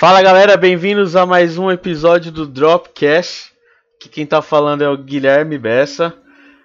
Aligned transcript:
Fala 0.00 0.22
galera, 0.22 0.56
bem-vindos 0.56 1.14
a 1.14 1.26
mais 1.26 1.58
um 1.58 1.70
episódio 1.70 2.32
do 2.32 2.46
Dropcast. 2.46 3.52
Que 4.00 4.08
quem 4.08 4.24
tá 4.24 4.40
falando 4.40 4.80
é 4.80 4.88
o 4.88 4.96
Guilherme 4.96 5.58
Bessa. 5.58 6.16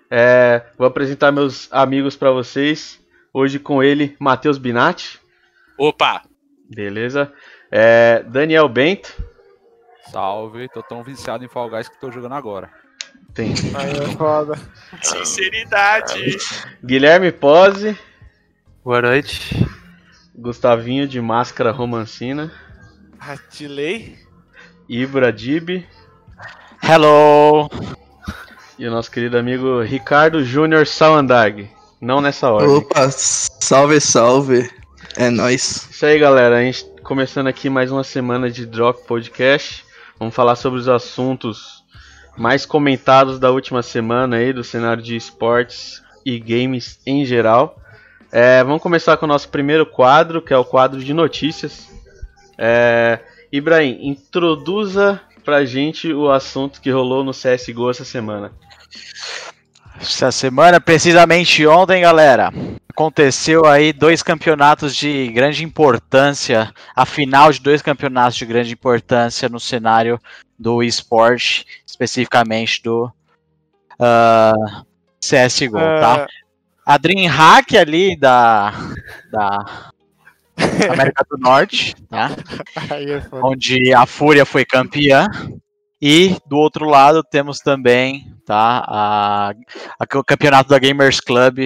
É, 0.09 0.61
vou 0.77 0.87
apresentar 0.87 1.33
meus 1.33 1.67
amigos 1.69 2.15
para 2.15 2.31
vocês. 2.31 2.97
Hoje 3.33 3.59
com 3.59 3.83
ele, 3.83 4.15
Matheus 4.21 4.57
Binatti. 4.57 5.19
Opa! 5.77 6.21
Beleza. 6.73 7.29
É, 7.69 8.23
Daniel 8.25 8.69
Bento. 8.69 9.13
Salve, 10.09 10.69
tô 10.69 10.81
tão 10.81 11.03
viciado 11.03 11.43
em 11.43 11.49
Fall 11.49 11.69
Guys 11.69 11.89
que 11.89 11.99
tô 11.99 12.09
jogando 12.09 12.35
agora. 12.35 12.69
Tem. 13.33 13.53
Aí 13.75 13.97
é 13.97 14.15
foda. 14.15 14.57
Sinceridade! 15.01 16.37
Guilherme 16.81 17.33
Pose. 17.33 17.99
Boa 18.81 19.01
noite. 19.01 19.67
Gustavinho 20.33 21.05
de 21.05 21.19
Máscara 21.19 21.71
Romancina. 21.71 22.49
Atilei. 23.27 24.15
Ibra 24.87 25.33
Dib. 25.33 25.83
Hello! 26.83 27.67
E 28.77 28.87
o 28.87 28.91
nosso 28.91 29.09
querido 29.09 29.35
amigo 29.35 29.81
Ricardo 29.81 30.43
Júnior 30.43 30.85
Salandag. 30.85 31.67
Não 31.99 32.21
nessa 32.21 32.51
ordem. 32.51 32.69
Opa, 32.69 33.09
salve, 33.09 33.99
salve. 33.99 34.69
É 35.17 35.31
nóis. 35.31 35.87
Isso 35.89 36.05
aí, 36.05 36.19
galera. 36.19 36.57
A 36.57 36.61
gente 36.61 36.85
começando 37.01 37.47
aqui 37.47 37.67
mais 37.67 37.91
uma 37.91 38.03
semana 38.03 38.47
de 38.51 38.63
Drop 38.63 39.07
Podcast. 39.07 39.83
Vamos 40.19 40.35
falar 40.35 40.55
sobre 40.55 40.79
os 40.79 40.87
assuntos 40.87 41.83
mais 42.37 42.63
comentados 42.63 43.39
da 43.39 43.49
última 43.49 43.81
semana 43.81 44.35
aí 44.35 44.53
do 44.53 44.63
cenário 44.63 45.01
de 45.01 45.15
esportes 45.15 46.03
e 46.23 46.39
games 46.39 46.99
em 47.07 47.25
geral. 47.25 47.81
É, 48.31 48.63
vamos 48.63 48.83
começar 48.83 49.17
com 49.17 49.25
o 49.25 49.29
nosso 49.29 49.49
primeiro 49.49 49.83
quadro, 49.83 50.43
que 50.43 50.53
é 50.53 50.57
o 50.57 50.65
quadro 50.65 51.03
de 51.03 51.11
notícias. 51.11 51.94
É, 52.57 53.19
Ibrahim, 53.51 53.99
introduza 54.01 55.21
pra 55.43 55.65
gente 55.65 56.11
o 56.11 56.31
assunto 56.31 56.81
que 56.81 56.89
rolou 56.89 57.23
no 57.23 57.31
CSGO 57.31 57.89
essa 57.89 58.05
semana. 58.05 58.51
Essa 59.99 60.31
semana, 60.31 60.81
precisamente 60.81 61.65
ontem, 61.65 62.01
galera, 62.01 62.51
aconteceu 62.89 63.65
aí 63.65 63.93
dois 63.93 64.21
campeonatos 64.21 64.95
de 64.95 65.27
grande 65.29 65.63
importância, 65.63 66.73
a 66.95 67.05
final 67.05 67.51
de 67.51 67.61
dois 67.61 67.81
campeonatos 67.81 68.37
de 68.37 68.45
grande 68.45 68.73
importância 68.73 69.47
no 69.47 69.59
cenário 69.59 70.19
do 70.57 70.83
esporte, 70.83 71.65
especificamente 71.85 72.81
do 72.83 73.05
uh, 73.99 74.85
CSGO, 75.19 75.77
tá? 75.77 76.27
A 76.85 76.97
DreamHack 76.97 77.77
ali 77.77 78.17
da, 78.17 78.73
da 79.31 79.91
América 80.91 81.25
do 81.29 81.37
Norte, 81.37 81.95
tá? 82.09 82.31
Aí 82.89 83.11
é 83.11 83.21
onde 83.43 83.93
a 83.93 84.05
Fúria 84.05 84.45
foi 84.45 84.65
campeã. 84.65 85.27
E 86.01 86.37
do 86.47 86.57
outro 86.57 86.85
lado 86.85 87.23
temos 87.23 87.59
também 87.59 88.25
tá, 88.45 88.83
a, 88.87 89.49
a- 89.99 90.17
o 90.19 90.23
campeonato 90.23 90.69
da 90.69 90.77
Gamers 90.77 91.19
Club 91.19 91.59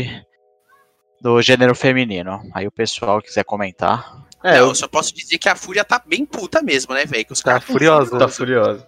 do 1.22 1.42
gênero 1.42 1.76
feminino. 1.76 2.40
Aí 2.54 2.66
o 2.68 2.72
pessoal 2.72 3.22
quiser 3.22 3.44
comentar. 3.44 4.24
É, 4.44 4.60
eu 4.60 4.74
só 4.74 4.88
posso 4.88 5.14
dizer 5.14 5.38
que 5.38 5.50
a 5.50 5.56
Fúria 5.56 5.84
tá 5.84 6.02
bem 6.06 6.26
puta 6.26 6.62
mesmo, 6.62 6.94
né, 6.94 7.06
velho? 7.06 7.26
Que 7.26 7.34
os 7.34 7.42
Tá 7.42 7.52
caras 7.54 7.66
tão 7.66 7.74
furiosa. 7.74 8.18
tá 8.18 8.28
furioso. 8.30 8.86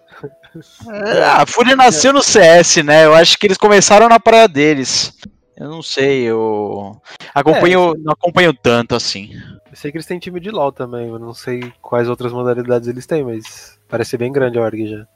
É, 0.90 1.24
a 1.24 1.44
Fúria 1.44 1.76
nasceu 1.76 2.12
no 2.12 2.22
CS, 2.22 2.76
né? 2.82 3.04
Eu 3.04 3.14
acho 3.14 3.36
que 3.36 3.46
eles 3.46 3.58
começaram 3.58 4.08
na 4.08 4.18
praia 4.18 4.48
deles. 4.48 5.12
Eu 5.56 5.68
não 5.68 5.82
sei, 5.82 6.22
eu 6.22 6.98
acompanho, 7.34 7.94
não 7.98 8.12
acompanho 8.14 8.54
tanto 8.54 8.94
assim. 8.94 9.30
Eu 9.72 9.76
sei 9.76 9.90
que 9.90 9.96
eles 9.96 10.06
têm 10.06 10.18
time 10.18 10.38
de 10.38 10.50
LoL 10.50 10.70
também, 10.70 11.08
eu 11.08 11.18
não 11.18 11.32
sei 11.32 11.72
quais 11.80 12.06
outras 12.06 12.30
modalidades 12.30 12.86
eles 12.88 13.06
têm, 13.06 13.24
mas 13.24 13.78
parece 13.88 14.18
bem 14.18 14.30
grande 14.30 14.58
a 14.58 14.62
org 14.62 14.86
já. 14.86 15.06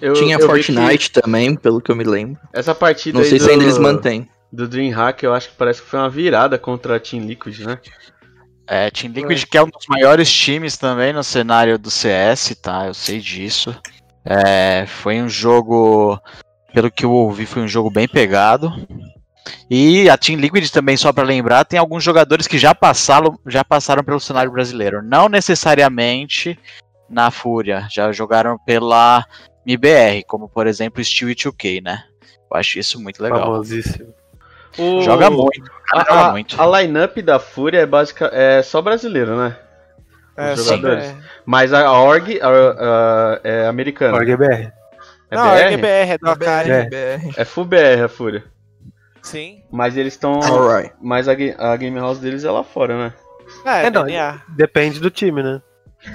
Eu, 0.00 0.14
Tinha 0.14 0.36
eu 0.36 0.46
Fortnite 0.46 1.12
também, 1.12 1.54
pelo 1.54 1.82
que 1.82 1.90
eu 1.90 1.96
me 1.96 2.02
lembro. 2.02 2.40
que 2.40 2.58
Essa 2.58 2.74
partida 2.74 3.18
Não 3.18 3.22
aí 3.22 3.28
sei 3.28 3.38
do, 3.38 3.44
se 3.44 3.50
ainda 3.50 3.64
eles 3.64 3.76
mantêm. 3.78 4.26
do 4.50 4.66
DreamHack, 4.66 5.22
eu 5.22 5.34
acho 5.34 5.50
que 5.50 5.56
parece 5.56 5.82
que 5.82 5.88
foi 5.88 5.98
uma 5.98 6.08
virada 6.08 6.58
contra 6.58 6.96
a 6.96 6.98
Team 7.00 7.24
Liquid, 7.26 7.60
né? 7.60 7.78
É, 8.66 8.90
Team 8.90 9.12
Liquid 9.12 9.44
que 9.44 9.58
é 9.58 9.62
um 9.62 9.68
dos 9.68 9.86
maiores 9.86 10.32
times 10.32 10.78
também 10.78 11.12
no 11.12 11.22
cenário 11.22 11.78
do 11.78 11.90
CS, 11.90 12.56
tá? 12.60 12.86
Eu 12.86 12.94
sei 12.94 13.20
disso. 13.20 13.78
É, 14.24 14.86
foi 14.86 15.20
um 15.20 15.28
jogo, 15.28 16.18
pelo 16.72 16.90
que 16.90 17.04
eu 17.04 17.12
ouvi, 17.12 17.44
foi 17.44 17.62
um 17.62 17.68
jogo 17.68 17.90
bem 17.90 18.08
pegado. 18.08 18.72
E 19.70 20.08
a 20.10 20.16
Team 20.16 20.38
Liquid 20.38 20.68
também, 20.70 20.96
só 20.96 21.12
pra 21.12 21.24
lembrar, 21.24 21.64
tem 21.64 21.78
alguns 21.78 22.02
jogadores 22.02 22.46
que 22.46 22.58
já 22.58 22.74
passaram, 22.74 23.38
já 23.46 23.64
passaram 23.64 24.02
pelo 24.02 24.20
cenário 24.20 24.50
brasileiro. 24.50 25.02
Não 25.02 25.28
necessariamente 25.28 26.58
na 27.08 27.30
Fúria, 27.30 27.86
já 27.90 28.10
jogaram 28.12 28.58
pela 28.58 29.24
MBR, 29.66 30.24
como 30.26 30.48
por 30.48 30.66
exemplo 30.66 31.02
Steel 31.04 31.30
e 31.30 31.34
2K, 31.34 31.82
né? 31.82 32.02
Eu 32.50 32.56
acho 32.56 32.78
isso 32.78 33.00
muito 33.00 33.22
legal. 33.22 33.40
Famosíssimo. 33.40 34.14
O- 34.78 35.00
Joga 35.02 35.30
muito, 35.30 35.70
A, 35.94 35.98
joga 36.00 36.30
muito. 36.32 36.60
a 36.60 36.80
lineup 36.82 37.16
da 37.22 37.38
Fúria 37.38 37.78
é, 37.80 37.86
basica, 37.86 38.30
é 38.32 38.62
só 38.62 38.82
brasileiro, 38.82 39.36
né? 39.36 39.56
É, 40.36 40.52
Os 40.52 40.60
sim, 40.66 40.86
é. 40.86 41.14
Mas 41.46 41.72
a 41.72 41.90
org 41.92 42.38
a- 42.42 42.48
a- 42.48 43.40
é 43.42 43.66
americana. 43.66 44.14
Org 44.18 44.30
é 44.30 44.36
BR. 44.36 44.72
É 45.30 45.34
Não, 45.34 45.44
BR? 45.50 45.56
é 45.60 45.70
GBR, 45.70 46.10
é 46.10 46.18
do. 46.18 46.28
É. 46.44 46.84
BR. 46.84 47.34
É 47.36 47.44
full 47.44 47.64
BR 47.64 48.04
a 48.04 48.08
Fúria. 48.08 48.44
Sim. 49.26 49.62
Mas 49.70 49.96
eles 49.96 50.12
estão. 50.14 50.40
Alright. 50.40 50.92
Mas 51.02 51.28
a, 51.28 51.32
a 51.32 51.76
Game 51.76 51.98
House 51.98 52.18
deles 52.18 52.44
é 52.44 52.50
lá 52.50 52.62
fora, 52.64 52.96
né? 52.96 53.12
É, 53.64 53.86
É, 53.86 53.90
não, 53.90 54.04
NA. 54.06 54.40
Depende 54.48 54.98
do 55.00 55.10
time, 55.10 55.42
né? 55.42 55.60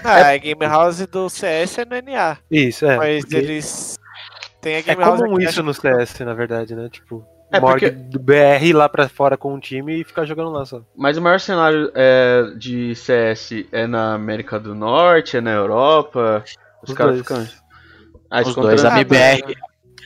Ah, 0.03 0.29
a 0.29 0.37
Game 0.37 0.65
House 0.65 1.05
do 1.07 1.29
CS 1.29 1.79
é 1.79 1.85
no 1.85 1.95
NA. 2.11 2.37
Isso, 2.49 2.85
é. 2.85 2.97
mas 2.97 3.21
porque 3.25 3.35
eles. 3.35 3.95
Tem 4.61 4.75
a 4.75 4.79
É 4.79 4.81
Game 4.81 5.01
House. 5.03 5.19
comum 5.19 5.35
aqui, 5.35 5.45
isso 5.45 5.63
no 5.63 5.73
CS, 5.73 6.19
na 6.19 6.33
verdade, 6.33 6.75
né? 6.75 6.87
Tipo, 6.89 7.25
É, 7.51 7.59
porque- 7.59 7.89
do 7.89 8.19
BR 8.19 8.63
ir 8.63 8.73
lá 8.73 8.87
pra 8.87 9.09
fora 9.09 9.35
com 9.35 9.53
um 9.53 9.59
time 9.59 9.99
e 9.99 10.03
ficar 10.03 10.23
jogando 10.25 10.51
lá 10.51 10.63
só. 10.65 10.81
Mas 10.95 11.17
o 11.17 11.21
maior 11.21 11.39
cenário 11.39 11.91
é, 11.95 12.43
de 12.57 12.95
CS 12.95 13.65
é 13.71 13.87
na 13.87 14.13
América 14.13 14.59
do 14.59 14.73
Norte, 14.75 15.35
é 15.37 15.41
na 15.41 15.51
Europa. 15.51 16.43
Os, 16.83 16.89
Os 16.91 16.95
caras 16.95 17.17
ficam. 17.17 17.45
Ah, 18.29 18.41
Os 18.41 18.55
dois, 18.55 18.85
a 18.85 18.91
MBR, 18.97 19.57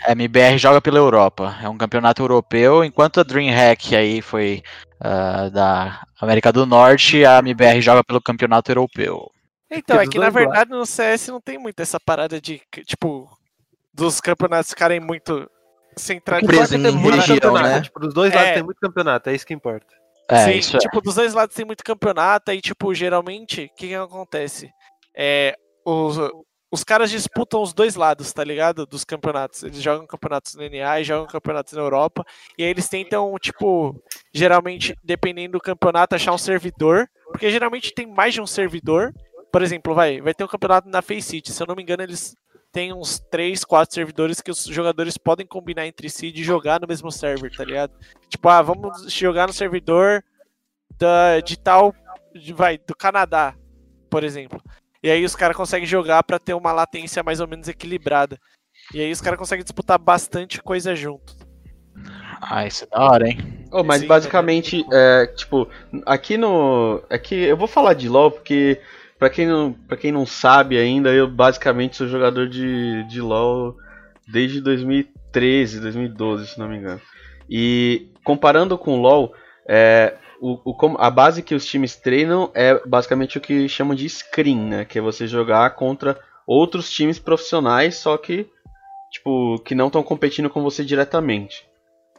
a 0.05 0.11
MBR 0.11 0.57
joga 0.57 0.81
pela 0.81 0.97
Europa. 0.97 1.57
É 1.61 1.69
um 1.69 1.77
campeonato 1.77 2.21
europeu, 2.21 2.83
enquanto 2.83 3.19
a 3.19 3.23
DreamHack 3.23 3.95
aí 3.95 4.21
foi 4.21 4.61
ah, 4.99 5.49
da 5.49 6.01
América 6.21 6.51
do 6.51 6.65
Norte, 6.65 7.25
a 7.25 7.39
MBR 7.39 7.81
joga 7.81 8.03
pelo 8.03 8.21
campeonato 8.21 8.71
europeu. 8.71 9.31
Então, 9.69 9.99
é 9.99 10.07
que 10.07 10.19
na 10.19 10.29
verdade 10.29 10.69
no 10.69 10.85
CS 10.85 11.27
não 11.27 11.41
tem 11.41 11.57
muito 11.57 11.79
essa 11.79 11.99
parada 11.99 12.39
de, 12.39 12.61
tipo, 12.85 13.29
dos 13.93 14.21
campeonatos 14.21 14.69
ficarem 14.69 14.99
muito 14.99 15.49
centralizados. 15.97 16.69
Tem 16.69 16.79
em 16.79 16.91
muito 16.91 17.15
região, 17.17 17.37
campeonato. 17.37 17.67
né? 17.67 17.81
Tipo, 17.81 17.99
dos 17.99 18.13
dois 18.13 18.33
lados 18.33 18.49
É. 18.49 18.53
tem 18.53 18.63
muito 18.63 18.79
campeonato, 18.79 19.29
é 19.29 19.35
isso 19.35 19.45
que 19.45 19.53
importa. 19.53 19.87
É, 20.29 20.45
Sim, 20.45 20.51
isso 20.57 20.75
é. 20.77 20.79
tipo, 20.79 21.01
dos 21.01 21.15
dois 21.15 21.33
lados 21.33 21.55
tem 21.55 21.65
muito 21.65 21.83
campeonato, 21.83 22.51
aí, 22.51 22.61
tipo, 22.61 22.93
geralmente, 22.93 23.65
o 23.71 23.75
que, 23.75 23.87
que 23.89 23.95
acontece? 23.95 24.71
É, 25.15 25.55
os, 25.85 26.17
os 26.75 26.83
caras 26.83 27.09
disputam 27.09 27.61
os 27.61 27.73
dois 27.73 27.95
lados, 27.95 28.31
tá 28.33 28.43
ligado? 28.43 28.85
Dos 28.85 29.03
campeonatos. 29.03 29.63
Eles 29.63 29.81
jogam 29.81 30.05
campeonatos 30.05 30.55
no 30.55 30.61
NA 30.69 30.99
e 30.99 31.03
jogam 31.03 31.25
campeonatos 31.25 31.73
na 31.73 31.81
Europa. 31.81 32.23
E 32.57 32.63
aí 32.63 32.69
eles 32.69 32.87
tentam, 32.89 33.33
tipo, 33.39 33.95
geralmente, 34.33 34.93
dependendo 35.03 35.53
do 35.53 35.61
campeonato, 35.61 36.13
achar 36.15 36.33
um 36.33 36.37
servidor. 36.37 37.07
Porque 37.31 37.49
geralmente 37.49 37.93
tem 37.93 38.05
mais 38.05 38.33
de 38.33 38.41
um 38.41 38.45
servidor. 38.47 39.13
Por 39.51 39.61
exemplo, 39.61 39.95
vai, 39.95 40.19
vai 40.19 40.33
ter 40.33 40.43
um 40.43 40.47
campeonato 40.47 40.89
na 40.89 41.01
Faceit. 41.01 41.51
Se 41.51 41.63
eu 41.63 41.67
não 41.67 41.75
me 41.75 41.81
engano, 41.81 42.03
eles 42.03 42.35
têm 42.71 42.91
uns 42.91 43.19
3, 43.31 43.63
4 43.63 43.95
servidores 43.95 44.41
que 44.41 44.51
os 44.51 44.65
jogadores 44.65 45.17
podem 45.17 45.47
combinar 45.47 45.87
entre 45.87 46.09
si 46.09 46.29
de 46.29 46.43
jogar 46.43 46.81
no 46.81 46.87
mesmo 46.87 47.09
server, 47.09 47.49
tá 47.55 47.63
ligado? 47.63 47.93
Tipo, 48.29 48.49
ah, 48.49 48.61
vamos 48.61 49.11
jogar 49.13 49.47
no 49.47 49.53
servidor 49.53 50.21
da, 50.99 51.39
de 51.39 51.57
tal. 51.57 51.95
de- 52.33 52.51
vai, 52.51 52.77
do 52.77 52.93
Canadá, 52.93 53.55
por 54.09 54.25
exemplo. 54.25 54.61
E 55.05 55.11
aí 55.11 55.23
os 55.23 55.35
caras 55.35 55.55
conseguem 55.55 55.85
jogar 55.85 56.23
pra 56.23 56.39
ter 56.39 56.55
uma 56.55 56.71
latência 56.71 57.21
mais 57.21 57.39
ou 57.39 57.47
menos 57.47 57.67
equilibrada. 57.67 58.39
E 58.91 58.99
aí 58.99 59.11
os 59.11 59.21
caras 59.21 59.37
conseguem 59.37 59.63
disputar 59.63 59.99
bastante 59.99 60.59
coisa 60.59 60.95
junto. 60.95 61.35
Ah, 62.41 62.65
isso 62.65 62.85
é 62.85 62.87
da 62.87 63.03
hora, 63.03 63.27
hein? 63.27 63.37
Oh, 63.71 63.83
mas 63.83 64.01
Sim, 64.01 64.07
basicamente, 64.07 64.83
é, 64.91 65.27
tipo, 65.27 65.69
aqui 66.07 66.37
no. 66.37 67.03
Aqui 67.07 67.35
eu 67.35 67.55
vou 67.55 67.67
falar 67.67 67.93
de 67.93 68.09
LoL 68.09 68.31
porque, 68.31 68.81
pra 69.19 69.29
quem 69.29 69.45
não, 69.45 69.73
pra 69.73 69.95
quem 69.95 70.11
não 70.11 70.25
sabe 70.25 70.75
ainda, 70.75 71.13
eu 71.13 71.29
basicamente 71.29 71.97
sou 71.97 72.07
jogador 72.07 72.49
de, 72.49 73.03
de 73.03 73.21
LoL 73.21 73.77
desde 74.27 74.59
2013, 74.59 75.81
2012, 75.81 76.47
se 76.47 76.59
não 76.59 76.67
me 76.67 76.77
engano. 76.77 77.01
E 77.47 78.11
comparando 78.23 78.75
com 78.75 78.97
o 78.97 79.01
LoL, 79.01 79.35
é, 79.67 80.15
o, 80.39 80.59
o 80.63 80.97
a 80.97 81.09
base 81.09 81.41
que 81.41 81.55
os 81.55 81.65
times 81.65 81.95
treinam 81.95 82.51
é 82.53 82.79
basicamente 82.85 83.37
o 83.37 83.41
que 83.41 83.67
chamam 83.67 83.95
de 83.95 84.07
screen, 84.07 84.59
né? 84.59 84.85
Que 84.85 84.99
é 84.99 85.01
você 85.01 85.27
jogar 85.27 85.69
contra 85.71 86.19
outros 86.45 86.91
times 86.91 87.17
profissionais, 87.17 87.95
só 87.95 88.17
que, 88.17 88.47
tipo, 89.11 89.59
que 89.59 89.73
não 89.73 89.87
estão 89.87 90.03
competindo 90.03 90.49
com 90.49 90.61
você 90.61 90.83
diretamente. 90.83 91.65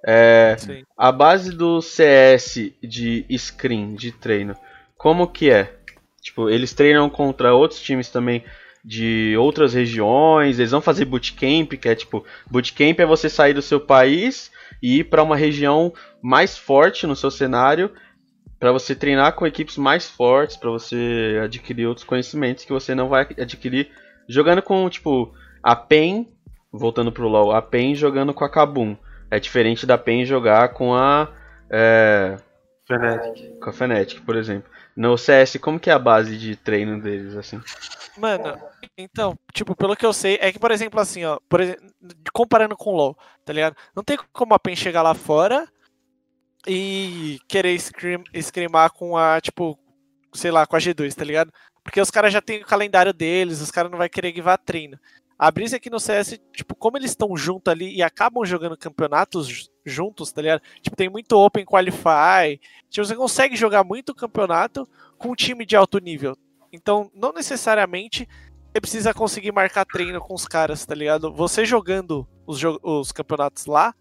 É, 0.07 0.57
a 0.97 1.11
base 1.11 1.53
do 1.53 1.81
CS 1.81 2.73
de 2.83 3.25
screen, 3.37 3.95
de 3.95 4.13
treino, 4.13 4.55
como 4.97 5.27
que 5.27 5.51
é? 5.51 5.75
Tipo, 6.21 6.51
eles 6.51 6.73
treinam 6.73 7.09
contra 7.09 7.55
outros 7.55 7.81
times 7.81 8.09
também 8.09 8.45
de 8.85 9.37
outras 9.37 9.75
regiões, 9.75 10.59
eles 10.59 10.71
vão 10.71 10.81
fazer 10.81 11.05
bootcamp, 11.05 11.73
que 11.73 11.89
é 11.89 11.95
tipo, 11.95 12.25
bootcamp 12.49 13.01
é 13.01 13.07
você 13.07 13.29
sair 13.29 13.53
do 13.53 13.63
seu 13.63 13.81
país 13.81 14.51
e 14.87 15.01
ir 15.01 15.05
para 15.05 15.25
uma 15.25 15.35
região 15.35 15.93
mais 16.23 16.57
forte 16.57 17.09
no 17.09 17.17
seu 17.17 17.29
cenário, 17.29 17.91
para 18.57 18.71
você 18.71 18.95
treinar 18.95 19.33
com 19.33 19.45
equipes 19.45 19.77
mais 19.77 20.09
fortes, 20.09 20.57
para 20.57 20.71
você 20.71 21.41
adquirir 21.43 21.89
outros 21.89 22.07
conhecimentos 22.07 22.65
que 22.65 22.73
você 22.73 22.95
não 22.95 23.09
vai 23.09 23.27
adquirir 23.37 23.91
jogando 24.29 24.63
com, 24.63 24.89
tipo, 24.89 25.35
a 25.61 25.75
PEN, 25.75 26.29
voltando 26.73 27.11
pro 27.11 27.27
LoL, 27.27 27.51
a 27.51 27.61
PEN 27.61 27.97
jogando 27.97 28.33
com 28.33 28.45
a 28.45 28.49
Kabum. 28.49 28.97
É 29.29 29.41
diferente 29.41 29.85
da 29.85 29.99
PEN 29.99 30.25
jogar 30.25 30.69
com 30.69 30.95
a 30.95 31.33
é, 31.69 32.37
Fnatic. 32.87 33.59
com 33.59 33.69
a 33.69 33.73
Fnatic, 33.73 34.21
por 34.21 34.37
exemplo. 34.37 34.71
No 34.97 35.19
CS, 35.19 35.59
como 35.59 35.79
que 35.79 35.91
é 35.91 35.93
a 35.93 35.99
base 35.99 36.39
de 36.39 36.57
treino 36.57 37.01
deles, 37.01 37.37
assim? 37.37 37.61
Mano, 38.17 38.59
então, 38.97 39.39
tipo, 39.53 39.77
pelo 39.77 39.95
que 39.95 40.07
eu 40.07 40.13
sei, 40.13 40.39
é 40.41 40.51
que, 40.51 40.59
por 40.59 40.71
exemplo, 40.71 40.99
assim, 40.99 41.23
ó, 41.25 41.39
por 41.49 41.61
comparando 42.33 42.75
com 42.75 42.91
o 42.91 42.97
LoL, 42.97 43.19
tá 43.45 43.53
ligado? 43.53 43.77
Não 43.95 44.03
tem 44.03 44.17
como 44.33 44.55
a 44.55 44.59
PEN 44.59 44.75
chegar 44.75 45.03
lá 45.03 45.13
fora 45.13 45.69
e 46.67 47.39
querer 47.47 47.79
scrim, 47.79 48.25
scrimar 48.41 48.91
com 48.91 49.19
a, 49.19 49.39
tipo, 49.39 49.79
sei 50.33 50.51
lá, 50.51 50.67
com 50.67 50.77
a 50.77 50.79
G2, 50.79 51.15
tá 51.15 51.25
ligado? 51.25 51.53
Porque 51.85 52.01
os 52.01 52.11
caras 52.11 52.33
já 52.33 52.41
têm 52.41 52.63
o 52.63 52.67
calendário 52.67 53.13
deles, 53.13 53.61
os 53.61 53.71
caras 53.71 53.91
não 53.91 53.99
vai 53.99 54.09
querer 54.09 54.33
guivar 54.33 54.59
treino. 54.59 54.99
A 55.39 55.51
brisa 55.51 55.77
aqui 55.77 55.91
no 55.91 56.01
CS, 56.01 56.41
tipo, 56.53 56.75
como 56.75 56.97
eles 56.97 57.11
estão 57.11 57.37
junto 57.37 57.71
ali 57.71 57.95
e 57.95 58.03
acabam 58.03 58.45
jogando 58.45 58.77
campeonatos 58.77 59.47
ju- 59.47 59.69
juntos, 59.85 60.33
tá 60.33 60.41
ligado? 60.41 60.63
Tipo, 60.81 60.97
tem 60.97 61.09
muito 61.11 61.33
Open 61.39 61.65
Qualify. 61.65 62.59
Tipo, 62.89 63.07
você 63.07 63.15
consegue 63.15 63.55
jogar 63.57 63.85
muito 63.85 64.15
campeonato 64.15 64.89
com 65.19 65.31
um 65.31 65.35
time 65.35 65.67
de 65.67 65.77
alto 65.77 65.99
nível. 65.99 66.37
Então, 66.73 67.11
não 67.15 67.33
necessariamente 67.33 68.27
você 68.73 68.81
precisa 68.81 69.15
conseguir 69.15 69.53
marcar 69.53 69.85
treino 69.87 70.21
com 70.21 70.35
os 70.35 70.47
caras, 70.47 70.85
tá 70.85 70.95
ligado? 70.95 71.33
Você 71.33 71.65
jogando 71.65 72.27
os, 72.47 72.59
jo- 72.59 72.79
os 72.83 73.11
campeonatos 73.13 73.67
lá, 73.67 73.95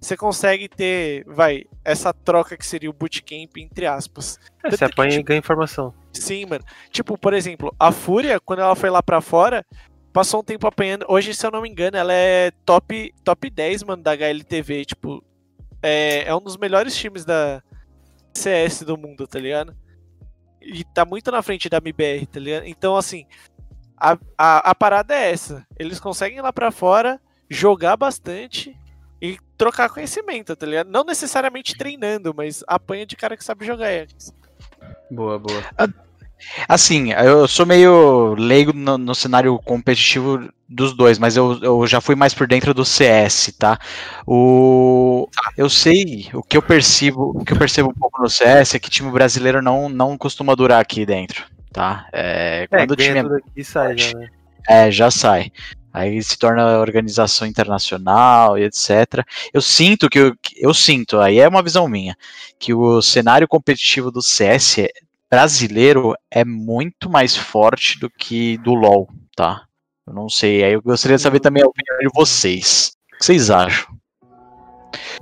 você 0.00 0.16
consegue 0.16 0.68
ter, 0.68 1.24
vai, 1.26 1.64
essa 1.84 2.12
troca 2.12 2.56
que 2.56 2.66
seria 2.66 2.90
o 2.90 2.92
bootcamp, 2.94 3.56
entre 3.58 3.86
aspas. 3.86 4.38
É, 4.64 4.70
você 4.70 4.78
que, 4.78 4.84
apanha 4.84 5.10
e 5.10 5.16
tipo, 5.16 5.24
ganha 5.26 5.38
informação. 5.38 5.94
Sim, 6.12 6.46
mano. 6.46 6.64
Tipo, 6.90 7.16
por 7.16 7.34
exemplo, 7.34 7.74
a 7.78 7.92
Fúria, 7.92 8.40
quando 8.40 8.60
ela 8.60 8.74
foi 8.74 8.90
lá 8.90 9.02
pra 9.02 9.20
fora, 9.20 9.64
passou 10.12 10.40
um 10.40 10.44
tempo 10.44 10.66
apanhando. 10.66 11.06
Hoje, 11.08 11.34
se 11.34 11.46
eu 11.46 11.50
não 11.50 11.62
me 11.62 11.68
engano, 11.68 11.96
ela 11.96 12.12
é 12.12 12.50
top, 12.64 13.14
top 13.24 13.50
10, 13.50 13.82
mano, 13.84 14.02
da 14.02 14.12
HLTV. 14.12 14.84
Tipo, 14.84 15.24
é, 15.82 16.24
é 16.24 16.34
um 16.34 16.40
dos 16.40 16.56
melhores 16.56 16.94
times 16.94 17.24
da 17.24 17.62
CS 18.34 18.82
do 18.82 18.96
mundo, 18.96 19.26
tá 19.26 19.38
ligado? 19.38 19.74
E 20.60 20.84
tá 20.84 21.04
muito 21.04 21.30
na 21.30 21.42
frente 21.42 21.68
da 21.68 21.78
MBR, 21.78 22.26
tá 22.26 22.38
ligado? 22.38 22.66
Então, 22.66 22.96
assim, 22.96 23.26
a, 23.96 24.16
a, 24.38 24.70
a 24.70 24.74
parada 24.74 25.14
é 25.14 25.32
essa. 25.32 25.66
Eles 25.78 25.98
conseguem 25.98 26.38
ir 26.38 26.42
lá 26.42 26.52
pra 26.52 26.70
fora, 26.70 27.20
jogar 27.50 27.96
bastante 27.96 28.76
e 29.20 29.38
trocar 29.56 29.88
conhecimento, 29.88 30.54
tá 30.54 30.66
ligado? 30.66 30.88
Não 30.88 31.04
necessariamente 31.04 31.76
treinando, 31.76 32.34
mas 32.34 32.62
apanha 32.66 33.06
de 33.06 33.16
cara 33.16 33.36
que 33.36 33.44
sabe 33.44 33.64
jogar. 33.64 33.88
é. 33.88 34.06
Boa, 35.10 35.38
boa. 35.38 35.62
Assim, 36.68 37.12
eu 37.12 37.46
sou 37.48 37.64
meio 37.66 38.34
leigo 38.34 38.72
no, 38.72 38.98
no 38.98 39.14
cenário 39.14 39.58
competitivo 39.60 40.48
dos 40.68 40.94
dois, 40.94 41.18
mas 41.18 41.36
eu, 41.36 41.58
eu 41.62 41.86
já 41.86 42.00
fui 42.00 42.14
mais 42.14 42.34
por 42.34 42.46
dentro 42.46 42.72
do 42.74 42.84
CS, 42.84 43.52
tá? 43.52 43.78
O, 44.26 45.28
eu 45.56 45.68
sei, 45.68 46.28
o 46.32 46.42
que 46.42 46.56
eu 46.56 46.62
percebo, 46.62 47.32
o 47.36 47.44
que 47.44 47.52
eu 47.52 47.58
percebo 47.58 47.90
um 47.90 47.94
pouco 47.94 48.22
no 48.22 48.28
CS 48.30 48.76
é 48.76 48.80
que 48.80 48.90
time 48.90 49.10
brasileiro 49.10 49.60
não, 49.62 49.88
não 49.88 50.16
costuma 50.16 50.54
durar 50.54 50.80
aqui 50.80 51.04
dentro, 51.06 51.44
tá? 51.72 52.06
É, 52.12 52.66
É, 52.70 52.86
quando 52.86 52.92
o 52.92 52.96
time 52.96 53.18
é 53.18 53.24
tudo 53.24 53.34
aqui 53.36 53.50
e 53.56 53.64
sai 53.64 53.96
já, 53.96 54.12
né? 54.12 54.28
É, 54.68 54.90
já 54.90 55.10
sai. 55.10 55.50
Aí 55.92 56.22
se 56.22 56.38
torna 56.38 56.78
organização 56.78 57.46
internacional 57.46 58.56
e 58.58 58.64
etc. 58.64 59.26
Eu 59.52 59.60
sinto 59.60 60.08
que 60.08 60.18
eu, 60.18 60.34
que- 60.40 60.54
eu 60.58 60.72
sinto, 60.72 61.18
aí 61.20 61.38
é 61.38 61.46
uma 61.48 61.62
visão 61.62 61.86
minha, 61.88 62.16
que 62.58 62.72
o 62.72 63.02
cenário 63.02 63.46
competitivo 63.46 64.10
do 64.10 64.22
CS 64.22 64.88
brasileiro 65.32 66.14
é 66.30 66.44
muito 66.44 67.08
mais 67.08 67.34
forte 67.34 67.98
do 67.98 68.10
que 68.10 68.58
do 68.58 68.74
LoL, 68.74 69.08
tá? 69.34 69.64
Eu 70.06 70.12
não 70.12 70.28
sei, 70.28 70.62
aí 70.62 70.74
eu 70.74 70.82
gostaria 70.82 71.16
de 71.16 71.22
saber 71.22 71.40
também 71.40 71.62
a 71.62 71.66
opinião 71.66 71.98
de 72.00 72.08
vocês. 72.14 72.92
O 73.14 73.16
que 73.16 73.24
vocês 73.24 73.48
acham? 73.48 73.96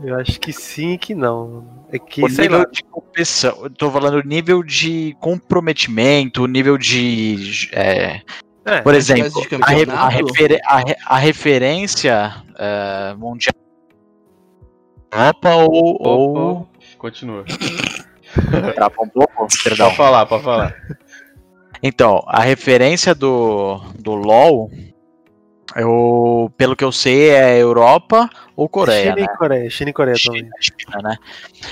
Eu 0.03 0.19
acho 0.19 0.41
que 0.41 0.53
sim 0.53 0.95
e 0.95 0.99
que 0.99 1.15
não. 1.15 1.87
É 1.93 1.99
que, 1.99 2.25
O 2.25 2.29
sei 2.29 2.47
nível 2.47 2.59
lá, 2.59 2.65
de 2.65 2.83
competição, 2.83 3.57
eu 3.62 3.71
tô 3.71 3.89
falando 3.89 4.21
nível 4.27 4.65
de 4.65 5.17
comprometimento, 5.21 6.45
nível 6.47 6.77
de 6.77 7.69
é, 7.73 8.21
é, 8.65 8.81
Por 8.81 8.97
exemplo, 8.97 9.31
de 9.31 9.55
a, 9.63 9.69
re- 9.69 9.91
a 9.91 10.09
refere- 10.09 10.61
a 10.65 10.79
re- 10.79 10.97
a 11.06 11.19
referência 11.19 12.45
eh, 12.59 13.15
mundial 13.17 13.55
Europa 15.13 15.55
ou, 15.55 15.97
ou... 16.01 16.53
Opa, 16.63 16.71
Continua. 16.99 17.45
Trava 18.75 18.94
um 19.03 19.09
pouco? 19.09 19.47
Perdão. 19.65 19.87
Pode 19.87 19.97
falar, 19.97 20.27
pode 20.27 20.44
falar. 20.44 20.75
Então, 21.82 22.23
a 22.27 22.41
referência 22.41 23.15
do, 23.15 23.81
do 23.99 24.12
LoL, 24.15 24.71
eu, 25.75 26.53
pelo 26.56 26.77
que 26.77 26.85
eu 26.85 26.93
sei, 26.93 27.31
é 27.31 27.59
Europa 27.59 28.29
ou 28.55 28.69
Coreia, 28.69 29.12
China 29.15 29.15
né? 29.17 29.23
e 29.23 29.37
Coreia, 29.38 29.71
China 29.71 29.91
e 29.91 29.93
Coreia 29.93 30.17
também. 30.23 30.43
China, 30.43 30.53
China, 30.61 31.09
né? 31.09 31.17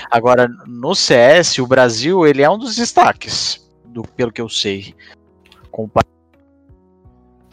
Agora, 0.09 0.47
no 0.65 0.95
CS, 0.95 1.59
o 1.59 1.67
Brasil, 1.67 2.25
ele 2.25 2.41
é 2.41 2.49
um 2.49 2.57
dos 2.57 2.75
destaques, 2.75 3.69
do, 3.85 4.01
pelo 4.01 4.31
que 4.31 4.41
eu 4.41 4.49
sei. 4.49 4.95
Compa- 5.69 6.01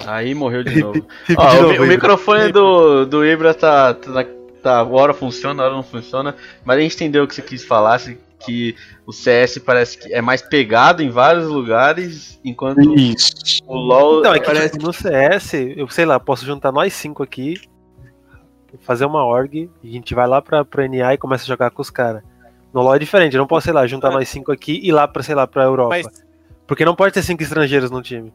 Aí 0.06 0.35
morreu 0.35 0.62
de 0.62 0.81
novo. 0.81 1.06
Ó, 1.37 1.50
de 1.50 1.56
o, 1.58 1.62
novo 1.62 1.82
o 1.82 1.87
microfone 1.87 2.53
do, 2.53 3.05
do 3.06 3.25
Ibra 3.25 3.53
tá, 3.55 3.94
tá, 3.94 4.25
tá. 4.62 4.82
Hora 4.85 5.12
funciona, 5.14 5.55
uma 5.55 5.64
hora 5.64 5.75
não 5.75 5.82
funciona. 5.82 6.35
Mas 6.64 6.79
a 6.79 6.81
gente 6.81 6.94
entendeu 6.97 7.25
o 7.25 7.29
que 7.29 7.35
você 7.35 7.43
quis 7.43 7.64
falar. 7.64 7.99
se- 7.99 8.19
Que 8.38 8.77
o 9.06 9.12
CS 9.12 9.59
parece 9.59 9.97
que 9.99 10.12
é 10.12 10.21
mais 10.21 10.43
pegado 10.43 11.03
em 11.03 11.09
vários 11.09 11.47
lugares, 11.49 12.38
enquanto 12.44 12.81
Isso. 12.94 13.62
o 13.67 13.75
LoL. 13.75 14.19
Então, 14.21 14.35
é 14.35 14.38
que 14.38 14.47
Parece- 14.47 14.73
tipo, 14.73 14.87
no 14.87 14.93
CS, 14.93 15.55
eu 15.77 15.88
sei 15.88 16.05
lá, 16.05 16.21
posso 16.21 16.44
juntar 16.44 16.71
nós 16.71 16.93
cinco 16.93 17.23
aqui, 17.23 17.55
fazer 18.83 19.06
uma 19.06 19.25
org, 19.25 19.71
e 19.83 19.88
a 19.88 19.93
gente 19.93 20.15
vai 20.15 20.27
lá 20.27 20.43
pra, 20.43 20.65
pra 20.65 20.87
NA 20.87 21.15
e 21.15 21.19
começa 21.19 21.44
a 21.44 21.47
jogar 21.47 21.71
com 21.71 21.81
os 21.81 21.88
caras. 21.91 22.23
No 22.75 22.83
LoL 22.83 22.97
é 22.97 22.99
diferente, 22.99 23.35
eu 23.35 23.41
não 23.41 23.47
posso, 23.47 23.65
sei 23.65 23.73
lá, 23.73 23.87
juntar 23.87 24.09
Ah. 24.09 24.12
nós 24.12 24.29
cinco 24.29 24.53
aqui 24.53 24.73
e 24.82 24.89
ir 24.89 24.93
lá 24.93 25.09
pra, 25.09 25.23
sei 25.23 25.35
lá, 25.35 25.47
pra 25.47 25.65
Europa. 25.65 25.89
Mas, 25.91 26.06
Porque 26.67 26.85
não 26.85 26.94
pode 26.97 27.15
ter 27.15 27.23
cinco 27.23 27.43
estrangeiros 27.43 27.91
no 27.91 28.03
time. 28.03 28.32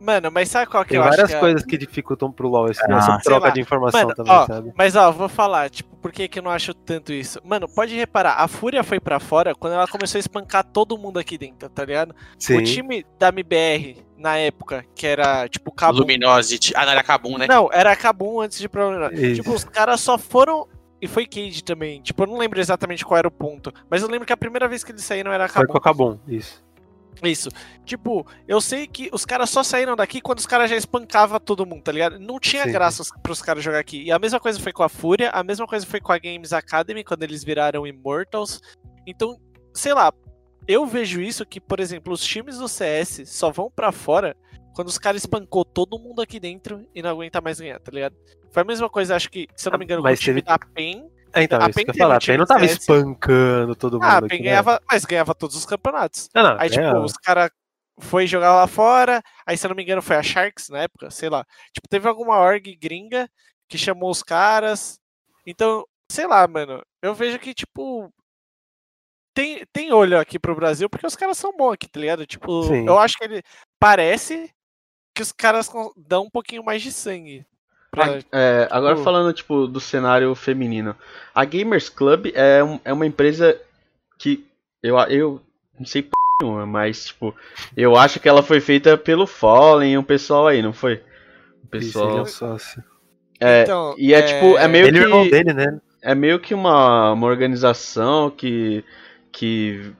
mano, 0.00 0.30
mas 0.32 0.48
sabe 0.48 0.66
qual 0.70 0.82
que 0.82 0.90
Tem 0.90 0.98
eu 0.98 1.02
acho 1.02 1.10
várias 1.10 1.30
que 1.30 1.36
é- 1.36 1.40
coisas 1.40 1.62
que 1.64 1.76
dificultam 1.76 2.32
pro 2.32 2.48
LoL 2.48 2.70
esse, 2.70 2.80
Ah, 2.90 2.96
essa 2.96 3.18
troca 3.18 3.48
lá. 3.48 3.52
de 3.52 3.60
informação 3.60 4.00
Mano, 4.02 4.14
também, 4.14 4.32
ó, 4.32 4.46
sabe? 4.46 4.72
Mas 4.76 4.96
ó, 4.96 5.12
vou 5.12 5.28
falar, 5.28 5.68
tipo, 5.68 5.91
por 6.02 6.10
que, 6.10 6.26
que 6.26 6.40
eu 6.40 6.42
não 6.42 6.50
acho 6.50 6.74
tanto 6.74 7.12
isso? 7.12 7.40
Mano, 7.44 7.68
pode 7.68 7.94
reparar, 7.94 8.34
a 8.34 8.48
Fúria 8.48 8.82
foi 8.82 8.98
pra 8.98 9.20
fora 9.20 9.54
quando 9.54 9.74
ela 9.74 9.86
começou 9.86 10.18
a 10.18 10.20
espancar 10.20 10.64
todo 10.64 10.98
mundo 10.98 11.18
aqui 11.18 11.38
dentro, 11.38 11.68
tá 11.68 11.84
ligado? 11.84 12.14
Sim. 12.36 12.58
O 12.58 12.64
time 12.64 13.06
da 13.18 13.28
MBR, 13.28 14.04
na 14.18 14.36
época, 14.36 14.84
que 14.96 15.06
era 15.06 15.48
tipo 15.48 15.70
Cabum. 15.70 16.00
Luminosity. 16.00 16.72
Ah, 16.74 16.84
não, 16.84 16.92
era 16.92 17.02
Kabum, 17.04 17.38
né? 17.38 17.46
Não, 17.48 17.70
era 17.72 17.94
Cabum 17.94 18.40
antes 18.40 18.58
de 18.58 18.66
ir 18.66 18.68
pra 18.68 18.84
Luminosity. 18.84 19.36
Tipo, 19.36 19.52
os 19.52 19.62
caras 19.64 20.00
só 20.00 20.18
foram. 20.18 20.66
E 21.00 21.06
foi 21.08 21.26
Cade 21.26 21.64
também. 21.64 22.00
Tipo, 22.00 22.22
eu 22.24 22.26
não 22.28 22.38
lembro 22.38 22.60
exatamente 22.60 23.04
qual 23.04 23.18
era 23.18 23.26
o 23.26 23.30
ponto. 23.30 23.72
Mas 23.88 24.02
eu 24.02 24.08
lembro 24.08 24.26
que 24.26 24.32
a 24.32 24.36
primeira 24.36 24.68
vez 24.68 24.84
que 24.84 24.92
eles 24.92 25.04
saíram 25.04 25.32
era 25.32 25.48
Foi 25.48 25.62
Cabum. 25.62 25.72
com 25.72 25.78
a 25.78 25.80
Kabum, 25.80 26.18
isso. 26.28 26.62
Isso. 27.22 27.48
Tipo, 27.84 28.26
eu 28.48 28.60
sei 28.60 28.86
que 28.86 29.08
os 29.12 29.24
caras 29.24 29.50
só 29.50 29.62
saíram 29.62 29.94
daqui 29.94 30.20
quando 30.20 30.38
os 30.38 30.46
caras 30.46 30.70
já 30.70 30.76
espancavam 30.76 31.38
todo 31.38 31.66
mundo, 31.66 31.82
tá 31.82 31.92
ligado? 31.92 32.18
Não 32.18 32.38
tinha 32.40 32.64
Sim. 32.64 32.72
graça 32.72 33.02
pros 33.22 33.42
caras 33.42 33.62
jogar 33.62 33.78
aqui. 33.78 34.02
E 34.02 34.10
a 34.12 34.18
mesma 34.18 34.40
coisa 34.40 34.58
foi 34.58 34.72
com 34.72 34.82
a 34.82 34.88
Fúria, 34.88 35.30
a 35.30 35.42
mesma 35.44 35.66
coisa 35.66 35.84
foi 35.86 36.00
com 36.00 36.12
a 36.12 36.18
Games 36.18 36.52
Academy, 36.52 37.04
quando 37.04 37.22
eles 37.22 37.44
viraram 37.44 37.86
Immortals. 37.86 38.60
Então, 39.06 39.38
sei 39.74 39.92
lá, 39.94 40.12
eu 40.66 40.86
vejo 40.86 41.20
isso 41.20 41.44
que, 41.44 41.60
por 41.60 41.80
exemplo, 41.80 42.12
os 42.12 42.24
times 42.24 42.58
do 42.58 42.68
CS 42.68 43.22
só 43.26 43.50
vão 43.50 43.70
pra 43.70 43.92
fora 43.92 44.36
quando 44.74 44.88
os 44.88 44.96
caras 44.98 45.22
espancou 45.22 45.64
todo 45.64 45.98
mundo 45.98 46.22
aqui 46.22 46.40
dentro 46.40 46.88
e 46.94 47.02
não 47.02 47.10
aguenta 47.10 47.40
mais 47.40 47.60
ganhar, 47.60 47.78
tá 47.78 47.90
ligado? 47.92 48.16
Foi 48.50 48.62
a 48.62 48.66
mesma 48.66 48.88
coisa, 48.88 49.14
acho 49.14 49.30
que, 49.30 49.46
se 49.54 49.68
eu 49.68 49.72
não 49.72 49.78
me 49.78 49.84
engano, 49.84 50.02
Mas 50.02 50.18
com 50.18 50.22
o 50.22 50.24
time 50.24 50.42
teve- 50.42 50.58
da 50.58 50.66
PEN. 50.66 51.04
É, 51.34 51.42
então, 51.42 51.60
A 51.60 51.68
isso 51.70 51.82
que 51.84 51.90
eu 51.90 51.94
PEN 51.94 51.98
falar. 51.98 52.16
A 52.16 52.20
PEN 52.20 52.38
não 52.38 52.46
tava 52.46 52.64
espancando 52.66 53.74
todo 53.76 53.94
mundo 53.94 54.04
Ah, 54.04 54.14
a 54.14 54.18
aqui, 54.18 54.28
PEN 54.28 54.38
né? 54.38 54.44
ganhava, 54.44 54.80
mas 54.90 55.04
ganhava 55.04 55.34
todos 55.34 55.56
os 55.56 55.64
campeonatos. 55.66 56.28
Não, 56.34 56.42
não, 56.42 56.60
Aí, 56.60 56.68
tipo, 56.70 56.80
ganhava. 56.82 57.04
os 57.04 57.12
caras 57.14 57.50
foi 58.00 58.26
jogar 58.26 58.54
lá 58.54 58.66
fora, 58.66 59.22
aí, 59.46 59.56
se 59.56 59.66
eu 59.66 59.68
não 59.68 59.76
me 59.76 59.82
engano, 59.82 60.02
foi 60.02 60.16
a 60.16 60.22
Sharks 60.22 60.68
na 60.70 60.80
época, 60.80 61.10
sei 61.10 61.28
lá. 61.28 61.44
Tipo, 61.72 61.88
teve 61.88 62.08
alguma 62.08 62.38
org 62.38 62.74
gringa 62.76 63.28
que 63.68 63.78
chamou 63.78 64.10
os 64.10 64.22
caras. 64.22 64.98
Então, 65.46 65.86
sei 66.10 66.26
lá, 66.26 66.46
mano. 66.48 66.82
Eu 67.02 67.14
vejo 67.14 67.38
que, 67.38 67.54
tipo. 67.54 68.12
Tem, 69.34 69.64
tem 69.72 69.92
olho 69.92 70.18
aqui 70.20 70.38
pro 70.38 70.54
Brasil, 70.54 70.90
porque 70.90 71.06
os 71.06 71.16
caras 71.16 71.38
são 71.38 71.56
bons 71.56 71.72
aqui, 71.72 71.88
tá 71.88 71.98
ligado? 71.98 72.26
Tipo, 72.26 72.64
Sim. 72.64 72.86
eu 72.86 72.98
acho 72.98 73.16
que 73.16 73.24
ele. 73.24 73.42
Parece 73.78 74.50
que 75.14 75.22
os 75.22 75.32
caras 75.32 75.70
dão 75.96 76.24
um 76.24 76.30
pouquinho 76.30 76.62
mais 76.64 76.82
de 76.82 76.92
sangue. 76.92 77.46
Pra- 77.92 78.18
É, 78.32 78.66
agora 78.70 78.94
Tipo- 78.94 79.04
falando 79.04 79.32
tipo 79.32 79.66
do 79.68 79.78
cenário 79.78 80.34
feminino, 80.34 80.96
a 81.34 81.44
Gamers 81.44 81.88
Club 81.88 82.32
é, 82.34 82.64
um- 82.64 82.80
é 82.84 82.92
uma 82.92 83.06
empresa 83.06 83.56
que 84.18 84.44
eu, 84.82 84.98
eu 85.08 85.40
não 85.78 85.86
sei 85.86 86.02
p 86.02 86.10
nenhuma, 86.40 86.66
mas, 86.66 87.04
tipo, 87.06 87.34
eu 87.76 87.94
acho 87.96 88.18
que 88.18 88.28
ela 88.28 88.42
foi 88.42 88.58
feita 88.60 88.96
pelo 88.98 89.26
Fallen 89.26 89.92
e 89.92 89.98
o 89.98 90.02
pessoal 90.02 90.48
aí, 90.48 90.60
não 90.62 90.72
foi? 90.72 91.00
O 91.72 91.76
Isso, 91.76 91.98
ele 92.00 92.08
é 92.08 92.22
pessoal. 92.22 92.22
o 92.22 92.26
sócio. 92.58 92.82
É, 93.38 93.62
Então, 93.62 93.94
e 93.98 94.12
é, 94.14 94.22
tipo, 94.22 94.56
é 94.58 94.66
meio 94.66 94.86
Ele 94.86 94.98
é 94.98 95.00
o 95.00 95.04
irmão 95.04 95.24
que. 95.24 95.30
dele, 95.30 95.52
né? 95.52 95.78
É 96.00 96.14
meio 96.14 96.40
que 96.40 96.52
uma, 96.54 97.12
uma 97.12 97.26
organização 97.26 98.30
que. 98.30 98.84
que 99.30 99.92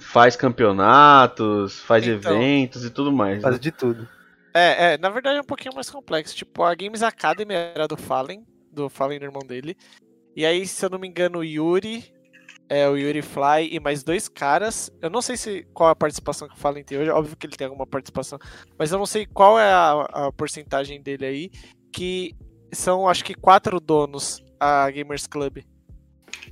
faz 0.00 0.36
campeonatos, 0.36 1.80
faz 1.80 2.06
Então. 2.06 2.32
eventos 2.40 2.84
e 2.84 2.90
tudo 2.90 3.10
mais. 3.12 3.42
Faz 3.42 3.54
né? 3.56 3.60
de 3.60 3.72
tudo. 3.72 4.08
É, 4.54 4.94
é, 4.94 4.98
na 4.98 5.08
verdade 5.10 5.38
é 5.38 5.40
um 5.40 5.44
pouquinho 5.44 5.74
mais 5.74 5.90
complexo. 5.90 6.34
Tipo, 6.34 6.62
a 6.62 6.74
Games 6.74 7.02
Academy 7.02 7.54
era 7.54 7.86
do 7.86 7.96
Fallen, 7.96 8.44
do 8.72 8.88
Fallen, 8.88 9.18
do 9.18 9.24
irmão 9.24 9.42
dele. 9.46 9.76
E 10.34 10.46
aí, 10.46 10.66
se 10.66 10.84
eu 10.84 10.90
não 10.90 10.98
me 10.98 11.08
engano, 11.08 11.40
o 11.40 11.44
Yuri, 11.44 12.12
é, 12.68 12.88
o 12.88 12.96
Yuri 12.96 13.22
Fly 13.22 13.68
e 13.72 13.80
mais 13.80 14.02
dois 14.02 14.28
caras. 14.28 14.90
Eu 15.00 15.10
não 15.10 15.22
sei 15.22 15.36
se 15.36 15.66
qual 15.72 15.88
é 15.88 15.92
a 15.92 15.96
participação 15.96 16.48
que 16.48 16.54
o 16.54 16.58
Fallen 16.58 16.84
tem 16.84 16.98
hoje. 16.98 17.10
Óbvio 17.10 17.36
que 17.36 17.46
ele 17.46 17.56
tem 17.56 17.66
alguma 17.66 17.86
participação. 17.86 18.38
Mas 18.78 18.92
eu 18.92 18.98
não 18.98 19.06
sei 19.06 19.26
qual 19.26 19.58
é 19.58 19.70
a, 19.72 20.02
a 20.12 20.32
porcentagem 20.32 21.02
dele 21.02 21.26
aí. 21.26 21.50
Que 21.92 22.36
são, 22.72 23.08
acho 23.08 23.24
que, 23.24 23.34
quatro 23.34 23.80
donos 23.80 24.44
a 24.60 24.90
Gamers 24.90 25.26
Club. 25.26 25.58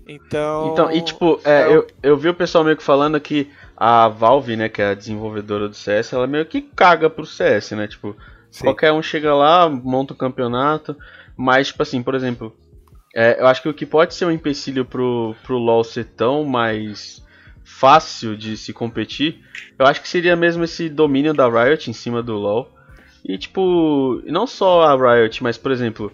Então. 0.09 0.73
Então, 0.73 0.93
e 0.93 1.03
tipo, 1.03 1.41
é, 1.45 1.63
é 1.63 1.77
eu, 1.77 1.87
eu 2.03 2.17
vi 2.17 2.29
o 2.29 2.35
pessoal 2.35 2.65
meio 2.65 2.77
que 2.77 2.83
falando 2.83 3.21
que 3.21 3.51
a 3.77 4.09
Valve, 4.09 4.57
né, 4.57 4.69
que 4.69 4.81
é 4.81 4.91
a 4.91 4.95
desenvolvedora 4.95 5.69
do 5.69 5.75
CS, 5.75 6.13
ela 6.13 6.27
meio 6.27 6.47
que 6.47 6.63
caga 6.63 7.11
pro 7.11 7.27
CS, 7.27 7.73
né? 7.73 7.87
Tipo, 7.87 8.17
Sim. 8.51 8.65
qualquer 8.65 8.93
um 8.93 9.03
chega 9.03 9.35
lá, 9.35 9.69
monta 9.69 10.15
um 10.15 10.17
campeonato, 10.17 10.97
mas, 11.37 11.69
tipo 11.69 11.83
assim, 11.83 12.03
por 12.03 12.15
exemplo, 12.15 12.57
é, 13.15 13.41
eu 13.41 13.47
acho 13.47 13.61
que 13.61 13.69
o 13.69 13.75
que 13.75 13.85
pode 13.85 14.15
ser 14.15 14.25
um 14.25 14.31
empecilho 14.31 14.85
pro, 14.85 15.35
pro 15.43 15.59
LoL 15.59 15.85
ser 15.85 16.05
tão 16.05 16.45
mais 16.45 17.23
fácil 17.65 18.37
de 18.37 18.57
se 18.57 18.73
competir, 18.73 19.43
eu 19.79 19.85
acho 19.85 20.01
que 20.01 20.09
seria 20.09 20.37
mesmo 20.37 20.65
esse 20.65 20.89
domínio 20.89 21.35
da 21.35 21.49
Riot 21.49 21.91
em 21.91 21.93
cima 21.93 22.23
do 22.23 22.35
LoL. 22.37 22.73
E, 23.25 23.37
tipo, 23.37 24.23
não 24.25 24.47
só 24.47 24.85
a 24.85 24.95
Riot, 24.95 25.43
mas, 25.43 25.59
por 25.59 25.73
exemplo, 25.73 26.13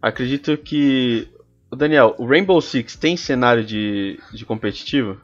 acredito 0.00 0.56
que. 0.56 1.28
Daniel, 1.76 2.14
o 2.18 2.26
Rainbow 2.26 2.60
Six 2.60 2.96
tem 2.96 3.16
cenário 3.16 3.64
de, 3.64 4.18
de 4.32 4.46
competitivo? 4.46 5.20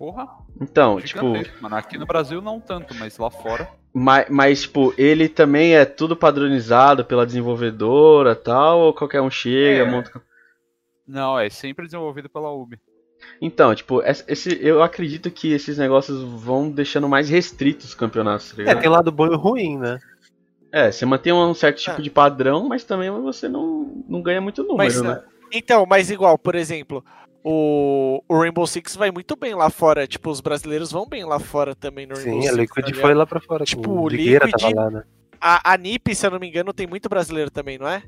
Porra, 0.00 0.26
Então, 0.58 0.98
tipo, 0.98 1.26
mano. 1.60 1.76
Aqui 1.76 1.98
no 1.98 2.06
Brasil 2.06 2.40
não 2.40 2.58
tanto, 2.58 2.94
mas 2.94 3.18
lá 3.18 3.30
fora. 3.30 3.68
mas, 3.92 4.30
mas, 4.30 4.62
tipo, 4.62 4.94
ele 4.96 5.28
também 5.28 5.74
é 5.76 5.84
tudo 5.84 6.16
padronizado 6.16 7.04
pela 7.04 7.26
desenvolvedora 7.26 8.34
tal, 8.34 8.80
ou 8.80 8.94
qualquer 8.94 9.20
um 9.20 9.30
chega, 9.30 9.82
É. 9.82 9.84
monta. 9.84 10.22
Não, 11.06 11.38
é 11.38 11.50
sempre 11.50 11.84
desenvolvido 11.84 12.30
pela 12.30 12.50
UB. 12.50 12.78
Então, 13.42 13.74
tipo, 13.74 14.00
esse, 14.02 14.58
eu 14.66 14.82
acredito 14.82 15.30
que 15.30 15.52
esses 15.52 15.76
negócios 15.76 16.22
vão 16.42 16.70
deixando 16.70 17.06
mais 17.06 17.28
restritos 17.28 17.88
os 17.90 17.94
campeonatos, 17.94 18.52
tá 18.52 18.62
É, 18.62 18.74
tem 18.76 18.88
lado 18.88 19.12
bom 19.12 19.26
e 19.26 19.36
ruim, 19.36 19.76
né? 19.76 19.98
É, 20.72 20.90
você 20.90 21.04
mantém 21.04 21.30
um 21.34 21.52
certo 21.52 21.76
tipo 21.76 22.00
É. 22.00 22.02
de 22.02 22.08
padrão, 22.08 22.66
mas 22.66 22.84
também 22.84 23.10
você 23.10 23.50
não, 23.50 24.02
não 24.08 24.22
ganha 24.22 24.40
muito 24.40 24.62
número, 24.62 24.78
Mas, 24.78 25.02
né? 25.02 25.22
Então, 25.52 25.84
mas 25.84 26.10
igual, 26.10 26.38
por 26.38 26.54
exemplo, 26.54 27.04
o, 27.44 28.22
o 28.28 28.38
Rainbow 28.38 28.66
Six 28.66 28.96
vai 28.96 29.10
muito 29.10 29.36
bem 29.36 29.54
lá 29.54 29.70
fora. 29.70 30.06
Tipo, 30.06 30.30
os 30.30 30.40
brasileiros 30.40 30.90
vão 30.92 31.06
bem 31.08 31.24
lá 31.24 31.38
fora 31.38 31.74
também 31.74 32.06
no 32.06 32.14
Rainbow 32.14 32.32
Sim, 32.42 32.48
a 32.48 32.52
Six. 32.52 32.56
Liquid 32.56 32.94
tá 32.94 33.00
foi 33.00 33.14
lá 33.14 33.26
pra 33.26 33.40
fora. 33.40 33.64
Tipo, 33.64 33.82
Tipo, 33.82 34.00
o 34.02 34.08
Liquid- 34.08 34.50
tava 34.58 34.74
lá, 34.74 34.90
né? 34.90 35.02
A, 35.40 35.72
a 35.72 35.76
NiP, 35.78 36.14
se 36.14 36.26
eu 36.26 36.30
não 36.30 36.38
me 36.38 36.48
engano, 36.48 36.72
tem 36.72 36.86
muito 36.86 37.08
brasileiro 37.08 37.50
também, 37.50 37.78
não 37.78 37.88
é? 37.88 38.02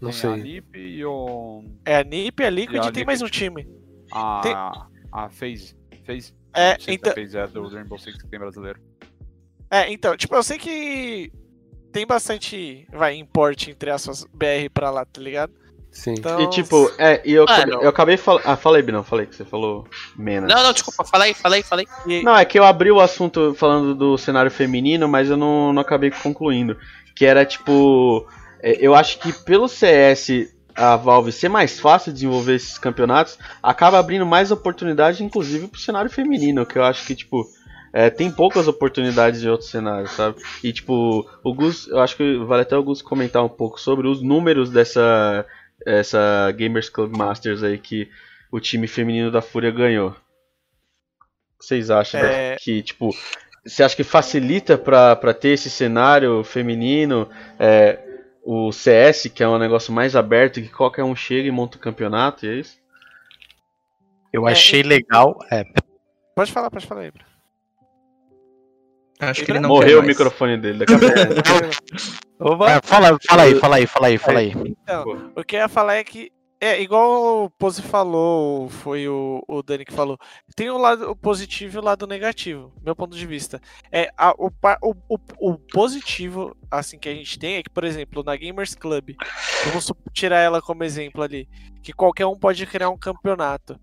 Não 0.00 0.10
tem 0.10 0.12
sei. 0.20 0.30
a 0.30 0.36
NiP 0.36 0.78
e 0.78 1.04
o. 1.04 1.64
É 1.84 1.96
a 1.96 2.04
NiP, 2.04 2.44
a 2.44 2.50
Liquid 2.50 2.76
E 2.76 2.86
a 2.86 2.88
e 2.88 2.92
tem 2.92 3.04
mais 3.04 3.20
um 3.20 3.24
Liquid. 3.24 3.38
time. 3.42 3.68
A. 4.12 4.40
Tem- 4.42 4.54
A 5.12 5.28
FaZe. 5.30 5.76
FaZe. 6.06 6.32
É, 6.54 6.78
se 6.78 6.92
então- 6.92 7.12
a 7.12 7.14
FaZe 7.14 7.36
é 7.38 7.46
do 7.48 7.68
Rainbow 7.68 7.98
Six 7.98 8.16
que 8.22 8.28
tem 8.28 8.38
brasileiro. 8.38 8.80
É, 9.70 9.92
então, 9.92 10.16
tipo, 10.16 10.34
eu 10.34 10.42
sei 10.42 10.58
que 10.58 11.32
tem 11.92 12.06
bastante, 12.06 12.86
vai, 12.92 13.16
importe, 13.16 13.70
entre 13.70 13.90
aspas, 13.90 14.24
BR 14.32 14.68
pra 14.72 14.90
lá, 14.90 15.04
tá 15.04 15.20
ligado? 15.20 15.52
Sim. 15.92 16.14
Então, 16.18 16.40
E 16.40 16.48
tipo, 16.50 16.90
é, 16.98 17.20
e 17.24 17.32
eu, 17.32 17.44
Mano. 17.44 17.52
acabei- 17.62 17.84
eu 17.84 17.88
acabei 17.88 18.16
falando. 18.16 18.42
Ah, 18.44 18.56
falei, 18.56 18.80
Binão, 18.82 19.02
falei 19.02 19.26
que 19.26 19.34
você 19.34 19.44
falou 19.44 19.86
menos. 20.16 20.48
Não, 20.52 20.62
não, 20.62 20.72
desculpa, 20.72 21.04
fala 21.04 21.24
aí, 21.24 21.34
fala 21.34 21.56
aí, 21.56 21.62
fala 21.62 21.82
aí. 21.82 21.88
e- 22.06 22.22
Não, 22.22 22.36
é 22.36 22.44
que 22.44 22.58
eu 22.58 22.64
abri 22.64 22.90
o 22.90 23.00
assunto 23.00 23.54
falando 23.54 23.94
do 23.94 24.16
cenário 24.16 24.50
feminino, 24.50 25.08
mas 25.08 25.28
eu 25.28 25.36
não, 25.36 25.72
não 25.72 25.82
acabei 25.82 26.10
concluindo. 26.10 26.76
Que 27.16 27.26
era 27.26 27.44
tipo. 27.44 28.26
é, 28.62 28.78
Eu 28.80 28.94
acho 28.94 29.18
que 29.18 29.32
pelo 29.32 29.68
CS 29.68 30.48
a 30.76 30.96
Valve 30.96 31.32
ser 31.32 31.48
mais 31.48 31.78
fácil 31.80 32.10
de 32.12 32.20
desenvolver 32.20 32.54
esses 32.54 32.78
campeonatos, 32.78 33.36
acaba 33.62 33.98
abrindo 33.98 34.24
mais 34.24 34.50
oportunidade, 34.50 35.22
inclusive 35.24 35.66
pro 35.66 35.78
cenário 35.80 36.08
feminino, 36.10 36.64
que 36.64 36.78
eu 36.78 36.84
acho 36.84 37.04
que, 37.06 37.14
tipo. 37.14 37.44
é, 37.92 38.08
tem 38.08 38.30
poucas 38.30 38.68
oportunidades 38.68 39.42
em 39.42 39.48
outros 39.48 39.68
cenários, 39.68 40.12
sabe? 40.12 40.36
E 40.62 40.72
tipo, 40.72 41.26
o 41.42 41.52
Gus, 41.52 41.88
eu 41.88 41.98
acho 41.98 42.16
que 42.16 42.38
vale 42.44 42.62
até 42.62 42.76
o 42.76 42.82
Gus 42.84 43.02
comentar 43.02 43.44
um 43.44 43.48
pouco 43.48 43.80
sobre 43.80 44.06
os 44.06 44.22
números 44.22 44.70
dessa 44.70 45.44
essa 45.86 46.50
Gamers 46.52 46.88
Club 46.88 47.16
Masters 47.16 47.62
aí 47.62 47.78
que 47.78 48.10
o 48.52 48.58
time 48.60 48.86
feminino 48.86 49.30
da 49.30 49.40
Fúria 49.42 49.70
ganhou. 49.70 50.10
O 50.10 51.58
que 51.60 51.66
vocês 51.66 51.90
acham 51.90 52.20
É. 52.20 52.56
que, 52.60 52.82
tipo, 52.82 53.10
você 53.64 53.82
acha 53.82 53.94
que 53.96 54.02
facilita 54.04 54.76
pra, 54.78 55.14
pra 55.16 55.32
ter 55.34 55.50
esse 55.50 55.70
cenário 55.70 56.42
feminino? 56.44 57.28
é, 57.58 57.98
o 58.42 58.72
CS, 58.72 59.28
que 59.28 59.42
é 59.42 59.48
um 59.48 59.58
negócio 59.58 59.92
mais 59.92 60.16
aberto, 60.16 60.62
que 60.62 60.68
qualquer 60.70 61.04
um 61.04 61.14
chega 61.14 61.46
e 61.46 61.50
monta 61.50 61.76
o 61.76 61.80
campeonato, 61.80 62.46
e 62.46 62.48
é 62.48 62.54
isso? 62.54 62.78
Eu 64.32 64.48
É, 64.48 64.52
achei 64.52 64.80
e- 64.80 64.84
legal. 64.84 65.38
É, 65.52 65.62
Pode 66.34 66.50
falar, 66.50 66.70
pode 66.70 66.86
falar 66.86 67.02
aí. 67.02 67.12
Acho 69.20 69.44
que 69.44 69.52
ele 69.52 69.60
não 69.60 69.68
Morreu 69.68 70.00
o 70.00 70.02
microfone 70.02 70.56
dele. 70.56 70.84
Daqui 70.84 70.94
a 70.94 70.98
pouco. 70.98 71.70
Oba! 72.40 72.70
é, 72.70 72.80
fala, 72.82 73.18
fala 73.28 73.42
aí, 73.42 73.54
fala 73.56 73.76
aí, 73.76 73.86
fala 73.86 74.06
aí, 74.06 74.18
fala 74.18 74.38
aí. 74.38 74.52
Então, 74.64 75.32
o 75.36 75.44
que 75.44 75.56
eu 75.56 75.60
ia 75.60 75.68
falar 75.68 75.96
é 75.96 76.04
que, 76.04 76.32
é, 76.58 76.80
igual 76.80 77.44
o 77.44 77.50
Pose 77.50 77.82
falou, 77.82 78.70
foi 78.70 79.06
o, 79.06 79.44
o 79.46 79.62
Dani 79.62 79.84
que 79.84 79.92
falou, 79.92 80.18
tem 80.56 80.70
o 80.70 80.78
lado 80.78 81.14
positivo 81.16 81.76
e 81.76 81.78
o 81.78 81.84
lado 81.84 82.06
negativo, 82.06 82.72
meu 82.82 82.96
ponto 82.96 83.14
de 83.14 83.26
vista. 83.26 83.60
É, 83.92 84.10
a- 84.16 84.34
o, 84.38 84.50
o, 84.82 85.18
o, 85.38 85.58
positivo, 85.58 86.56
assim, 86.70 86.98
que 86.98 87.10
a 87.10 87.14
gente 87.14 87.38
tem 87.38 87.56
é 87.56 87.62
que, 87.62 87.68
por 87.70 87.84
exemplo, 87.84 88.22
na 88.24 88.34
Gamers 88.36 88.74
Club, 88.74 89.10
vamos 89.66 89.92
tirar 90.14 90.38
ela 90.40 90.62
como 90.62 90.82
exemplo 90.82 91.22
ali, 91.22 91.46
que 91.82 91.92
qualquer 91.92 92.24
um 92.24 92.38
pode 92.38 92.64
criar 92.64 92.88
um 92.88 92.98
campeonato. 92.98 93.78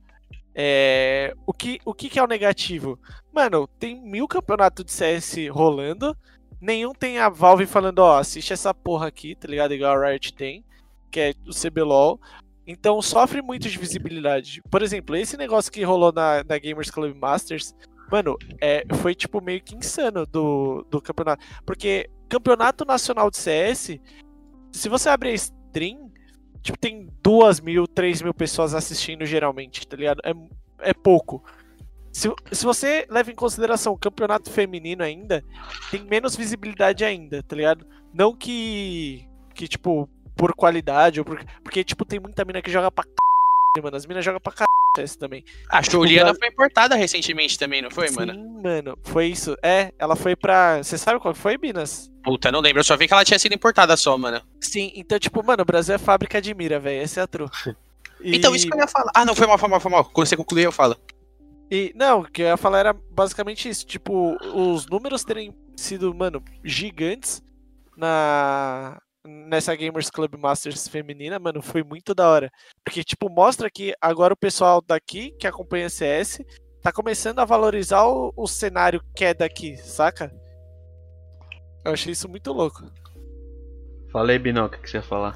É, 0.60 1.36
o 1.46 1.54
que, 1.54 1.80
o 1.86 1.94
que, 1.94 2.10
que 2.10 2.18
é 2.18 2.24
o 2.24 2.28
negativo? 2.28 3.00
Mano, 3.32 3.68
tem 3.80 4.02
mil 4.02 4.28
campeonatos 4.28 4.84
de 4.84 4.92
CS 4.92 5.36
rolando, 5.52 6.18
nenhum 6.60 6.94
tem 6.94 7.20
a 7.20 7.30
Valve 7.30 7.68
falando, 7.68 8.00
ó, 8.00 8.18
assiste 8.18 8.54
essa 8.54 8.74
porra 8.74 9.06
aqui, 9.06 9.36
tá 9.36 9.48
ligado? 9.48 9.76
Igual 9.76 9.96
a 9.96 10.10
Riot 10.10 10.34
tem, 10.34 10.66
que 11.12 11.20
é 11.20 11.34
o 11.48 11.52
CBLOL. 11.54 12.20
Então 12.66 13.00
sofre 13.04 13.40
muito 13.40 13.70
de 13.70 13.78
visibilidade. 13.78 14.64
Por 14.72 14.82
exemplo, 14.82 15.16
esse 15.16 15.38
negócio 15.38 15.72
que 15.72 15.84
rolou 15.84 16.12
na, 16.12 16.44
na 16.44 16.58
Gamers 16.58 16.90
Club 16.90 17.16
Masters, 17.16 17.76
mano, 18.12 18.36
é, 18.60 18.84
foi 18.96 19.14
tipo 19.14 19.40
meio 19.40 19.62
que 19.62 19.76
insano 19.76 20.26
do, 20.26 20.84
do 20.90 21.00
campeonato. 21.00 21.46
Porque 21.68 22.10
campeonato 22.28 22.84
nacional 22.84 23.30
de 23.30 23.38
CS, 23.38 24.00
se 24.72 24.90
você 24.90 25.08
abrir 25.08 25.30
a 25.30 25.34
stream, 25.34 26.12
tipo, 26.62 26.78
tem 26.78 27.10
duas 27.22 27.60
mil, 27.60 27.88
três 27.88 28.22
mil 28.22 28.34
pessoas 28.34 28.74
assistindo 28.74 29.26
geralmente, 29.26 29.88
tá 29.88 29.96
ligado? 29.98 30.22
É, 30.24 30.90
é 30.90 30.94
pouco. 30.94 31.44
Se, 32.12 32.34
se 32.52 32.66
você 32.66 33.06
leva 33.10 33.32
em 33.32 33.36
consideração 33.36 33.94
o 33.94 33.98
campeonato 33.98 34.50
feminino 34.50 35.04
ainda, 35.04 35.44
tem 35.92 36.04
menos 36.04 36.36
visibilidade 36.36 37.06
ainda, 37.06 37.44
tá 37.44 37.56
ligado? 37.56 37.86
Não 38.14 38.36
que, 38.36 39.28
que 39.54 39.68
tipo, 39.68 40.10
por 40.36 40.54
qualidade, 40.56 41.20
ou 41.20 41.26
por, 41.26 41.44
porque, 41.64 41.84
tipo, 41.84 42.06
tem 42.06 42.20
muita 42.20 42.46
mina 42.46 42.62
que 42.62 42.72
joga 42.72 42.92
pra 42.92 43.04
c... 43.04 43.82
mano. 43.82 43.98
As 43.98 44.06
minas 44.06 44.26
jogam 44.26 44.40
pra 44.40 44.54
c... 44.54 44.64
CS 44.98 45.16
também. 45.16 45.44
A 45.70 45.82
Juliana 45.82 46.34
foi 46.36 46.48
importada 46.48 46.96
recentemente 46.96 47.58
também, 47.58 47.82
não 47.82 47.90
foi, 47.92 48.10
mano? 48.12 48.34
Sim, 48.34 48.62
mano. 48.64 48.98
Foi 49.04 49.28
isso. 49.28 49.56
É, 49.64 49.92
ela 49.98 50.16
foi 50.16 50.36
pra... 50.36 50.84
Você 50.84 50.98
sabe 50.98 51.20
qual 51.20 51.34
foi, 51.34 51.58
Minas? 51.58 52.12
Puta, 52.24 52.52
não 52.52 52.60
lembro. 52.60 52.80
Eu 52.80 52.84
só 52.84 52.98
vi 52.98 53.08
que 53.08 53.14
ela 53.14 53.24
tinha 53.26 53.40
sido 53.40 53.54
importada 53.56 53.96
só, 53.96 54.18
mano. 54.18 54.42
Sim, 54.62 54.92
então, 54.96 55.18
tipo, 55.18 55.44
mano, 55.44 55.62
o 55.62 55.66
Brasil 55.66 55.96
é 55.96 55.98
fábrica 55.98 56.42
de 56.42 56.54
mira, 56.54 56.80
velho. 56.80 57.02
Essa 57.02 57.22
é 57.22 57.24
a 57.24 57.28
tru. 57.28 57.50
E- 58.22 58.36
Então, 58.38 58.56
isso 58.56 58.68
que 58.68 58.74
eu 58.74 58.80
ia 58.80 58.88
falar. 58.88 59.12
Ah, 59.16 59.24
não, 59.26 59.36
foi 59.36 59.46
mal, 59.48 59.58
foi 59.58 59.70
mal, 59.70 59.80
foi 59.80 59.92
mal. 59.92 60.04
Quando 60.06 60.28
você 60.28 60.36
concluir, 60.36 60.64
eu 60.64 60.72
falo. 60.72 60.98
E, 61.70 61.92
não, 61.96 62.22
o 62.22 62.24
que 62.24 62.42
eu 62.42 62.48
ia 62.48 62.58
falar 62.58 62.80
era 62.80 62.94
basicamente 62.94 63.70
isso. 63.70 63.86
Tipo, 63.86 64.36
os 64.56 64.88
números 64.88 65.24
terem 65.24 65.54
sido, 65.76 66.14
mano, 66.16 66.44
gigantes 66.64 67.44
na 67.96 69.00
nessa 69.28 69.76
Gamers 69.76 70.10
Club 70.10 70.36
Masters 70.36 70.88
feminina, 70.88 71.38
mano, 71.38 71.62
foi 71.62 71.84
muito 71.84 72.16
da 72.16 72.30
hora. 72.30 72.52
Porque, 72.84 73.04
tipo, 73.04 73.30
mostra 73.30 73.70
que 73.70 73.94
agora 74.02 74.34
o 74.34 74.38
pessoal 74.38 74.82
daqui, 74.82 75.32
que 75.32 75.46
acompanha 75.46 75.90
CS, 75.90 76.42
tá 76.82 76.92
começando 76.92 77.40
a 77.40 77.46
valorizar 77.46 78.06
o, 78.06 78.34
o 78.36 78.48
cenário 78.48 79.04
que 79.16 79.26
é 79.26 79.34
daqui, 79.34 79.78
saca? 79.78 80.34
Eu 81.84 81.94
achei 81.94 82.14
isso 82.14 82.30
muito 82.30 82.52
louco. 82.52 82.84
Falei, 84.12 84.40
Binão, 84.40 84.66
o 84.66 84.70
que 84.70 84.90
você 84.90 84.98
ia 84.98 85.04
falar? 85.04 85.36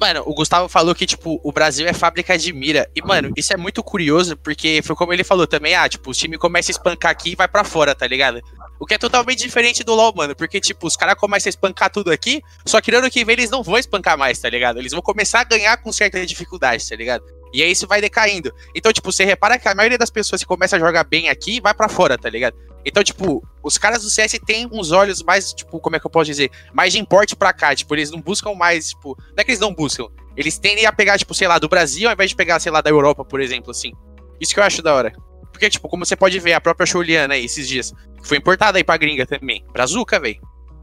Mano, 0.00 0.22
o 0.24 0.32
Gustavo 0.32 0.66
falou 0.66 0.94
que, 0.94 1.04
tipo, 1.04 1.38
o 1.44 1.52
Brasil 1.52 1.86
é 1.86 1.92
fábrica 1.92 2.38
de 2.38 2.54
mira. 2.54 2.88
E, 2.96 3.02
mano, 3.02 3.30
isso 3.36 3.52
é 3.52 3.56
muito 3.58 3.82
curioso, 3.82 4.34
porque 4.34 4.80
foi 4.82 4.96
como 4.96 5.12
ele 5.12 5.22
falou 5.22 5.46
também, 5.46 5.74
ah, 5.74 5.86
tipo, 5.86 6.10
os 6.10 6.16
times 6.16 6.38
começam 6.38 6.70
a 6.70 6.76
espancar 6.76 7.10
aqui 7.10 7.32
e 7.32 7.36
vai 7.36 7.46
pra 7.46 7.64
fora, 7.64 7.94
tá 7.94 8.06
ligado? 8.06 8.40
O 8.78 8.86
que 8.86 8.94
é 8.94 8.98
totalmente 8.98 9.40
diferente 9.40 9.84
do 9.84 9.94
LoL, 9.94 10.14
mano, 10.16 10.34
porque, 10.34 10.58
tipo, 10.58 10.86
os 10.86 10.96
caras 10.96 11.16
começam 11.16 11.48
a 11.48 11.50
espancar 11.50 11.90
tudo 11.90 12.10
aqui, 12.10 12.40
só 12.64 12.80
que 12.80 12.90
no 12.90 12.96
ano 12.96 13.10
que 13.10 13.22
vem 13.26 13.34
eles 13.34 13.50
não 13.50 13.62
vão 13.62 13.76
espancar 13.76 14.16
mais, 14.16 14.38
tá 14.38 14.48
ligado? 14.48 14.78
Eles 14.78 14.92
vão 14.92 15.02
começar 15.02 15.40
a 15.40 15.44
ganhar 15.44 15.76
com 15.76 15.92
certa 15.92 16.24
dificuldade, 16.24 16.88
tá 16.88 16.96
ligado? 16.96 17.22
E 17.52 17.62
aí 17.62 17.70
isso 17.70 17.86
vai 17.86 18.00
decaindo. 18.00 18.52
Então, 18.74 18.92
tipo, 18.92 19.10
você 19.10 19.24
repara 19.24 19.58
que 19.58 19.68
a 19.68 19.74
maioria 19.74 19.98
das 19.98 20.10
pessoas 20.10 20.40
que 20.40 20.46
começa 20.46 20.76
a 20.76 20.78
jogar 20.78 21.04
bem 21.04 21.28
aqui 21.28 21.60
vai 21.60 21.74
pra 21.74 21.88
fora, 21.88 22.16
tá 22.16 22.28
ligado? 22.28 22.56
Então, 22.84 23.02
tipo, 23.02 23.46
os 23.62 23.76
caras 23.76 24.02
do 24.02 24.10
CS 24.10 24.38
têm 24.46 24.68
uns 24.72 24.90
olhos 24.90 25.22
mais, 25.22 25.52
tipo, 25.52 25.80
como 25.80 25.96
é 25.96 26.00
que 26.00 26.06
eu 26.06 26.10
posso 26.10 26.26
dizer? 26.26 26.50
Mais 26.72 26.92
de 26.92 26.98
importe 26.98 27.36
pra 27.36 27.52
cá. 27.52 27.74
Tipo, 27.74 27.94
eles 27.94 28.10
não 28.10 28.20
buscam 28.20 28.54
mais, 28.54 28.90
tipo. 28.90 29.16
Não 29.18 29.34
é 29.38 29.44
que 29.44 29.50
eles 29.50 29.60
não 29.60 29.74
buscam. 29.74 30.06
Eles 30.36 30.58
tendem 30.58 30.86
a 30.86 30.92
pegar, 30.92 31.18
tipo, 31.18 31.34
sei 31.34 31.48
lá, 31.48 31.58
do 31.58 31.68
Brasil 31.68 32.08
ao 32.08 32.14
invés 32.14 32.30
de 32.30 32.36
pegar, 32.36 32.60
sei 32.60 32.72
lá, 32.72 32.80
da 32.80 32.88
Europa, 32.88 33.24
por 33.24 33.40
exemplo, 33.40 33.70
assim. 33.70 33.92
Isso 34.40 34.54
que 34.54 34.60
eu 34.60 34.64
acho 34.64 34.80
da 34.80 34.94
hora. 34.94 35.12
Porque, 35.52 35.68
tipo, 35.68 35.88
como 35.88 36.06
você 36.06 36.16
pode 36.16 36.38
ver, 36.38 36.54
a 36.54 36.60
própria 36.60 36.86
Juliana 36.86 37.34
aí 37.34 37.44
esses 37.44 37.68
dias, 37.68 37.92
que 38.22 38.26
foi 38.26 38.38
importada 38.38 38.78
aí 38.78 38.84
pra 38.84 38.96
gringa 38.96 39.26
também. 39.26 39.64
Brazuca, 39.72 40.18
velho. 40.18 40.40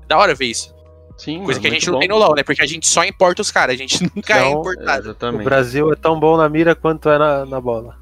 Da 0.07 0.17
hora 0.17 0.35
ver 0.35 0.45
isso. 0.45 0.71
Sim, 1.17 1.37
Coisa 1.43 1.53
mano, 1.53 1.61
que 1.61 1.67
a 1.67 1.71
gente 1.71 1.89
não 1.89 1.99
tem 1.99 2.07
bom. 2.07 2.15
no 2.15 2.19
LoL, 2.25 2.35
né? 2.35 2.43
Porque 2.43 2.61
a 2.61 2.65
gente 2.67 2.87
só 2.87 3.03
importa 3.03 3.41
os 3.41 3.49
caras, 3.51 3.73
a 3.73 3.77
gente 3.77 4.01
nunca 4.15 4.33
é 4.35 4.47
Então, 4.47 4.59
importado. 4.59 4.99
O 5.07 5.11
Exatamente. 5.11 5.43
Brasil 5.43 5.91
é 5.91 5.95
tão 5.95 6.19
bom 6.19 6.37
na 6.37 6.47
mira 6.47 6.75
quanto 6.75 7.09
é 7.09 7.17
na, 7.17 7.45
na 7.45 7.59
bola. 7.59 7.97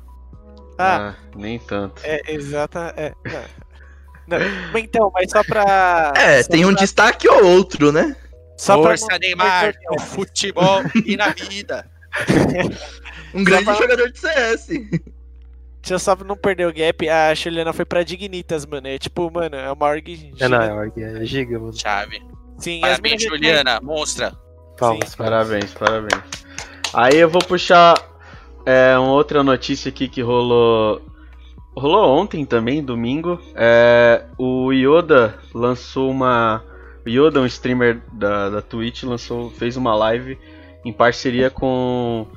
Ah, 0.77 1.13
Ah, 1.13 1.15
nem 1.35 1.57
tanto. 1.57 2.01
é, 2.03 2.21
exata. 2.33 2.93
É, 2.97 3.13
não. 3.25 3.41
Não, 4.27 4.39
mas 4.73 4.83
então, 4.83 5.11
mas 5.13 5.29
só 5.31 5.43
pra. 5.43 6.11
É, 6.17 6.41
só 6.43 6.49
tem 6.49 6.65
um 6.65 6.73
pra- 6.73 6.81
destaque 6.81 7.27
ou 7.29 7.45
outro, 7.45 7.91
né? 7.91 8.15
Só 8.57 8.73
pra 8.77 8.89
Força, 8.89 9.05
não 9.11 9.19
Neymar, 9.19 9.73
no 9.91 9.99
futebol 10.01 10.81
e 11.05 11.15
na 11.15 11.29
vida. 11.29 11.89
Um 13.33 13.43
grande 13.43 13.65
pra- 13.65 13.73
jogador 13.75 14.11
de 14.11 14.17
CS. 14.19 14.67
Deixa 14.67 15.93
eu 15.93 15.99
só 15.99 16.15
não 16.15 16.35
perder 16.35 16.67
o 16.67 16.73
gap. 16.73 17.07
A 17.07 17.33
Juliana 17.35 17.71
foi 17.71 17.85
pra 17.85 18.01
Dignitas, 18.03 18.65
mano. 18.65 18.87
É 18.87 18.97
tipo, 18.97 19.29
mano, 19.31 19.55
é 19.55 19.71
uma 19.71 19.85
org. 19.85 20.33
É, 20.39 20.47
não, 20.47 20.57
é, 20.59 20.65
gigante. 20.67 20.79
org, 20.79 21.03
é 21.21 21.25
giga, 21.25 21.59
mano. 21.59 21.73
Chave. 21.77 22.21
Sim, 22.57 22.81
Parabéns, 22.81 23.01
meninas- 23.01 23.23
Juliana, 23.23 23.79
monstra. 23.81 24.33
Palmas, 24.77 25.15
Parabéns, 25.15 25.73
parabéns. 25.73 26.21
Aí 26.93 27.17
eu 27.17 27.29
vou 27.29 27.41
puxar 27.43 27.95
é, 28.65 28.97
uma 28.97 29.11
outra 29.11 29.43
notícia 29.43 29.89
aqui 29.89 30.07
que 30.07 30.21
rolou. 30.21 31.01
Rolou 31.77 32.17
ontem 32.17 32.45
também, 32.45 32.83
domingo. 32.83 33.39
É, 33.53 34.25
o 34.37 34.71
Yoda 34.71 35.37
lançou 35.53 36.09
uma. 36.09 36.63
O 37.05 37.09
Yoda, 37.09 37.39
um 37.41 37.45
streamer 37.45 38.01
da, 38.13 38.49
da 38.49 38.61
Twitch, 38.61 39.03
lançou, 39.03 39.51
fez 39.51 39.75
uma 39.77 39.93
live 39.95 40.37
em 40.83 40.91
parceria 40.93 41.49
com 41.49 42.27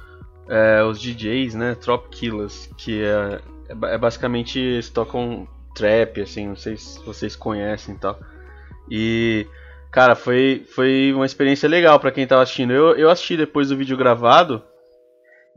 é, 0.49 0.83
os 0.83 1.01
DJs, 1.01 1.55
né? 1.55 1.75
Trop 1.77 2.09
Killers, 2.11 2.69
que 2.77 3.03
é, 3.03 3.41
é 3.69 3.95
é 3.95 3.99
basicamente 3.99 4.59
eles 4.59 4.89
tocam 4.91 5.47
trap, 5.75 6.21
assim, 6.21 6.49
não 6.49 6.57
sei 6.57 6.77
se 6.77 6.99
vocês 7.05 7.37
conhecem 7.37 7.95
e 7.95 7.99
tal. 7.99 8.19
E 8.91 9.47
Cara, 9.99 10.15
foi, 10.15 10.65
foi 10.77 11.13
uma 11.13 11.27
experiência 11.27 11.69
legal 11.69 11.99
pra 11.99 12.13
quem 12.13 12.25
tava 12.25 12.41
assistindo. 12.41 12.73
Eu, 12.73 12.97
eu 12.97 13.11
assisti 13.11 13.37
depois 13.37 13.71
do 13.71 13.77
vídeo 13.77 13.97
gravado 13.97 14.63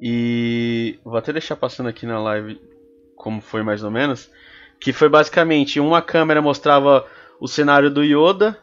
e 0.02 0.98
vou 1.06 1.16
até 1.16 1.32
deixar 1.32 1.56
passando 1.56 1.90
aqui 1.90 2.08
na 2.08 2.20
live 2.20 2.60
como 3.16 3.40
foi 3.40 3.62
mais 3.62 3.84
ou 3.84 3.92
menos. 3.92 4.32
Que 4.80 4.92
foi 4.92 5.08
basicamente 5.08 5.80
uma 5.80 6.02
câmera 6.02 6.42
mostrava 6.42 7.06
o 7.40 7.48
cenário 7.48 7.92
do 7.92 8.04
Yoda 8.04 8.58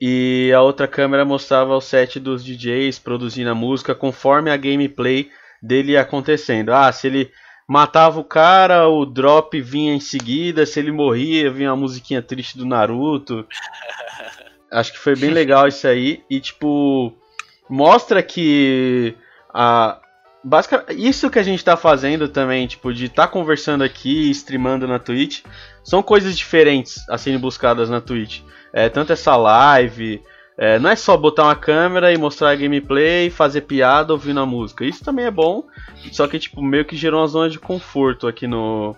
e 0.00 0.52
a 0.54 0.62
outra 0.62 0.86
câmera 0.86 1.24
mostrava 1.24 1.74
o 1.74 1.80
set 1.80 2.20
dos 2.20 2.44
DJs 2.44 3.00
produzindo 3.00 3.50
a 3.50 3.54
música 3.54 3.96
conforme 3.96 4.48
a 4.48 4.56
gameplay 4.56 5.28
dele 5.60 5.96
acontecendo. 5.96 6.72
Ah, 6.72 6.92
se 6.92 7.08
ele 7.08 7.32
matava 7.68 8.20
o 8.20 8.24
cara, 8.24 8.86
o 8.86 9.04
drop 9.04 9.60
vinha 9.60 9.92
em 9.92 9.98
seguida, 9.98 10.64
se 10.64 10.78
ele 10.78 10.92
morria, 10.92 11.50
vinha 11.50 11.72
a 11.72 11.76
musiquinha 11.76 12.22
triste 12.22 12.56
do 12.56 12.64
Naruto. 12.64 13.44
Acho 14.70 14.92
que 14.92 14.98
foi 14.98 15.16
bem 15.16 15.30
legal 15.30 15.66
isso 15.66 15.86
aí. 15.86 16.22
E, 16.30 16.40
tipo, 16.40 17.12
mostra 17.68 18.22
que 18.22 19.14
a. 19.52 19.98
Basica, 20.42 20.86
isso 20.88 21.28
que 21.28 21.38
a 21.38 21.42
gente 21.42 21.62
tá 21.62 21.76
fazendo 21.76 22.26
também, 22.26 22.66
tipo, 22.66 22.94
de 22.94 23.06
estar 23.06 23.26
tá 23.26 23.28
conversando 23.28 23.84
aqui, 23.84 24.30
streamando 24.30 24.88
na 24.88 24.98
Twitch, 24.98 25.42
são 25.84 26.02
coisas 26.02 26.36
diferentes 26.36 27.06
a 27.10 27.18
serem 27.18 27.38
buscadas 27.38 27.90
na 27.90 28.00
Twitch. 28.00 28.40
É, 28.72 28.88
tanto 28.88 29.12
essa 29.12 29.36
live, 29.36 30.22
é, 30.56 30.78
não 30.78 30.90
é 30.90 30.96
só 30.96 31.16
botar 31.16 31.44
uma 31.44 31.56
câmera 31.56 32.12
e 32.12 32.18
mostrar 32.18 32.50
a 32.50 32.54
gameplay, 32.54 33.30
fazer 33.30 33.62
piada 33.62 34.12
ouvindo 34.12 34.40
a 34.40 34.46
música. 34.46 34.84
Isso 34.84 35.02
também 35.02 35.24
é 35.24 35.30
bom, 35.30 35.64
só 36.12 36.26
que, 36.26 36.38
tipo, 36.38 36.62
meio 36.62 36.84
que 36.84 36.96
gerou 36.96 37.20
uma 37.20 37.26
zona 37.26 37.48
de 37.48 37.58
conforto 37.58 38.26
aqui 38.26 38.46
no. 38.46 38.94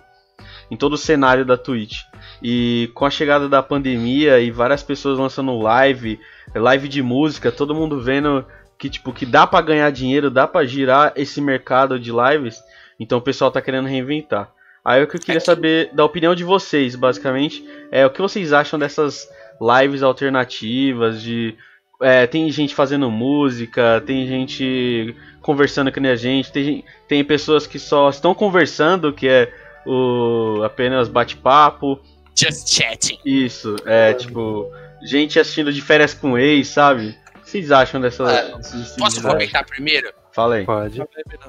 Em 0.69 0.77
todo 0.77 0.93
o 0.93 0.97
cenário 0.97 1.45
da 1.45 1.57
Twitch. 1.57 2.01
E 2.41 2.89
com 2.93 3.05
a 3.05 3.09
chegada 3.09 3.47
da 3.47 3.61
pandemia 3.63 4.39
e 4.39 4.51
várias 4.51 4.83
pessoas 4.83 5.17
lançando 5.17 5.57
live, 5.59 6.19
live 6.53 6.87
de 6.87 7.01
música, 7.01 7.51
todo 7.51 7.75
mundo 7.75 8.01
vendo 8.01 8.45
que 8.77 8.89
tipo 8.89 9.13
que 9.13 9.25
dá 9.25 9.47
para 9.47 9.65
ganhar 9.65 9.91
dinheiro, 9.91 10.29
dá 10.29 10.47
para 10.47 10.65
girar 10.65 11.13
esse 11.15 11.39
mercado 11.39 11.99
de 11.99 12.11
lives. 12.11 12.61
Então 12.99 13.17
o 13.17 13.21
pessoal 13.21 13.51
tá 13.51 13.61
querendo 13.61 13.87
reinventar. 13.87 14.51
Aí 14.83 15.01
o 15.01 15.07
que 15.07 15.15
eu 15.15 15.21
queria 15.21 15.39
saber 15.39 15.89
da 15.93 16.03
opinião 16.03 16.35
de 16.35 16.43
vocês, 16.43 16.95
basicamente, 16.95 17.65
é 17.89 18.05
o 18.05 18.09
que 18.09 18.21
vocês 18.21 18.51
acham 18.51 18.77
dessas 18.77 19.29
lives 19.61 20.03
alternativas 20.03 21.21
de 21.21 21.55
é, 22.01 22.27
tem 22.27 22.51
gente 22.51 22.75
fazendo 22.75 23.09
música, 23.09 24.03
tem 24.05 24.27
gente 24.27 25.15
conversando 25.41 25.91
com 25.91 26.05
a 26.05 26.15
gente, 26.15 26.51
tem, 26.51 26.83
tem 27.07 27.23
pessoas 27.23 27.65
que 27.65 27.79
só 27.79 28.09
estão 28.09 28.35
conversando, 28.35 29.13
que 29.13 29.27
é 29.27 29.53
o 29.85 30.63
apenas 30.63 31.07
bate-papo. 31.07 31.99
Just 32.35 32.67
chatting. 32.67 33.19
Isso, 33.25 33.75
é 33.85 34.13
tipo, 34.13 34.71
gente 35.03 35.39
assistindo 35.39 35.71
de 35.71 35.81
férias 35.81 36.13
com 36.13 36.37
ex, 36.37 36.67
sabe? 36.69 37.17
O 37.35 37.41
que 37.41 37.49
vocês 37.49 37.71
acham 37.71 38.01
dessa. 38.01 38.23
Ah, 38.23 38.59
Posso 38.97 39.21
comentar 39.21 39.65
primeiro? 39.65 40.11
Fala 40.33 40.55
aí. 40.55 40.65
Pode. 40.65 40.99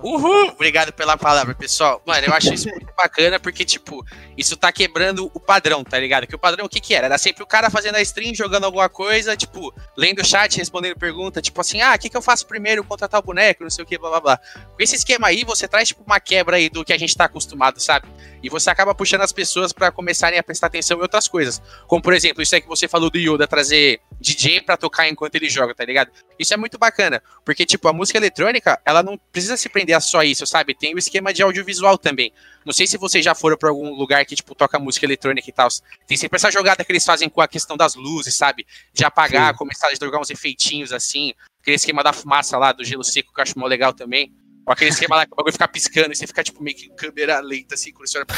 Uhul! 0.03 0.49
Obrigado 0.51 0.93
pela 0.93 1.17
palavra, 1.17 1.55
pessoal. 1.55 2.03
Mano, 2.05 2.27
eu 2.27 2.35
acho 2.35 2.53
isso 2.53 2.69
muito 2.69 2.87
bacana 2.95 3.41
porque, 3.41 3.65
tipo, 3.65 4.05
isso 4.37 4.57
tá 4.59 4.71
quebrando 4.71 5.31
o 5.33 5.41
padrão, 5.41 5.83
tá 5.83 5.99
ligado? 5.99 6.27
Que 6.27 6.35
o 6.35 6.39
padrão, 6.39 6.67
o 6.67 6.69
que 6.69 6.81
que 6.81 6.95
era? 6.95 7.07
Era 7.07 7.17
sempre 7.17 7.43
o 7.43 7.47
cara 7.47 7.71
fazendo 7.71 7.97
a 7.97 8.03
stream, 8.03 8.35
jogando 8.35 8.65
alguma 8.65 8.89
coisa, 8.91 9.35
tipo, 9.37 9.75
lendo 9.97 10.21
o 10.21 10.25
chat, 10.25 10.59
respondendo 10.59 10.99
pergunta, 10.99 11.41
tipo 11.41 11.59
assim, 11.61 11.81
ah, 11.81 11.95
o 11.95 11.99
que 11.99 12.11
que 12.11 12.17
eu 12.17 12.23
faço 12.23 12.47
primeiro? 12.47 12.85
Contratar 12.85 13.21
o 13.21 13.25
boneco, 13.25 13.63
não 13.63 13.71
sei 13.71 13.85
o 13.85 13.87
que, 13.87 13.97
blá 13.97 14.11
blá 14.11 14.21
blá. 14.21 14.37
Com 14.37 14.83
esse 14.83 14.97
esquema 14.97 15.29
aí, 15.29 15.45
você 15.45 15.67
traz, 15.67 15.89
tipo, 15.89 16.03
uma 16.05 16.21
quebra 16.21 16.57
aí 16.57 16.69
do 16.69 16.85
que 16.85 16.93
a 16.93 16.99
gente 16.99 17.17
tá 17.17 17.25
acostumado, 17.25 17.81
sabe? 17.81 18.07
E 18.45 18.51
você 18.51 18.69
acaba 18.69 18.95
puxando 18.95 19.23
as 19.23 19.33
pessoas 19.33 19.73
pra 19.73 19.91
começarem 19.91 20.39
a 20.39 20.43
prestar 20.43 20.67
atenção 20.67 20.99
em 20.99 21.01
outras 21.01 21.27
coisas. 21.27 21.63
Como, 21.87 22.03
por 22.03 22.13
exemplo, 22.13 22.43
isso 22.43 22.55
aí 22.55 22.61
que 22.61 22.69
você 22.69 22.87
falou 22.87 23.09
do 23.09 23.17
Yoda, 23.17 23.49
trazer 23.49 24.01
DJ 24.21 24.61
pra 24.61 24.77
tocar 24.77 25.09
enquanto 25.09 25.35
ele 25.37 25.49
joga, 25.49 25.75
tá 25.75 25.83
ligado? 25.83 26.11
Isso 26.39 26.53
é 26.53 26.57
muito 26.59 26.77
bacana, 26.77 27.23
porque, 27.43 27.65
tipo, 27.65 27.89
a 27.89 27.93
música 27.95 28.19
eletrônica, 28.19 28.79
ela 28.85 29.03
não 29.03 29.17
precisa 29.33 29.57
se 29.57 29.67
prender 29.71 29.97
a 29.97 30.01
só 30.01 30.23
isso, 30.23 30.47
sabe? 30.47 30.75
Tem 30.75 30.95
o 30.95 30.99
esquema 30.99 31.33
de 31.33 31.43
audiovisual 31.43 31.97
também. 31.97 32.35
Não 32.67 32.73
sei 32.75 32.87
se 32.87 32.99
vocês 32.99 33.25
já 33.25 33.35
foram 33.35 33.57
pra 33.57 33.71
algum 33.71 33.95
lugar 33.95 34.23
que, 34.27 34.37
tipo, 34.37 34.55
toca 34.55 34.79
música 34.79 35.07
eletrônica 35.07 35.49
e 35.49 35.53
tal. 35.53 35.69
Tem 36.07 36.19
sempre 36.19 36.37
essa 36.37 36.51
jogada 36.51 36.85
que 36.85 36.93
eles 36.93 37.05
fazem 37.05 37.31
com 37.31 37.41
a 37.41 37.49
questão 37.49 37.79
das 37.79 37.95
luzes, 37.95 38.37
sabe? 38.37 38.67
De 38.93 39.07
apagar, 39.07 39.57
começar 39.57 39.89
a 39.89 39.95
jogar 39.95 40.21
uns 40.21 40.29
efeitinhos 40.29 40.93
assim. 40.93 41.33
Aquele 41.63 41.77
esquema 41.77 42.03
da 42.03 42.13
fumaça 42.13 42.59
lá, 42.59 42.73
do 42.73 42.85
gelo 42.85 43.03
seco, 43.03 43.33
que 43.33 43.41
eu 43.41 43.43
acho 43.43 43.59
mó 43.59 43.67
legal 43.67 43.95
também. 43.95 44.31
Ou 44.67 44.73
aquele 44.73 44.91
esquema 44.91 45.17
lá 45.17 45.27
que 45.27 45.33
o 45.33 45.37
bagulho 45.37 45.53
fica 45.53 45.69
piscando 45.69 46.13
e 46.13 46.17
você 46.17 46.27
fica, 46.27 46.43
tipo, 46.43 46.63
meio 46.63 46.77
que 46.77 46.89
câmera 46.91 47.39
lenta, 47.41 47.75
assim, 47.75 47.93
quando 47.93 48.09
você 48.09 48.19
olha 48.19 48.27
pra 48.27 48.37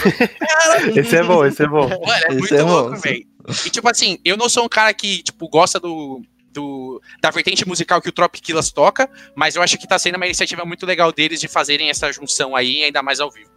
Esse 1.01 1.17
é 1.17 1.23
bom, 1.23 1.45
esse 1.45 1.63
é 1.63 1.67
bom. 1.69 1.89
Mano, 1.89 2.03
é 2.05 2.29
Esse 2.29 2.39
muito 2.39 2.55
é 2.55 2.63
louco, 2.63 2.91
monstro. 2.91 3.11
velho. 3.11 3.27
E 3.65 3.71
tipo 3.71 3.89
assim, 3.89 4.19
eu 4.25 4.37
não 4.37 4.49
sou 4.49 4.65
um 4.65 4.69
cara 4.69 4.93
que, 4.93 5.23
tipo, 5.23 5.49
gosta 5.49 5.79
do, 5.79 6.21
do, 6.53 7.01
da 7.23 7.31
vertente 7.31 7.67
musical 7.69 8.03
que 8.03 8.09
o 8.09 8.13
Tropiquilas 8.13 8.73
toca, 8.73 9.09
mas 9.37 9.55
eu 9.55 9.63
acho 9.63 9.79
que 9.79 9.87
tá 9.87 9.99
sendo 10.01 10.17
uma 10.17 10.27
iniciativa 10.27 10.65
muito 10.65 10.85
legal 10.85 11.13
deles 11.13 11.39
de 11.39 11.47
fazerem 11.47 11.89
essa 11.91 12.11
junção 12.13 12.57
aí, 12.57 12.83
ainda 12.83 13.03
mais 13.05 13.21
ao 13.21 13.31
vivo. 13.31 13.51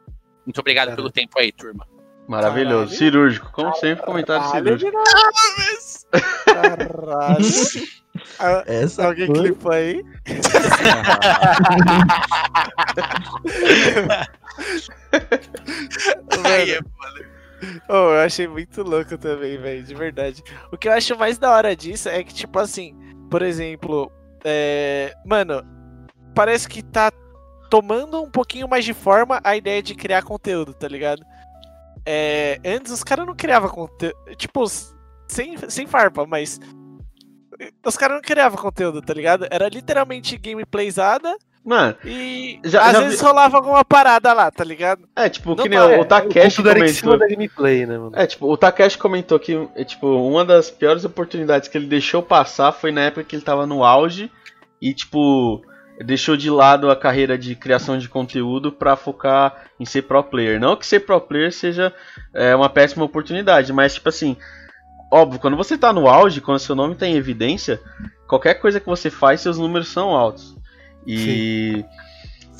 Muito 0.46 0.60
obrigado 0.60 0.96
pelo 0.96 1.10
tempo 1.10 1.40
aí, 1.40 1.52
turma. 1.52 1.88
Maravilhoso. 2.28 2.84
Caralho. 2.92 2.98
Cirúrgico, 2.98 3.52
como 3.52 3.74
sempre, 3.76 4.06
comentário 4.06 4.44
Caralho, 4.44 4.78
cirúrgico. 4.80 5.04
Caralho. 6.46 7.46
Ah, 8.40 8.64
Essa 8.68 9.06
Alguém 9.08 9.28
foi- 9.28 9.36
clipou 9.36 9.72
aí? 9.72 10.04
Aí, 16.46 16.72
é- 16.72 16.80
Oh, 17.90 18.14
eu 18.14 18.20
achei 18.22 18.48
muito 18.48 18.82
louco 18.84 19.18
também, 19.18 19.58
velho, 19.58 19.84
de 19.84 19.94
verdade. 19.94 20.42
O 20.72 20.78
que 20.78 20.88
eu 20.88 20.94
acho 20.94 21.18
mais 21.18 21.38
da 21.38 21.52
hora 21.52 21.76
disso 21.76 22.08
é 22.08 22.24
que, 22.24 22.34
tipo 22.34 22.58
assim, 22.58 22.96
por 23.30 23.42
exemplo, 23.42 24.10
é... 24.46 25.14
mano, 25.26 25.62
parece 26.34 26.70
que 26.70 26.82
tá 26.82 27.12
tomando 27.70 28.24
um 28.24 28.32
pouquinho 28.32 28.66
mais 28.68 28.86
de 28.86 28.94
forma 28.94 29.42
a 29.44 29.58
ideia 29.58 29.84
de 29.84 29.94
criar 29.94 30.22
conteúdo, 30.24 30.74
tá 30.74 30.88
ligado? 30.88 31.22
É... 32.06 32.60
Antes 32.66 32.94
os 32.94 33.04
caras 33.04 33.28
não 33.28 33.36
criavam 33.36 33.70
conteúdo, 33.70 34.16
tipo, 34.38 34.64
sem, 35.28 35.58
sem 35.68 35.86
farpa, 35.86 36.26
mas 36.26 36.62
os 37.86 37.98
caras 37.98 38.16
não 38.16 38.22
criavam 38.22 38.58
conteúdo, 38.58 39.02
tá 39.02 39.14
ligado? 39.14 39.48
Era 39.50 39.68
literalmente 39.70 40.38
gameplayzada 40.38 41.36
Mano, 41.66 41.94
e 42.06 42.58
Já- 42.64 42.86
às 42.86 42.92
já 42.94 43.00
vezes 43.02 43.20
vi- 43.20 43.26
rolava 43.26 43.58
alguma 43.58 43.84
parada 43.84 44.32
lá, 44.32 44.50
tá 44.50 44.64
ligado? 44.64 45.08
é 45.14 45.28
tipo, 45.30 45.56
que 45.58 45.68
Não 45.68 45.86
nem 45.88 45.98
dá, 45.98 46.02
o, 46.02 46.06
Takeshi 46.06 46.48
em 46.48 46.50
cima 46.50 46.74
comentou. 46.74 47.18
da 47.18 47.28
gameplay, 47.28 47.86
né, 47.86 47.98
mano? 47.98 48.12
É, 48.16 48.26
tipo, 48.26 48.50
o 48.52 48.56
Takeshi 48.58 48.98
comentou 48.98 49.38
que, 49.38 49.68
é, 49.76 49.84
tipo, 49.84 50.08
uma 50.08 50.46
das 50.46 50.72
piores 50.72 51.04
oportunidades 51.04 51.68
que 51.68 51.78
ele 51.78 51.86
deixou 51.88 52.24
passar 52.24 52.72
foi 52.72 52.92
na 52.94 53.02
época 53.02 53.26
que 53.26 53.36
ele 53.36 53.44
tava 53.44 53.68
no 53.68 53.84
auge 53.84 54.32
e, 54.82 54.94
tipo, 54.94 55.62
deixou 56.04 56.38
de 56.38 56.50
lado 56.50 56.90
a 56.90 56.96
carreira 56.96 57.38
de 57.38 57.54
criação 57.56 57.98
de 57.98 58.08
conteúdo 58.08 58.72
pra 58.72 58.96
focar 58.96 59.66
em 59.78 59.84
ser 59.86 60.04
pro 60.04 60.24
player. 60.24 60.62
Não 60.62 60.78
que 60.78 60.88
ser 60.88 61.02
pro 61.02 61.20
player 61.20 61.52
seja 61.52 61.94
é, 62.34 62.56
uma 62.56 62.70
péssima 62.70 63.04
oportunidade, 63.04 63.74
mas, 63.74 63.96
tipo 63.96 64.08
assim, 64.08 64.38
óbvio, 65.12 65.40
quando 65.40 65.58
você 65.58 65.78
tá 65.78 65.92
no 65.92 66.08
auge, 66.08 66.42
quando 66.42 66.60
seu 66.60 66.76
nome 66.76 66.96
tá 66.96 67.08
em 67.08 67.16
evidência, 67.16 67.82
qualquer 68.28 68.56
coisa 68.56 68.80
que 68.80 68.86
você 68.86 69.10
faz, 69.10 69.42
seus 69.42 69.58
números 69.58 69.90
são 69.90 70.10
altos. 70.10 70.56
E, 71.06 71.84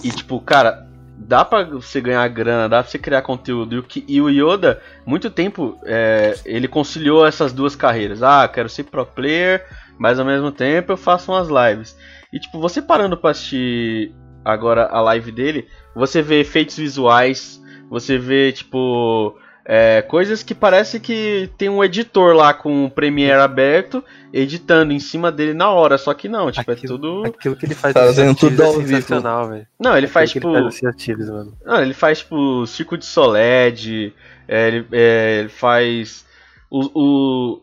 e 0.04 0.10
tipo, 0.12 0.40
cara, 0.42 0.88
dá 1.18 1.44
pra 1.44 1.64
você 1.64 2.00
ganhar 2.00 2.28
grana, 2.30 2.70
dá 2.70 2.82
pra 2.82 2.90
você 2.90 2.98
criar 2.98 3.22
conteúdo. 3.22 3.86
E 3.96 4.16
e 4.16 4.22
o 4.22 4.30
Yoda, 4.30 4.82
muito 5.06 5.30
tempo, 5.30 5.80
é, 5.86 6.36
ele 6.46 6.68
conciliou 6.68 7.26
essas 7.26 7.54
duas 7.54 7.76
carreiras. 7.76 8.24
Ah, 8.24 8.48
quero 8.48 8.70
ser 8.70 8.84
pro 8.84 9.06
player, 9.06 9.66
mas 9.98 10.20
ao 10.20 10.26
mesmo 10.26 10.52
tempo 10.52 10.94
eu 10.94 10.98
faço 10.98 11.32
umas 11.32 11.48
lives. 11.50 11.98
E 12.32 12.40
tipo, 12.40 12.60
você 12.60 12.82
parando 12.82 13.18
pra 13.18 13.32
assistir 13.32 14.14
agora 14.44 14.88
a 14.88 15.02
live 15.02 15.32
dele, 15.32 15.68
você 15.94 16.22
vê 16.22 16.40
efeitos 16.40 16.78
visuais, 16.78 17.62
você 17.90 18.18
vê, 18.18 18.52
tipo. 18.52 19.36
É, 19.72 20.02
coisas 20.02 20.42
que 20.42 20.56
parece 20.56 21.00
que 21.00 21.48
tem 21.56 21.70
um 21.70 21.84
editor 21.84 22.34
lá 22.36 22.56
com 22.56 22.86
o 22.86 22.90
Premiere 22.90 23.40
aberto, 23.40 24.04
editando 24.34 24.92
em 24.92 25.00
cima 25.00 25.32
dele 25.32 25.54
na 25.54 25.70
hora, 25.70 25.96
só 26.00 26.12
que 26.16 26.28
não, 26.28 26.52
tipo, 26.52 26.72
é 26.72 26.74
Aquilo- 26.74 26.98
tudo. 26.98 27.24
Aquilo 27.28 27.56
que 27.56 27.68
ele 27.68 27.76
faz 27.76 27.94
Fazendo 27.94 28.30
nesse 28.30 28.40
tudo 28.40 28.64
Artives 28.64 28.66
ao 28.66 28.82
é 28.82 28.84
vivo. 28.84 28.96
sensacional, 28.96 29.50
velho. 29.50 29.68
Não, 29.80 29.96
ele 29.96 30.08
faz 30.08 30.32
tipo. 30.32 30.56
ele 30.56 30.72
faz 30.72 31.30
mano. 31.30 31.54
Não, 31.64 31.82
ele 31.84 31.94
faz 31.94 32.18
tipo 32.18 32.66
Circo 32.66 32.98
de 32.98 33.06
Soled, 33.06 34.12
é, 34.48 34.68
ele, 34.68 34.88
é, 34.92 35.40
ele 35.42 35.50
faz 35.50 36.26
o, 36.68 36.90
o- 37.00 37.62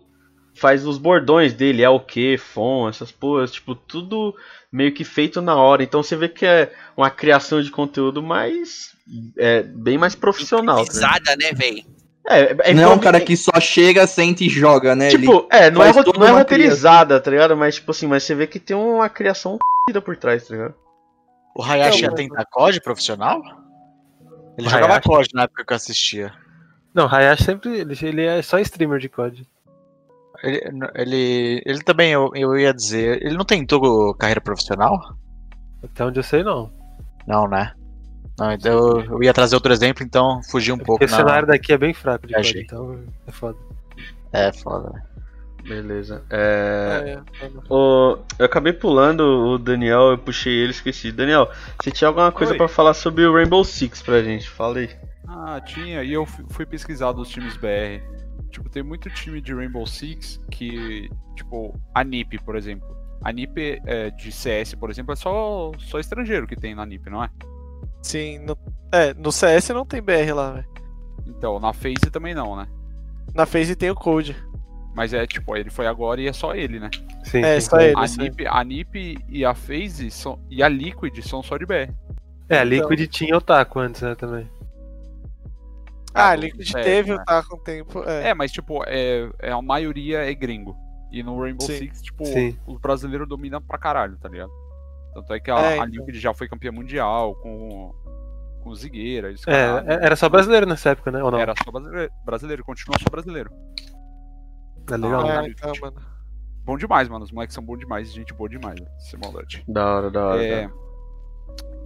faz 0.54 0.86
os 0.86 0.98
bordões 0.98 1.52
dele, 1.54 1.82
é 1.82 1.88
o 1.90 1.98
que, 1.98 2.38
fon, 2.38 2.88
essas 2.88 3.10
porras, 3.10 3.50
tipo, 3.50 3.74
tudo 3.74 4.32
meio 4.72 4.92
que 4.94 5.02
feito 5.02 5.40
na 5.42 5.56
hora. 5.56 5.82
Então 5.82 6.02
você 6.04 6.14
vê 6.14 6.28
que 6.28 6.46
é 6.46 6.72
uma 6.96 7.10
criação 7.10 7.60
de 7.60 7.70
conteúdo 7.70 8.22
mais 8.22 8.94
é, 9.36 9.62
bem 9.62 9.98
mais 9.98 10.14
profissional. 10.14 10.84
tá 10.84 10.92
ligado? 10.92 11.16
Improvisada, 11.18 11.36
né, 11.36 11.52
velho? 11.52 11.95
É, 12.28 12.70
é 12.70 12.74
não 12.74 12.82
é 12.82 12.94
um 12.94 12.98
cara 12.98 13.20
que 13.20 13.36
só 13.36 13.60
chega, 13.60 14.06
senta 14.06 14.42
e 14.44 14.48
joga, 14.48 14.96
né? 14.96 15.08
Ele- 15.08 15.18
Tipo, 15.18 15.46
é, 15.50 15.70
não 15.70 15.82
é, 15.82 15.92
não 15.92 16.26
é 16.26 16.30
roteirizada, 16.30 17.20
tá 17.20 17.30
ligado? 17.30 17.56
Mas 17.56 17.76
tipo 17.76 17.90
assim, 17.92 18.06
mas 18.06 18.24
você 18.24 18.34
vê 18.34 18.46
que 18.46 18.58
tem 18.58 18.76
uma 18.76 19.08
criação 19.08 19.54
f***da 19.88 20.00
por 20.00 20.16
trás, 20.16 20.46
tá 20.46 20.54
ligado? 20.54 20.74
O 21.54 21.62
Hayashi 21.62 21.98
Então, 22.04 22.10
ia 22.10 22.16
tentar 22.16 22.44
COD 22.46 22.80
profissional? 22.80 23.40
Ele 24.58 24.66
O 24.66 24.70
jogava 24.70 24.94
Hayashi? 24.94 25.08
COD 25.08 25.28
na 25.34 25.42
época 25.44 25.64
que 25.64 25.72
eu 25.72 25.76
assistia. 25.76 26.32
Não, 26.92 27.06
Hayashi 27.06 27.44
sempre. 27.44 27.78
Ele, 27.80 27.96
ele 28.02 28.24
é 28.24 28.42
só 28.42 28.58
streamer 28.58 28.98
de 28.98 29.08
COD. 29.08 29.46
Ele, 30.42 30.60
ele, 30.94 31.62
ele 31.64 31.80
também, 31.82 32.12
eu, 32.12 32.30
eu 32.34 32.58
ia 32.58 32.74
dizer, 32.74 33.22
ele 33.22 33.36
não 33.38 33.44
tentou 33.44 34.12
carreira 34.14 34.40
profissional? 34.40 35.16
Até 35.82 36.04
onde 36.04 36.18
eu 36.18 36.22
sei, 36.24 36.42
não. 36.42 36.70
Não, 37.26 37.48
né? 37.48 37.72
Não, 38.38 38.52
então 38.52 39.00
eu, 39.00 39.22
ia 39.22 39.32
trazer 39.32 39.54
outro 39.56 39.72
exemplo, 39.72 40.04
então 40.04 40.42
fugi 40.50 40.70
um 40.72 40.76
pouco. 40.78 40.98
Porque 41.00 41.06
o 41.06 41.10
na- 41.10 41.16
cenário 41.24 41.48
daqui 41.48 41.72
é 41.72 41.78
bem 41.78 41.94
fraco 41.94 42.26
de 42.26 42.34
Viajei. 42.34 42.62
então 42.62 43.02
é 43.26 43.32
foda. 43.32 43.58
É, 44.32 44.52
foda. 44.52 44.90
né? 44.92 45.02
Beleza. 45.66 46.22
É... 46.30 47.18
É, 47.40 47.44
é. 47.46 47.50
O- 47.68 48.18
eu 48.38 48.46
acabei 48.46 48.72
pulando 48.72 49.20
o 49.20 49.58
Daniel, 49.58 50.10
eu 50.12 50.18
puxei 50.18 50.52
ele, 50.52 50.70
esqueci. 50.70 51.10
Daniel, 51.10 51.50
você 51.82 51.90
tinha 51.90 52.06
alguma 52.08 52.30
coisa 52.30 52.52
Oi. 52.52 52.58
pra 52.58 52.68
falar 52.68 52.94
sobre 52.94 53.24
o 53.24 53.32
Rainbow 53.34 53.64
Six 53.64 54.02
pra 54.02 54.22
gente? 54.22 54.48
Fala 54.48 54.78
aí. 54.78 54.90
Ah, 55.26 55.60
tinha, 55.60 56.02
e 56.04 56.12
eu 56.12 56.24
fu- 56.24 56.44
fui 56.50 56.64
pesquisar 56.66 57.10
dos 57.12 57.28
times 57.30 57.56
BR. 57.56 58.00
Tipo, 58.50 58.68
tem 58.70 58.82
muito 58.82 59.10
time 59.10 59.40
de 59.40 59.52
Rainbow 59.54 59.84
Six 59.86 60.40
que, 60.50 61.10
tipo, 61.34 61.74
a 61.94 62.04
NiP, 62.04 62.38
por 62.44 62.54
exemplo. 62.54 62.86
A 63.24 63.32
NiP 63.32 63.80
é, 63.86 64.10
de 64.10 64.30
CS, 64.30 64.74
por 64.76 64.88
exemplo, 64.88 65.12
é 65.12 65.16
só, 65.16 65.72
só 65.78 65.98
estrangeiro 65.98 66.46
que 66.46 66.54
tem 66.54 66.74
na 66.76 66.86
NiP, 66.86 67.10
não 67.10 67.24
é? 67.24 67.30
Sim, 68.06 68.38
no, 68.38 68.56
é, 68.92 69.12
no 69.14 69.32
CS 69.32 69.70
não 69.70 69.84
tem 69.84 70.00
BR 70.00 70.32
lá, 70.32 70.52
velho. 70.52 70.68
Então, 71.26 71.58
na 71.58 71.72
FaZe 71.72 72.08
também 72.12 72.34
não, 72.34 72.54
né? 72.54 72.68
Na 73.34 73.44
FaZe 73.46 73.74
tem 73.74 73.90
o 73.90 73.94
Code. 73.96 74.36
Mas 74.94 75.12
é, 75.12 75.26
tipo, 75.26 75.56
ele 75.56 75.70
foi 75.70 75.86
agora 75.88 76.20
e 76.20 76.28
é 76.28 76.32
só 76.32 76.54
ele, 76.54 76.78
né? 76.78 76.88
Sim, 77.24 77.42
É, 77.42 77.58
sim. 77.60 77.68
só 77.68 77.80
ele. 77.80 77.96
A 77.96 78.02
aí. 78.02 78.16
NiP, 78.16 78.46
a 78.46 78.62
NiP 78.64 79.18
e 79.28 79.44
a 79.44 79.54
FaZe 79.54 80.10
são, 80.10 80.38
e 80.48 80.62
a 80.62 80.68
Liquid 80.68 81.18
são 81.26 81.42
só 81.42 81.56
de 81.58 81.66
BR. 81.66 81.92
É, 82.48 82.58
a 82.58 82.64
Liquid 82.64 83.08
tinha 83.08 83.36
Otaku 83.36 83.80
antes, 83.80 84.00
né, 84.02 84.14
também. 84.14 84.48
Ah, 86.14 86.34
do- 86.34 86.42
Liquid 86.42 86.74
é, 86.76 86.82
teve, 86.82 87.14
né? 87.16 87.22
tá 87.26 87.42
com 87.42 87.58
tempo. 87.58 88.02
É. 88.08 88.28
É, 88.30 88.34
mas 88.34 88.52
tipo, 88.52 88.82
é, 88.86 89.28
é, 89.40 89.50
a 89.50 89.60
maioria 89.60 90.20
é 90.30 90.32
gringo. 90.32 90.76
E 91.12 91.22
no 91.22 91.38
Rainbow 91.40 91.66
Sim. 91.66 91.76
Six, 91.78 92.02
tipo, 92.02 92.24
Sim. 92.24 92.56
os 92.66 92.80
brasileiros 92.80 93.28
dominam 93.28 93.60
pra 93.60 93.78
caralho, 93.78 94.16
tá 94.18 94.28
ligado? 94.28 94.50
Tanto 95.16 95.32
é 95.32 95.40
que 95.40 95.50
a, 95.50 95.58
É, 95.58 95.68
a 95.72 95.76
então. 95.76 95.86
Liquid 95.86 96.16
já 96.16 96.34
foi 96.34 96.46
campeã 96.46 96.70
mundial 96.70 97.34
com, 97.36 97.94
com 98.62 98.68
o 98.70 98.76
Zigueira. 98.76 99.32
É, 99.46 99.94
é- 99.94 100.04
era 100.04 100.14
só 100.14 100.28
brasileiro 100.28 100.66
nessa 100.66 100.90
época, 100.90 101.10
né? 101.10 101.22
Ou 101.22 101.30
não? 101.30 101.38
Era 101.40 101.54
só 101.64 101.70
brasileiro, 101.70 102.12
brasileiro, 102.24 102.64
continua 102.64 102.98
só 103.02 103.08
brasileiro. 103.10 103.50
É 104.90 104.96
legal. 104.96 105.26
Ah, 105.26 105.44
É, 105.46 105.48
então, 105.48 105.72
mano. 105.80 105.96
Bom 106.64 106.76
demais, 106.76 107.08
mano. 107.08 107.24
Os 107.24 107.32
moleques 107.32 107.54
são 107.54 107.64
bons 107.64 107.78
demais, 107.78 108.12
gente 108.12 108.34
boa 108.34 108.48
demais, 108.48 108.78
né? 108.78 108.86
Sem 108.98 109.18
maldade. 109.18 109.64
Da 109.66 109.86
hora, 109.96 110.10
da 110.10 110.26
hora. 110.26 110.42
É. 110.44 110.66
da 110.68 110.72
hora. 110.74 110.86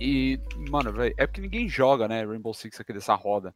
E, 0.00 0.40
mano, 0.70 0.92
velho, 0.92 1.14
é 1.16 1.26
porque 1.26 1.40
ninguém 1.40 1.68
joga, 1.68 2.08
né? 2.08 2.24
Rainbow 2.24 2.52
Six 2.52 2.80
aqui 2.80 2.92
dessa 2.92 3.14
roda. 3.14 3.54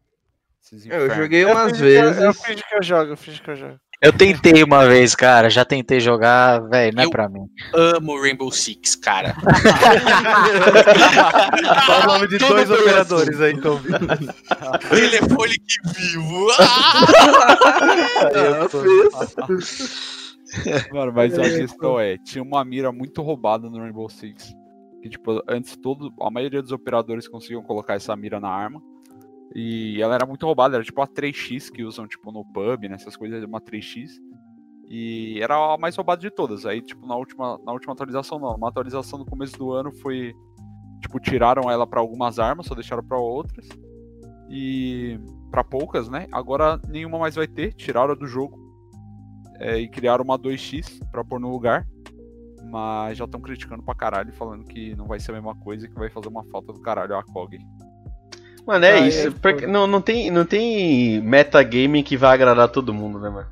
Esses 0.62 0.86
Eu 0.86 1.10
joguei 1.10 1.42
Eu 1.44 1.50
umas 1.50 1.72
fingi 1.72 1.82
que 1.82 1.84
eu- 1.98 2.04
Eu 2.04 2.14
vezes. 2.14 2.42
fingi 2.44 2.62
que 2.62 2.74
eu 2.76 2.82
jogo, 2.82 3.10
eu 3.12 3.16
fingi 3.16 3.42
que 3.42 3.50
eu 3.50 3.56
jogo. 3.56 3.80
Eu 4.04 4.12
tentei 4.12 4.62
uma 4.62 4.86
vez, 4.86 5.14
cara, 5.14 5.48
já 5.48 5.64
tentei 5.64 5.98
jogar, 5.98 6.60
velho, 6.68 6.94
não 6.94 7.02
é 7.02 7.06
Eu- 7.06 7.10
pra 7.10 7.26
mim. 7.26 7.46
Amo 7.72 8.20
Rainbow 8.20 8.52
Six, 8.52 8.94
cara. 8.96 9.34
Só 11.86 12.02
o 12.02 12.06
nome 12.06 12.28
de 12.28 12.36
Tudo 12.38 12.54
dois 12.54 12.70
operadores 12.70 13.40
aí, 13.40 13.52
então. 13.54 13.80
Telefone 14.90 15.54
que 15.54 15.88
vivo. 15.98 16.48
Mano, 20.92 21.12
mas 21.12 21.38
a 21.38 21.42
questão 21.42 21.98
é, 21.98 22.16
tinha 22.18 22.42
uma 22.42 22.64
mira 22.64 22.92
muito 22.92 23.22
roubada 23.22 23.68
no 23.70 23.78
Rainbow 23.78 24.08
Six. 24.08 24.54
Que, 25.02 25.08
tipo, 25.08 25.42
antes 25.48 25.76
todo, 25.76 26.12
a 26.20 26.30
maioria 26.30 26.62
dos 26.62 26.72
operadores 26.72 27.26
conseguiam 27.28 27.62
colocar 27.62 27.94
essa 27.94 28.14
mira 28.16 28.38
na 28.38 28.48
arma. 28.48 28.80
E 29.54 30.00
ela 30.00 30.14
era 30.14 30.26
muito 30.26 30.46
roubada, 30.46 30.76
era 30.76 30.84
tipo 30.84 31.00
a 31.00 31.06
3x 31.06 31.70
que 31.70 31.84
usam, 31.84 32.06
tipo, 32.06 32.30
no 32.32 32.44
pub, 32.44 32.88
nessas 32.88 33.16
coisas, 33.16 33.42
uma 33.44 33.60
3x. 33.60 34.10
E 34.88 35.40
era 35.40 35.74
a 35.74 35.78
mais 35.78 35.96
roubada 35.96 36.20
de 36.20 36.30
todas. 36.30 36.66
Aí, 36.66 36.80
tipo, 36.80 37.06
na 37.06 37.16
última, 37.16 37.58
na 37.64 37.72
última 37.72 37.92
atualização, 37.92 38.38
não. 38.38 38.54
Uma 38.54 38.68
atualização 38.68 39.18
no 39.18 39.24
começo 39.24 39.56
do 39.56 39.72
ano 39.72 39.92
foi. 39.92 40.34
Tipo, 41.00 41.18
tiraram 41.20 41.70
ela 41.70 41.86
pra 41.86 42.00
algumas 42.00 42.38
armas, 42.38 42.66
só 42.66 42.74
deixaram 42.74 43.02
pra 43.02 43.18
outras. 43.18 43.68
E. 44.50 45.18
pra 45.50 45.64
poucas, 45.64 46.08
né? 46.08 46.26
Agora 46.32 46.80
nenhuma 46.88 47.18
mais 47.18 47.34
vai 47.34 47.46
ter, 47.46 47.72
tiraram 47.72 48.16
do 48.16 48.26
jogo. 48.26 48.62
É, 49.58 49.78
e 49.78 49.88
criaram 49.88 50.24
uma 50.24 50.38
2x 50.38 50.98
pra 51.10 51.24
pôr 51.24 51.40
no 51.40 51.50
lugar. 51.50 51.86
Mas 52.70 53.18
já 53.18 53.24
estão 53.24 53.40
criticando 53.40 53.82
pra 53.82 53.94
caralho, 53.94 54.32
falando 54.32 54.64
que 54.64 54.96
não 54.96 55.06
vai 55.06 55.20
ser 55.20 55.30
a 55.30 55.34
mesma 55.34 55.54
coisa 55.54 55.86
e 55.86 55.88
que 55.88 55.94
vai 55.94 56.10
fazer 56.10 56.28
uma 56.28 56.44
falta 56.44 56.72
do 56.72 56.80
caralho 56.80 57.16
a 57.16 57.22
COG. 57.22 57.58
Mano, 58.66 58.84
é 58.84 58.92
Ah, 58.94 59.06
isso. 59.06 59.28
é, 59.28 59.30
porque 59.30 59.66
não, 59.66 59.86
não, 59.86 60.00
tem, 60.00 60.30
não 60.30 60.44
tem 60.44 61.20
metagame 61.20 62.02
que 62.02 62.16
vai 62.16 62.32
agradar 62.34 62.68
todo 62.68 62.94
mundo, 62.94 63.18
né, 63.20 63.28
mano? 63.30 63.46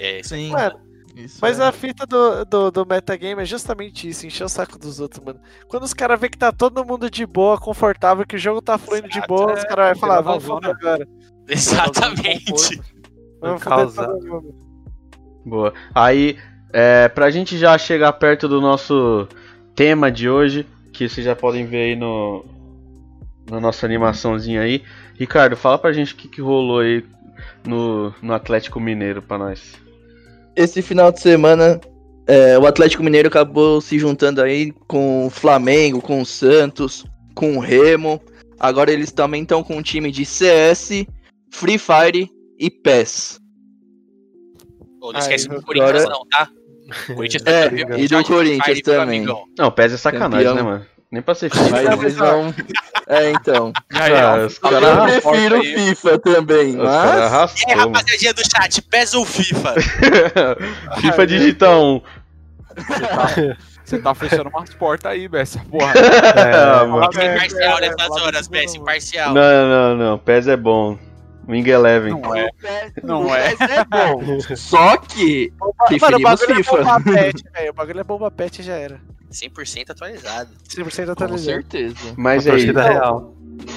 É, 0.00 0.20
Sim. 0.22 0.50
Mano, 0.50 0.78
Isso 1.16 1.38
Mas 1.42 1.58
é. 1.58 1.64
a 1.64 1.72
fita 1.72 2.06
do, 2.06 2.44
do, 2.44 2.70
do 2.70 2.86
metagame 2.86 3.42
é 3.42 3.44
justamente 3.44 4.08
isso, 4.08 4.26
encher 4.26 4.44
o 4.44 4.48
saco 4.48 4.78
dos 4.78 5.00
outros, 5.00 5.24
mano. 5.24 5.40
Quando 5.68 5.82
os 5.84 5.92
caras 5.94 6.20
vê 6.20 6.28
que 6.28 6.38
tá 6.38 6.52
todo 6.52 6.84
mundo 6.84 7.10
de 7.10 7.24
boa, 7.26 7.58
confortável, 7.58 8.24
que 8.26 8.36
o 8.36 8.38
jogo 8.38 8.60
tá 8.62 8.78
fluindo 8.78 9.08
de 9.08 9.20
boa, 9.26 9.54
os 9.54 9.64
caras 9.64 9.92
vão 9.92 10.00
falar, 10.00 10.20
vamos 10.20 10.44
foder 10.44 10.70
agora. 10.70 11.06
exatamente. 11.48 12.80
Vamos 13.40 13.62
Causa. 13.62 14.02
foder 14.04 14.20
todo 14.20 14.26
mundo. 14.28 14.54
Boa. 15.44 15.72
Aí, 15.94 16.36
é, 16.72 17.08
pra 17.08 17.30
gente 17.30 17.56
já 17.58 17.76
chegar 17.78 18.12
perto 18.14 18.46
do 18.48 18.60
nosso 18.60 19.26
tema 19.74 20.10
de 20.12 20.28
hoje, 20.28 20.66
que 20.92 21.08
vocês 21.08 21.24
já 21.24 21.34
podem 21.34 21.64
ver 21.66 21.82
aí 21.90 21.96
no 21.96 22.44
na 23.50 23.60
nossa 23.60 23.86
animaçãozinha 23.86 24.62
aí. 24.62 24.82
Ricardo, 25.14 25.56
fala 25.56 25.78
pra 25.78 25.92
gente 25.92 26.14
o 26.14 26.16
que, 26.16 26.28
que 26.28 26.40
rolou 26.40 26.80
aí 26.80 27.04
no, 27.66 28.14
no 28.22 28.32
Atlético 28.34 28.80
Mineiro 28.80 29.22
pra 29.22 29.38
nós. 29.38 29.74
Esse 30.56 30.82
final 30.82 31.12
de 31.12 31.20
semana, 31.20 31.80
é, 32.26 32.58
o 32.58 32.66
Atlético 32.66 33.02
Mineiro 33.02 33.28
acabou 33.28 33.80
se 33.80 33.98
juntando 33.98 34.42
aí 34.42 34.72
com 34.86 35.26
o 35.26 35.30
Flamengo, 35.30 36.00
com 36.00 36.20
o 36.20 36.26
Santos, 36.26 37.04
com 37.34 37.56
o 37.56 37.60
Remo. 37.60 38.20
Agora 38.58 38.92
eles 38.92 39.12
também 39.12 39.42
estão 39.42 39.62
com 39.62 39.76
um 39.76 39.82
time 39.82 40.10
de 40.10 40.24
CS, 40.24 41.06
Free 41.52 41.78
Fire 41.78 42.28
e 42.58 42.70
PES. 42.70 43.38
Ô, 45.00 45.12
não 45.12 45.14
Ai, 45.14 45.20
esquece 45.20 45.48
do 45.48 45.62
Corinthians, 45.62 46.02
agora- 46.04 46.10
não, 46.18 46.26
tá? 46.26 46.50
O 47.10 47.14
Corinthians 47.14 47.42
É, 47.46 47.68
tá 47.68 47.98
e 47.98 48.08
do 48.08 48.24
Corinthians 48.24 48.80
também. 48.82 49.24
Não, 49.56 49.70
PES 49.70 49.92
é 49.92 49.96
sacanagem, 49.96 50.46
Campeão. 50.46 50.54
né, 50.56 50.62
mano? 50.62 50.86
Nem 51.10 51.22
pra 51.22 51.34
ser 51.34 51.50
FIFA. 51.50 51.70
Mas 51.70 51.86
eles 52.00 52.16
vão. 52.16 52.54
É, 53.10 53.30
então. 53.30 53.72
Cara, 53.88 54.44
os 54.46 54.56
Eu 54.62 54.70
caras 54.70 55.22
prefiro 55.22 55.62
FIFA 55.62 56.18
também, 56.18 56.76
mas. 56.76 56.86
E 56.86 57.22
arrastou, 57.22 57.70
aí, 57.70 57.76
mano. 57.76 57.92
rapaziadinha 57.94 58.34
do 58.34 58.42
chat, 58.42 58.82
PES 58.82 59.14
ou 59.14 59.24
FIFA? 59.24 59.74
FIFA 61.00 61.26
digita 61.26 61.70
1. 61.70 62.02
Você 62.76 63.00
tá, 63.00 63.56
você 63.82 63.98
tá 64.00 64.14
fechando 64.14 64.50
umas 64.50 64.74
portas 64.74 65.10
aí, 65.10 65.26
Bessa. 65.26 65.58
Porra. 65.70 65.94
Ah, 66.36 66.84
mano. 66.84 67.08
É, 67.18 67.34
Imparcial 67.34 67.78
é, 67.78 67.80
nessas 67.80 68.06
fala 68.08 68.22
horas, 68.24 68.38
disso 68.40 68.50
Bess, 68.50 68.74
não. 68.74 68.82
imparcial. 68.82 69.32
Não, 69.34 69.68
não, 69.68 69.96
não. 69.96 70.18
PES 70.18 70.48
é 70.48 70.56
bom. 70.58 70.98
Wing 71.48 71.66
Eleven. 71.70 72.12
Não 72.20 72.36
é. 72.36 72.50
Não 73.02 73.22
Não 73.22 73.34
é. 73.34 73.52
é 73.54 73.84
bom. 73.86 74.20
Só 74.54 74.98
que 74.98 75.50
Mano, 75.98 76.18
o 76.18 76.20
bagulho 76.20 76.52
é 76.52 76.54
FIFA. 76.56 76.76
bomba 76.76 77.00
pet, 77.00 77.44
velho. 77.54 77.70
O 77.70 77.72
bagulho 77.72 78.00
é 78.00 78.04
bomba 78.04 78.30
pet 78.30 78.58
e 78.60 78.62
já 78.64 78.74
era. 78.74 79.00
100% 79.30 79.90
atualizado. 79.90 80.50
100% 80.68 81.06
Com 81.06 81.12
atualizado. 81.12 81.40
certeza. 81.40 82.14
Mas 82.16 82.46
a 82.46 82.52
aí, 82.52 82.56
torcida 82.56 82.82
real. 82.82 83.34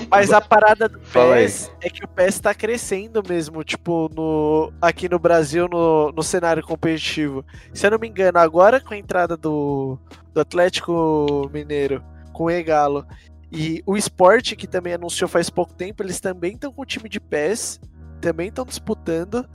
Mas 0.10 0.32
a 0.32 0.40
parada 0.40 0.88
do. 0.88 1.00
PES 1.00 1.72
é 1.82 1.90
que 1.90 2.04
o 2.04 2.08
PES 2.08 2.40
tá 2.40 2.54
crescendo 2.54 3.24
mesmo, 3.28 3.64
tipo, 3.64 4.10
no, 4.16 4.72
aqui 4.82 5.10
no 5.10 5.18
Brasil, 5.18 5.68
no, 5.68 6.12
no 6.12 6.24
cenário 6.24 6.64
competitivo. 6.64 7.46
Se 7.74 7.88
eu 7.88 7.92
não 7.92 8.00
me 8.00 8.08
engano, 8.08 8.38
agora 8.38 8.80
com 8.80 8.94
a 8.94 8.98
entrada 8.98 9.36
do, 9.36 9.98
do 10.34 10.42
Atlético 10.42 11.50
Mineiro 11.54 12.04
com 12.32 12.46
o 12.46 12.52
Egalo 12.52 13.06
e 13.52 13.84
o 13.86 13.98
Sport, 13.98 14.56
que 14.56 14.68
também 14.68 14.94
anunciou 14.94 15.28
faz 15.28 15.50
pouco 15.50 15.74
tempo, 15.74 16.02
eles 16.02 16.20
também 16.20 16.54
estão 16.54 16.72
com 16.72 16.82
o 16.82 16.86
time 16.86 17.10
de 17.10 17.20
PES, 17.20 17.80
também 18.22 18.48
estão 18.48 18.66
disputando. 18.66 19.46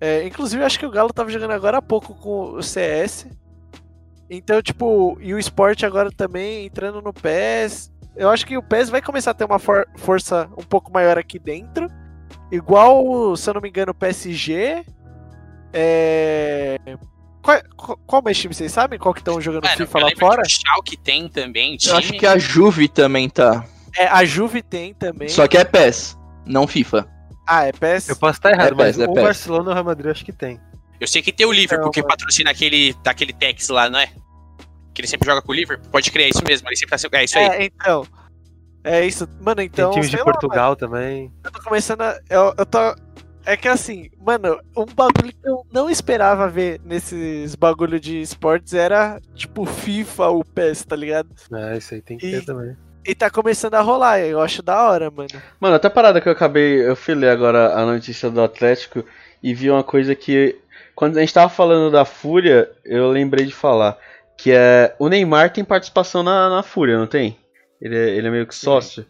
É, 0.00 0.26
inclusive, 0.26 0.62
acho 0.64 0.78
que 0.78 0.86
o 0.86 0.90
Galo 0.90 1.12
tava 1.12 1.30
jogando 1.30 1.52
agora 1.52 1.78
há 1.78 1.82
pouco 1.82 2.14
com 2.14 2.54
o 2.54 2.62
CS. 2.62 3.26
Então, 4.34 4.62
tipo, 4.62 5.18
e 5.20 5.34
o 5.34 5.38
Sport 5.38 5.82
agora 5.82 6.10
também 6.10 6.64
entrando 6.64 7.02
no 7.02 7.12
PES. 7.12 7.92
Eu 8.16 8.30
acho 8.30 8.46
que 8.46 8.56
o 8.56 8.62
PES 8.62 8.88
vai 8.88 9.02
começar 9.02 9.32
a 9.32 9.34
ter 9.34 9.44
uma 9.44 9.58
for- 9.58 9.86
força 9.96 10.48
um 10.56 10.62
pouco 10.62 10.90
maior 10.90 11.18
aqui 11.18 11.38
dentro. 11.38 11.86
Igual, 12.50 13.36
se 13.36 13.48
eu 13.50 13.54
não 13.54 13.60
me 13.60 13.68
engano, 13.68 13.92
o 13.92 13.94
PSG. 13.94 14.84
É... 15.72 16.78
Qual, 17.42 17.60
qual, 17.76 17.98
qual 18.06 18.22
mais 18.22 18.38
time 18.38 18.54
vocês 18.54 18.72
sabem? 18.72 18.98
Qual 18.98 19.12
que 19.12 19.20
estão 19.20 19.40
jogando 19.40 19.64
Mano, 19.64 19.76
FIFA 19.76 19.98
lá 19.98 20.10
fora? 20.18 20.42
que 20.42 20.48
o 20.48 20.50
Schalke 20.50 20.96
tem 20.96 21.28
também, 21.28 21.76
time. 21.76 21.92
Eu 21.92 21.98
acho 21.98 22.12
que 22.12 22.26
a 22.26 22.38
Juve 22.38 22.88
também 22.88 23.28
tá. 23.28 23.64
É, 23.98 24.06
a 24.06 24.24
Juve 24.24 24.62
tem 24.62 24.94
também. 24.94 25.28
Só 25.28 25.46
que 25.46 25.58
é 25.58 25.64
PES, 25.64 26.16
não 26.46 26.66
FIFA. 26.66 27.06
Ah, 27.46 27.64
é 27.66 27.72
PES? 27.72 28.08
Eu 28.08 28.16
posso 28.16 28.38
estar 28.38 28.52
errado, 28.52 28.72
É 28.72 28.74
mas 28.76 28.96
PES, 28.96 29.06
é 29.06 29.10
o 29.10 29.12
PES. 29.14 29.24
Barcelona 29.24 29.68
e 29.68 29.70
o 29.70 29.74
Real 29.74 29.84
Madrid 29.84 30.06
eu 30.06 30.12
acho 30.12 30.24
que 30.24 30.32
tem. 30.32 30.58
Eu 31.00 31.08
sei 31.08 31.20
que 31.20 31.32
tem 31.32 31.44
o 31.44 31.52
Liverpool, 31.52 31.86
Não, 31.86 31.90
que 31.90 32.02
patrocina 32.02 32.50
aquele, 32.50 32.94
daquele 33.02 33.32
Tex 33.32 33.68
lá, 33.68 33.90
não 33.90 33.98
é? 33.98 34.08
Que 34.94 35.00
ele 35.00 35.08
sempre 35.08 35.26
joga 35.28 35.40
com 35.42 35.52
o 35.52 35.54
Liverpool. 35.54 35.88
Pode 35.90 36.10
crer, 36.10 36.26
é 36.26 36.28
isso 36.30 36.42
mesmo. 36.46 36.68
Ele 36.68 36.76
sempre 36.76 36.96
tá... 36.98 37.18
É 37.18 37.24
isso 37.24 37.38
aí. 37.38 37.44
É, 37.46 37.64
então. 37.64 38.06
É 38.84 39.06
isso. 39.06 39.28
Mano, 39.40 39.56
Tem 39.56 39.66
então. 39.66 39.90
times 39.92 40.10
de 40.10 40.16
sei 40.16 40.24
lá, 40.24 40.30
Portugal 40.32 40.76
também. 40.76 41.32
eu 41.44 41.50
tô 41.50 41.62
começando 41.62 42.02
a. 42.02 42.18
Eu, 42.28 42.52
eu 42.58 42.66
tô. 42.66 42.78
É 43.44 43.56
que 43.56 43.66
assim, 43.66 44.08
mano, 44.20 44.60
um 44.76 44.84
bagulho 44.84 45.32
que 45.32 45.48
eu 45.48 45.66
não 45.72 45.90
esperava 45.90 46.48
ver 46.48 46.80
nesses 46.84 47.56
bagulho 47.56 47.98
de 47.98 48.20
esportes 48.22 48.72
era, 48.72 49.20
tipo, 49.34 49.64
FIFA 49.66 50.28
ou 50.28 50.44
PES, 50.44 50.84
tá 50.84 50.94
ligado? 50.94 51.28
É, 51.52 51.76
isso 51.76 51.92
aí 51.94 52.00
tem 52.00 52.16
que 52.18 52.26
E- 52.26 52.30
ter 52.32 52.44
também. 52.44 52.76
E 53.04 53.16
tá 53.16 53.28
começando 53.28 53.74
a 53.74 53.80
rolar, 53.80 54.20
eu 54.20 54.40
acho 54.40 54.62
da 54.62 54.88
hora, 54.88 55.10
mano. 55.10 55.28
Mano, 55.58 55.74
até 55.74 55.88
parada 55.88 56.20
que 56.20 56.28
eu 56.28 56.32
acabei, 56.32 56.86
eu 56.88 56.94
fui 56.94 57.16
ler 57.16 57.30
agora 57.30 57.74
a 57.74 57.84
notícia 57.84 58.30
do 58.30 58.40
Atlético 58.40 59.04
e 59.42 59.52
vi 59.52 59.68
uma 59.72 59.82
coisa 59.82 60.14
que 60.14 60.56
quando 60.94 61.16
a 61.16 61.20
gente 61.20 61.34
tava 61.34 61.48
falando 61.48 61.90
da 61.90 62.04
Fúria, 62.04 62.70
eu 62.84 63.10
lembrei 63.10 63.44
de 63.44 63.52
falar 63.52 63.98
que 64.42 64.50
é 64.50 64.94
o 64.98 65.08
Neymar 65.08 65.52
tem 65.52 65.64
participação 65.64 66.22
na, 66.22 66.50
na 66.50 66.62
Fúria, 66.64 66.98
não 66.98 67.06
tem? 67.06 67.38
Ele 67.80 67.96
é, 67.96 68.08
ele 68.10 68.26
é 68.26 68.30
meio 68.30 68.46
que 68.46 68.54
sócio. 68.54 69.06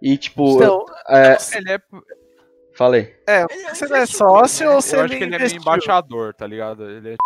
E 0.00 0.16
tipo, 0.18 0.56
Então, 0.56 0.84
é, 1.08 1.36
Ele 1.56 1.72
é, 1.72 1.80
falei. 2.76 3.14
é, 3.26 3.46
você 3.74 3.86
não 3.86 3.96
é 3.96 4.06
sócio 4.06 4.70
ou 4.70 4.80
você 4.82 4.96
eu 4.96 5.00
acho 5.00 5.16
que 5.16 5.24
ele 5.24 5.34
é 5.34 5.38
meio 5.38 5.46
investiu? 5.46 5.60
embaixador, 5.62 6.34
tá 6.34 6.46
ligado? 6.46 6.88
Ele 6.88 7.14
é 7.14 7.16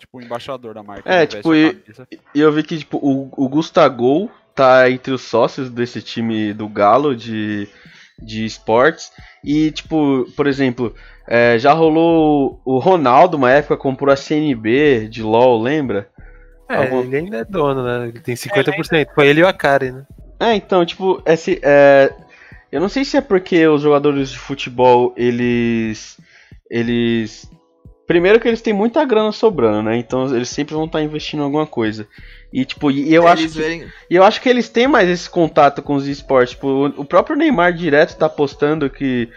tipo 0.00 0.18
o 0.18 0.22
embaixador 0.22 0.74
da 0.74 0.82
marca. 0.82 1.10
É, 1.12 1.22
ele 1.22 1.26
tipo, 1.26 1.54
e-. 1.54 1.82
E 2.34 2.40
eu 2.40 2.52
vi 2.52 2.62
que 2.62 2.78
tipo 2.78 2.98
o, 2.98 3.28
o 3.36 3.48
Gustagol 3.48 4.30
tá 4.54 4.88
entre 4.90 5.12
os 5.12 5.22
sócios 5.22 5.68
desse 5.68 6.00
time 6.00 6.52
do 6.54 6.68
Galo 6.68 7.14
de 7.16 7.68
de 8.20 8.44
esportes 8.44 9.12
e 9.44 9.70
tipo, 9.70 10.26
por 10.36 10.46
exemplo, 10.46 10.94
é, 11.26 11.58
já 11.58 11.72
rolou 11.72 12.60
o 12.64 12.78
Ronaldo 12.78 13.36
uma 13.36 13.50
época 13.50 13.76
comprou 13.76 14.12
a 14.12 14.16
CNB 14.16 15.08
de 15.08 15.22
LoL, 15.22 15.60
lembra? 15.60 16.08
É, 16.68 16.76
Algum- 16.76 17.00
ele 17.02 17.16
ainda 17.16 17.38
é 17.38 17.44
dono, 17.44 17.82
né? 17.84 18.08
Ele 18.08 18.20
tem 18.20 18.34
50%. 18.34 19.08
Foi 19.14 19.26
ele 19.28 19.40
e 19.40 19.42
o 19.44 19.48
Akari, 19.48 19.92
né? 19.92 20.04
É, 20.40 20.54
então, 20.54 20.84
tipo, 20.84 21.22
esse, 21.24 21.60
é, 21.62 22.12
eu 22.72 22.80
não 22.80 22.88
sei 22.88 23.04
se 23.04 23.16
é 23.16 23.20
porque 23.20 23.66
os 23.68 23.82
jogadores 23.82 24.30
de 24.30 24.38
futebol, 24.38 25.14
eles, 25.16 26.18
eles, 26.70 27.48
primeiro 28.06 28.38
que 28.40 28.46
eles 28.48 28.60
têm 28.62 28.72
muita 28.72 29.04
grana 29.04 29.32
sobrando, 29.32 29.82
né? 29.84 29.96
Então 29.96 30.34
eles 30.34 30.48
sempre 30.48 30.74
vão 30.74 30.84
estar 30.84 31.02
investindo 31.02 31.40
em 31.40 31.44
alguma 31.44 31.66
coisa. 31.66 32.06
E 32.52 32.64
tipo, 32.64 32.90
e 32.90 33.12
eu 33.12 33.26
acho 33.26 33.42
que, 33.42 33.58
verem- 33.58 33.86
e 34.10 34.14
eu 34.14 34.22
acho 34.22 34.40
que 34.40 34.48
eles 34.48 34.68
têm 34.68 34.86
mais 34.86 35.08
esse 35.08 35.28
contato 35.28 35.82
com 35.82 35.94
os 35.94 36.06
esportes. 36.06 36.54
Tipo, 36.54 36.86
o- 36.96 37.04
próprio 37.04 37.36
Neymar 37.36 37.72
direto 37.72 38.16
tá 38.16 38.28
postando 38.28 38.88
que 38.88 39.28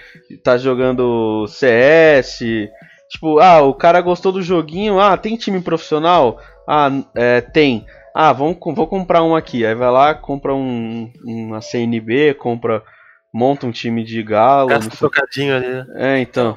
tá 0.43 0.57
jogando 0.57 1.45
CS. 1.47 2.69
Tipo, 3.09 3.39
ah, 3.39 3.61
o 3.61 3.73
cara 3.73 3.99
gostou 4.01 4.31
do 4.31 4.41
joguinho. 4.41 4.99
Ah, 4.99 5.17
tem 5.17 5.35
time 5.35 5.59
profissional? 5.61 6.39
Ah, 6.67 6.91
é, 7.15 7.41
tem. 7.41 7.85
Ah, 8.15 8.31
vamos, 8.31 8.57
com- 8.59 8.73
vou 8.75 8.87
comprar 8.87 9.23
um 9.23 9.35
aqui. 9.35 9.65
Aí 9.65 9.73
vai 9.73 9.89
lá, 9.89 10.13
compra 10.13 10.53
um, 10.53 11.11
uma 11.25 11.61
CNB, 11.61 12.35
compra, 12.35 12.83
monta 13.33 13.65
um 13.65 13.71
time 13.71 14.03
de 14.03 14.21
galo. 14.21 14.69
Gasta 14.69 14.93
um 14.93 14.97
trocadinho 14.97 15.55
ali, 15.55 15.67
né? 15.67 15.85
É, 15.95 16.19
então. 16.19 16.55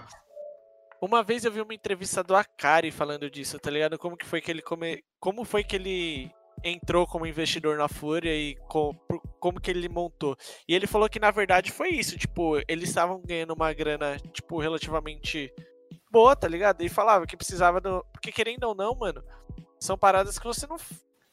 Uma 1.03 1.23
vez 1.23 1.45
eu 1.45 1.51
vi 1.51 1.61
uma 1.61 1.75
entrevista 1.75 2.23
do 2.23 2.37
Akari 2.37 2.93
falando 2.93 3.29
disso, 3.29 3.59
tá 3.59 3.69
ligado? 3.71 3.99
Como 3.99 4.17
que 4.17 4.25
foi 4.25 4.41
que 4.41 4.51
ele 4.51 4.62
come... 4.62 5.03
como 5.19 5.45
foi 5.45 5.65
que 5.65 5.75
ele 5.75 6.31
entrou 6.65 7.07
como 7.09 7.27
investidor 7.27 7.77
na 7.77 7.88
Fúria 7.88 8.33
e 8.33 8.55
co- 8.69 8.95
pro- 9.09 9.21
como 9.41 9.61
que 9.61 9.69
ele 9.69 9.88
montou. 9.88 10.37
E 10.69 10.75
ele 10.75 10.87
falou 10.87 11.09
que 11.09 11.19
na 11.19 11.33
verdade 11.33 11.73
foi 11.73 11.88
isso, 11.88 12.17
tipo, 12.17 12.57
eles 12.69 12.88
estavam 12.88 13.21
ganhando 13.27 13.53
uma 13.53 13.73
grana, 13.73 14.17
tipo, 14.33 14.61
relativamente 14.61 15.53
boa, 16.12 16.37
tá 16.37 16.47
ligado? 16.47 16.83
E 16.83 16.88
falava 16.88 17.27
que 17.27 17.37
precisava 17.37 17.81
do, 17.81 18.05
porque 18.12 18.31
querendo 18.31 18.62
ou 18.65 18.75
não, 18.77 18.95
mano, 18.95 19.25
são 19.81 19.99
paradas 19.99 20.38
que 20.38 20.47
você 20.47 20.65
não 20.69 20.77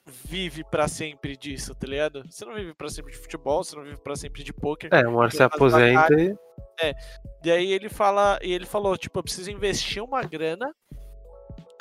vive 0.10 0.64
pra 0.64 0.88
sempre 0.88 1.38
disso, 1.38 1.74
tá 1.76 1.88
ligado? 1.88 2.24
Você 2.30 2.44
não 2.46 2.54
vive 2.56 2.74
pra 2.74 2.90
sempre 2.90 3.12
de 3.12 3.18
futebol, 3.18 3.64
você 3.64 3.76
não 3.76 3.84
vive 3.84 3.98
pra 3.98 4.16
sempre 4.16 4.44
de 4.44 4.52
poker. 4.52 4.90
É, 4.94 5.08
uma 5.08 5.20
hora 5.20 5.30
Akari, 5.30 5.44
aposenta 5.44 6.14
e. 6.22 6.96
e 7.44 7.52
aí 7.52 7.72
ele 7.72 7.90
fala, 7.90 8.40
e 8.42 8.52
ele 8.52 8.66
falou, 8.66 8.98
tipo, 8.98 9.20
eu 9.20 9.24
preciso 9.24 9.52
investir 9.52 10.04
uma 10.04 10.22
grana, 10.24 10.74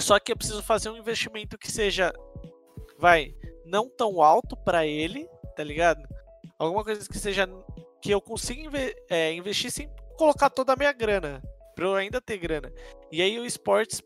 só 0.01 0.19
que 0.19 0.31
eu 0.33 0.37
preciso 0.37 0.62
fazer 0.62 0.91
um 0.91 0.97
investimento 0.97 1.59
que 1.59 1.71
seja, 1.71 2.12
vai, 2.99 3.35
não 3.64 3.88
tão 3.88 4.23
alto 4.23 4.57
pra 4.57 4.87
ele, 4.87 5.29
tá 5.57 5.64
ligado? 5.64 6.03
Alguma 6.59 6.85
coisa 6.85 7.09
que 7.09 7.19
seja 7.19 7.49
que 8.01 8.11
eu 8.11 8.21
consiga 8.21 8.61
inve- 8.61 8.97
é, 9.11 9.33
investir 9.33 9.71
sem 9.71 9.88
colocar 10.17 10.51
toda 10.51 10.73
a 10.73 10.77
minha 10.77 10.93
grana, 10.93 11.43
pra 11.75 11.85
eu 11.85 11.95
ainda 11.95 12.21
ter 12.21 12.38
grana. 12.38 12.73
E 13.11 13.23
aí 13.23 13.38
o 13.38 13.45
esportes, 13.47 14.03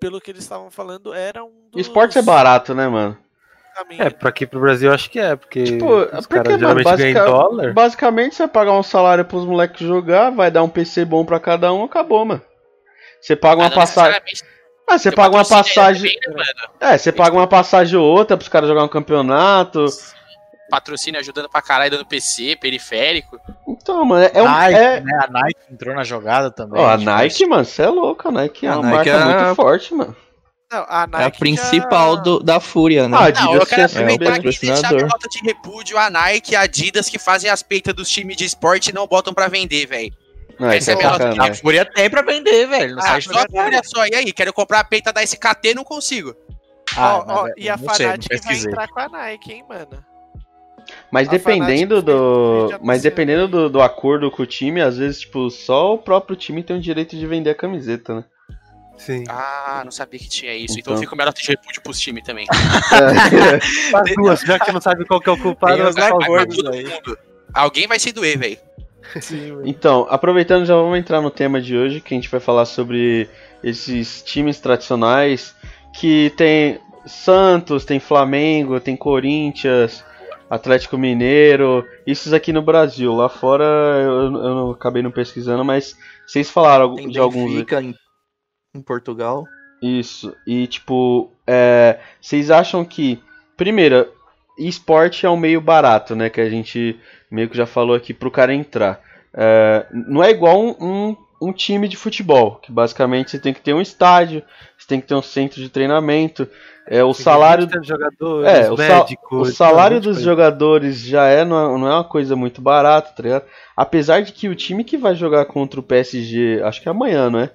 pelo 0.00 0.20
que 0.20 0.30
eles 0.30 0.42
estavam 0.42 0.70
falando, 0.70 1.12
era 1.12 1.44
um 1.44 1.68
dos 1.70 1.80
Esportes 1.86 2.16
é 2.16 2.22
barato, 2.22 2.74
né, 2.74 2.88
mano? 2.88 3.18
Caminhos. 3.74 4.06
É, 4.06 4.10
pra 4.10 4.28
aqui 4.28 4.46
pro 4.46 4.60
Brasil 4.60 4.88
eu 4.90 4.94
acho 4.94 5.10
que 5.10 5.18
é, 5.18 5.36
porque 5.36 5.64
Tipo, 5.64 5.86
os 6.16 6.26
porque, 6.26 6.58
geralmente 6.58 6.96
ganham 6.96 7.10
em 7.10 7.30
dólar. 7.30 7.72
basicamente 7.72 8.34
você 8.34 8.42
vai 8.44 8.52
pagar 8.52 8.72
um 8.72 8.82
salário 8.82 9.24
pros 9.24 9.44
moleques 9.44 9.86
jogar, 9.86 10.30
vai 10.30 10.50
dar 10.50 10.62
um 10.62 10.68
PC 10.68 11.04
bom 11.04 11.24
pra 11.24 11.40
cada 11.40 11.72
um, 11.72 11.84
acabou, 11.84 12.24
mano. 12.24 12.42
Você 13.20 13.36
paga 13.36 13.60
uma 13.62 13.68
Ah, 13.68 13.70
passagem. 13.70 14.20
Ah, 14.88 14.98
você 14.98 15.12
paga 15.12 15.36
uma 15.36 15.44
passagem. 15.44 16.18
também, 16.20 16.36
né? 16.80 16.92
É, 16.94 16.98
você 16.98 17.12
paga 17.12 17.36
uma 17.36 17.46
passagem 17.46 17.98
ou 17.98 18.04
outra 18.04 18.36
pros 18.36 18.48
caras 18.48 18.68
jogar 18.68 18.82
um 18.82 18.88
campeonato. 18.88 19.86
Patrocínio 20.70 21.18
ajudando 21.20 21.48
pra 21.48 21.60
caralho, 21.60 21.90
dando 21.90 22.06
PC, 22.06 22.56
periférico. 22.60 23.38
Então, 23.68 24.04
mano, 24.04 24.30
é, 24.32 24.40
um, 24.40 24.44
Nike, 24.46 24.78
é... 24.78 25.00
né? 25.00 25.20
A 25.24 25.26
Nike 25.30 25.60
entrou 25.70 25.94
na 25.94 26.04
jogada 26.04 26.50
também. 26.50 26.80
Ó, 26.80 26.88
a 26.88 26.96
Nike, 26.96 27.44
mano, 27.46 27.64
você 27.64 27.82
é 27.82 27.88
louco, 27.88 28.28
a 28.28 28.30
Nike 28.30 28.66
é 28.66 28.70
A 28.70 28.78
uma 28.78 28.90
Nike 28.90 29.10
marca 29.10 29.10
é 29.10 29.24
muito 29.42 29.54
forte, 29.56 29.94
mano. 29.94 30.16
Não, 30.72 30.86
a 30.88 31.00
É 31.12 31.16
a 31.16 31.18
Nike 31.24 31.38
principal 31.40 32.16
já- 32.16 32.22
do, 32.22 32.40
da 32.40 32.60
Fúria, 32.60 33.08
né? 33.08 33.16
Ah, 33.16 33.20
Não, 33.20 33.26
Adidas 33.26 33.54
eu 33.54 33.66
quero 33.66 33.66
tinha 33.66 33.84
aproveitar 33.86 34.34
sido 34.36 34.48
aqui 34.48 34.56
e 34.56 34.66
deixar 34.68 34.92
minha 34.92 35.06
nota 35.06 35.28
de 35.28 35.38
repúdio 35.42 35.98
a 35.98 36.08
Nike 36.10 36.52
e 36.52 36.56
a 36.56 36.60
Adidas 36.60 37.08
que 37.08 37.18
fazem 37.18 37.50
as 37.50 37.60
peitas 37.62 37.92
dos 37.92 38.08
times 38.08 38.36
de 38.36 38.44
esporte 38.44 38.88
e 38.90 38.92
não 38.94 39.06
botam 39.06 39.34
pra 39.34 39.48
vender, 39.48 39.86
velho. 39.86 40.12
Não, 40.60 40.68
isso 40.72 40.90
Essa 40.90 40.92
é 40.92 40.92
é 40.92 40.94
a 40.94 40.98
minha 40.98 41.10
nota 41.10 41.30
de 41.30 41.50
A. 41.50 41.54
Fúria 41.54 41.84
tem 41.84 42.08
pra 42.08 42.22
vender, 42.22 42.66
velho. 42.68 42.96
Ah, 43.00 43.20
só 43.20 43.44
do 43.46 43.56
olha 43.56 43.80
só, 43.84 44.06
e 44.06 44.14
aí? 44.14 44.32
Quero 44.32 44.52
comprar 44.52 44.80
a 44.80 44.84
peita 44.84 45.12
da 45.12 45.22
SKT 45.24 45.74
não 45.74 45.82
consigo. 45.82 46.34
Ah, 46.96 47.16
Ó, 47.18 47.24
ó, 47.26 47.42
mas 47.44 47.52
e 47.56 47.68
a 47.68 47.76
não 47.76 47.94
sei, 47.94 48.06
não 48.06 48.12
Fnatic 48.14 48.44
vai 48.44 48.56
entrar 48.58 48.88
com 48.88 49.00
a 49.00 49.08
Nike, 49.08 49.52
hein, 49.52 49.64
mano. 49.68 50.04
Mas 51.10 51.28
A 51.28 51.30
dependendo 51.32 52.02
do. 52.02 52.68
tá 52.70 52.78
Mas 52.82 53.02
dependendo 53.02 53.46
do, 53.48 53.70
do 53.70 53.80
acordo 53.82 54.30
com 54.30 54.42
o 54.42 54.46
time, 54.46 54.80
às 54.80 54.98
vezes, 54.98 55.20
tipo, 55.20 55.48
só 55.50 55.94
o 55.94 55.98
próprio 55.98 56.36
time 56.36 56.62
tem 56.62 56.76
o 56.76 56.80
direito 56.80 57.16
de 57.16 57.26
vender 57.26 57.50
a 57.50 57.54
camiseta, 57.54 58.14
né? 58.14 58.24
Sim. 59.00 59.24
Ah, 59.28 59.80
não 59.82 59.90
sabia 59.90 60.20
que 60.20 60.28
tinha 60.28 60.54
isso. 60.54 60.78
Então, 60.78 60.92
Então. 60.92 61.02
fica 61.02 61.14
o 61.14 61.16
melhor 61.18 61.32
de 61.32 61.46
repúdio 61.46 61.80
pros 61.82 61.98
times 61.98 62.22
também. 62.22 62.46
As 63.94 64.14
duas, 64.14 64.40
já 64.40 64.58
que 64.58 64.70
não 64.70 64.80
sabe 64.80 65.06
qual 65.06 65.20
que 65.20 65.28
é 65.28 65.32
o 65.32 65.38
culpado, 65.38 65.76
Tem 65.76 65.92
vai 65.92 66.10
dois. 66.10 66.56
Todo 66.56 66.72
mundo. 66.74 67.18
Alguém 67.54 67.86
vai 67.86 67.98
se 67.98 68.12
doer, 68.12 68.38
velho. 68.38 68.58
Sim, 69.20 69.56
velho. 69.56 69.62
Então, 69.64 70.06
aproveitando, 70.10 70.66
já 70.66 70.74
vamos 70.74 70.98
entrar 70.98 71.22
no 71.22 71.30
tema 71.30 71.62
de 71.62 71.74
hoje, 71.76 72.00
que 72.00 72.12
a 72.12 72.16
gente 72.16 72.28
vai 72.28 72.40
falar 72.40 72.66
sobre 72.66 73.26
esses 73.64 74.22
times 74.22 74.60
tradicionais 74.60 75.54
que 75.98 76.30
tem 76.36 76.78
Santos, 77.06 77.86
tem 77.86 77.98
Flamengo, 77.98 78.78
tem 78.80 78.96
Corinthians, 78.96 80.04
Atlético 80.50 80.98
Mineiro, 80.98 81.86
isso 82.06 82.34
aqui 82.34 82.52
no 82.52 82.60
Brasil. 82.60 83.14
Lá 83.14 83.30
fora 83.30 83.64
eu, 83.64 84.24
eu 84.24 84.30
não 84.30 84.70
acabei 84.72 85.02
não 85.02 85.10
pesquisando, 85.10 85.64
mas 85.64 85.96
vocês 86.26 86.50
falaram 86.50 86.94
Tem 86.96 87.08
de 87.08 87.18
alguns. 87.18 87.50
Benfica 87.52 87.80
em, 87.82 87.94
em 88.74 88.80
Portugal. 88.80 89.46
Isso. 89.82 90.34
E 90.46 90.66
tipo, 90.66 91.30
é, 91.46 91.98
vocês 92.20 92.50
acham 92.50 92.84
que, 92.84 93.18
primeiro, 93.56 94.06
esporte 94.58 95.24
é 95.24 95.30
um 95.30 95.36
meio 95.36 95.60
barato, 95.60 96.14
né? 96.14 96.28
Que 96.28 96.40
a 96.40 96.50
gente 96.50 96.98
meio 97.30 97.48
que 97.48 97.56
já 97.56 97.66
falou 97.66 97.96
aqui 97.96 98.12
pro 98.12 98.30
cara 98.30 98.54
entrar. 98.54 99.00
É, 99.32 99.86
não 99.92 100.22
é 100.22 100.30
igual 100.30 100.60
um, 100.60 100.74
um, 100.80 101.16
um 101.40 101.52
time 101.52 101.88
de 101.88 101.96
futebol, 101.96 102.56
que 102.56 102.70
basicamente 102.70 103.30
você 103.30 103.38
tem 103.38 103.54
que 103.54 103.60
ter 103.60 103.72
um 103.72 103.80
estádio, 103.80 104.42
você 104.76 104.86
tem 104.86 105.00
que 105.00 105.06
ter 105.06 105.14
um 105.14 105.22
centro 105.22 105.60
de 105.60 105.68
treinamento. 105.68 106.46
É, 106.86 107.04
o 107.04 107.12
Tem 107.12 107.22
salário, 107.22 107.68
20 107.68 107.84
jogadores, 107.86 108.52
é, 108.52 108.70
o, 108.70 108.76
sa- 108.76 108.82
médicos, 108.82 109.48
o 109.48 109.52
salário 109.54 109.98
dos 110.00 110.16
coisa. 110.16 110.22
jogadores 110.22 110.98
já 111.00 111.26
é 111.26 111.44
não, 111.44 111.76
é 111.76 111.78
não 111.78 111.86
é 111.86 111.94
uma 111.94 112.04
coisa 112.04 112.34
muito 112.34 112.60
barata, 112.60 113.12
tá 113.16 113.22
ligado? 113.22 113.44
Apesar 113.76 114.22
de 114.22 114.32
que 114.32 114.48
o 114.48 114.56
time 114.56 114.82
que 114.82 114.96
vai 114.98 115.14
jogar 115.14 115.44
contra 115.44 115.78
o 115.78 115.82
PSG, 115.84 116.60
acho 116.64 116.82
que 116.82 116.88
é 116.88 116.90
amanhã, 116.90 117.30
não 117.30 117.38
é? 117.38 117.50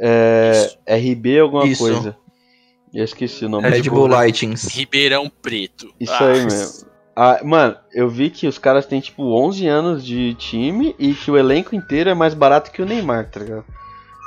É. 0.00 0.70
RB 0.86 1.38
alguma 1.40 1.66
Isso. 1.66 1.82
coisa. 1.82 2.16
Eu 2.94 3.04
esqueci 3.04 3.44
o 3.44 3.48
nome. 3.48 3.68
Red 3.68 3.82
do 3.82 3.90
Bull 3.90 4.04
time. 4.04 4.14
Lightings. 4.14 4.74
Ribeirão 4.74 5.30
Preto. 5.42 5.92
Isso 6.00 6.12
Ah, 6.12 6.28
aí 6.28 6.44
mesmo. 6.44 6.88
Ah, 7.14 7.40
mano, 7.44 7.76
eu 7.92 8.08
vi 8.08 8.30
que 8.30 8.46
os 8.46 8.58
caras 8.58 8.86
têm 8.86 9.00
tipo 9.00 9.24
11 9.34 9.66
anos 9.66 10.04
de 10.06 10.34
time 10.34 10.94
e 10.98 11.12
que 11.14 11.30
o 11.30 11.36
elenco 11.36 11.74
inteiro 11.74 12.08
é 12.08 12.14
mais 12.14 12.32
barato 12.32 12.70
que 12.70 12.80
o 12.80 12.86
Neymar, 12.86 13.28
tá 13.28 13.40
ligado? 13.40 13.64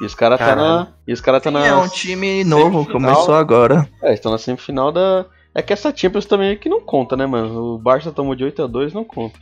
E 0.01 0.05
os 0.05 0.13
caras 0.13 0.39
tá 0.39 0.55
na. 0.55 0.87
E 1.07 1.13
os 1.13 1.21
caras 1.21 1.41
tá 1.41 1.49
na. 1.49 1.65
É 1.65 1.73
um 1.73 1.87
time 1.87 2.43
novo, 2.43 2.85
começou 2.85 3.35
agora. 3.35 3.87
É, 4.03 4.13
estão 4.13 4.31
na 4.31 4.37
semifinal 4.37 4.91
da. 4.91 5.25
É 5.53 5.61
que 5.61 5.71
essa 5.71 5.95
Champions 5.95 6.25
também 6.25 6.51
é 6.51 6.55
que 6.55 6.67
não 6.67 6.81
conta, 6.81 7.15
né, 7.15 7.25
mano? 7.25 7.75
O 7.75 7.77
Barça 7.77 8.11
tomou 8.11 8.35
de 8.35 8.43
8 8.43 8.63
a 8.63 8.67
2 8.67 8.93
não 8.93 9.03
conta. 9.03 9.39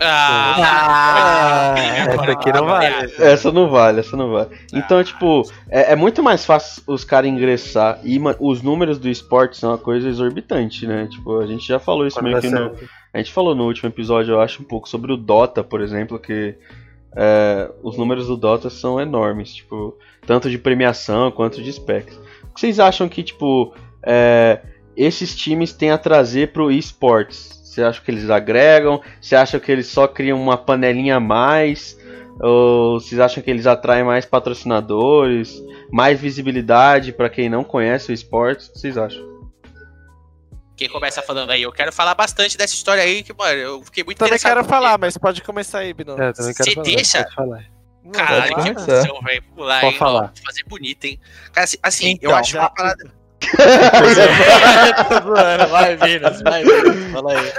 Ah, 0.00 1.74
Essa 1.76 2.32
aqui 2.32 2.52
não 2.52 2.66
vale. 2.66 3.12
Essa 3.18 3.52
não 3.52 3.70
vale, 3.70 4.00
essa 4.00 4.16
não 4.16 4.30
vale. 4.30 4.48
Então, 4.72 5.02
tipo, 5.02 5.42
é, 5.68 5.92
é 5.92 5.96
muito 5.96 6.22
mais 6.22 6.44
fácil 6.44 6.82
os 6.86 7.04
caras 7.04 7.30
ingressar. 7.30 8.00
E 8.02 8.20
os 8.40 8.62
números 8.62 8.98
do 8.98 9.08
esporte 9.08 9.56
são 9.56 9.70
uma 9.70 9.78
coisa 9.78 10.08
exorbitante, 10.08 10.86
né? 10.86 11.06
Tipo, 11.10 11.40
a 11.40 11.46
gente 11.46 11.66
já 11.66 11.78
falou 11.78 12.06
isso 12.06 12.16
Quando 12.16 12.24
meio 12.24 12.40
que 12.40 12.50
no. 12.50 12.72
A 13.12 13.18
gente 13.18 13.32
falou 13.32 13.54
no 13.54 13.64
último 13.64 13.88
episódio, 13.88 14.32
eu 14.32 14.40
acho, 14.40 14.60
um 14.60 14.64
pouco 14.64 14.88
sobre 14.88 15.12
o 15.12 15.16
Dota, 15.16 15.62
por 15.62 15.80
exemplo, 15.80 16.18
que 16.18 16.56
é, 17.16 17.70
os 17.82 17.96
números 17.96 18.26
do 18.26 18.36
Dota 18.36 18.68
são 18.68 19.00
enormes, 19.00 19.54
tipo, 19.54 19.96
tanto 20.26 20.50
de 20.50 20.58
premiação 20.58 21.30
quanto 21.30 21.62
de 21.62 21.72
specs. 21.72 22.16
O 22.42 22.54
que 22.54 22.60
vocês 22.60 22.80
acham 22.80 23.08
que, 23.08 23.22
tipo, 23.22 23.72
é, 24.04 24.60
esses 24.96 25.34
times 25.36 25.72
têm 25.72 25.92
a 25.92 25.98
trazer 25.98 26.52
pro 26.52 26.72
esportes? 26.72 27.63
Você 27.74 27.82
acha 27.82 28.00
que 28.00 28.10
eles 28.10 28.30
agregam? 28.30 29.02
Você 29.20 29.34
acha 29.34 29.58
que 29.58 29.70
eles 29.72 29.88
só 29.88 30.06
criam 30.06 30.40
uma 30.40 30.56
panelinha 30.56 31.16
a 31.16 31.20
mais? 31.20 31.98
Ou 32.40 33.00
vocês 33.00 33.20
acham 33.20 33.42
que 33.42 33.50
eles 33.50 33.66
atraem 33.66 34.04
mais 34.04 34.24
patrocinadores? 34.24 35.60
Mais 35.90 36.20
visibilidade 36.20 37.12
para 37.12 37.28
quem 37.28 37.48
não 37.48 37.64
conhece 37.64 38.12
o 38.12 38.14
esporte? 38.14 38.68
O 38.68 38.72
que 38.72 38.78
vocês 38.78 38.96
acham? 38.96 39.34
Quem 40.76 40.88
começa 40.88 41.20
falando 41.22 41.50
aí? 41.50 41.62
Eu 41.62 41.72
quero 41.72 41.92
falar 41.92 42.14
bastante 42.14 42.56
dessa 42.56 42.74
história 42.74 43.02
aí, 43.02 43.22
que, 43.22 43.32
mano, 43.32 43.58
eu 43.58 43.82
fiquei 43.82 44.02
muito 44.04 44.18
Também 44.18 44.30
interessado. 44.34 44.56
quero 44.56 44.68
falar, 44.68 44.98
mas 44.98 45.16
pode 45.16 45.40
começar 45.42 45.78
aí, 45.80 45.92
Binão. 45.92 46.20
É, 46.20 46.28
eu 46.28 46.32
também 46.34 46.54
quero 46.54 46.68
Você 46.70 46.74
falar. 46.74 46.84
deixa? 46.86 47.22
pode 47.22 47.34
falar. 47.34 47.64
Não, 48.04 48.10
Caralho, 48.12 48.54
vai 48.56 48.62
que 48.64 48.68
emoção, 48.70 49.20
velho. 49.22 49.42
Pular, 49.54 49.80
Pode 49.80 49.92
hein? 49.94 49.98
falar. 49.98 50.32
Fazer 50.44 50.64
bonito, 50.68 51.04
hein? 51.06 51.18
Cara, 51.52 51.64
assim, 51.64 51.76
assim, 51.82 52.10
Então, 52.10 52.30
eu 52.30 52.36
acho 52.36 52.52
já- 52.52 52.60
uma 52.60 52.70
parada. 52.70 53.23
Zoando, 55.22 55.68
vai, 55.68 55.96
Minas, 55.96 56.42
vai, 56.42 56.64
Minas. 56.64 57.12
Fala 57.12 57.32
aí. 57.32 57.52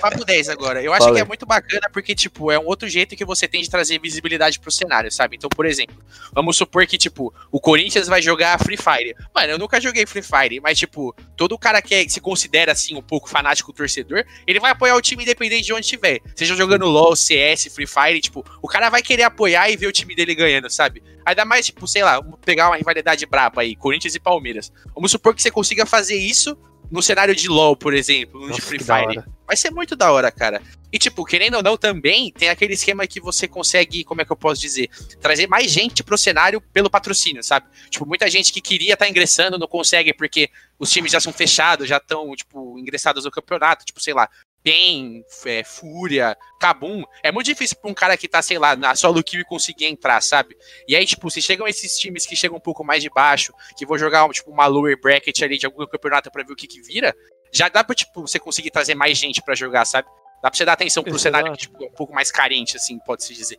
Papo 0.00 0.24
10 0.24 0.48
agora. 0.48 0.82
Eu 0.82 0.92
acho 0.92 1.04
Fala 1.04 1.16
que 1.16 1.22
é 1.22 1.24
muito 1.24 1.46
bacana 1.46 1.88
porque, 1.92 2.14
tipo, 2.14 2.50
é 2.50 2.58
um 2.58 2.66
outro 2.66 2.88
jeito 2.88 3.16
que 3.16 3.24
você 3.24 3.46
tem 3.48 3.62
de 3.62 3.70
trazer 3.70 4.00
visibilidade 4.00 4.58
pro 4.60 4.70
cenário, 4.70 5.10
sabe? 5.10 5.36
Então, 5.36 5.48
por 5.48 5.66
exemplo, 5.66 5.96
vamos 6.32 6.56
supor 6.56 6.86
que, 6.86 6.98
tipo, 6.98 7.32
o 7.50 7.60
Corinthians 7.60 8.08
vai 8.08 8.20
jogar 8.22 8.58
Free 8.58 8.76
Fire. 8.76 9.14
Mano, 9.34 9.52
eu 9.52 9.58
nunca 9.58 9.80
joguei 9.80 10.06
Free 10.06 10.22
Fire, 10.22 10.60
mas, 10.60 10.78
tipo, 10.78 11.14
todo 11.36 11.58
cara 11.58 11.80
que 11.82 11.94
é- 11.94 12.08
se 12.08 12.20
considera, 12.20 12.72
assim, 12.72 12.94
um 12.96 13.02
pouco 13.02 13.28
fanático 13.28 13.72
torcedor, 13.72 14.24
ele 14.46 14.60
vai 14.60 14.70
apoiar 14.70 14.94
o 14.96 15.00
time 15.02 15.22
independente 15.22 15.64
de 15.66 15.72
onde 15.72 15.82
estiver. 15.82 16.20
Seja 16.34 16.54
jogando 16.56 16.86
LoL, 16.86 17.14
CS, 17.16 17.68
Free 17.74 17.86
Fire, 17.86 18.20
tipo, 18.20 18.44
o 18.62 18.68
cara 18.68 18.88
vai 18.88 19.02
querer 19.02 19.24
apoiar 19.24 19.70
e 19.70 19.76
ver 19.76 19.86
o 19.86 19.92
time 19.92 20.14
dele 20.14 20.34
ganhando, 20.34 20.70
sabe? 20.70 21.02
Ainda 21.24 21.44
mais, 21.44 21.66
tipo, 21.66 21.86
sei 21.86 22.02
lá, 22.02 22.20
vamos 22.20 22.38
pegar 22.42 22.68
uma 22.68 22.76
rivalidade 22.76 23.26
braba 23.26 23.60
aí, 23.60 23.76
Corinthians 23.76 24.14
e 24.14 24.20
Palmeiras. 24.20 24.72
Vamos 24.94 25.10
supor 25.10 25.34
que 25.34 25.42
você 25.42 25.50
consiga 25.50 25.86
fazer 25.86 26.16
isso 26.16 26.56
no 26.90 27.02
cenário 27.02 27.34
de 27.34 27.48
LoL, 27.48 27.76
por 27.76 27.94
exemplo, 27.94 28.40
no 28.40 28.46
de 28.46 28.52
Nossa, 28.52 28.62
Free 28.62 28.78
que 28.78 28.84
da 28.84 28.98
Fire. 28.98 29.24
Vai 29.46 29.56
ser 29.56 29.70
muito 29.70 29.94
da 29.94 30.10
hora, 30.12 30.30
cara. 30.30 30.62
E, 30.90 30.98
tipo, 30.98 31.24
querendo 31.24 31.56
ou 31.56 31.62
não, 31.62 31.76
também 31.76 32.32
tem 32.32 32.48
aquele 32.48 32.72
esquema 32.72 33.06
que 33.06 33.20
você 33.20 33.46
consegue, 33.46 34.04
como 34.04 34.22
é 34.22 34.24
que 34.24 34.32
eu 34.32 34.36
posso 34.36 34.60
dizer? 34.60 34.88
Trazer 35.20 35.46
mais 35.46 35.70
gente 35.70 36.02
pro 36.02 36.16
cenário 36.16 36.60
pelo 36.60 36.88
patrocínio, 36.88 37.42
sabe? 37.42 37.66
Tipo, 37.90 38.06
muita 38.06 38.28
gente 38.30 38.52
que 38.52 38.60
queria 38.60 38.94
estar 38.94 39.08
ingressando 39.08 39.58
não 39.58 39.66
consegue 39.66 40.14
porque 40.14 40.50
os 40.78 40.90
times 40.90 41.12
já 41.12 41.20
são 41.20 41.32
fechados, 41.32 41.88
já 41.88 41.98
estão, 41.98 42.34
tipo, 42.34 42.78
ingressados 42.78 43.24
no 43.24 43.30
campeonato. 43.30 43.84
Tipo, 43.84 44.00
sei 44.00 44.14
lá, 44.14 44.28
PEN, 44.68 45.24
é, 45.46 45.64
Fúria, 45.64 46.36
Kabum. 46.60 47.02
É 47.22 47.32
muito 47.32 47.46
difícil 47.46 47.76
pra 47.80 47.90
um 47.90 47.94
cara 47.94 48.16
que 48.16 48.28
tá, 48.28 48.42
sei 48.42 48.58
lá, 48.58 48.76
na 48.76 48.94
solo 48.94 49.22
kill 49.22 49.40
e 49.40 49.44
conseguir 49.44 49.86
entrar, 49.86 50.20
sabe? 50.20 50.56
E 50.86 50.94
aí, 50.94 51.06
tipo, 51.06 51.30
se 51.30 51.40
chegam 51.40 51.66
esses 51.66 51.96
times 51.98 52.26
que 52.26 52.36
chegam 52.36 52.58
um 52.58 52.60
pouco 52.60 52.84
mais 52.84 53.02
de 53.02 53.08
baixo, 53.08 53.52
que 53.76 53.86
vão 53.86 53.96
jogar, 53.96 54.28
tipo, 54.30 54.50
uma 54.50 54.66
lower 54.66 55.00
bracket 55.00 55.40
ali 55.42 55.56
de 55.56 55.64
algum 55.64 55.86
campeonato 55.86 56.30
pra 56.30 56.42
ver 56.42 56.52
o 56.52 56.56
que 56.56 56.66
que 56.66 56.82
vira, 56.82 57.14
já 57.50 57.68
dá 57.70 57.82
pra, 57.82 57.94
tipo, 57.94 58.20
você 58.20 58.38
conseguir 58.38 58.70
trazer 58.70 58.94
mais 58.94 59.16
gente 59.16 59.40
pra 59.42 59.54
jogar, 59.54 59.86
sabe? 59.86 60.06
Dá 60.42 60.50
pra 60.50 60.56
você 60.56 60.64
dar 60.64 60.74
atenção 60.74 61.02
pro 61.02 61.10
Exato. 61.12 61.22
cenário 61.22 61.52
que, 61.52 61.58
tipo, 61.58 61.82
é 61.82 61.86
um 61.88 61.92
pouco 61.92 62.12
mais 62.12 62.30
carente, 62.30 62.76
assim, 62.76 62.98
pode-se 62.98 63.32
dizer. 63.32 63.58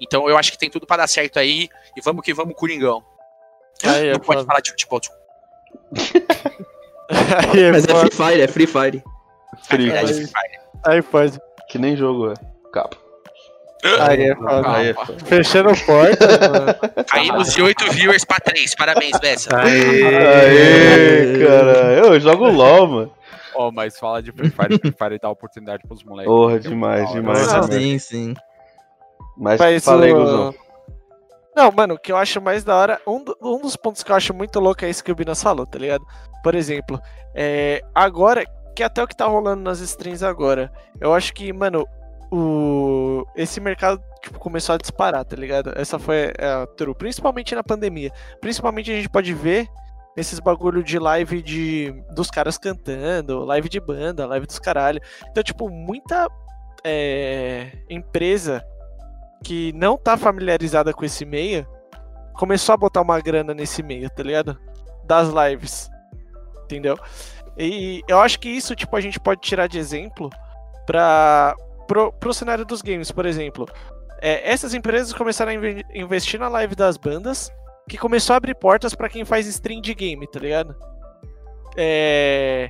Então 0.00 0.28
eu 0.28 0.38
acho 0.38 0.50
que 0.50 0.58
tem 0.58 0.70
tudo 0.70 0.86
pra 0.86 0.96
dar 0.96 1.08
certo 1.08 1.38
aí. 1.38 1.68
E 1.96 2.00
vamos 2.00 2.24
que 2.24 2.32
vamos, 2.32 2.54
Coringão. 2.54 3.04
Aí 3.84 4.08
é 4.08 4.12
Não 4.12 4.20
pode 4.20 4.38
foda. 4.38 4.46
falar 4.46 4.60
de 4.60 4.70
futebol. 4.70 5.00
é 7.56 7.70
Mas 7.70 7.84
é. 7.84 7.94
Free 7.94 8.10
Fire, 8.12 8.40
é 8.40 8.48
Free 8.48 8.66
Fire. 8.66 9.04
Free, 9.62 9.90
É, 9.90 9.98
Fire. 10.00 10.14
Free 10.14 10.26
Fire. 10.26 10.58
Aí 10.86 11.02
pode. 11.02 11.38
que 11.68 11.78
nem 11.78 11.96
jogo 11.96 12.30
é. 12.30 12.34
Capa. 12.72 12.96
Aí 14.00 14.22
é 14.30 14.34
foda. 14.34 14.68
Aí 14.76 14.88
é 14.90 14.94
foda. 14.94 15.14
Fechando 15.24 15.70
porta, 15.86 16.26
mano. 16.50 17.04
Caímos 17.06 17.52
de 17.54 17.62
8 17.62 17.90
viewers 17.92 18.24
pra 18.24 18.38
3. 18.40 18.74
Parabéns, 18.74 19.18
Bessa. 19.20 19.56
Aê, 19.56 20.04
Aê, 20.04 21.46
cara. 21.46 21.94
Eu 21.94 22.18
jogo 22.20 22.48
LOL, 22.48 22.86
mano. 22.88 23.14
Ó, 23.54 23.70
mas 23.72 23.98
fala 23.98 24.22
de 24.22 24.30
Free 24.32 24.50
Fire, 24.50 24.78
Free 24.78 24.94
Fire 24.96 25.18
dá 25.20 25.28
oportunidade 25.30 25.82
pros 25.86 26.02
moleques. 26.04 26.32
Porra, 26.32 26.58
demais, 26.60 27.10
demais. 27.12 27.46
Sim, 27.70 27.98
sim. 27.98 28.34
Mas 29.36 29.60
Mas 29.60 29.84
fala 29.84 30.04
aí, 30.04 30.12
o- 30.12 30.16
Guzão. 30.20 30.54
Não, 31.56 31.72
mano, 31.72 31.94
o 31.94 31.98
que 31.98 32.12
eu 32.12 32.16
acho 32.16 32.40
mais 32.40 32.62
da 32.62 32.76
hora, 32.76 33.00
um, 33.06 33.22
do- 33.22 33.36
um 33.42 33.60
dos 33.60 33.74
pontos 33.74 34.02
que 34.04 34.12
eu 34.12 34.16
acho 34.16 34.32
muito 34.32 34.60
louco 34.60 34.84
é 34.84 34.90
isso 34.90 35.02
que 35.02 35.10
o 35.10 35.14
Binas 35.14 35.42
falou, 35.42 35.66
tá 35.66 35.76
ligado? 35.78 36.04
Por 36.44 36.54
exemplo, 36.54 37.00
é, 37.34 37.82
agora, 37.92 38.44
que 38.78 38.82
até 38.84 39.02
o 39.02 39.08
que 39.08 39.16
tá 39.16 39.26
rolando 39.26 39.60
nas 39.60 39.80
streams 39.80 40.24
agora, 40.24 40.70
eu 41.00 41.12
acho 41.12 41.34
que, 41.34 41.52
mano, 41.52 41.84
o, 42.30 43.26
esse 43.34 43.58
mercado 43.60 44.00
tipo, 44.22 44.38
começou 44.38 44.76
a 44.76 44.78
disparar, 44.78 45.24
tá 45.24 45.34
ligado? 45.34 45.72
Essa 45.74 45.98
foi 45.98 46.32
a 46.38 46.64
true, 46.76 46.94
principalmente 46.94 47.56
na 47.56 47.64
pandemia. 47.64 48.12
Principalmente 48.40 48.92
a 48.92 48.94
gente 48.94 49.08
pode 49.08 49.34
ver 49.34 49.66
esses 50.16 50.38
bagulho 50.38 50.80
de 50.84 50.96
live 50.96 51.42
de 51.42 51.92
dos 52.14 52.30
caras 52.30 52.56
cantando, 52.56 53.44
live 53.44 53.68
de 53.68 53.80
banda, 53.80 54.26
live 54.26 54.46
dos 54.46 54.60
caralho. 54.60 55.00
Então, 55.28 55.42
tipo, 55.42 55.68
muita 55.68 56.28
é, 56.84 57.72
empresa 57.90 58.64
que 59.42 59.72
não 59.72 59.98
tá 59.98 60.16
familiarizada 60.16 60.92
com 60.92 61.04
esse 61.04 61.24
meio 61.24 61.66
começou 62.34 62.74
a 62.74 62.78
botar 62.78 63.00
uma 63.00 63.20
grana 63.20 63.52
nesse 63.52 63.82
meio, 63.82 64.08
tá 64.08 64.22
ligado? 64.22 64.56
Das 65.04 65.30
lives. 65.30 65.90
Entendeu? 66.62 66.96
E 67.58 68.02
eu 68.06 68.20
acho 68.20 68.38
que 68.38 68.48
isso, 68.48 68.76
tipo, 68.76 68.94
a 68.96 69.00
gente 69.00 69.18
pode 69.18 69.40
tirar 69.40 69.66
de 69.66 69.78
exemplo 69.78 70.30
para 70.86 71.54
pro, 71.88 72.12
pro 72.12 72.32
cenário 72.32 72.64
dos 72.64 72.80
games, 72.82 73.10
por 73.10 73.26
exemplo. 73.26 73.66
É, 74.20 74.50
essas 74.50 74.74
empresas 74.74 75.12
começaram 75.12 75.50
a 75.52 75.54
inve- 75.54 75.84
investir 75.94 76.38
na 76.38 76.48
live 76.48 76.74
das 76.74 76.96
bandas, 76.96 77.50
que 77.88 77.96
começou 77.98 78.34
a 78.34 78.36
abrir 78.36 78.54
portas 78.54 78.94
pra 78.94 79.08
quem 79.08 79.24
faz 79.24 79.46
stream 79.46 79.80
de 79.80 79.94
game, 79.94 80.26
tá 80.28 80.38
ligado? 80.38 80.74
É, 81.76 82.68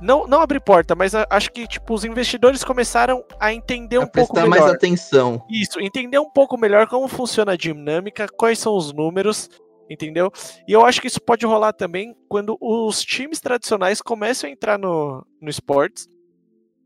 não, 0.00 0.26
não 0.26 0.40
abrir 0.40 0.60
porta, 0.60 0.94
mas 0.94 1.14
a- 1.14 1.26
acho 1.30 1.50
que 1.50 1.66
tipo 1.66 1.92
os 1.94 2.04
investidores 2.04 2.62
começaram 2.62 3.24
a 3.40 3.52
entender 3.52 3.98
um 3.98 4.02
Pra 4.06 4.20
pouco 4.22 4.34
prestar 4.34 4.48
melhor. 4.48 4.64
mais 4.66 4.74
atenção. 4.74 5.42
Isso, 5.50 5.80
entender 5.80 6.18
um 6.18 6.30
pouco 6.30 6.56
melhor 6.56 6.86
como 6.86 7.08
funciona 7.08 7.52
a 7.52 7.56
dinâmica, 7.56 8.26
quais 8.36 8.58
são 8.58 8.76
os 8.76 8.92
números, 8.92 9.50
entendeu? 9.88 10.30
E 10.66 10.72
eu 10.72 10.84
acho 10.84 11.00
que 11.00 11.06
isso 11.06 11.20
pode 11.20 11.46
rolar 11.46 11.72
também 11.72 12.14
quando 12.28 12.56
os 12.60 13.02
times 13.02 13.40
tradicionais 13.40 14.02
começam 14.02 14.48
a 14.48 14.52
entrar 14.52 14.78
no, 14.78 15.26
no 15.40 15.48
esportes. 15.48 16.08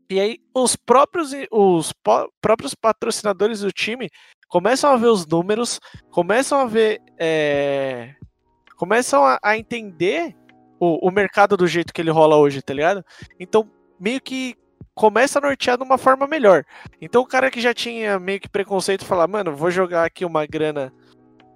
E 0.09 0.19
aí 0.19 0.39
os 0.53 0.75
próprios, 0.75 1.31
os 1.51 1.93
próprios 2.41 2.75
patrocinadores 2.75 3.61
do 3.61 3.71
time 3.71 4.09
começam 4.47 4.91
a 4.91 4.97
ver 4.97 5.07
os 5.07 5.25
números, 5.25 5.79
começam 6.11 6.59
a 6.59 6.65
ver. 6.65 7.01
é, 7.17 8.13
começam 8.77 9.23
a, 9.23 9.39
a 9.41 9.57
entender 9.57 10.35
o, 10.79 11.07
o 11.07 11.11
mercado 11.11 11.55
do 11.55 11.65
jeito 11.65 11.93
que 11.93 12.01
ele 12.01 12.11
rola 12.11 12.35
hoje, 12.35 12.61
tá 12.61 12.73
ligado? 12.73 13.03
Então, 13.39 13.69
meio 13.99 14.19
que 14.21 14.55
começa 14.93 15.39
a 15.39 15.41
nortear 15.41 15.77
de 15.77 15.83
uma 15.83 15.97
forma 15.97 16.27
melhor. 16.27 16.63
Então 17.01 17.21
o 17.21 17.27
cara 17.27 17.49
que 17.49 17.61
já 17.61 17.73
tinha 17.73 18.19
meio 18.19 18.39
que 18.39 18.49
preconceito 18.49 19.05
falar, 19.05 19.27
mano, 19.27 19.55
vou 19.55 19.71
jogar 19.71 20.05
aqui 20.05 20.23
uma 20.23 20.45
grana 20.45 20.93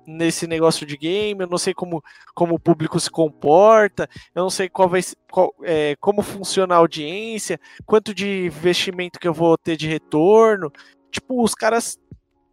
nesse 0.08 0.47
negócio 0.47 0.88
de 0.88 0.95
game, 0.95 1.41
eu 1.41 1.49
não 1.49 1.58
sei 1.58 1.74
como, 1.74 2.01
como 2.34 2.55
o 2.55 2.60
público 2.60 2.97
se 2.97 3.12
comporta, 3.12 4.10
eu 4.34 4.41
não 4.41 4.49
sei 4.49 4.70
qual 4.70 4.88
vai 4.88 5.01
qual, 5.30 5.53
é, 5.64 5.97
como 5.99 6.22
funciona 6.22 6.74
a 6.74 6.78
audiência, 6.78 7.60
quanto 7.86 8.14
de 8.14 8.45
investimento 8.45 9.20
que 9.20 9.28
eu 9.28 9.34
vou 9.34 9.58
ter 9.58 9.76
de 9.76 9.88
retorno. 9.88 10.72
Tipo, 11.12 11.43
os 11.43 11.53
caras. 11.53 11.99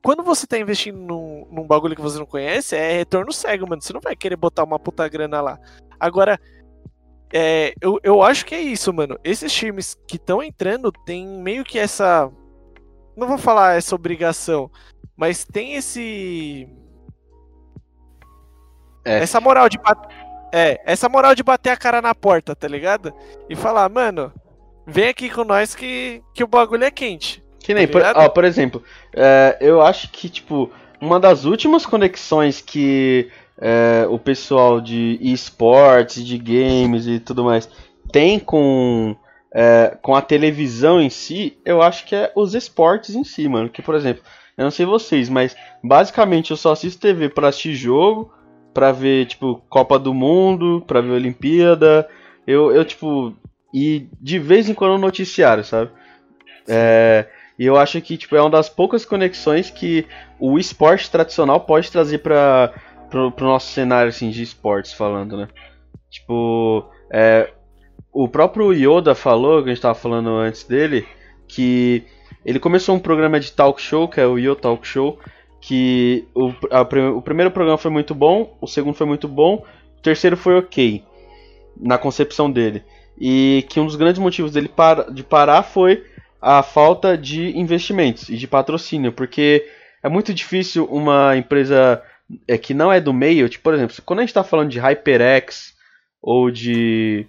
Quando 0.02 0.22
você 0.22 0.46
tá 0.46 0.58
investindo 0.58 0.98
num, 0.98 1.46
num 1.50 1.66
bagulho 1.66 1.96
que 1.96 2.02
você 2.02 2.18
não 2.18 2.26
conhece, 2.26 2.76
é 2.76 2.92
retorno 2.98 3.32
cego, 3.32 3.66
mano. 3.66 3.80
Você 3.80 3.92
não 3.92 4.02
vai 4.02 4.14
querer 4.14 4.36
botar 4.36 4.64
uma 4.64 4.78
puta 4.78 5.08
grana 5.08 5.40
lá. 5.40 5.58
Agora, 5.98 6.38
é, 7.32 7.72
eu, 7.80 7.98
eu 8.02 8.22
acho 8.22 8.44
que 8.44 8.54
é 8.54 8.60
isso, 8.60 8.92
mano. 8.92 9.18
Esses 9.24 9.52
times 9.52 9.96
que 10.06 10.16
estão 10.16 10.42
entrando 10.42 10.92
tem 10.92 11.26
meio 11.26 11.64
que 11.64 11.78
essa. 11.78 12.30
Não 13.16 13.26
vou 13.26 13.38
falar 13.38 13.76
essa 13.76 13.94
obrigação, 13.94 14.70
mas 15.16 15.44
tem 15.44 15.74
esse. 15.74 16.68
É. 19.04 19.18
Essa 19.18 19.40
moral 19.40 19.68
de 19.68 19.78
bat- 19.78 20.08
É, 20.52 20.80
essa 20.86 21.08
moral 21.08 21.34
de 21.34 21.42
bater 21.42 21.70
a 21.70 21.76
cara 21.76 22.00
na 22.00 22.14
porta, 22.14 22.54
tá 22.54 22.68
ligado? 22.68 23.12
E 23.50 23.56
falar, 23.56 23.88
mano, 23.88 24.32
vem 24.86 25.08
aqui 25.08 25.28
com 25.28 25.42
nós 25.44 25.74
que, 25.74 26.22
que 26.32 26.44
o 26.44 26.46
bagulho 26.46 26.84
é 26.84 26.90
quente. 26.90 27.42
Que 27.58 27.74
nem, 27.74 27.86
Tá 27.88 27.92
por, 27.92 28.02
ó, 28.22 28.28
por 28.28 28.44
exemplo, 28.44 28.82
é, 29.12 29.56
eu 29.60 29.82
acho 29.82 30.10
que, 30.10 30.28
tipo, 30.28 30.70
uma 31.00 31.18
das 31.18 31.44
últimas 31.44 31.84
conexões 31.84 32.60
que 32.60 33.30
é, 33.60 34.06
o 34.08 34.18
pessoal 34.18 34.80
de 34.80 35.18
esportes, 35.20 36.24
de 36.24 36.38
games 36.38 37.06
e 37.06 37.18
tudo 37.18 37.44
mais 37.44 37.68
tem 38.12 38.38
com, 38.38 39.16
é, 39.52 39.96
com 40.02 40.14
a 40.14 40.22
televisão 40.22 41.00
em 41.00 41.10
si, 41.10 41.58
eu 41.64 41.82
acho 41.82 42.04
que 42.06 42.14
é 42.14 42.30
os 42.36 42.54
esportes 42.54 43.14
em 43.16 43.24
si, 43.24 43.48
mano. 43.48 43.68
Que, 43.68 43.82
por 43.82 43.96
exemplo, 43.96 44.22
eu 44.56 44.62
não 44.62 44.70
sei 44.70 44.86
vocês, 44.86 45.28
mas 45.28 45.56
basicamente 45.82 46.52
eu 46.52 46.56
só 46.56 46.70
assisto 46.72 47.00
TV 47.00 47.28
pra 47.28 47.48
assistir 47.48 47.74
jogo, 47.74 48.32
pra 48.74 48.92
ver, 48.92 49.26
tipo, 49.26 49.62
Copa 49.68 49.98
do 49.98 50.12
Mundo, 50.12 50.82
pra 50.86 51.00
ver 51.00 51.12
Olimpíada. 51.12 52.08
Eu, 52.46 52.72
eu 52.72 52.84
tipo, 52.84 53.32
e 53.72 54.08
de 54.20 54.38
vez 54.38 54.68
em 54.68 54.74
quando 54.74 54.98
noticiário, 54.98 55.64
sabe? 55.64 55.90
É, 56.68 57.26
e 57.58 57.64
eu 57.64 57.76
acho 57.76 58.00
que 58.00 58.16
tipo, 58.16 58.34
é 58.34 58.40
uma 58.40 58.50
das 58.50 58.68
poucas 58.68 59.04
conexões 59.04 59.70
que 59.70 60.06
o 60.40 60.58
esporte 60.58 61.10
tradicional 61.10 61.60
pode 61.60 61.90
trazer 61.90 62.18
para 62.18 62.74
pro, 63.08 63.30
pro 63.30 63.46
nosso 63.46 63.72
cenário 63.72 64.08
assim, 64.08 64.30
de 64.30 64.42
esportes 64.42 64.92
falando, 64.92 65.36
né? 65.36 65.48
Tipo, 66.10 66.84
é, 67.10 67.52
o 68.12 68.28
próprio 68.28 68.72
Yoda 68.72 69.14
falou, 69.14 69.62
que 69.62 69.70
a 69.70 69.74
gente 69.74 69.82
tava 69.82 69.94
falando 69.94 70.30
antes 70.30 70.64
dele, 70.64 71.06
que 71.46 72.04
ele 72.44 72.58
começou 72.58 72.94
um 72.94 73.00
programa 73.00 73.40
de 73.40 73.52
talk 73.52 73.80
show, 73.80 74.08
que 74.08 74.20
é 74.20 74.26
o 74.26 74.38
Yo 74.38 74.54
Talk 74.54 74.86
Show, 74.86 75.18
que 75.66 76.28
o, 76.34 76.52
a 76.70 76.82
o 77.16 77.22
primeiro 77.22 77.50
programa 77.50 77.78
foi 77.78 77.90
muito 77.90 78.14
bom, 78.14 78.54
o 78.60 78.66
segundo 78.66 78.94
foi 78.94 79.06
muito 79.06 79.26
bom, 79.26 79.64
o 79.96 80.02
terceiro 80.02 80.36
foi 80.36 80.58
ok, 80.58 81.02
na 81.80 81.96
concepção 81.96 82.50
dele. 82.50 82.82
E 83.18 83.64
que 83.70 83.80
um 83.80 83.86
dos 83.86 83.96
grandes 83.96 84.20
motivos 84.20 84.52
dele 84.52 84.68
para, 84.68 85.10
de 85.10 85.22
parar 85.22 85.62
foi 85.62 86.04
a 86.40 86.62
falta 86.62 87.16
de 87.16 87.58
investimentos 87.58 88.28
e 88.28 88.36
de 88.36 88.46
patrocínio, 88.46 89.10
porque 89.10 89.66
é 90.02 90.08
muito 90.10 90.34
difícil 90.34 90.84
uma 90.84 91.34
empresa 91.34 92.02
é, 92.46 92.58
que 92.58 92.74
não 92.74 92.92
é 92.92 93.00
do 93.00 93.14
meio, 93.14 93.48
tipo, 93.48 93.64
por 93.64 93.72
exemplo, 93.72 93.96
quando 94.04 94.18
a 94.18 94.22
gente 94.22 94.30
está 94.30 94.44
falando 94.44 94.68
de 94.68 94.78
HyperX 94.78 95.72
ou 96.20 96.50
de 96.50 97.26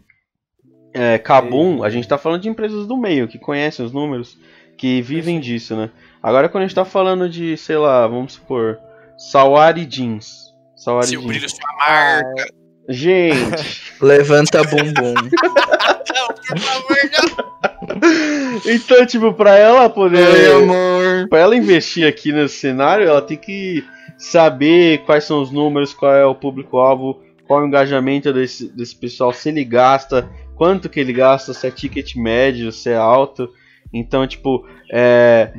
é, 0.94 1.18
Kabum, 1.18 1.84
a 1.84 1.90
gente 1.90 2.04
está 2.04 2.18
falando 2.18 2.42
de 2.42 2.50
empresas 2.50 2.86
do 2.86 2.98
meio, 2.98 3.30
que 3.30 3.40
conhecem 3.40 3.86
os 3.86 3.94
números, 3.94 4.38
que 4.78 5.02
vivem 5.02 5.40
disso, 5.40 5.74
né? 5.74 5.90
Agora 6.26 6.50
quando 6.50 6.64
a 6.64 6.66
gente 6.66 6.72
está 6.72 6.84
falando 6.84 7.30
de, 7.30 7.56
sei 7.56 7.78
lá, 7.78 8.08
vamos 8.08 8.34
supor, 8.34 8.80
Sawari 9.16 9.86
Jeans. 9.86 10.52
Sawari 10.76 11.06
Seu 11.06 11.20
Jeans. 11.20 11.32
brilho, 11.32 11.48
sua 11.48 11.78
marca. 11.78 12.48
Gente, 12.90 13.94
Levanta 14.02 14.64
bumbum. 14.64 15.14
Não, 15.14 16.28
por 16.28 16.60
favor, 16.60 16.98
não. 17.14 18.62
então, 18.74 19.06
tipo, 19.06 19.34
pra 19.34 19.56
ela 19.56 19.88
poder. 19.88 20.28
Oi, 20.28 20.64
amor. 20.64 21.30
Pra 21.30 21.42
ela 21.42 21.56
investir 21.56 22.08
aqui 22.08 22.32
nesse 22.32 22.56
cenário, 22.56 23.08
ela 23.08 23.22
tem 23.22 23.38
que 23.38 23.86
saber 24.18 25.04
quais 25.06 25.26
são 25.26 25.44
os 25.44 25.52
números, 25.52 25.94
qual 25.94 26.12
é 26.12 26.26
o 26.26 26.34
público-alvo, 26.34 27.22
qual 27.46 27.60
é 27.60 27.64
o 27.66 27.68
engajamento 27.68 28.34
desse, 28.34 28.68
desse 28.76 28.96
pessoal, 28.96 29.32
se 29.32 29.50
ele 29.50 29.64
gasta, 29.64 30.28
quanto 30.56 30.90
que 30.90 31.00
ele 31.00 31.14
gasta, 31.14 31.54
se 31.54 31.68
é 31.68 31.70
ticket 31.70 32.16
médio, 32.16 32.72
se 32.72 32.90
é 32.90 32.96
alto. 32.96 33.48
Então, 33.94 34.28
tipo, 34.28 34.68
é, 34.92 35.54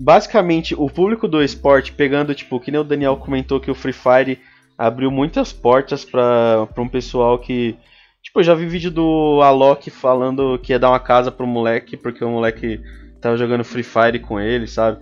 basicamente 0.00 0.74
o 0.74 0.88
público 0.88 1.28
do 1.28 1.42
esporte 1.42 1.92
pegando, 1.92 2.34
tipo, 2.34 2.58
que 2.58 2.70
nem 2.70 2.80
o 2.80 2.84
Daniel 2.84 3.18
comentou 3.18 3.60
que 3.60 3.70
o 3.70 3.74
Free 3.74 3.92
Fire 3.92 4.38
abriu 4.76 5.10
muitas 5.10 5.52
portas 5.52 6.04
pra 6.04 6.66
pra 6.72 6.82
um 6.82 6.88
pessoal 6.88 7.38
que. 7.38 7.76
Tipo, 8.22 8.40
eu 8.40 8.44
já 8.44 8.54
vi 8.54 8.66
vídeo 8.66 8.90
do 8.90 9.40
Alok 9.42 9.90
falando 9.90 10.58
que 10.58 10.72
ia 10.72 10.78
dar 10.78 10.90
uma 10.90 11.00
casa 11.00 11.30
pro 11.30 11.46
moleque, 11.46 11.96
porque 11.96 12.24
o 12.24 12.30
moleque 12.30 12.80
tava 13.20 13.36
jogando 13.36 13.64
Free 13.64 13.82
Fire 13.82 14.18
com 14.18 14.40
ele, 14.40 14.66
sabe? 14.66 14.98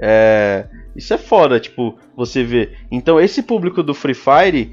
É, 0.00 0.66
isso 0.94 1.12
é 1.12 1.18
foda, 1.18 1.58
tipo, 1.58 1.98
você 2.16 2.44
vê. 2.44 2.70
Então, 2.90 3.18
esse 3.18 3.42
público 3.42 3.82
do 3.82 3.94
Free 3.94 4.14
Fire, 4.14 4.72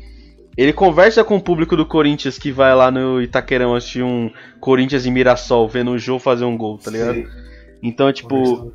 ele 0.58 0.74
conversa 0.74 1.24
com 1.24 1.38
o 1.38 1.42
público 1.42 1.76
do 1.76 1.86
Corinthians 1.86 2.38
que 2.38 2.52
vai 2.52 2.76
lá 2.76 2.92
no 2.92 3.22
Itaquerão 3.22 3.76
assistir 3.76 4.04
um 4.04 4.30
Corinthians 4.60 5.06
e 5.06 5.12
Mirassol, 5.12 5.68
vendo 5.68 5.92
o 5.92 5.98
jogo 5.98 6.20
fazer 6.20 6.46
um 6.46 6.58
gol, 6.58 6.78
tá 6.78 6.92
ligado? 6.92 7.24
Então, 7.82 8.12
tipo, 8.12 8.74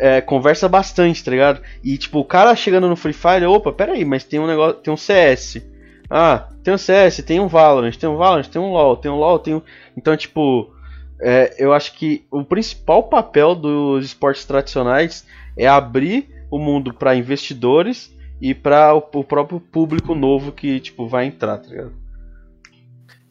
é, 0.00 0.20
conversa 0.22 0.66
bastante, 0.66 1.22
tá 1.22 1.30
ligado? 1.30 1.60
E 1.84 1.98
tipo, 1.98 2.18
o 2.18 2.24
cara 2.24 2.56
chegando 2.56 2.88
no 2.88 2.96
Free 2.96 3.12
Fire, 3.12 3.44
opa, 3.44 3.70
peraí, 3.70 4.02
mas 4.04 4.24
tem 4.24 4.40
um 4.40 4.46
negócio, 4.46 4.80
tem 4.80 4.92
um 4.92 4.96
CS. 4.96 5.62
Ah, 6.08 6.48
tem 6.64 6.72
um 6.72 6.78
CS, 6.78 7.18
tem 7.18 7.38
um 7.38 7.46
Valorant, 7.46 7.94
tem 7.94 8.08
um 8.08 8.16
Valorant, 8.16 8.48
tem 8.48 8.60
um 8.60 8.72
LoL, 8.72 8.96
tem 8.96 9.10
um 9.10 9.16
LoL, 9.16 9.38
tem 9.38 9.54
um... 9.54 9.62
Então, 9.96 10.16
tipo, 10.16 10.74
é, 11.20 11.54
eu 11.58 11.72
acho 11.72 11.94
que 11.94 12.24
o 12.30 12.42
principal 12.42 13.04
papel 13.04 13.54
dos 13.54 14.06
esportes 14.06 14.44
tradicionais 14.44 15.26
é 15.56 15.68
abrir 15.68 16.28
o 16.50 16.58
mundo 16.58 16.94
para 16.94 17.14
investidores 17.14 18.12
e 18.40 18.54
para 18.54 18.94
o, 18.94 18.98
o 18.98 19.22
próprio 19.22 19.60
público 19.60 20.14
novo 20.14 20.50
que, 20.50 20.80
tipo, 20.80 21.06
vai 21.06 21.26
entrar, 21.26 21.58
tá 21.58 21.68
ligado? 21.68 21.92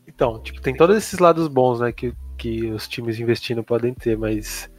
Então, 0.07 0.39
tipo, 0.39 0.61
tem 0.61 0.75
todos 0.75 0.95
esses 0.95 1.17
lados 1.17 1.47
bons, 1.47 1.79
né, 1.79 1.91
que, 1.91 2.13
que 2.37 2.67
os 2.67 2.87
times 2.87 3.19
investindo 3.19 3.63
podem 3.63 3.93
ter, 3.93 4.17
mas 4.17 4.69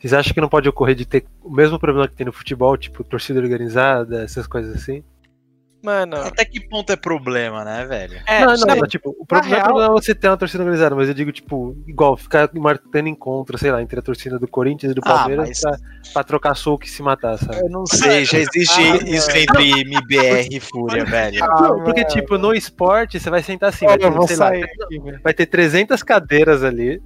vocês 0.00 0.12
acham 0.12 0.32
que 0.34 0.40
não 0.40 0.48
pode 0.48 0.68
ocorrer 0.68 0.94
de 0.96 1.04
ter 1.04 1.24
o 1.42 1.50
mesmo 1.50 1.78
problema 1.78 2.08
que 2.08 2.16
tem 2.16 2.24
no 2.26 2.32
futebol, 2.32 2.76
tipo, 2.76 3.04
torcida 3.04 3.38
organizada, 3.38 4.22
essas 4.24 4.46
coisas 4.46 4.74
assim? 4.74 5.04
Mano, 5.82 6.16
Até 6.16 6.44
que 6.44 6.60
ponto 6.68 6.92
é 6.92 6.96
problema, 6.96 7.64
né, 7.64 7.86
velho? 7.86 8.20
é, 8.26 8.44
não, 8.44 8.54
não, 8.54 8.86
tipo, 8.86 9.16
o 9.18 9.24
problema, 9.24 9.56
real- 9.56 9.60
não 9.60 9.70
é 9.70 9.72
problema 9.86 9.94
você 10.02 10.14
ter 10.14 10.28
uma 10.28 10.36
torcida 10.36 10.62
organizada, 10.62 10.94
mas 10.94 11.08
eu 11.08 11.14
digo, 11.14 11.32
tipo, 11.32 11.74
igual, 11.86 12.18
ficar 12.18 12.50
marcando 12.52 13.08
encontro, 13.08 13.56
sei 13.56 13.72
lá, 13.72 13.80
entre 13.82 13.98
a 13.98 14.02
torcida 14.02 14.38
do 14.38 14.46
Corinthians 14.46 14.92
e 14.92 14.94
do 14.94 15.00
Ah, 15.02 15.08
Palmeiras 15.14 15.48
mas- 15.48 15.60
pra, 15.60 16.12
pra 16.12 16.24
trocar 16.24 16.54
soco 16.54 16.84
e 16.84 16.88
se 16.88 17.02
matar, 17.02 17.38
sabe? 17.38 17.60
Eu 17.62 17.70
não 17.70 17.86
sei, 17.86 18.26
já 18.26 18.38
existe 18.38 18.78
Ah, 18.78 18.96
isso 19.08 19.30
entre 19.30 19.70
MBR 19.80 20.48
e 20.54 20.60
Fúria, 20.60 21.02
velho. 21.02 21.42
Ah, 21.44 21.62
Não, 21.62 21.82
porque, 21.82 22.02
mano. 22.02 22.12
tipo, 22.14 22.36
no 22.36 22.52
esporte, 22.52 23.18
você 23.18 23.30
vai 23.30 23.42
sentar 23.42 23.70
assim, 23.70 23.86
Olha, 23.86 24.10
vai 24.10 24.20
ter, 24.20 24.26
sei 24.28 24.36
lá, 24.36 24.48
aqui, 24.48 25.00
vai 25.24 25.32
ter 25.32 25.46
300 25.46 26.02
cadeiras 26.02 26.62
ali. 26.62 27.02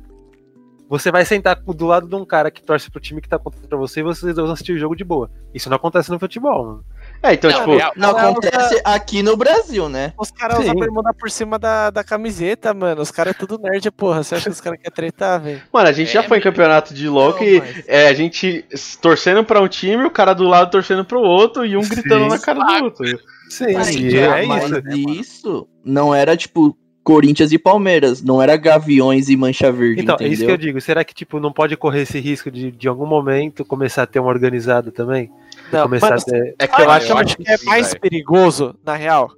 Você 0.89 1.11
vai 1.11 1.25
sentar 1.25 1.57
do 1.57 1.87
lado 1.87 2.07
de 2.07 2.15
um 2.15 2.27
cara 2.27 2.51
que 2.51 2.63
torce 2.63 2.91
pro 2.91 3.01
time 3.01 3.21
que 3.21 3.29
tá 3.29 3.39
contra 3.39 3.75
você 3.77 4.01
e 4.01 4.03
vocês 4.03 4.35
dois 4.35 4.47
vão 4.47 4.53
assistir 4.53 4.73
o 4.73 4.79
jogo 4.79 4.95
de 4.95 5.03
boa. 5.03 5.31
Isso 5.55 5.69
não 5.71 5.77
acontece 5.77 6.11
no 6.11 6.19
futebol, 6.21 6.65
mano. 6.67 6.85
É, 7.23 7.33
então, 7.33 7.51
Não, 7.51 7.59
tipo. 7.61 7.99
Não 7.99 8.11
acontece 8.11 8.81
aqui 8.85 9.23
no 9.23 9.35
Brasil, 9.37 9.89
né? 9.89 10.13
Os 10.19 10.31
caras 10.31 10.59
usam 10.59 10.75
Sim. 10.75 10.81
bermuda 10.81 11.13
por 11.15 11.31
cima 11.31 11.59
da, 11.59 11.89
da 11.91 12.05
camiseta, 12.05 12.75
mano. 12.75 13.01
Os 13.01 13.11
caras 13.11 13.35
é 13.35 13.39
tudo 13.39 13.59
nerd, 13.59 13.91
porra. 13.91 14.23
Você 14.23 14.35
acha 14.35 14.45
que 14.45 14.51
os 14.51 14.61
caras 14.61 14.79
querem 14.79 14.95
tretar, 14.95 15.41
velho? 15.41 15.63
mano, 15.73 15.89
a 15.89 15.93
gente 15.93 16.13
já 16.13 16.23
É, 16.23 16.29
foi 16.29 16.39
em 16.39 16.43
campeonato 16.43 16.93
de 16.93 17.09
LoL 17.09 17.31
Não, 17.31 17.39
que 17.39 17.61
mas- 17.61 17.85
é 17.87 18.09
a 18.09 18.13
gente 18.15 18.65
torcendo 19.01 19.43
pra 19.43 19.63
um 19.63 19.69
time, 19.69 20.05
o 20.05 20.11
cara 20.11 20.35
do 20.35 20.45
lado 20.45 20.71
torcendo 20.71 21.05
pro 21.05 21.21
outro 21.21 21.65
e 21.65 21.77
um 21.79 21.89
gritando 21.89 22.25
Sim. 22.25 22.29
na 22.29 22.39
cara 22.39 22.61
do 22.63 22.85
outro. 22.85 23.07
Sim, 23.49 23.73
Mas, 23.73 23.95
é 23.97 24.47
mas 24.47 24.65
isso. 24.71 25.11
isso 25.11 25.69
não 25.85 26.15
era, 26.15 26.37
tipo, 26.37 26.77
Corinthians 27.05 27.53
e 27.53 27.59
Palmeiras, 27.59 28.23
não 28.23 28.43
era 28.43 28.57
Gaviões 28.57 29.29
e 29.29 29.37
Mancha 29.37 29.71
Verde, 29.71 30.01
Então, 30.03 30.15
é 30.15 30.17
entendeu? 30.17 30.33
isso 30.33 30.45
que 30.47 30.51
eu 30.51 30.57
digo. 30.57 30.81
Será 30.81 31.05
que, 31.05 31.15
tipo, 31.15 31.39
não 31.39 31.53
pode 31.53 31.77
correr 31.77 32.01
esse 32.03 32.19
risco 32.19 32.51
de, 32.51 32.71
de 32.73 32.89
algum 32.89 33.05
momento, 33.07 33.65
começar 33.65 34.05
a 34.05 34.07
ter 34.07 34.19
uma 34.21 34.31
organizada 34.31 34.91
também? 34.91 35.31
Não, 35.71 35.83
começar 35.83 36.09
mano, 36.11 36.23
ter... 36.25 36.55
É 36.59 36.67
que 36.67 36.81
eu 36.81 36.91
Ah, 36.91 36.95
acho. 36.97 37.13
eu 37.13 37.17
acho 37.19 37.37
que 37.37 37.49
é 37.49 37.57
sim, 37.59 37.67
mais 37.67 37.89
velho. 37.89 38.01
perigoso, 38.01 38.75
na 38.85 38.97
real. 38.97 39.31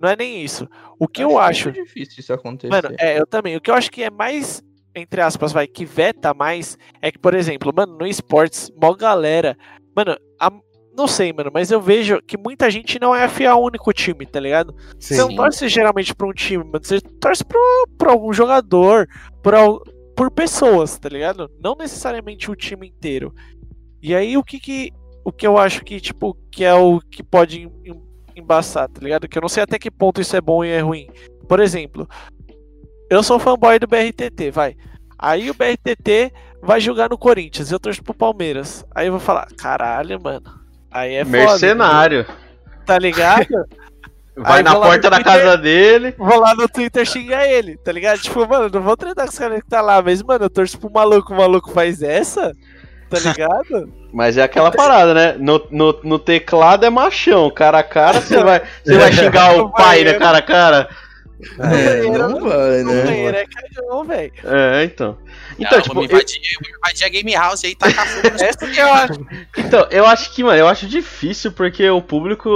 Não 0.00 0.10
é 0.10 0.16
nem 0.16 0.44
isso. 0.44 0.68
O 0.98 1.08
que 1.08 1.24
eu 1.24 1.38
acho. 1.38 1.70
muito 1.70 1.82
difícil 1.82 2.16
isso 2.20 2.32
acontecer. 2.32 2.70
Mano, 2.70 2.94
é, 2.98 3.18
eu 3.18 3.26
também. 3.26 3.56
O 3.56 3.60
que 3.60 3.70
eu 3.70 3.74
acho 3.74 3.90
que 3.90 4.02
é 4.02 4.10
mais, 4.10 4.62
entre 4.94 5.22
aspas, 5.22 5.50
vai, 5.52 5.66
que 5.66 5.86
veta 5.86 6.34
mais, 6.34 6.76
é 7.00 7.10
que, 7.10 7.18
por 7.18 7.32
exemplo, 7.32 7.72
mano, 7.74 7.96
no 7.98 8.06
esportes, 8.06 8.70
mó 8.78 8.92
galera. 8.94 9.56
Mano, 9.96 10.16
a- 10.38 10.52
não 10.96 11.06
sei, 11.06 11.32
mano, 11.32 11.50
mas 11.52 11.70
eu 11.70 11.80
vejo 11.80 12.20
que 12.22 12.36
muita 12.38 12.70
gente 12.70 12.98
não 13.00 13.14
é 13.14 13.28
fiel 13.28 13.52
ao 13.52 13.62
único 13.64 13.92
time, 13.92 14.24
tá 14.26 14.38
ligado? 14.40 14.74
Sim. 14.98 15.14
Você 15.14 15.20
não 15.22 15.34
torce 15.34 15.68
geralmente 15.68 16.14
pra 16.14 16.26
um 16.26 16.32
time, 16.32 16.64
mano. 16.64 16.80
Você 16.82 17.00
torce 17.00 17.44
pro, 17.44 17.58
pra 17.98 18.12
algum 18.12 18.32
jogador, 18.32 19.06
por, 19.42 19.54
al- 19.54 19.82
por 20.16 20.30
pessoas, 20.30 20.98
tá 20.98 21.08
ligado? 21.08 21.50
Não 21.60 21.74
necessariamente 21.74 22.50
o 22.50 22.56
time 22.56 22.88
inteiro. 22.88 23.34
E 24.02 24.14
aí, 24.14 24.36
o 24.36 24.44
que 24.44 24.60
que. 24.60 24.90
O 25.24 25.32
que 25.32 25.46
eu 25.46 25.56
acho 25.56 25.82
que, 25.84 25.98
tipo, 26.00 26.36
que 26.50 26.62
é 26.64 26.74
o 26.74 27.00
que 27.00 27.22
pode 27.22 27.62
em- 27.62 27.72
em- 27.90 28.02
embaçar, 28.36 28.88
tá 28.88 29.00
ligado? 29.00 29.26
Que 29.26 29.38
eu 29.38 29.42
não 29.42 29.48
sei 29.48 29.62
até 29.62 29.78
que 29.78 29.90
ponto 29.90 30.20
isso 30.20 30.36
é 30.36 30.40
bom 30.40 30.62
e 30.64 30.68
é 30.68 30.80
ruim. 30.80 31.08
Por 31.48 31.60
exemplo, 31.60 32.06
eu 33.10 33.22
sou 33.22 33.38
fanboy 33.38 33.78
do 33.78 33.86
BRTT, 33.86 34.50
vai. 34.50 34.76
Aí 35.18 35.50
o 35.50 35.54
BRTT 35.54 36.32
vai 36.62 36.80
jogar 36.80 37.08
no 37.08 37.16
Corinthians 37.18 37.70
e 37.70 37.74
eu 37.74 37.80
torço 37.80 38.02
pro 38.02 38.12
Palmeiras. 38.14 38.84
Aí 38.94 39.06
eu 39.06 39.12
vou 39.12 39.20
falar, 39.20 39.46
caralho, 39.56 40.20
mano. 40.22 40.63
Aí 40.94 41.14
é 41.16 41.24
foda, 41.24 41.36
Mercenário. 41.38 42.26
tá 42.86 42.98
ligado? 42.98 43.46
Vai 44.36 44.58
Aí 44.58 44.62
na 44.64 44.74
porta 44.74 45.10
da 45.10 45.20
Twitter. 45.20 45.32
casa 45.44 45.56
dele. 45.58 46.14
vou 46.18 46.40
lá 46.40 46.54
no 46.56 46.68
Twitter 46.68 47.06
xingar 47.06 47.46
ele, 47.46 47.76
tá 47.76 47.92
ligado? 47.92 48.18
Tipo, 48.20 48.48
mano, 48.48 48.68
não 48.72 48.82
vou 48.82 48.96
treinar 48.96 49.26
com 49.26 49.30
os 49.32 49.38
caras 49.38 49.62
que 49.62 49.68
tá 49.68 49.80
lá, 49.80 50.02
mas, 50.02 50.22
mano, 50.24 50.46
eu 50.46 50.50
torço 50.50 50.76
pro 50.78 50.90
maluco, 50.90 51.32
o 51.32 51.36
maluco 51.36 51.70
faz 51.70 52.02
essa, 52.02 52.52
tá 53.10 53.18
ligado? 53.20 53.92
Mas 54.12 54.36
é 54.38 54.42
aquela 54.44 54.70
parada, 54.70 55.12
né? 55.12 55.36
No, 55.40 55.60
no, 55.72 56.00
no 56.04 56.18
teclado 56.20 56.86
é 56.86 56.90
machão. 56.90 57.50
Cara 57.50 57.78
a 57.78 57.82
cara, 57.82 58.20
você 58.20 58.38
vai, 58.44 58.62
você 58.84 58.96
vai 58.96 59.12
xingar 59.12 59.56
o 59.58 59.70
pai, 59.72 60.04
né? 60.04 60.14
Cara 60.14 60.38
a 60.38 60.42
cara. 60.42 60.88
É, 61.58 62.02
não 62.02 62.40
vai, 62.40 62.82
O 62.82 62.86
né? 62.86 63.02
banheiro 63.04 63.36
é 63.36 63.46
cagão, 63.46 64.04
velho. 64.04 64.32
É, 64.44 64.84
então. 64.84 65.18
Então, 65.58 65.78
Não, 65.78 65.82
tipo, 65.82 65.94
vamos 65.94 66.10
eu, 66.10 66.16
invadir, 66.16 66.40
vamos 66.60 66.78
invadir 66.78 67.04
a 67.04 67.08
Game 67.08 67.32
House 67.34 67.64
aí, 67.64 67.74
tacar 67.76 68.06
fogo 68.06 68.28
Essa 68.42 68.66
que 68.66 68.80
eu 68.80 68.92
acho. 68.92 69.26
então, 69.56 69.86
eu 69.90 70.06
acho 70.06 70.32
que, 70.34 70.42
mano, 70.44 70.58
eu 70.58 70.68
acho 70.68 70.86
difícil 70.86 71.52
porque 71.52 71.88
o 71.88 72.02
público. 72.02 72.48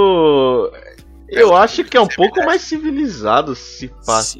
Eu 1.27 1.55
acho 1.55 1.83
que 1.83 1.95
é 1.95 2.01
um 2.01 2.07
pouco 2.07 2.43
mais 2.43 2.61
civilizado 2.61 3.55
se 3.55 3.87
passa. 4.05 4.39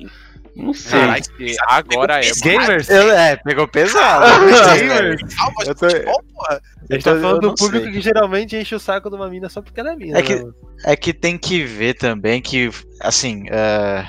Não 0.55 0.73
sei. 0.73 0.99
Caralho, 0.99 1.23
agora 1.67 2.19
é. 2.25 2.31
Gamers? 2.41 2.89
Eu, 2.89 3.11
é, 3.11 3.35
pegou 3.37 3.67
pesado. 3.67 4.25
Calma, 5.37 5.63
Eu 5.65 5.75
tô-. 5.75 5.85
A 5.85 6.93
gente 6.93 7.03
tá 7.03 7.11
Eu- 7.11 7.21
falando 7.21 7.35
eu 7.35 7.39
do 7.41 7.47
não 7.49 7.55
público 7.55 7.85
sei. 7.85 7.93
que 7.93 8.01
geralmente 8.01 8.55
enche 8.57 8.73
o 8.75 8.79
saco 8.79 9.09
de 9.09 9.15
uma 9.15 9.29
mina 9.29 9.47
só 9.47 9.61
porque 9.61 9.79
ela 9.79 9.93
é 9.93 9.95
mina. 9.95 10.17
É 10.17 10.21
que- 10.21 10.35
né, 10.35 10.41
mano? 10.41 10.55
É 10.83 10.95
que 10.95 11.13
tem 11.13 11.37
que 11.37 11.63
ver 11.63 11.93
também 11.93 12.41
que, 12.41 12.69
assim, 12.99 13.43
é, 13.49 14.05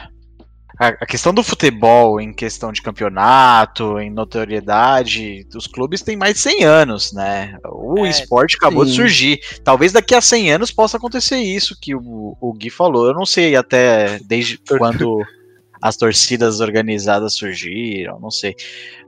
a, 0.80 1.04
questão 1.04 1.34
do 1.34 1.42
futebol 1.42 2.18
em 2.18 2.32
questão 2.32 2.72
de 2.72 2.80
campeonato, 2.80 4.00
em 4.00 4.08
notoriedade, 4.10 5.46
os 5.54 5.66
clubes 5.66 6.00
têm 6.00 6.16
mais 6.16 6.34
de 6.34 6.40
100 6.40 6.64
anos, 6.64 7.12
né? 7.12 7.58
O 7.66 8.06
É, 8.06 8.08
esporte 8.08 8.56
acabou 8.56 8.86
de 8.86 8.92
sim. 8.92 8.96
surgir. 8.96 9.40
Talvez 9.62 9.92
daqui 9.92 10.14
a 10.14 10.22
100 10.22 10.52
anos 10.52 10.72
possa 10.72 10.96
acontecer 10.96 11.36
isso 11.36 11.76
que 11.78 11.94
o, 11.94 12.34
o 12.40 12.52
Gui 12.54 12.70
falou. 12.70 13.06
Eu 13.06 13.12
não 13.12 13.26
sei 13.26 13.54
até 13.56 14.18
desde 14.20 14.56
quando 14.78 15.22
as 15.82 15.98
torcidas 15.98 16.60
organizadas 16.60 17.34
surgiram, 17.34 18.18
não 18.18 18.30
sei. 18.30 18.56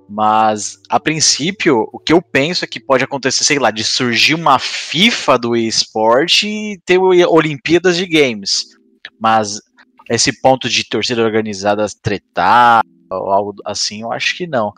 Mas, 0.07 0.79
a 0.91 1.01
princípio, 1.01 1.89
o 1.91 1.99
que 1.99 2.13
eu 2.13 2.21
penso 2.21 2.67
é 2.67 2.69
que 2.69 2.79
pode 2.79 3.03
acontecer, 3.03 3.45
sei 3.45 3.59
lá, 3.59 3.71
de 3.71 3.83
surgir 3.83 4.35
uma 4.35 4.59
FIFA 4.59 5.39
do 5.39 5.57
esporte 5.57 6.47
e 6.47 6.79
ter 6.85 6.99
Olimpíadas 6.99 7.97
de 7.97 8.07
Games. 8.07 8.67
Mas 9.19 9.59
esse 10.09 10.41
ponto 10.41 10.69
de 10.69 10.85
torcida 10.89 11.23
organizada 11.23 11.87
tretar 12.03 12.83
ou 13.11 13.31
algo 13.31 13.55
assim, 13.65 14.03
eu 14.03 14.13
acho 14.13 14.37
que 14.37 14.47
não. 14.47 14.73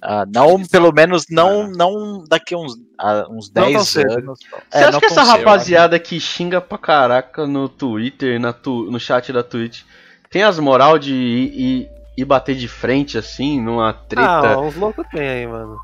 Ah, 0.00 0.24
não, 0.32 0.64
pelo 0.64 0.92
menos 0.92 1.24
não, 1.28 1.66
não 1.68 2.22
daqui 2.28 2.54
a 2.54 2.58
uns, 2.58 2.74
a 2.96 3.26
uns 3.28 3.50
Não 3.52 3.64
tão 3.64 3.72
10 3.72 3.88
cedo. 3.88 4.12
anos. 4.12 4.38
Você 4.70 4.78
É, 4.78 4.82
acha 4.82 4.92
não 4.92 5.00
que 5.00 5.06
essa 5.06 5.22
rapaziada 5.24 5.98
que 5.98 6.20
xinga 6.20 6.60
pra 6.60 6.78
caraca 6.78 7.46
no 7.48 7.68
Twitter, 7.68 8.38
na 8.38 8.52
tu- 8.52 8.88
no 8.90 9.00
chat 9.00 9.32
da 9.32 9.42
Twitch, 9.42 9.82
tem 10.30 10.44
as 10.44 10.58
moral 10.60 10.98
de 11.00 11.12
ir, 11.12 11.60
ir- 11.60 11.88
ir 12.16 12.24
bater 12.24 12.54
de 12.54 12.68
frente 12.68 13.18
assim, 13.18 13.60
numa 13.60 13.92
treta? 13.92 14.54
Ah, 14.54 14.60
uns 14.60 14.76
loucos 14.76 15.04
tem 15.10 15.28
aí, 15.28 15.46
mano. 15.48 15.76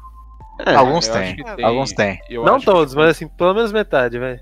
É, 0.64 0.76
Alguns 0.76 1.08
que 1.08 1.12
tem. 1.42 1.64
alguns 1.64 1.90
têm. 1.92 2.20
Eu 2.30 2.44
não 2.44 2.60
todos, 2.60 2.94
mas 2.94 3.08
assim, 3.10 3.26
pelo 3.26 3.54
menos 3.54 3.72
metade, 3.72 4.16
velho. 4.16 4.40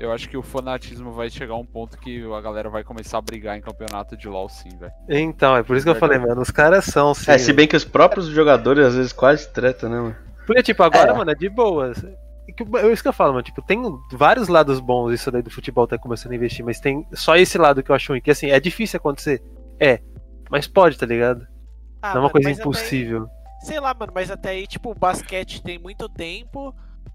Eu 0.00 0.10
acho 0.12 0.30
que 0.30 0.36
o 0.36 0.42
fanatismo 0.42 1.12
vai 1.12 1.28
chegar 1.28 1.52
a 1.52 1.58
um 1.58 1.64
ponto 1.64 1.98
que 1.98 2.24
a 2.32 2.40
galera 2.40 2.70
vai 2.70 2.82
começar 2.82 3.18
a 3.18 3.20
brigar 3.20 3.58
em 3.58 3.60
campeonato 3.60 4.16
de 4.16 4.26
LoL 4.28 4.48
sim, 4.48 4.70
velho. 4.78 4.90
Então, 5.06 5.54
é 5.54 5.62
por 5.62 5.76
isso 5.76 5.84
que 5.84 5.90
eu 5.90 5.94
falei, 5.94 6.18
mano, 6.18 6.40
os 6.40 6.50
caras 6.50 6.86
são 6.86 7.12
sim. 7.12 7.30
É, 7.30 7.36
se 7.36 7.52
bem 7.52 7.68
que 7.68 7.76
os 7.76 7.84
próprios 7.84 8.26
jogadores 8.28 8.86
às 8.86 8.94
vezes 8.94 9.12
quase 9.12 9.46
tretam, 9.52 9.90
né, 9.90 10.00
mano? 10.00 10.16
Porque, 10.46 10.62
tipo, 10.62 10.82
agora, 10.82 11.10
É. 11.10 11.14
mano, 11.14 11.30
é 11.30 11.34
de 11.34 11.50
boas. 11.50 12.02
É 12.02 12.52
que- 12.52 12.64
É 12.78 12.90
isso 12.90 13.02
que 13.02 13.08
eu 13.08 13.12
falo, 13.12 13.32
mano. 13.34 13.42
Tipo, 13.42 13.60
tem 13.60 13.80
vários 14.12 14.48
lados 14.48 14.80
bons 14.80 15.12
isso 15.12 15.30
daí 15.30 15.42
do 15.42 15.50
futebol 15.50 15.86
tá 15.86 15.98
começando 15.98 16.32
a 16.32 16.34
investir, 16.34 16.64
mas 16.64 16.80
tem 16.80 17.06
só 17.12 17.36
esse 17.36 17.58
lado 17.58 17.82
que 17.82 17.90
eu 17.90 17.94
acho 17.94 18.10
ruim, 18.10 18.22
que 18.22 18.30
assim, 18.30 18.50
é 18.50 18.58
difícil 18.58 18.96
acontecer. 18.96 19.42
É. 19.78 20.00
Mas 20.50 20.66
pode, 20.66 20.98
tá 20.98 21.04
ligado? 21.04 21.46
Ah, 22.00 22.08
não 22.08 22.10
é 22.10 22.14
uma 22.14 22.20
mano, 22.22 22.30
coisa 22.32 22.48
até 22.48 22.56
aí- 22.56 22.60
impossível. 22.60 23.28
sei 23.60 23.78
lá, 23.78 23.92
mano, 23.94 24.12
mas 24.14 24.30
até 24.30 24.48
aí, 24.50 24.66
tipo, 24.66 24.90
o 24.90 24.94
basquete 24.94 25.62
tem 25.62 25.78
muito 25.78 26.08
tempo. 26.08 26.74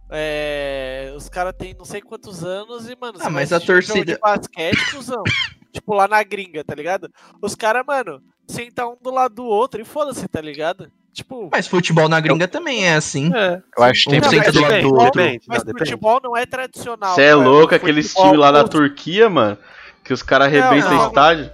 É, 0.10 1.14
os 1.16 1.28
caras 1.30 1.54
têm 1.58 1.74
não 1.78 1.86
sei 1.86 2.02
quantos 2.02 2.44
anos 2.44 2.90
e, 2.90 2.96
mano, 3.00 3.18
Ah, 3.20 3.24
você 3.26 3.30
mas 3.30 3.54
a 3.54 3.60
torcida- 3.60 4.14
de 4.14 4.20
basquete, 4.20 4.92
cuzão. 4.92 5.24
tipo, 5.74 5.94
lá 5.94 6.08
na 6.08 6.24
gringa, 6.24 6.64
tá 6.64 6.74
ligado? 6.76 7.10
Os 7.42 7.56
caras, 7.56 7.84
mano, 7.86 8.22
sentam 8.48 8.94
um 8.94 9.04
do 9.04 9.12
lado 9.12 9.36
do 9.36 9.46
outro 9.46 9.82
e 9.82 9.86
foda-se, 9.86 10.28
tá 10.28 10.40
ligado? 10.42 10.92
Tipo, 11.12 11.50
Mas 11.52 11.66
futebol 11.68 12.10
na 12.10 12.20
gringa 12.20 12.46
também 12.48 12.86
é 12.88 12.96
assim. 12.96 13.32
É. 13.34 13.62
Eu 13.78 13.84
acho 13.86 14.04
que 14.04 14.10
tem 14.12 14.20
Não, 14.20 14.30
senta 14.30 14.44
mas 14.46 14.54
do 14.54 14.62
lado 14.62 14.82
do 14.82 14.94
outro. 14.96 15.22
Depende, 15.24 15.46
mas 15.48 15.64
não, 15.64 15.72
futebol 15.78 16.20
não 16.22 16.36
é 16.36 16.46
tradicional. 16.46 17.16
Você 17.16 17.22
é 17.22 17.36
mano. 17.36 17.50
louco, 17.50 17.74
aqueles 17.74 18.08
Futebol- 18.08 18.26
times 18.32 18.40
lá 18.42 18.52
da 18.52 18.68
Turquia, 18.68 19.30
mano, 19.30 19.58
que 20.04 20.12
os 20.14 20.22
caras 20.22 20.48
arrebentam 20.48 21.08
estádio. 21.08 21.50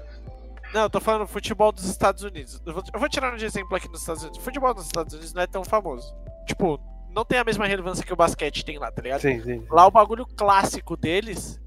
Não, 0.74 0.82
eu 0.84 0.90
tô 0.90 1.00
falando 1.00 1.28
futebol 1.28 1.72
dos 1.72 1.84
Estados 1.86 2.24
Unidos. 2.24 2.60
Eu 2.66 2.74
vou, 2.74 2.84
eu 2.92 3.00
vou 3.00 3.08
tirar 3.10 3.34
um 3.34 3.38
de 3.38 3.46
exemplo 3.46 3.76
aqui 3.76 3.88
nos 3.88 4.00
Estados 4.00 4.24
Unidos. 4.24 4.44
Futebol 4.44 4.74
nos 4.74 4.86
Estados 4.86 5.14
Unidos 5.14 5.34
não 5.34 5.42
é 5.44 5.48
tão 5.48 5.64
famoso. 5.64 6.12
Tipo, 6.48 6.80
não 7.14 7.26
tem 7.26 7.40
a 7.40 7.44
mesma 7.44 7.66
relevância 7.66 8.04
que 8.06 8.14
o 8.14 8.16
basquete 8.16 8.64
tem 8.66 8.78
lá, 8.78 8.92
tá 8.92 9.02
ligado? 9.02 9.22
Sim, 9.22 9.42
sim. 9.42 9.66
Lá 9.70 9.86
o 9.88 9.92
bagulho 9.92 10.26
clássico 10.26 10.96
deles. 10.96 11.60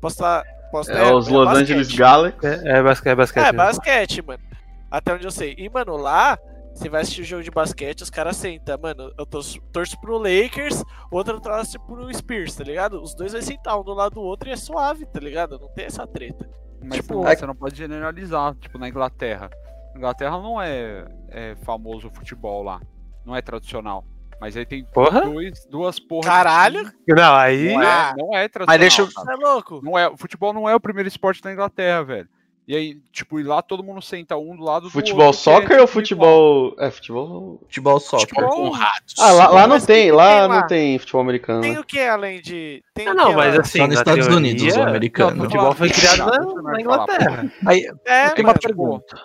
Posso 0.00 0.18
tá. 0.18 0.42
Posso 0.70 0.90
É, 0.92 1.14
os 1.14 1.28
Los 1.28 1.44
basquete. 1.46 1.62
Angeles 1.62 1.92
Galaxy. 1.94 2.46
É, 2.46 2.78
é 2.78 2.82
basquete, 2.82 3.12
é 3.12 3.14
basquete. 3.14 3.42
É, 3.42 3.52
mesmo. 3.52 3.58
basquete, 3.58 4.22
mano. 4.22 4.42
Até 4.90 5.14
onde 5.14 5.24
eu 5.24 5.30
sei. 5.30 5.54
E, 5.58 5.68
mano, 5.68 5.96
lá, 5.96 6.38
você 6.74 6.88
vai 6.88 7.02
assistir 7.02 7.22
o 7.22 7.24
jogo 7.24 7.42
de 7.42 7.50
basquete, 7.50 8.02
os 8.02 8.10
caras 8.10 8.36
sentam. 8.36 8.76
Mano, 8.80 9.12
eu 9.16 9.26
torço, 9.26 9.60
torço 9.72 9.98
pro 10.00 10.18
Lakers, 10.18 10.82
o 11.10 11.16
outro 11.16 11.40
torce 11.40 11.78
pro 11.78 12.12
Spears, 12.12 12.54
tá 12.54 12.64
ligado? 12.64 13.00
Os 13.02 13.14
dois 13.14 13.32
vai 13.32 13.42
sentar 13.42 13.78
um 13.80 13.84
do 13.84 13.94
lado 13.94 14.14
do 14.14 14.20
outro 14.20 14.48
e 14.48 14.52
é 14.52 14.56
suave, 14.56 15.06
tá 15.06 15.20
ligado? 15.20 15.58
Não 15.58 15.68
tem 15.68 15.86
essa 15.86 16.06
treta. 16.06 16.48
Mas 16.84 16.98
Tipo, 17.00 17.22
você 17.22 17.46
não 17.46 17.54
pode 17.56 17.76
generalizar, 17.76 18.54
tipo, 18.56 18.78
na 18.78 18.88
Inglaterra. 18.88 19.50
Na 19.92 19.98
Inglaterra 19.98 20.38
não 20.38 20.60
é, 20.60 21.06
é 21.30 21.56
famoso 21.64 22.08
o 22.08 22.10
futebol 22.10 22.62
lá. 22.62 22.80
Não 23.24 23.34
é 23.34 23.40
tradicional. 23.42 24.04
Mas 24.40 24.56
aí 24.56 24.66
tem 24.66 24.84
Porra? 24.84 25.22
dois, 25.22 25.64
duas 25.70 25.98
porras. 25.98 26.26
Caralho! 26.26 26.90
Não, 27.08 27.34
aí. 27.34 27.72
Não 27.72 27.82
é, 27.82 28.14
não 28.16 28.36
é 28.36 28.48
tradicional. 28.48 28.78
deixa 28.78 29.02
eu-. 29.02 29.06
Você 29.06 29.32
é 29.32 29.36
louco? 29.36 29.80
Não 29.82 29.98
é, 29.98 30.08
o 30.08 30.16
futebol 30.16 30.52
não 30.52 30.68
é 30.68 30.74
o 30.74 30.80
primeiro 30.80 31.08
esporte 31.08 31.42
da 31.42 31.52
Inglaterra, 31.52 32.02
velho. 32.04 32.28
E 32.68 32.74
aí, 32.74 32.96
tipo, 33.12 33.38
e 33.38 33.44
lá 33.44 33.62
todo 33.62 33.82
mundo 33.84 34.02
senta 34.02 34.36
um 34.36 34.56
do 34.56 34.64
lado 34.64 34.82
do 34.84 34.90
Futebol 34.90 35.26
outro. 35.28 35.40
porque 35.40 35.50
é 35.50 35.54
soccer 35.54 35.80
ou 35.80 35.86
tudo 35.86 36.00
igual. 36.12 36.32
futebol. 36.66 36.74
É, 36.80 36.90
futebol. 36.90 37.58
Futebol 37.62 38.00
soccer. 38.00 38.28
Futebol 38.28 38.50
com 38.50 38.70
ratos. 38.70 39.14
Ah, 39.20 39.30
lá, 39.30 39.48
lá 39.50 39.60
não 39.62 39.76
Mas 39.76 39.86
tem, 39.86 40.02
tem 40.02 40.10
lá 40.12 40.48
não 40.48 40.66
tem 40.66 40.98
futebol 40.98 41.20
americano. 41.22 41.60
Tem 41.62 41.74
né? 41.74 41.78
o 41.80 41.84
que 41.84 42.00
além 42.00 42.40
de. 42.42 42.82
Tem 42.92 43.06
Ah, 43.06 43.14
não, 43.14 43.32
mas 43.34 43.56
assim. 43.56 43.78
Só 43.78 43.86
nos 43.86 43.98
Estados 43.98 44.26
teoria, 44.26 44.36
Unidos, 44.36 44.74
o 44.74 44.78
não, 44.80 44.86
americano. 44.88 45.38
o 45.38 45.44
futebol 45.44 45.72
foi 45.74 45.90
criado 45.90 46.18
na, 46.26 46.62
na. 46.72 46.80
Inglaterra. 46.80 47.52
Aí, 47.64 47.86
É, 48.04 48.30
tem 48.30 48.44
uma 48.44 48.54
pergunta. 48.54 49.16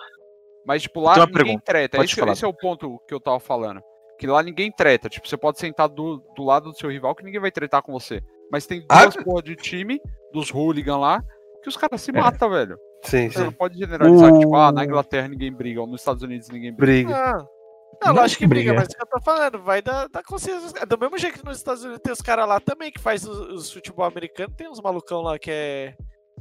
Mas, 0.64 0.82
tipo, 0.82 1.00
lá 1.00 1.14
Tem 1.14 1.22
uma 1.22 1.26
ninguém 1.26 1.44
pergunta. 1.44 1.64
treta. 1.64 2.04
Esse, 2.04 2.20
esse 2.30 2.44
é 2.44 2.48
o 2.48 2.54
ponto 2.54 3.00
que 3.08 3.12
eu 3.12 3.18
tava 3.20 3.40
falando. 3.40 3.82
Que 4.22 4.26
lá 4.28 4.40
ninguém 4.40 4.70
treta. 4.70 5.08
Tipo, 5.08 5.26
você 5.28 5.36
pode 5.36 5.58
sentar 5.58 5.88
do, 5.88 6.18
do 6.36 6.44
lado 6.44 6.70
do 6.70 6.78
seu 6.78 6.88
rival 6.88 7.12
que 7.12 7.24
ninguém 7.24 7.40
vai 7.40 7.50
tretar 7.50 7.82
com 7.82 7.90
você. 7.90 8.22
Mas 8.52 8.64
tem 8.66 8.86
Ah, 8.88 9.02
duas 9.06 9.16
porra 9.16 9.42
de 9.42 9.56
time, 9.56 10.00
dos 10.32 10.54
hooligan 10.54 10.96
lá, 10.96 11.20
que 11.60 11.68
os 11.68 11.76
caras 11.76 12.00
se 12.00 12.12
matam, 12.12 12.48
velho. 12.48 12.78
Sim, 13.02 13.28
Você 13.28 13.40
não 13.40 13.50
sim. 13.50 13.56
pode 13.56 13.76
generalizar 13.76 14.32
que, 14.32 14.38
tipo, 14.38 14.54
ah, 14.54 14.70
na 14.70 14.84
Inglaterra 14.84 15.26
ninguém 15.26 15.52
briga, 15.52 15.80
ou 15.80 15.88
nos 15.88 16.02
Estados 16.02 16.22
Unidos 16.22 16.48
ninguém 16.50 16.72
briga. 16.72 17.08
Briga. 17.08 17.32
Não, 17.32 17.38
não, 17.38 18.14
Não 18.14 18.22
lógico 18.22 18.38
que 18.38 18.46
briga, 18.46 18.70
briga. 18.70 18.80
mas 18.80 18.90
é 18.90 18.92
o 18.92 18.96
que 18.96 19.02
eu 19.02 19.18
tô 19.18 19.24
falando, 19.24 19.58
vai 19.60 19.82
da, 19.82 20.06
da 20.06 20.22
consciência 20.22 20.60
dos 20.60 20.72
caras. 20.72 20.88
Do 20.88 20.98
mesmo 21.00 21.18
jeito 21.18 21.40
que 21.40 21.44
nos 21.44 21.56
Estados 21.56 21.82
Unidos 21.82 22.00
tem 22.04 22.12
os 22.12 22.20
caras 22.22 22.46
lá 22.46 22.60
também 22.60 22.92
que 22.92 23.00
faz 23.00 23.26
os, 23.26 23.36
os 23.52 23.72
futebol 23.72 24.06
americano, 24.06 24.54
tem 24.56 24.70
uns 24.70 24.80
malucão 24.80 25.20
lá 25.20 25.36
que 25.36 25.50
é. 25.50 25.96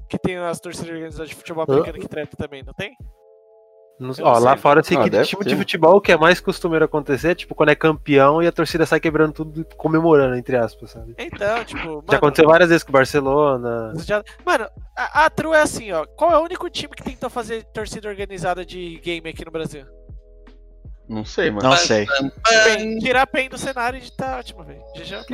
Que 0.07 0.19
tem 0.19 0.37
as 0.37 0.59
torcidas 0.59 0.91
organizadas 0.93 1.29
de 1.29 1.35
futebol 1.35 1.63
americano 1.67 1.97
que 1.97 2.07
treta 2.07 2.37
também, 2.37 2.61
não 2.61 2.73
tem? 2.75 2.91
Não- 4.01 4.15
ó, 4.21 4.39
lá 4.39 4.53
sei. 4.53 4.61
fora 4.61 4.79
eu 4.79 4.83
sei 4.83 4.97
Ah, 4.97 5.03
que 5.03 5.09
time 5.23 5.43
ter. 5.43 5.49
de 5.51 5.55
futebol 5.55 5.95
o 5.97 6.01
que 6.01 6.11
é 6.11 6.17
mais 6.17 6.39
costumeiro 6.39 6.83
acontecer 6.85 7.29
é 7.29 7.35
tipo 7.35 7.53
quando 7.53 7.69
é 7.69 7.75
campeão 7.75 8.41
e 8.41 8.47
a 8.47 8.51
torcida 8.51 8.83
sai 8.85 8.99
quebrando 8.99 9.31
tudo, 9.33 9.63
comemorando, 9.77 10.35
entre 10.35 10.57
aspas, 10.57 10.89
sabe? 10.91 11.13
Então, 11.19 11.63
tipo, 11.63 11.81
Já 11.81 11.89
mano, 11.89 12.03
aconteceu 12.09 12.49
várias 12.49 12.69
vezes 12.69 12.83
com 12.83 12.89
o 12.89 12.93
Barcelona. 12.93 13.93
já- 14.03 14.23
mano, 14.43 14.67
a, 14.97 15.25
a 15.25 15.29
True 15.29 15.55
é 15.55 15.61
assim, 15.61 15.91
ó. 15.91 16.05
Qual 16.17 16.31
é 16.31 16.37
o 16.37 16.41
único 16.43 16.67
time 16.69 16.93
que 16.95 17.03
tentou 17.03 17.29
fazer 17.29 17.63
torcida 17.65 18.09
organizada 18.09 18.65
de 18.65 18.99
game 19.03 19.29
aqui 19.29 19.45
no 19.45 19.51
Brasil? 19.51 19.85
Não 21.07 21.25
sei, 21.25 21.51
mano. 21.51 21.69
Não 21.69 21.75
sei. 21.77 22.07
Pen, 22.63 22.97
tirar 22.99 23.27
PEN 23.27 23.49
do 23.49 23.57
cenário 23.57 23.99
e 24.01 24.11
tá 24.11 24.37
ótimo, 24.37 24.63
velho. 24.63 24.81
GG. 24.95 25.25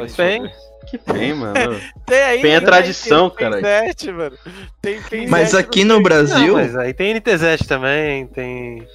Que 0.90 0.98
tem, 0.98 1.34
mano. 1.34 1.80
Tem 2.06 2.22
aí. 2.22 2.42
PEN 2.42 2.52
é 2.52 2.60
tem 2.60 2.66
tradição, 2.66 3.30
tem 3.30 3.38
caralho. 3.40 3.64
PEN7, 3.64 4.14
mano. 4.14 4.38
Tem 4.82 5.02
PEN7 5.02 5.30
Mas 5.30 5.54
aqui 5.54 5.84
no 5.84 5.96
não, 5.96 6.02
Brasil, 6.02 6.54
mas 6.54 6.76
aí 6.76 6.94
tem 6.94 7.14
NTZ 7.14 7.68
também, 7.68 8.28
tem. 8.28 8.88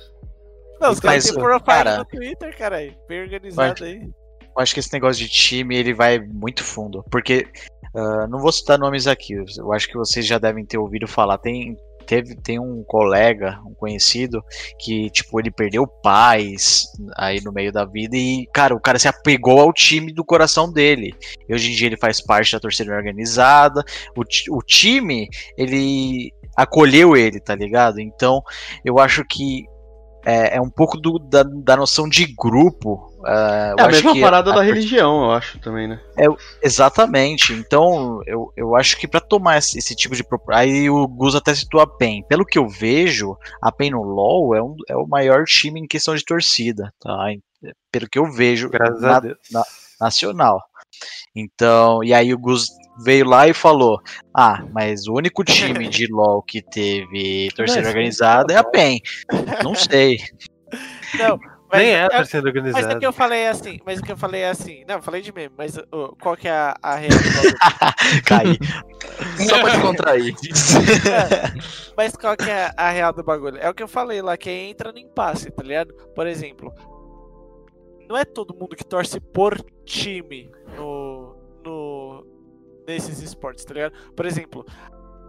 Não, 0.80 0.90
os 0.90 0.99
caras 0.99 1.24
Mas, 1.24 1.24
têm 1.26 1.34
profile 1.34 1.64
cara, 1.64 1.99
no 1.99 2.05
Twitter, 2.05 2.59
caralho. 2.59 2.95
Bem 3.09 3.22
organizado 3.22 3.84
aí. 3.84 4.01
Eu 4.01 4.62
acho 4.62 4.74
que 4.74 4.80
esse 4.80 4.93
negócio 4.93 5.22
de 5.22 5.30
time 5.30 5.76
ele 5.76 5.95
vai 5.95 6.18
muito 6.18 6.64
fundo. 6.64 7.05
Porque, 7.11 7.47
ah, 7.95 8.26
não 8.26 8.40
vou 8.40 8.51
citar 8.51 8.78
nomes 8.78 9.07
aqui, 9.07 9.34
eu 9.34 9.72
acho 9.72 9.86
que 9.86 9.97
vocês 9.97 10.26
já 10.26 10.38
devem 10.38 10.64
ter 10.64 10.78
ouvido 10.78 11.07
falar. 11.07 11.38
Tem, 11.38 11.76
teve, 12.03 12.34
tem 12.36 12.59
um 12.59 12.82
colega, 12.84 13.59
um 13.66 13.74
conhecido, 13.74 14.42
que, 14.78 15.09
tipo, 15.11 15.38
ele 15.40 15.50
perdeu 15.50 15.86
pais 15.86 16.86
aí 17.16 17.40
no 17.42 17.53
meio 17.53 17.72
da 17.72 17.84
vida 17.84 18.16
e, 18.16 18.46
cara, 18.53 18.74
o 18.74 18.80
cara 18.80 18.98
se 18.98 19.09
apegou 19.09 19.61
ao 19.61 19.72
time 19.72 20.12
do 20.12 20.24
coração 20.24 20.70
dele. 20.72 21.14
E 21.48 21.55
hoje 21.55 21.70
em 21.70 21.74
dia 21.74 21.86
ele 21.88 21.96
faz 21.96 22.20
parte 22.20 22.53
da 22.53 22.61
torcida 22.61 22.92
organizada. 22.94 23.82
O, 24.16 24.22
o 24.57 24.62
time, 24.62 25.28
ele 25.57 26.32
acolheu 26.57 27.16
ele, 27.16 27.40
tá 27.40 27.55
ligado? 27.55 28.00
Então, 28.00 28.42
eu 28.84 28.98
acho 28.98 29.24
que. 29.24 29.64
É, 30.24 30.57
é 30.57 30.61
um 30.61 30.70
pouco 30.70 30.96
do- 30.98 31.18
da, 31.18 31.42
da 31.42 31.76
noção 31.76 32.09
de 32.09 32.26
grupo. 32.38 33.11
Eu 33.25 33.77
É 33.79 33.83
a 33.83 33.89
mesma 33.89 34.12
que 34.12 34.20
parada 34.20 34.51
a- 34.51 34.55
da 34.55 34.61
a 34.61 34.64
religião, 34.64 35.25
eu 35.25 35.31
acho 35.33 35.59
também, 35.61 35.87
né? 35.89 36.01
Exatamente. 36.62 37.53
Então, 37.53 38.20
eu, 38.27 38.53
eu 38.57 38.75
acho 38.77 38.97
que 38.99 39.07
pra 39.09 39.20
tomar 39.20 39.59
esse, 39.59 39.79
esse 39.79 39.95
tipo 39.95 40.14
de. 40.16 40.25
Aí 40.51 40.89
o 40.91 41.07
Gus 41.07 41.35
até 41.35 41.55
citou 41.55 41.81
a 41.81 41.87
PEN. 41.87 42.23
Pelo 42.29 42.45
que 42.45 42.59
eu 42.59 42.68
vejo, 42.68 43.37
a 43.61 43.70
PEN 43.73 43.91
no 43.91 44.03
LoL 44.03 44.55
é, 44.55 44.62
um, 44.62 44.75
é 44.89 44.97
o 44.97 45.07
maior 45.07 45.45
time 45.45 45.81
em 45.81 45.87
questão 45.87 46.14
de 46.14 46.25
torcida, 46.25 46.93
tá? 47.01 47.27
Pelo 47.91 48.09
que 48.09 48.18
eu 48.18 48.31
vejo, 48.31 48.68
Graças 48.68 49.01
na- 49.01 49.20
na- 49.53 49.64
nacional. 50.01 50.61
Então, 51.35 52.03
e 52.05 52.12
aí 52.12 52.35
o 52.35 52.39
Gus 52.39 52.66
veio 53.05 53.27
lá 53.27 53.49
e 53.49 53.55
falou: 53.55 53.99
Ah, 54.37 54.62
mas 54.73 55.07
o 55.07 55.14
único 55.14 55.45
time 55.45 55.89
de 55.89 56.07
LoL 56.12 56.43
que 56.43 56.61
teve 56.62 57.49
torcida 57.57 57.81
Mas- 57.83 57.89
organizada 57.89 58.53
é 58.53 58.57
a 58.57 58.64
PEN. 58.64 59.01
Não 59.62 59.75
sei. 59.75 60.18
Não, 61.18 61.39
mas 61.73 61.81
Nem 61.81 61.91
é 61.95 62.05
a 62.05 62.09
torcida 62.11 62.43
Mas 62.43 62.45
o 62.45 62.59
organizada. 62.59 62.99
que 63.01 63.07
eu 63.07 63.12
falei 63.12 63.41
é 63.41 63.49
assim, 63.49 63.81
mas 63.85 63.99
o 63.99 64.03
que 64.03 64.12
eu 64.12 64.16
falei 64.16 64.43
é 64.43 64.51
assim. 64.51 64.85
Não, 64.87 64.97
eu 64.97 65.03
falei 65.03 65.23
de 65.23 65.33
meme, 65.33 65.55
mas 65.57 65.77
ô, 65.91 66.14
qual 66.20 66.37
que 66.37 66.47
é 66.47 66.53
a, 66.53 66.77
a 66.83 66.95
real 66.97 67.11
do 67.18 67.33
bagulho? 67.33 67.57
Caí. 68.27 68.59
só 69.49 69.61
pra 69.61 69.70
descontrair. 69.70 70.35
É, 71.12 71.93
mas 71.97 72.14
qual 72.16 72.37
que 72.37 72.51
é 72.51 72.70
a 72.77 72.91
real 72.91 73.12
do 73.12 73.23
bagulho? 73.25 73.57
É 73.59 73.68
o 73.68 73.75
que 73.75 73.83
eu 73.83 73.89
falei 73.89 74.20
lá, 74.23 74.37
que 74.37 74.51
entra 74.51 74.93
no 74.93 74.99
impasse, 74.99 75.51
tá 75.51 75.62
ligado? 75.62 75.93
Por 76.14 76.27
exemplo, 76.27 76.73
não 78.09 78.16
é 78.16 78.25
todo 78.25 78.55
mundo 78.55 78.77
que 78.77 78.85
torce 78.85 79.18
por 79.20 79.59
time 79.85 80.51
no, 80.77 81.35
no 81.64 82.27
nesses 82.87 83.20
esportes, 83.23 83.64
tá 83.64 83.75
ligado? 83.75 83.93
Por 84.14 84.27
exemplo, 84.27 84.66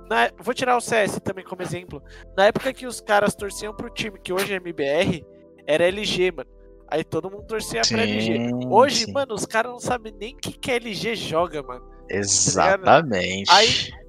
na- 0.10 0.32
vou 0.40 0.54
tirar 0.54 0.76
o 0.76 0.82
CS 0.82 1.20
também 1.24 1.46
como 1.46 1.62
exemplo. 1.62 2.02
Na 2.36 2.46
época 2.48 2.74
que 2.74 2.86
os 2.86 3.00
caras 3.00 3.36
torciam 3.36 3.74
pro 3.74 3.90
time 3.90 4.20
que 4.20 4.34
hoje 4.34 4.54
é 4.54 4.58
MBR, 4.58 5.26
era 5.68 5.86
LG, 5.88 6.32
mano. 6.32 6.50
Aí 6.90 7.04
todo 7.04 7.30
mundo 7.32 7.44
torcia 7.48 7.82
pra 7.88 8.02
LG. 8.04 8.34
Sim, 8.50 8.68
Hoje, 8.70 9.06
sim. 9.06 9.12
mano, 9.14 9.34
os 9.34 9.46
caras 9.46 9.72
não 9.72 9.80
sabem 9.80 10.14
nem 10.20 10.36
o 10.36 10.38
que, 10.38 10.52
que 10.58 10.72
LG 10.72 11.16
joga, 11.16 11.64
mano. 11.64 11.84
Exatamente. 12.10 13.52
Aí- 13.52 14.04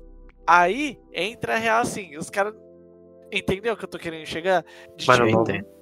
Aí 0.46 0.98
entra 1.14 1.54
a 1.54 1.58
real 1.58 1.80
assim, 1.80 2.16
os 2.18 2.28
caras. 2.28 2.52
Entendeu 3.32 3.72
o 3.72 3.76
que 3.76 3.84
eu 3.84 3.88
tô 3.88 3.98
querendo 3.98 4.26
chegar? 4.26 4.62
De, 4.96 5.06
Mas 5.06 5.18
não- 5.18 5.26
tipo, 5.44 5.74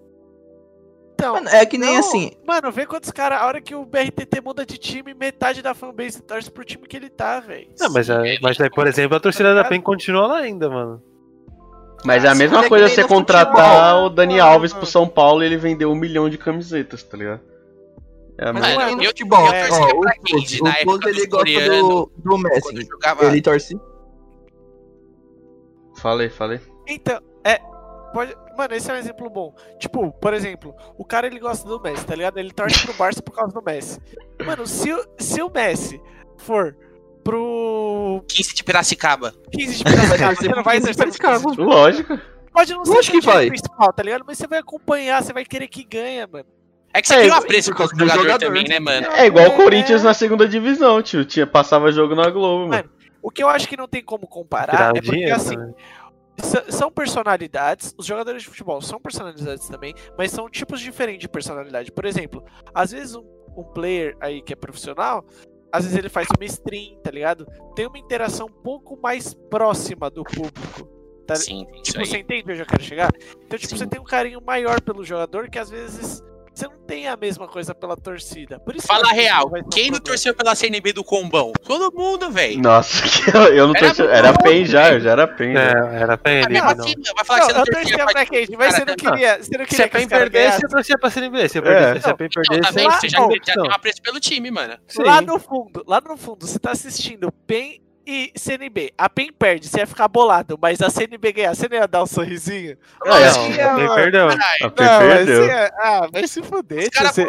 então, 1.14 1.34
Mano, 1.34 1.48
é 1.50 1.66
que 1.66 1.76
nem 1.78 1.92
não, 1.94 1.98
assim. 2.00 2.30
Mano, 2.46 2.70
vê 2.72 2.86
quantos 2.86 3.10
caras. 3.10 3.40
A 3.40 3.46
hora 3.46 3.60
que 3.60 3.74
o 3.74 3.84
BRTT 3.84 4.40
muda 4.40 4.64
de 4.66 4.78
time, 4.78 5.14
metade 5.14 5.62
da 5.62 5.74
fanbase 5.74 6.22
torce 6.22 6.50
pro 6.50 6.64
time 6.64 6.86
que 6.86 6.96
ele 6.96 7.10
tá, 7.10 7.38
velho. 7.40 7.68
Não, 7.78 7.92
mas, 7.92 8.08
é- 8.08 8.38
mas 8.40 8.60
aí, 8.60 8.70
por 8.70 8.86
exemplo, 8.86 9.16
a 9.16 9.20
torcida 9.20 9.54
da 9.54 9.64
PEN 9.64 9.80
continua 9.80 10.26
lá 10.26 10.38
ainda, 10.38 10.68
mano. 10.70 11.02
Mas 12.04 12.24
é 12.24 12.28
a 12.28 12.34
mesma 12.34 12.64
é 12.64 12.68
coisa 12.68 12.88
você 12.88 13.04
contratar 13.04 13.90
futebol. 13.92 14.06
o 14.06 14.08
Dani 14.10 14.36
Mano. 14.38 14.48
Alves 14.48 14.72
pro 14.72 14.86
São 14.86 15.06
Paulo 15.06 15.42
e 15.42 15.46
ele 15.46 15.56
vender 15.56 15.86
um 15.86 15.94
milhão 15.94 16.28
de 16.28 16.36
camisetas, 16.38 17.02
tá 17.02 17.16
ligado? 17.16 17.40
É 18.38 18.48
a 18.48 18.52
Mas 18.52 18.62
mesma... 18.62 18.80
Mano, 18.80 18.92
é 18.92 18.96
no 18.96 19.02
eu- 19.02 19.08
futebol. 19.08 19.46
eu 19.46 19.68
torcia 19.68 19.84
Ó, 19.84 20.00
pra 20.00 20.12
Na 20.62 20.78
época 20.78 20.98
dos 20.98 21.06
ele 21.06 21.26
gosta 21.26 21.60
do, 21.68 22.12
do 22.16 22.22
Quando 22.22 22.42
Messi. 22.42 22.76
eu 22.76 22.86
jogava. 22.86 23.24
Ele 23.26 23.40
torce. 23.42 23.80
Falei, 25.98 26.28
falei. 26.28 26.60
Então, 26.88 27.20
é. 27.44 27.58
Pode... 28.12 28.34
Mano, 28.56 28.74
esse 28.74 28.90
é 28.90 28.94
um 28.94 28.96
exemplo 28.98 29.30
bom. 29.30 29.54
Tipo, 29.78 30.10
por 30.12 30.34
exemplo, 30.34 30.74
o 30.98 31.04
cara 31.04 31.26
ele 31.26 31.38
gosta 31.38 31.66
do 31.66 31.80
Messi, 31.80 32.04
tá 32.04 32.14
ligado? 32.14 32.36
Ele 32.38 32.52
torce 32.52 32.84
pro 32.84 32.94
Barça 32.94 33.22
por 33.22 33.32
causa 33.32 33.52
do 33.52 33.62
Messi. 33.62 33.98
Mano, 34.44 34.66
se 34.66 34.88
se 35.18 35.40
o 35.40 35.48
Messi 35.50 36.00
for 36.36 36.76
pro 37.22 38.24
15 38.28 38.54
de 38.54 38.64
Piracicaba. 38.64 39.32
15 39.52 39.74
de 39.78 39.84
Piracicaba, 39.84 40.34
você 40.36 40.48
não 40.48 40.54
vai 40.56 40.62
Vai 40.64 40.76
exercer 40.78 41.04
torcer 41.04 41.20
pro 41.20 41.40
no 41.40 41.46
15 41.50 41.56
de 41.56 41.62
Lógico. 41.62 42.18
Pode 42.52 42.72
não 42.74 42.84
ser 42.84 42.92
Lógico 42.92 43.16
o 43.16 43.20
que 43.20 43.26
vai. 43.26 43.46
principal, 43.48 43.92
tá 43.92 44.02
ligado? 44.02 44.24
Mas 44.26 44.38
você 44.38 44.46
vai 44.46 44.58
acompanhar, 44.58 45.22
você 45.22 45.32
vai 45.32 45.44
querer 45.44 45.68
que 45.68 45.84
ganha, 45.84 46.26
mano. 46.26 46.44
É 46.94 47.00
que 47.00 47.08
você 47.08 47.14
É, 47.14 47.20
cria 47.20 47.32
um 47.32 47.36
apreço 47.36 47.70
por 47.70 47.76
com 47.78 47.84
o 47.84 47.88
causa 47.88 47.94
do 47.94 48.00
jogador, 48.00 48.22
jogador. 48.22 48.46
também, 48.46 48.64
né, 48.68 48.78
mano? 48.78 49.06
É 49.12 49.26
igual 49.26 49.46
o 49.46 49.52
É, 49.52 49.56
Corinthians 49.56 50.02
é. 50.02 50.04
na 50.04 50.12
segunda 50.12 50.46
divisão, 50.46 51.00
tio. 51.02 51.24
Tinha, 51.24 51.46
passava 51.46 51.90
jogo 51.90 52.14
na 52.14 52.28
Globo, 52.28 52.68
mano. 52.68 52.90
O 53.22 53.30
que 53.30 53.42
eu 53.42 53.48
acho 53.48 53.66
que 53.66 53.76
não 53.76 53.88
tem 53.88 54.02
como 54.04 54.26
comparar 54.26 54.72
Tirar 54.76 54.88
é 54.90 54.92
porque, 55.00 55.10
dinheiro 55.10 55.34
assim, 55.36 55.54
s- 56.36 56.64
são 56.70 56.90
personalidades, 56.90 57.94
os 57.96 58.04
jogadores 58.04 58.42
de 58.42 58.48
futebol 58.48 58.82
são 58.82 59.00
personalidades 59.00 59.66
também, 59.68 59.94
mas 60.18 60.30
são 60.32 60.50
tipos 60.50 60.80
diferentes 60.80 61.20
de 61.22 61.28
personalidade. 61.28 61.90
Por 61.92 62.04
exemplo, 62.04 62.44
às 62.74 62.90
vezes 62.90 63.14
um, 63.14 63.24
um 63.56 63.62
player 63.62 64.14
aí 64.20 64.42
que 64.42 64.52
é 64.52 64.56
profissional, 64.56 65.24
às 65.72 65.84
vezes 65.84 65.98
ele 65.98 66.08
faz 66.08 66.28
uma 66.36 66.44
stream, 66.44 67.00
tá 67.02 67.10
ligado? 67.10 67.46
Tem 67.74 67.86
uma 67.86 67.98
interação 67.98 68.46
um 68.46 68.62
pouco 68.62 68.98
mais 69.00 69.32
próxima 69.32 70.10
do 70.10 70.22
público. 70.22 70.84
Tá? 71.26 71.36
Sim, 71.36 71.66
Tipo, 71.82 72.04
você 72.04 72.18
entende 72.18 72.52
onde 72.52 72.60
eu 72.60 72.66
quero 72.66 72.82
chegar? 72.82 73.10
Então, 73.44 73.58
tipo, 73.58 73.72
Sim. 73.72 73.78
você 73.78 73.86
tem 73.86 74.00
um 74.00 74.04
carinho 74.04 74.40
maior 74.44 74.80
pelo 74.80 75.04
jogador 75.04 75.48
que 75.48 75.58
às 75.58 75.70
vezes 75.70 76.22
você 76.54 76.66
não 76.68 76.78
tem 76.86 77.08
a 77.08 77.16
mesma 77.16 77.48
coisa 77.48 77.74
pela 77.74 77.96
torcida. 77.96 78.60
Por 78.60 78.76
isso 78.76 78.86
Fala 78.86 79.08
que 79.08 79.14
real, 79.14 79.50
quem 79.72 79.90
não 79.90 79.98
torceu 79.98 80.34
pela 80.34 80.54
CNB 80.54 80.92
do 80.92 81.02
Combão? 81.02 81.52
Todo 81.64 81.90
mundo, 81.96 82.30
velho. 82.30 82.60
Nossa, 82.60 83.02
que 83.08 83.34
eu, 83.36 83.42
eu 83.54 83.66
não 83.66 83.74
Era 83.74 83.86
torci. 83.94 84.02
Era 84.12 84.32
PEN 84.34 84.64
já, 84.66 84.92
eu 84.92 85.00
já 85.00 85.10
era 85.12 85.26
PEN. 85.26 85.52
já. 85.54 85.60
É, 85.60 86.02
era 86.02 86.18
PEN, 86.18 86.42
Ah, 86.44 86.48
não. 86.48 86.84
assim, 86.84 86.94
mano, 86.96 87.14
vai 87.16 87.24
falar 87.24 87.38
Não, 87.40 87.46
que 87.46 87.52
você 87.52 87.58
não 87.58 87.60
eu 87.60 87.64
torcia 87.66 87.82
torcia 87.82 87.96
pra 88.04 88.12
pra 88.12 88.26
quem, 88.26 88.46
mas 88.58 88.74
você 88.74 88.84
não 88.84 88.96
queria, 88.96 89.42
você 89.42 89.56
não 89.58 89.64
Se 89.64 89.70
queria 89.70 89.84
a 89.84 89.88
que 89.88 89.96
os 89.96 90.00
PEN 90.02 90.08
perdesse, 90.08 90.64
eu 90.64 90.68
torcia 90.68 90.98
pra 90.98 91.10
CNB. 91.10 91.48
Se, 91.48 91.58
É. 91.58 92.00
se 92.00 92.06
a 92.06 92.10
Não, 92.10 92.16
PEN 92.16 92.28
Não, 92.28 92.42
perdesse, 92.42 92.68
também, 92.68 92.86
lá- 92.88 93.00
você 93.00 93.08
já, 93.08 93.18
não. 93.20 93.28
tem 93.28 93.70
um 93.70 93.74
apreço 93.74 94.02
pelo 94.02 94.20
time, 94.20 94.50
mano. 94.50 94.74
Lá 94.98 95.20
no 95.22 95.38
fundo, 95.38 95.82
lá 95.86 96.00
no 96.00 96.16
fundo, 96.16 96.46
você 96.46 96.58
tá 96.58 96.72
assistindo 96.72 97.32
PEN 97.46 97.80
e 98.06 98.32
CNB. 98.36 98.92
A 98.96 99.08
PEN 99.08 99.30
perde, 99.32 99.68
você 99.68 99.78
ia 99.80 99.86
ficar 99.86 100.08
bolado, 100.08 100.58
mas 100.60 100.80
a 100.82 100.90
CNB 100.90 101.32
ganhar, 101.32 101.54
você 101.54 101.68
não 101.68 101.76
ia 101.76 101.86
dar 101.88 102.02
um 102.02 102.06
sorrisinho? 102.06 102.72
É, 103.04 103.08
Não, 103.08 103.18
Lógico 103.18 103.46
que 103.54 103.60
a 103.60 103.64
ia, 103.64 103.74
PEN 103.86 103.94
perdeu. 103.94 104.28
A 104.28 104.70
PEN 104.70 104.86
Não, 104.86 104.98
perdeu. 104.98 105.44
ia- 105.46 105.72
Ah, 105.78 106.08
vai 106.12 106.26
se 106.26 106.42
fuder, 106.42 106.84
Os 106.84 106.88
tio, 106.90 107.06
você- 107.08 107.26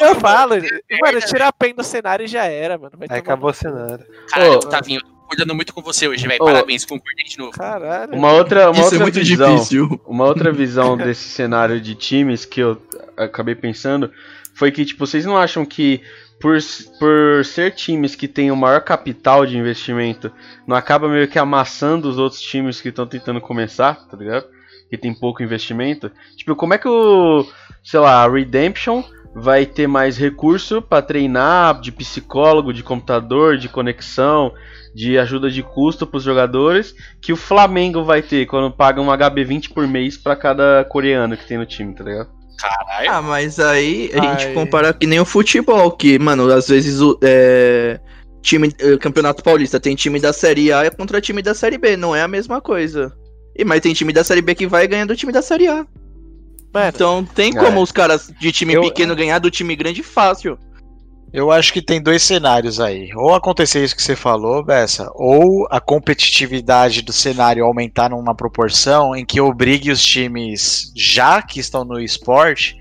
Eu 0.00 0.14
falo, 0.16 0.54
Merda, 0.54 0.80
mano, 1.00 1.20
tirar 1.20 1.48
a 1.48 1.52
PEN 1.52 1.74
do 1.74 1.82
cenário 1.84 2.24
e 2.24 2.28
já 2.28 2.44
era, 2.44 2.78
mano. 2.78 2.92
Vai 2.96 3.08
Aí 3.10 3.18
acabou 3.18 3.50
o 3.50 3.54
cenário. 3.54 4.04
Caralho, 4.28 4.52
Ô. 4.54 4.58
Tavinho, 4.60 5.00
tô 5.00 5.08
cuidando 5.28 5.54
muito 5.54 5.72
com 5.74 5.82
você 5.82 6.06
hoje, 6.08 6.26
velho. 6.26 6.42
Ô. 6.42 6.46
Parabéns, 6.46 6.84
concordei 6.84 7.24
de 7.24 7.38
novo. 7.38 7.52
Caralho. 7.52 8.14
Uma 8.14 8.32
outra, 8.32 8.66
uma 8.70 8.72
Isso 8.72 8.82
outra 8.84 8.98
é 8.98 9.02
muito 9.02 9.18
visão. 9.20 9.54
difícil. 9.56 10.00
Uma 10.06 10.24
outra 10.24 10.52
visão 10.52 10.96
desse 10.98 11.28
cenário 11.28 11.80
de 11.80 11.94
times 11.94 12.44
que 12.44 12.60
eu 12.60 12.80
acabei 13.16 13.54
pensando 13.54 14.10
foi 14.54 14.70
que, 14.70 14.84
tipo, 14.84 15.06
vocês 15.06 15.24
não 15.24 15.36
acham 15.36 15.64
que 15.64 16.02
por, 16.42 16.58
por 16.98 17.44
ser 17.44 17.70
times 17.70 18.16
que 18.16 18.26
têm 18.26 18.50
o 18.50 18.56
maior 18.56 18.80
capital 18.80 19.46
de 19.46 19.56
investimento, 19.56 20.32
não 20.66 20.76
acaba 20.76 21.08
meio 21.08 21.28
que 21.28 21.38
amassando 21.38 22.08
os 22.08 22.18
outros 22.18 22.42
times 22.42 22.80
que 22.80 22.88
estão 22.88 23.06
tentando 23.06 23.40
começar, 23.40 23.94
tá 24.08 24.16
ligado? 24.16 24.46
Que 24.90 24.98
tem 24.98 25.14
pouco 25.14 25.42
investimento? 25.42 26.10
Tipo, 26.36 26.56
como 26.56 26.74
é 26.74 26.78
que 26.78 26.88
o, 26.88 27.46
sei 27.84 28.00
lá, 28.00 28.24
a 28.24 28.28
Redemption 28.28 29.04
vai 29.32 29.64
ter 29.64 29.86
mais 29.86 30.18
recurso 30.18 30.82
pra 30.82 31.00
treinar 31.00 31.80
de 31.80 31.92
psicólogo, 31.92 32.72
de 32.72 32.82
computador, 32.82 33.56
de 33.56 33.68
conexão, 33.68 34.52
de 34.92 35.16
ajuda 35.16 35.48
de 35.48 35.62
custo 35.62 36.06
pros 36.08 36.24
jogadores, 36.24 36.92
que 37.20 37.32
o 37.32 37.36
Flamengo 37.36 38.02
vai 38.02 38.20
ter 38.20 38.46
quando 38.46 38.74
paga 38.74 39.00
um 39.00 39.06
HB20 39.06 39.72
por 39.72 39.86
mês 39.86 40.18
pra 40.18 40.34
cada 40.34 40.84
coreano 40.84 41.36
que 41.36 41.46
tem 41.46 41.56
no 41.56 41.64
time, 41.64 41.94
tá 41.94 42.02
ligado? 42.02 42.41
Caralho. 42.62 43.10
Ah, 43.10 43.22
mas 43.22 43.58
aí 43.58 44.10
a 44.14 44.20
gente 44.22 44.46
Ai. 44.46 44.54
compara 44.54 44.92
que 44.92 45.06
nem 45.06 45.18
o 45.20 45.24
futebol, 45.24 45.90
que, 45.90 46.18
mano, 46.18 46.50
às 46.52 46.68
vezes 46.68 47.00
o 47.00 47.18
é, 47.22 47.98
time, 48.40 48.72
eh, 48.78 48.96
Campeonato 48.98 49.42
Paulista 49.42 49.80
tem 49.80 49.94
time 49.94 50.20
da 50.20 50.32
Série 50.32 50.72
A 50.72 50.90
contra 50.90 51.20
time 51.20 51.42
da 51.42 51.54
Série 51.54 51.78
B, 51.78 51.96
não 51.96 52.14
é 52.14 52.22
a 52.22 52.28
mesma 52.28 52.60
coisa. 52.60 53.12
E 53.56 53.64
mas 53.64 53.80
tem 53.80 53.92
time 53.92 54.12
da 54.12 54.24
Série 54.24 54.40
B 54.42 54.54
que 54.54 54.66
vai 54.66 54.86
ganhando 54.86 55.10
o 55.10 55.16
time 55.16 55.32
da 55.32 55.42
Série 55.42 55.68
A. 55.68 55.84
Mano, 56.72 56.88
Então 56.94 57.24
tem 57.24 57.50
É. 57.56 57.60
como 57.60 57.82
os 57.82 57.92
caras 57.92 58.32
de 58.40 58.50
time 58.50 58.72
Eu- 58.74 58.80
pequeno 58.82 59.14
ganhar 59.14 59.38
do 59.38 59.50
time 59.50 59.76
grande 59.76 60.02
fácil. 60.02 60.58
Eu 61.32 61.50
acho 61.50 61.72
que 61.72 61.80
tem 61.80 62.02
dois 62.02 62.22
cenários 62.22 62.78
aí. 62.78 63.08
Ou 63.16 63.34
acontecer 63.34 63.82
isso 63.82 63.96
que 63.96 64.02
você 64.02 64.14
falou, 64.14 64.62
Bessa, 64.62 65.10
ou 65.14 65.66
a 65.70 65.80
competitividade 65.80 67.00
do 67.02 67.12
cenário 67.12 67.64
aumentar 67.64 68.10
numa 68.10 68.34
proporção 68.34 69.16
em 69.16 69.24
que 69.24 69.40
obrigue 69.40 69.90
os 69.90 70.02
times 70.04 70.92
já 70.94 71.40
que 71.40 71.58
estão 71.58 71.84
no 71.84 71.98
esporte 71.98 72.76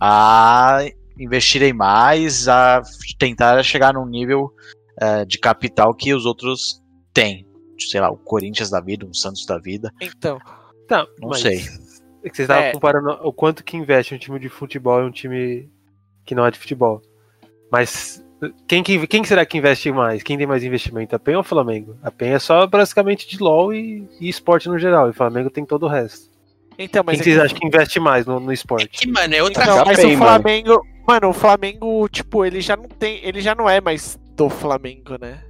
a 0.00 0.80
investirem 1.18 1.72
mais, 1.72 2.48
a 2.48 2.82
tentar 3.18 3.62
chegar 3.62 3.94
num 3.94 4.06
nível 4.06 4.50
eh, 5.00 5.24
de 5.24 5.38
capital 5.38 5.94
que 5.94 6.12
os 6.12 6.26
outros 6.26 6.82
têm. 7.12 7.46
Sei 7.78 8.00
lá, 8.00 8.10
o 8.10 8.16
Corinthians 8.16 8.70
da 8.70 8.80
vida, 8.80 9.06
um 9.06 9.14
Santos 9.14 9.46
da 9.46 9.58
vida. 9.58 9.92
então. 10.00 10.38
Tá, 10.88 11.06
Não 11.20 11.30
mas 11.30 11.40
sei. 11.40 11.58
É 12.24 12.28
que 12.28 12.36
vocês 12.36 12.40
estavam 12.40 12.64
É. 12.64 12.72
comparando 12.72 13.10
o 13.22 13.32
quanto 13.32 13.64
que 13.64 13.76
investe 13.76 14.14
um 14.14 14.18
time 14.18 14.38
de 14.38 14.48
futebol 14.48 15.00
e 15.00 15.04
um 15.06 15.10
time 15.10 15.70
que 16.26 16.34
não 16.34 16.44
é 16.44 16.50
de 16.50 16.58
futebol. 16.58 17.00
Mas 17.70 18.22
quem, 18.68 18.82
que- 18.82 19.06
quem 19.06 19.24
será 19.24 19.44
que 19.46 19.58
investe 19.58 19.90
mais? 19.90 20.22
Quem 20.22 20.36
tem 20.38 20.46
mais 20.46 20.62
investimento? 20.62 21.14
A 21.16 21.18
PEN 21.18 21.34
ou 21.36 21.40
o 21.40 21.44
Flamengo? 21.44 21.96
A 22.02 22.10
PEN 22.10 22.30
é 22.34 22.38
só 22.38 22.66
basicamente 22.66 23.28
de 23.28 23.42
LOL 23.42 23.72
e, 23.74 24.06
e 24.20 24.28
esporte 24.28 24.68
no 24.68 24.78
geral. 24.78 25.06
E 25.08 25.10
o 25.10 25.14
Flamengo 25.14 25.50
tem 25.50 25.64
todo 25.64 25.84
o 25.84 25.88
resto. 25.88 26.30
Então, 26.78 27.02
mas 27.06 27.20
quem 27.20 27.32
é 27.32 27.36
vocês 27.36 27.36
que- 27.36 27.42
acham 27.46 27.58
que 27.60 27.66
investe 27.66 28.00
mais 28.00 28.26
no, 28.26 28.40
no 28.40 28.50
É 28.50 28.54
esporte? 28.54 28.88
que, 28.88 29.06
mano, 29.10 29.34
é 29.34 29.42
outra 29.42 29.64
Não, 29.64 29.84
mas 29.84 29.98
o 29.98 30.02
mano. 30.08 30.16
Flamengo. 30.18 30.86
Mano, 31.06 31.28
o 31.28 31.32
Flamengo, 31.32 32.08
tipo, 32.08 32.44
ele 32.44 32.60
já 32.60 32.76
não 32.76 32.88
tem. 32.88 33.20
Ele 33.22 33.40
já 33.40 33.54
não 33.54 33.68
é 33.68 33.80
mais 33.80 34.18
do 34.34 34.48
Flamengo, 34.48 35.16
né? 35.20 35.40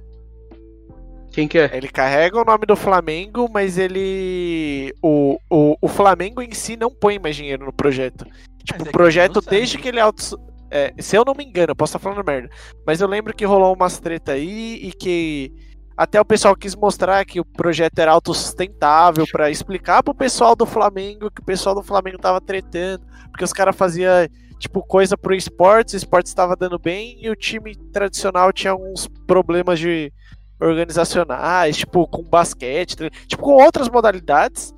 Quem 1.31 1.47
que 1.47 1.57
é? 1.57 1.69
Ele 1.73 1.87
carrega 1.89 2.39
o 2.39 2.45
nome 2.45 2.65
do 2.65 2.75
Flamengo, 2.75 3.49
mas 3.51 3.77
ele. 3.77 4.93
O, 5.01 5.37
o, 5.49 5.75
o 5.81 5.87
Flamengo 5.87 6.41
em 6.41 6.51
si 6.53 6.77
não 6.77 6.89
põe 6.89 7.19
mais 7.19 7.35
dinheiro 7.35 7.65
no 7.65 7.73
projeto. 7.73 8.25
Tipo, 8.63 8.79
é 8.79 8.81
o 8.83 8.85
que 8.85 8.91
projeto, 8.91 9.41
desde 9.41 9.77
que 9.77 9.87
ele 9.89 9.99
é 9.99 10.01
auto. 10.01 10.39
É, 10.75 10.93
se 10.99 11.15
eu 11.15 11.23
não 11.25 11.33
me 11.33 11.45
engano, 11.45 11.71
eu 11.71 11.75
posso 11.75 11.95
estar 11.95 11.99
falando 11.99 12.25
merda. 12.25 12.49
Mas 12.85 12.99
eu 12.99 13.07
lembro 13.07 13.33
que 13.33 13.45
rolou 13.45 13.73
umas 13.73 13.97
treta 13.97 14.33
aí 14.33 14.75
e 14.83 14.91
que 14.91 15.49
até 15.95 16.19
o 16.19 16.25
pessoal 16.25 16.53
quis 16.53 16.75
mostrar 16.75 17.23
que 17.23 17.39
o 17.39 17.45
projeto 17.45 17.97
era 17.97 18.11
autossustentável 18.11 19.25
pra 19.31 19.49
explicar 19.49 20.03
pro 20.03 20.13
pessoal 20.13 20.53
do 20.53 20.65
Flamengo 20.65 21.31
que 21.31 21.41
o 21.41 21.45
pessoal 21.45 21.73
do 21.73 21.81
Flamengo 21.81 22.17
tava 22.17 22.41
tretando, 22.41 23.05
porque 23.31 23.45
os 23.45 23.53
caras 23.53 23.73
faziam 23.73 24.27
tipo 24.59 24.85
coisa 24.85 25.17
pro 25.17 25.33
esportes, 25.33 25.93
o 25.93 25.97
esportes 25.97 26.31
estava 26.31 26.57
dando 26.57 26.77
bem 26.77 27.17
e 27.21 27.29
o 27.29 27.35
time 27.37 27.73
tradicional 27.93 28.51
tinha 28.51 28.71
alguns 28.71 29.07
problemas 29.25 29.79
de 29.79 30.11
organizacionais, 30.59 31.77
tipo 31.77 32.05
com 32.05 32.21
basquete, 32.23 32.97
tipo 33.27 33.41
com 33.41 33.51
outras 33.51 33.87
modalidades 33.87 34.73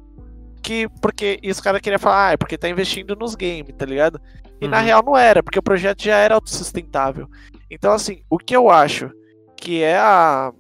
que 0.68 0.90
porque 1.02 1.40
os 1.46 1.62
caras 1.62 1.80
queriam 1.80 1.98
falar, 2.00 2.28
ah, 2.28 2.32
é 2.34 2.38
porque 2.38 2.58
tá 2.58 2.68
investindo 2.68 3.16
nos 3.16 3.36
games, 3.36 3.74
tá 3.78 3.86
ligado? 3.86 4.20
E 4.60 4.68
na 4.68 4.80
Uhum. 4.80 4.84
real 4.84 5.04
não 5.06 5.16
era, 5.18 5.42
porque 5.42 5.60
o 5.60 5.64
projeto 5.64 6.04
já 6.04 6.18
era 6.18 6.36
autossustentável. 6.36 7.30
Então 7.72 7.94
assim, 7.94 8.22
o 8.30 8.38
que 8.38 8.54
eu 8.54 8.70
acho 8.70 9.10
que 9.56 9.82
é 9.82 9.98
a 9.98 10.52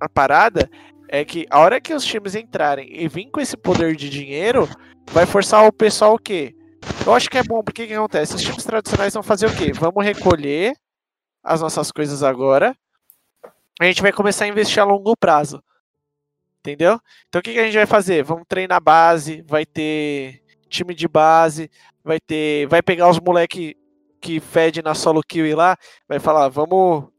a 0.00 0.08
parada 0.08 0.68
é 1.08 1.24
que 1.24 1.46
a 1.48 1.60
hora 1.60 1.80
que 1.80 1.94
os 1.94 2.04
times 2.04 2.34
entrarem 2.34 2.88
e 2.90 3.06
vir 3.06 3.30
com 3.30 3.40
esse 3.40 3.56
poder 3.56 3.94
de 3.94 4.10
dinheiro, 4.10 4.68
vai 5.12 5.24
forçar 5.24 5.64
o 5.64 5.72
pessoal 5.72 6.14
o 6.14 6.18
quê? 6.18 6.52
Eu 7.06 7.14
acho 7.14 7.30
que 7.30 7.38
é 7.38 7.44
bom, 7.44 7.62
porque 7.62 7.84
o 7.84 7.86
que 7.86 7.94
acontece? 7.94 8.34
Os 8.34 8.42
times 8.42 8.64
tradicionais 8.64 9.14
vão 9.14 9.22
fazer 9.22 9.46
o 9.46 9.54
quê? 9.54 9.72
Vamos 9.72 10.04
recolher 10.04 10.74
as 11.44 11.60
nossas 11.60 11.92
coisas 11.92 12.24
agora. 12.24 12.74
A 13.80 13.84
gente 13.84 14.02
vai 14.02 14.12
começar 14.12 14.46
a 14.46 14.48
investir 14.48 14.82
a 14.82 14.84
longo 14.84 15.16
prazo. 15.16 15.62
Entendeu? 16.62 17.00
Então 17.28 17.40
o 17.40 17.42
que, 17.42 17.52
que 17.52 17.58
a 17.58 17.64
gente 17.64 17.74
vai 17.74 17.86
fazer? 17.86 18.22
Vamos 18.22 18.44
treinar 18.46 18.80
base, 18.80 19.42
vai 19.48 19.66
ter 19.66 20.40
time 20.68 20.94
de 20.94 21.08
base, 21.08 21.68
vai 22.04 22.20
ter. 22.20 22.66
Vai 22.68 22.80
pegar 22.80 23.10
os 23.10 23.18
moleque 23.18 23.76
que 24.20 24.38
fede 24.38 24.80
na 24.80 24.94
solo 24.94 25.20
kill 25.22 25.56
lá, 25.56 25.76
vai 26.08 26.20
falar, 26.20 26.48
vamos. 26.48 27.10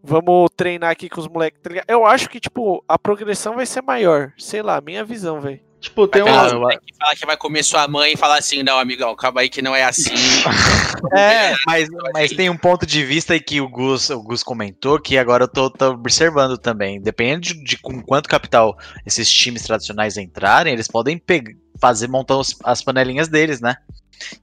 Vamos 0.00 0.50
treinar 0.54 0.90
aqui 0.90 1.08
com 1.08 1.18
os 1.18 1.26
moleques. 1.26 1.60
tá? 1.60 1.70
Eu 1.88 2.04
acho 2.04 2.28
que, 2.28 2.38
tipo, 2.38 2.84
a 2.86 2.98
progressão 2.98 3.56
vai 3.56 3.64
ser 3.64 3.82
maior. 3.82 4.34
Sei 4.38 4.60
lá, 4.62 4.78
minha 4.80 5.02
visão, 5.02 5.40
velho. 5.40 5.63
Tipo, 5.84 6.08
tem 6.08 6.22
Aquela 6.22 6.54
um. 6.56 6.60
moleque 6.60 6.82
que 6.86 6.96
fala 6.96 7.14
que 7.14 7.26
vai 7.26 7.36
comer 7.36 7.62
sua 7.62 7.86
mãe 7.86 8.14
e 8.14 8.16
falar 8.16 8.38
assim, 8.38 8.62
não, 8.62 8.78
amigão, 8.78 9.14
calma 9.14 9.42
aí 9.42 9.50
que 9.50 9.60
não 9.60 9.76
é 9.76 9.84
assim. 9.84 10.14
É, 11.14 11.54
mas, 11.66 11.86
mas 12.14 12.32
tem 12.32 12.48
um 12.48 12.56
ponto 12.56 12.86
de 12.86 13.04
vista 13.04 13.34
aí 13.34 13.40
que 13.40 13.60
o 13.60 13.68
Gus, 13.68 14.08
o 14.08 14.22
Gus 14.22 14.42
comentou 14.42 14.98
que 14.98 15.18
agora 15.18 15.44
eu 15.44 15.48
tô, 15.48 15.68
tô 15.68 15.90
observando 15.90 16.56
também. 16.56 16.98
Depende 17.00 17.52
de, 17.52 17.62
de 17.62 17.76
com 17.78 18.00
quanto 18.02 18.26
capital 18.28 18.74
esses 19.04 19.30
times 19.30 19.62
tradicionais 19.62 20.16
entrarem, 20.16 20.72
eles 20.72 20.88
podem 20.88 21.18
peg- 21.18 21.56
fazer, 21.78 22.08
montar 22.08 22.36
os- 22.38 22.56
as 22.64 22.82
panelinhas 22.82 23.28
deles, 23.28 23.60
né? 23.60 23.76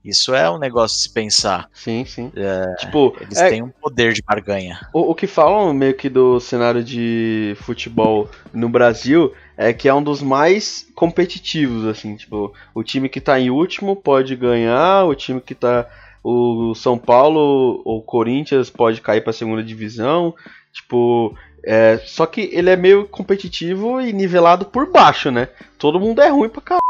Isso 0.05 0.35
é 0.35 0.49
um 0.51 0.59
negócio 0.59 0.97
de 0.97 1.03
se 1.03 1.13
pensar. 1.13 1.67
Sim, 1.73 2.05
sim. 2.05 2.31
É, 2.35 2.75
Tipo, 2.85 3.15
Eles 3.19 3.37
é, 3.39 3.49
têm 3.49 3.63
um 3.63 3.69
poder 3.69 4.13
de 4.13 4.21
barganha. 4.21 4.79
O, 4.93 5.11
o 5.11 5.15
que 5.15 5.25
falam 5.25 5.73
meio 5.73 5.95
que 5.95 6.09
do 6.09 6.39
cenário 6.39 6.83
de 6.83 7.55
futebol 7.61 8.29
no 8.53 8.69
Brasil 8.69 9.33
é 9.57 9.73
que 9.73 9.87
é 9.87 9.93
um 9.93 10.03
dos 10.03 10.21
mais 10.21 10.87
competitivos, 10.95 11.85
assim, 11.85 12.15
tipo, 12.15 12.53
o 12.73 12.83
time 12.83 13.09
que 13.09 13.21
tá 13.21 13.39
em 13.39 13.49
último 13.49 13.95
pode 13.95 14.35
ganhar, 14.35 15.05
o 15.05 15.15
time 15.15 15.41
que 15.41 15.55
tá 15.55 15.87
o 16.23 16.73
São 16.75 16.97
Paulo 16.97 17.81
ou 17.83 18.01
Corinthians 18.01 18.69
pode 18.69 19.01
cair 19.01 19.23
pra 19.23 19.33
segunda 19.33 19.63
divisão, 19.63 20.33
tipo, 20.71 21.35
é, 21.63 21.99
só 22.05 22.25
que 22.25 22.49
ele 22.53 22.69
é 22.69 22.75
meio 22.75 23.07
competitivo 23.07 24.01
e 24.01 24.13
nivelado 24.13 24.65
por 24.65 24.91
baixo, 24.91 25.31
né? 25.31 25.47
Todo 25.77 25.99
mundo 25.99 26.21
é 26.21 26.29
ruim 26.29 26.49
pra 26.49 26.61
caralho. 26.61 26.81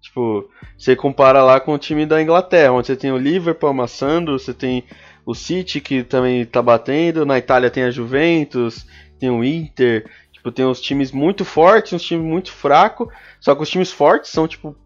Tipo, 0.00 0.48
você 0.78 0.94
compara 0.94 1.42
lá 1.42 1.58
com 1.58 1.74
o 1.74 1.78
time 1.78 2.06
da 2.06 2.22
Inglaterra, 2.22 2.72
onde 2.72 2.86
você 2.86 2.96
tem 2.96 3.10
o 3.10 3.18
Liverpool 3.18 3.70
amassando, 3.70 4.38
você 4.38 4.54
tem 4.54 4.84
o 5.24 5.34
City 5.34 5.80
que 5.80 6.04
também 6.04 6.44
tá 6.44 6.62
batendo, 6.62 7.26
na 7.26 7.38
Itália 7.38 7.70
tem 7.70 7.82
a 7.82 7.90
Juventus, 7.90 8.86
tem 9.18 9.30
o 9.30 9.42
Inter, 9.42 10.08
tipo, 10.46 10.52
tem 10.52 10.64
os 10.64 10.80
times 10.80 11.12
muito 11.12 11.44
fortes, 11.44 11.92
uns 11.92 12.02
times 12.02 12.24
muito 12.24 12.52
fracos, 12.52 13.08
só 13.40 13.54
que 13.54 13.62
os 13.62 13.70
times 13.70 13.90
fortes 13.90 14.30
são, 14.30 14.46
tipo, 14.46 14.76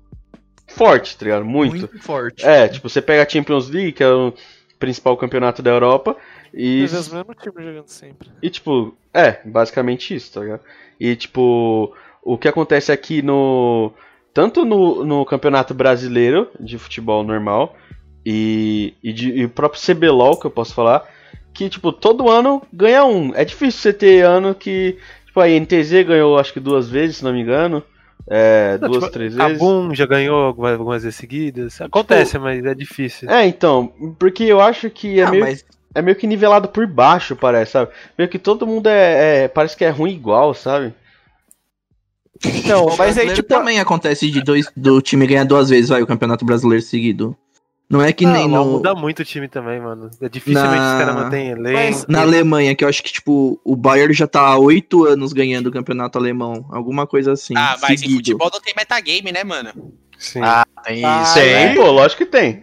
fortes, 0.66 1.14
tá 1.14 1.24
ligado? 1.24 1.44
Muito. 1.44 1.88
forte. 2.00 2.44
É, 2.44 2.68
tipo, 2.68 2.88
você 2.88 3.02
pega 3.02 3.22
a 3.22 3.28
Champions 3.28 3.68
League, 3.68 3.92
que 3.92 4.02
é 4.02 4.08
o 4.08 4.32
principal 4.78 5.16
campeonato 5.16 5.62
da 5.62 5.70
Europa, 5.70 6.16
e, 6.52 6.80
Mas 6.82 6.94
é 6.94 6.98
os 6.98 7.08
mesmos 7.08 7.36
times 7.36 7.64
jogando 7.64 7.88
sempre. 7.88 8.28
e 8.42 8.50
tipo, 8.50 8.96
é, 9.14 9.38
basicamente 9.44 10.14
isso, 10.14 10.32
tá 10.32 10.40
ligado? 10.40 10.62
E 10.98 11.14
tipo, 11.14 11.94
o 12.22 12.38
que 12.38 12.48
acontece 12.48 12.90
aqui 12.90 13.22
no. 13.22 13.92
Tanto 14.32 14.64
no, 14.64 15.04
no 15.04 15.24
Campeonato 15.24 15.74
Brasileiro 15.74 16.48
de 16.58 16.78
futebol 16.78 17.24
normal 17.24 17.76
e, 18.24 18.94
e, 19.02 19.12
de, 19.12 19.30
e 19.30 19.44
o 19.44 19.50
próprio 19.50 19.80
CBLOL, 19.82 20.38
que 20.38 20.46
eu 20.46 20.50
posso 20.50 20.72
falar, 20.72 21.08
que 21.52 21.68
tipo, 21.68 21.92
todo 21.92 22.30
ano 22.30 22.62
ganha 22.72 23.04
um. 23.04 23.34
É 23.34 23.44
difícil 23.44 23.80
você 23.80 23.92
ter 23.92 24.24
ano 24.24 24.54
que. 24.54 24.98
Tipo, 25.30 25.40
a 25.42 25.48
NTZ 25.48 26.02
ganhou 26.08 26.36
acho 26.36 26.52
que 26.52 26.58
duas 26.58 26.88
vezes, 26.88 27.18
se 27.18 27.24
não 27.24 27.32
me 27.32 27.40
engano. 27.40 27.84
É, 28.28 28.76
Não, 28.78 28.88
duas, 28.88 29.04
tipo, 29.04 29.12
três 29.12 29.38
A 29.38 29.46
vezes. 29.46 29.62
Boom 29.62 29.94
já 29.94 30.04
ganhou 30.04 30.36
algumas, 30.36 30.72
algumas 30.72 31.02
vezes 31.04 31.16
seguidas. 31.16 31.80
Acontece, 31.80 32.36
mas 32.36 32.64
é 32.64 32.74
difícil. 32.74 33.30
É, 33.30 33.46
então, 33.46 33.92
porque 34.18 34.42
eu 34.42 34.60
acho 34.60 34.90
que 34.90 35.20
é 35.20 35.22
Ah, 35.22 35.30
meio 35.30 35.44
mas 35.44 35.64
é 35.94 36.02
meio 36.02 36.16
que 36.16 36.26
nivelado 36.26 36.66
por 36.68 36.84
baixo, 36.84 37.36
parece, 37.36 37.72
sabe? 37.72 37.92
Meio 38.18 38.28
que 38.28 38.40
todo 38.40 38.66
mundo 38.66 38.88
é, 38.88 39.44
é- 39.44 39.48
parece 39.48 39.76
que 39.76 39.84
é 39.84 39.88
ruim 39.90 40.12
igual, 40.14 40.52
sabe? 40.52 40.92
Então, 42.44 42.86
mas 42.86 42.98
aí, 42.98 43.26
brasileiro 43.26 43.34
tipo. 43.36 43.48
também 43.48 43.78
acontece 43.78 44.28
de 44.30 44.42
dois, 44.42 44.66
do 44.76 45.00
time 45.00 45.28
ganhar 45.28 45.44
duas 45.44 45.68
vezes, 45.68 45.90
vai, 45.90 46.02
o 46.02 46.06
Campeonato 46.08 46.44
Brasileiro 46.44 46.82
seguido. 46.82 47.36
Não 47.90 48.00
é 48.00 48.12
que 48.12 48.24
Ah, 48.24 48.30
nem 48.32 48.46
no, 48.48 48.64
muda 48.64 48.94
muito 48.94 49.18
o 49.20 49.24
time 49.24 49.48
também, 49.48 49.80
mano. 49.80 50.08
É 50.22 50.28
dificilmente 50.28 50.78
Na- 50.80 50.92
os 50.92 50.98
caras 51.00 51.14
mantêm 51.16 51.48
elenco. 51.48 51.72
Mas- 51.76 52.06
na 52.06 52.20
Alemanha, 52.20 52.72
que 52.76 52.84
eu 52.84 52.88
acho 52.88 53.02
que, 53.02 53.12
tipo, 53.12 53.60
o 53.64 53.74
Bayern 53.74 54.14
já 54.14 54.28
tá 54.28 54.42
há 54.42 54.56
oito 54.56 55.04
anos 55.04 55.32
ganhando 55.32 55.66
o 55.66 55.72
Campeonato 55.72 56.16
Alemão. 56.16 56.64
Alguma 56.70 57.04
coisa 57.04 57.32
assim. 57.32 57.52
ah, 57.56 57.76
mas 57.82 57.90
em 57.90 57.96
seguido. 57.96 58.16
futebol 58.18 58.48
não 58.52 58.60
tem 58.60 58.74
metagame, 58.76 59.32
né, 59.32 59.42
mano? 59.42 59.72
Sim. 60.16 60.40
Ah, 60.40 60.64
tem 60.84 61.04
Ah, 61.04 61.22
isso 61.24 61.34
Tem, 61.34 61.54
aí. 61.56 61.74
pô, 61.74 61.90
lógico 61.90 62.18
que 62.24 62.30
tem. 62.30 62.62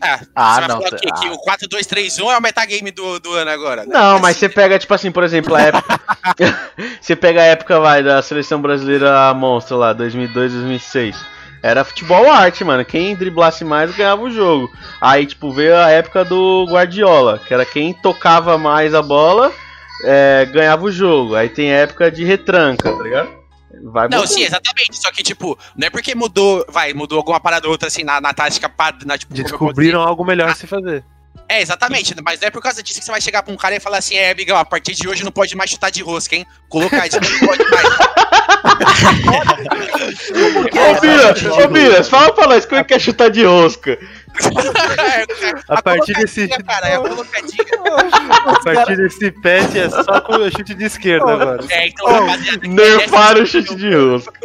Ah, 0.00 0.20
Ah, 0.34 0.54
você 0.54 0.60
vai 0.60 0.68
não, 0.68 0.76
falar 0.82 0.88
o 0.96 1.00
quê? 1.00 1.08
tá- 1.08 1.20
Que 1.20 1.28
o 1.28 1.38
4-2-3-1 1.38 2.30
é 2.32 2.38
o 2.38 2.40
metagame 2.42 2.90
do, 2.90 3.18
do 3.20 3.32
ano 3.32 3.50
agora? 3.50 3.84
Não, 3.86 4.16
É 4.16 4.20
mas 4.20 4.30
assim, 4.36 4.40
você 4.40 4.48
pega, 4.48 4.78
tipo 4.78 4.92
assim, 4.94 5.10
por 5.12 5.24
exemplo, 5.24 5.54
a 5.54 5.60
época. 5.60 6.00
você 7.00 7.14
pega 7.14 7.42
a 7.42 7.44
época, 7.44 7.78
vai, 7.80 8.02
da 8.02 8.20
seleção 8.22 8.60
brasileira 8.62 9.32
monstro 9.34 9.76
lá, 9.76 9.92
2002, 9.92 10.52
2006. 10.52 11.33
Era 11.64 11.82
futebol 11.82 12.30
arte, 12.30 12.62
mano. 12.62 12.84
Quem 12.84 13.16
driblasse 13.16 13.64
mais 13.64 13.96
ganhava 13.96 14.20
o 14.20 14.30
jogo. 14.30 14.70
Aí, 15.00 15.24
tipo, 15.24 15.50
veio 15.50 15.74
a 15.74 15.88
época 15.88 16.22
do 16.22 16.66
Guardiola, 16.68 17.38
que 17.38 17.54
era 17.54 17.64
quem 17.64 17.94
tocava 17.94 18.58
mais 18.58 18.94
a 18.94 19.00
bola, 19.00 19.50
é, 20.04 20.46
ganhava 20.52 20.84
o 20.84 20.92
jogo. 20.92 21.34
Aí 21.34 21.48
tem 21.48 21.72
época 21.72 22.10
de 22.10 22.22
retranca, 22.22 22.94
tá 22.94 23.02
ligado? 23.02 23.30
Vai 23.84 24.08
Não, 24.10 24.18
mudando. 24.18 24.26
sim, 24.26 24.42
exatamente. 24.42 24.98
Só 24.98 25.10
que, 25.10 25.22
tipo, 25.22 25.58
não 25.74 25.86
é 25.86 25.90
porque 25.90 26.14
mudou, 26.14 26.66
vai, 26.68 26.92
mudou 26.92 27.16
alguma 27.16 27.40
parada 27.40 27.66
ou 27.66 27.72
outra, 27.72 27.88
assim, 27.88 28.04
na, 28.04 28.20
na 28.20 28.34
tática, 28.34 28.70
na, 29.06 29.16
tipo, 29.16 29.32
Descobriram 29.32 30.02
algo 30.02 30.22
melhor 30.22 30.50
a 30.50 30.54
se 30.54 30.66
fazer. 30.66 31.02
É, 31.48 31.60
exatamente, 31.60 32.14
mas 32.24 32.40
não 32.40 32.48
é 32.48 32.50
por 32.50 32.62
causa 32.62 32.82
disso 32.82 32.98
que 32.98 33.04
você 33.04 33.10
vai 33.10 33.20
chegar 33.20 33.42
pra 33.42 33.52
um 33.52 33.56
cara 33.56 33.76
e 33.76 33.80
falar 33.80 33.98
assim, 33.98 34.16
é, 34.16 34.30
amigão, 34.30 34.56
a 34.56 34.64
partir 34.64 34.94
de 34.94 35.06
hoje 35.06 35.22
não 35.24 35.30
pode 35.30 35.54
mais 35.54 35.70
chutar 35.70 35.90
de 35.90 36.02
rosca, 36.02 36.34
hein? 36.34 36.46
Colocadinho 36.68 37.20
não 37.22 37.48
pode 37.48 37.64
mais. 37.70 37.88
Ô, 40.74 41.00
Bira, 41.00 41.34
ô, 41.64 41.68
Bira, 41.68 42.02
fala 42.04 42.32
pra 42.32 42.46
nós 42.46 42.64
como 42.64 42.80
é 42.80 42.84
que 42.84 42.94
é 42.94 42.98
chutar 42.98 43.30
de 43.30 43.44
rosca. 43.44 43.98
A 45.68 45.80
partir 45.82 46.12
desse, 46.14 46.48
Cara, 46.48 46.88
é 46.88 46.96
a 46.96 46.98
a 46.98 48.60
partir 48.64 48.96
desse 48.96 49.30
patch 49.30 49.76
é 49.76 49.88
só 49.90 50.20
com 50.22 50.34
o 50.34 50.50
chute 50.50 50.74
de 50.74 50.84
esquerda 50.84 51.32
agora. 51.34 51.64
É, 51.70 51.86
então, 51.88 52.06
rapaziada, 52.08 52.66
Nerfaram 52.66 53.42
o 53.42 53.46
chute 53.46 53.76
de 53.76 53.94
rosca. 53.94 54.40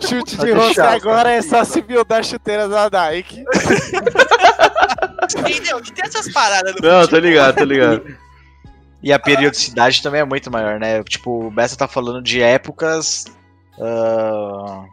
Chute 0.00 0.36
Tá 0.38 0.44
de 0.44 0.52
rosca 0.52 0.74
chato. 0.74 0.94
agora 0.94 1.30
é 1.32 1.42
só 1.42 1.64
se 1.64 1.82
buildar 1.82 2.24
chuteira 2.24 2.66
da 2.66 2.88
Nike. 2.88 3.44
entendeu? 5.38 5.80
Que 5.80 5.92
tem 5.92 6.04
essas 6.04 6.32
paradas 6.32 6.74
no 6.74 6.80
Não, 6.80 7.00
tô 7.00 7.08
futebol. 7.10 7.20
ligado, 7.20 7.56
tô 7.56 7.64
ligado. 7.64 8.18
E 9.02 9.14
a 9.14 9.18
periodicidade 9.18 10.02
também 10.02 10.20
é 10.20 10.24
muito 10.26 10.50
maior, 10.50 10.78
né? 10.78 11.02
Tipo, 11.04 11.46
o 11.46 11.50
Bessa 11.50 11.74
tá 11.74 11.88
falando 11.88 12.22
de 12.22 12.42
épocas. 12.42 13.24
ah, 13.80 14.84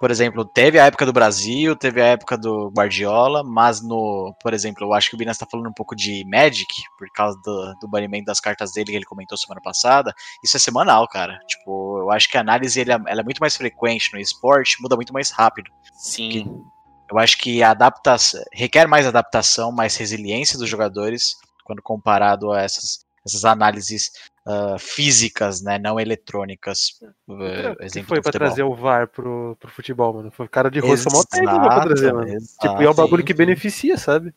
por 0.00 0.10
exemplo, 0.10 0.42
teve 0.46 0.78
a 0.78 0.86
época 0.86 1.04
do 1.04 1.12
Brasil, 1.12 1.76
teve 1.76 2.00
a 2.00 2.06
época 2.06 2.38
do 2.38 2.72
Guardiola, 2.74 3.44
mas 3.44 3.82
no. 3.82 4.34
Por 4.42 4.54
exemplo, 4.54 4.86
eu 4.86 4.94
acho 4.94 5.10
que 5.10 5.14
o 5.14 5.18
Binas 5.18 5.36
tá 5.36 5.46
falando 5.50 5.68
um 5.68 5.74
pouco 5.74 5.94
de 5.94 6.24
Magic, 6.26 6.66
por 6.98 7.06
causa 7.12 7.38
do, 7.44 7.74
do 7.82 7.86
banimento 7.86 8.24
das 8.24 8.40
cartas 8.40 8.72
dele 8.72 8.92
que 8.92 8.96
ele 8.96 9.04
comentou 9.04 9.36
semana 9.36 9.60
passada. 9.60 10.14
Isso 10.42 10.56
é 10.56 10.60
semanal, 10.60 11.06
cara. 11.06 11.38
Tipo, 11.46 11.98
eu 11.98 12.10
acho 12.10 12.30
que 12.30 12.38
a 12.38 12.40
análise 12.40 12.80
ele 12.80 12.90
é, 12.90 12.98
ela 13.06 13.20
é 13.20 13.24
muito 13.24 13.40
mais 13.40 13.54
frequente 13.54 14.10
no 14.14 14.18
esporte, 14.18 14.80
muda 14.80 14.96
muito 14.96 15.12
mais 15.12 15.30
rápido. 15.30 15.70
Sim. 15.92 16.64
Eu 17.10 17.18
acho 17.18 17.38
que 17.38 17.62
a 17.62 17.70
adaptação 17.70 18.42
requer 18.52 18.86
mais 18.86 19.06
adaptação, 19.06 19.72
mais 19.72 19.96
resiliência 19.96 20.58
dos 20.58 20.68
jogadores 20.68 21.36
quando 21.64 21.82
comparado 21.82 22.52
a 22.52 22.62
essas, 22.62 23.04
essas 23.24 23.44
análises 23.44 24.10
ah, 24.46 24.76
físicas, 24.78 25.60
né, 25.62 25.78
não 25.78 26.00
eletrônicas. 26.00 26.98
Uh, 27.28 27.76
que 27.76 27.84
exemplo 27.84 28.08
foi 28.08 28.16
futebol. 28.16 28.32
trazer 28.32 28.62
o 28.62 28.74
VAR 28.74 29.06
pro, 29.06 29.56
pro 29.60 29.70
futebol, 29.70 30.14
mano? 30.14 30.30
Foi 30.30 30.48
cara 30.48 30.70
de 30.70 30.80
rosca 30.80 31.10
mó 31.12 31.22
técnica 31.22 31.68
pra 31.68 31.82
trazer, 31.82 32.12
mano. 32.12 32.28
exato. 32.28 32.58
Tipo, 32.58 32.82
e 32.82 32.86
é 32.86 32.90
um 32.90 32.94
bagulho 32.94 33.22
que 33.22 33.32
Sim. 33.32 33.38
beneficia, 33.38 33.96
sabe? 33.96 34.34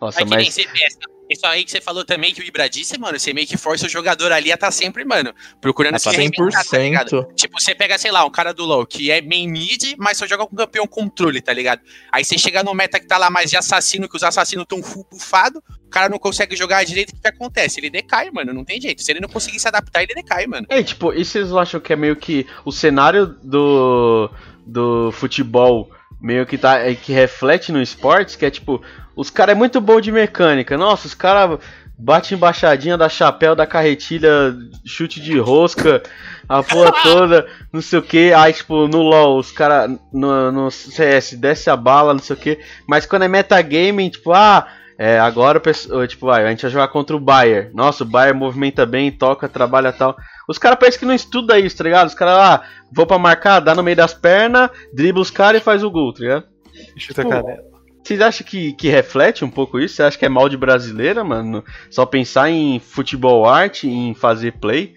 Nossa, 0.00 0.24
nem 0.24 0.28
mas. 0.28 0.56
Isso 1.28 1.44
aí 1.46 1.64
que 1.64 1.70
você 1.70 1.80
falou 1.80 2.04
também, 2.04 2.32
que 2.32 2.40
o 2.40 2.44
Ibra 2.44 2.68
disse, 2.68 2.98
mano, 2.98 3.18
você 3.18 3.32
meio 3.32 3.46
que 3.46 3.56
força 3.56 3.86
o 3.86 3.88
jogador 3.88 4.30
ali 4.32 4.52
a 4.52 4.54
estar 4.54 4.70
sempre, 4.70 5.04
mano, 5.04 5.34
procurando 5.60 5.96
É, 5.96 5.98
se 5.98 6.04
tá 6.04 6.10
reinventar, 6.12 6.64
tá 6.64 6.78
ligado? 6.78 7.10
100%. 7.10 7.34
Tipo, 7.34 7.60
você 7.60 7.74
pega, 7.74 7.98
sei 7.98 8.12
lá, 8.12 8.24
um 8.24 8.30
cara 8.30 8.52
do 8.54 8.64
LoL 8.64 8.86
que 8.86 9.10
é 9.10 9.20
main 9.20 9.48
mid, 9.48 9.94
mas 9.98 10.18
só 10.18 10.26
joga 10.26 10.46
com 10.46 10.54
campeão 10.54 10.86
controle, 10.86 11.40
tá 11.40 11.52
ligado? 11.52 11.80
Aí 12.12 12.24
você 12.24 12.38
chega 12.38 12.62
no 12.62 12.74
meta 12.74 13.00
que 13.00 13.06
tá 13.06 13.18
lá 13.18 13.28
mais 13.28 13.50
de 13.50 13.56
assassino, 13.56 14.08
que 14.08 14.16
os 14.16 14.22
assassinos 14.22 14.66
tão 14.68 14.82
full 14.82 15.06
buffado, 15.10 15.62
o 15.86 15.90
cara 15.90 16.08
não 16.08 16.18
consegue 16.18 16.54
jogar 16.54 16.84
direito, 16.84 17.10
o 17.10 17.14
que, 17.14 17.22
que 17.22 17.28
acontece? 17.28 17.80
Ele 17.80 17.90
decai, 17.90 18.30
mano, 18.30 18.52
não 18.52 18.64
tem 18.64 18.80
jeito. 18.80 19.02
Se 19.02 19.10
ele 19.10 19.20
não 19.20 19.28
conseguir 19.28 19.58
se 19.58 19.68
adaptar, 19.68 20.02
ele 20.02 20.14
decai, 20.14 20.46
mano. 20.46 20.66
É, 20.68 20.82
tipo, 20.82 21.12
e 21.12 21.24
vocês 21.24 21.52
acham 21.52 21.80
que 21.80 21.92
é 21.92 21.96
meio 21.96 22.16
que 22.16 22.46
o 22.64 22.72
cenário 22.72 23.26
do, 23.42 24.30
do 24.66 25.10
futebol 25.12 25.90
meio 26.20 26.46
que 26.46 26.56
tá 26.58 26.78
é, 26.78 26.94
que 26.94 27.12
reflete 27.12 27.72
no 27.72 27.80
esportes, 27.80 28.36
que 28.36 28.46
é 28.46 28.50
tipo, 28.50 28.82
os 29.14 29.30
caras 29.30 29.54
é 29.54 29.58
muito 29.58 29.80
bom 29.80 30.00
de 30.00 30.10
mecânica. 30.12 30.76
Nossa, 30.76 31.06
os 31.06 31.14
caras 31.14 31.58
bate 31.98 32.34
embaixadinha 32.34 32.96
da 32.96 33.08
chapéu, 33.08 33.54
da 33.54 33.66
carretilha, 33.66 34.54
chute 34.84 35.20
de 35.20 35.38
rosca, 35.38 36.02
a 36.48 36.62
porra 36.62 36.92
toda, 37.02 37.46
não 37.72 37.80
sei 37.80 37.98
o 37.98 38.02
que. 38.02 38.32
Aí, 38.32 38.52
tipo, 38.52 38.86
no 38.86 39.02
LoL, 39.02 39.38
os 39.38 39.50
caras 39.50 39.98
no, 40.12 40.52
no 40.52 40.70
CS 40.70 41.34
desce 41.34 41.70
a 41.70 41.76
bala, 41.76 42.12
não 42.12 42.20
sei 42.20 42.36
o 42.36 42.38
que. 42.38 42.58
Mas 42.86 43.06
quando 43.06 43.22
é 43.22 43.28
metagaming, 43.28 44.10
tipo, 44.10 44.32
ah, 44.32 44.66
é, 44.98 45.18
agora, 45.18 45.60
tipo, 46.06 46.30
ah, 46.30 46.36
a 46.36 46.50
gente 46.50 46.62
vai 46.62 46.70
jogar 46.70 46.88
contra 46.88 47.16
o 47.16 47.20
Bayer. 47.20 47.70
Nossa, 47.74 48.04
o 48.04 48.06
Bayer 48.06 48.34
movimenta 48.34 48.84
bem, 48.84 49.10
toca, 49.10 49.48
trabalha 49.48 49.92
tal. 49.92 50.16
Os 50.48 50.58
caras 50.58 50.78
parecem 50.78 51.00
que 51.00 51.06
não 51.06 51.14
estudam 51.14 51.58
isso, 51.58 51.76
tá 51.76 51.84
ligado? 51.84 52.06
Os 52.06 52.14
caras 52.14 52.36
lá, 52.36 52.68
vão 52.92 53.06
pra 53.06 53.18
marcar, 53.18 53.60
dá 53.60 53.74
no 53.74 53.82
meio 53.82 53.96
das 53.96 54.14
pernas, 54.14 54.70
dribla 54.92 55.22
os 55.22 55.30
caras 55.30 55.60
e 55.60 55.64
faz 55.64 55.82
o 55.82 55.90
gol, 55.90 56.12
tá 56.12 56.20
ligado? 56.20 56.44
Chuta 56.96 57.22
Tipo, 57.22 57.34
a 57.34 57.42
canela. 57.42 57.62
Vocês 58.04 58.20
acham 58.20 58.46
que, 58.46 58.72
que 58.74 58.88
reflete 58.88 59.44
um 59.44 59.50
pouco 59.50 59.80
isso? 59.80 59.96
Você 59.96 60.02
acha 60.04 60.16
que 60.16 60.24
é 60.24 60.28
mal 60.28 60.48
de 60.48 60.56
brasileira, 60.56 61.24
mano? 61.24 61.64
Só 61.90 62.06
pensar 62.06 62.48
em 62.50 62.78
futebol 62.78 63.46
arte, 63.48 63.88
em 63.88 64.14
fazer 64.14 64.52
play? 64.60 64.94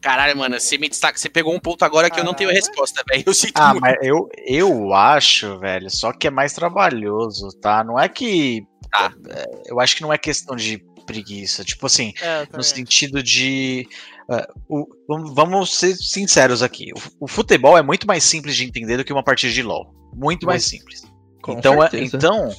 Caralho, 0.00 0.36
mano, 0.36 0.58
você 0.58 0.76
me 0.76 0.88
destaca, 0.88 1.16
você 1.16 1.28
pegou 1.28 1.54
um 1.54 1.60
ponto 1.60 1.84
agora 1.84 2.10
que 2.10 2.18
eu 2.18 2.24
não 2.24 2.34
tenho 2.34 2.50
resposta, 2.50 3.02
velho. 3.08 3.22
Eu 3.24 3.32
sinto 3.34 3.58
Ah, 3.58 3.68
muito. 3.70 3.80
mas 3.82 3.96
eu, 4.02 4.28
eu 4.44 4.92
acho, 4.92 5.58
velho, 5.60 5.88
só 5.88 6.12
que 6.12 6.26
é 6.26 6.30
mais 6.30 6.52
trabalhoso, 6.52 7.48
tá? 7.60 7.84
Não 7.84 7.98
é 7.98 8.08
que. 8.08 8.64
Tá. 8.90 9.12
é, 9.30 9.44
Eu 9.66 9.78
acho 9.78 9.94
que 9.94 10.02
não 10.02 10.12
é 10.12 10.18
questão 10.18 10.56
de 10.56 10.82
preguiça. 11.06 11.64
Tipo 11.64 11.86
assim, 11.86 12.12
É, 12.20 12.46
no 12.56 12.62
sentido 12.62 13.22
de. 13.22 13.88
Ah, 14.30 14.46
o- 14.68 14.86
vamos- 15.08 15.34
vamos 15.34 15.74
ser 15.74 15.94
sinceros 15.96 16.62
aqui. 16.62 16.92
O, 17.20 17.24
o 17.24 17.28
futebol 17.28 17.76
é 17.78 17.82
muito 17.82 18.06
mais 18.06 18.24
simples 18.24 18.56
de 18.56 18.64
entender 18.64 18.96
do 18.96 19.04
que 19.04 19.12
uma 19.12 19.22
partida 19.22 19.52
de 19.52 19.62
LOL. 19.62 19.94
Muito 20.14 20.46
mais 20.46 20.64
simples. 20.64 21.02
Então, 21.48 21.82
é- 21.82 21.88
então, 21.94 22.50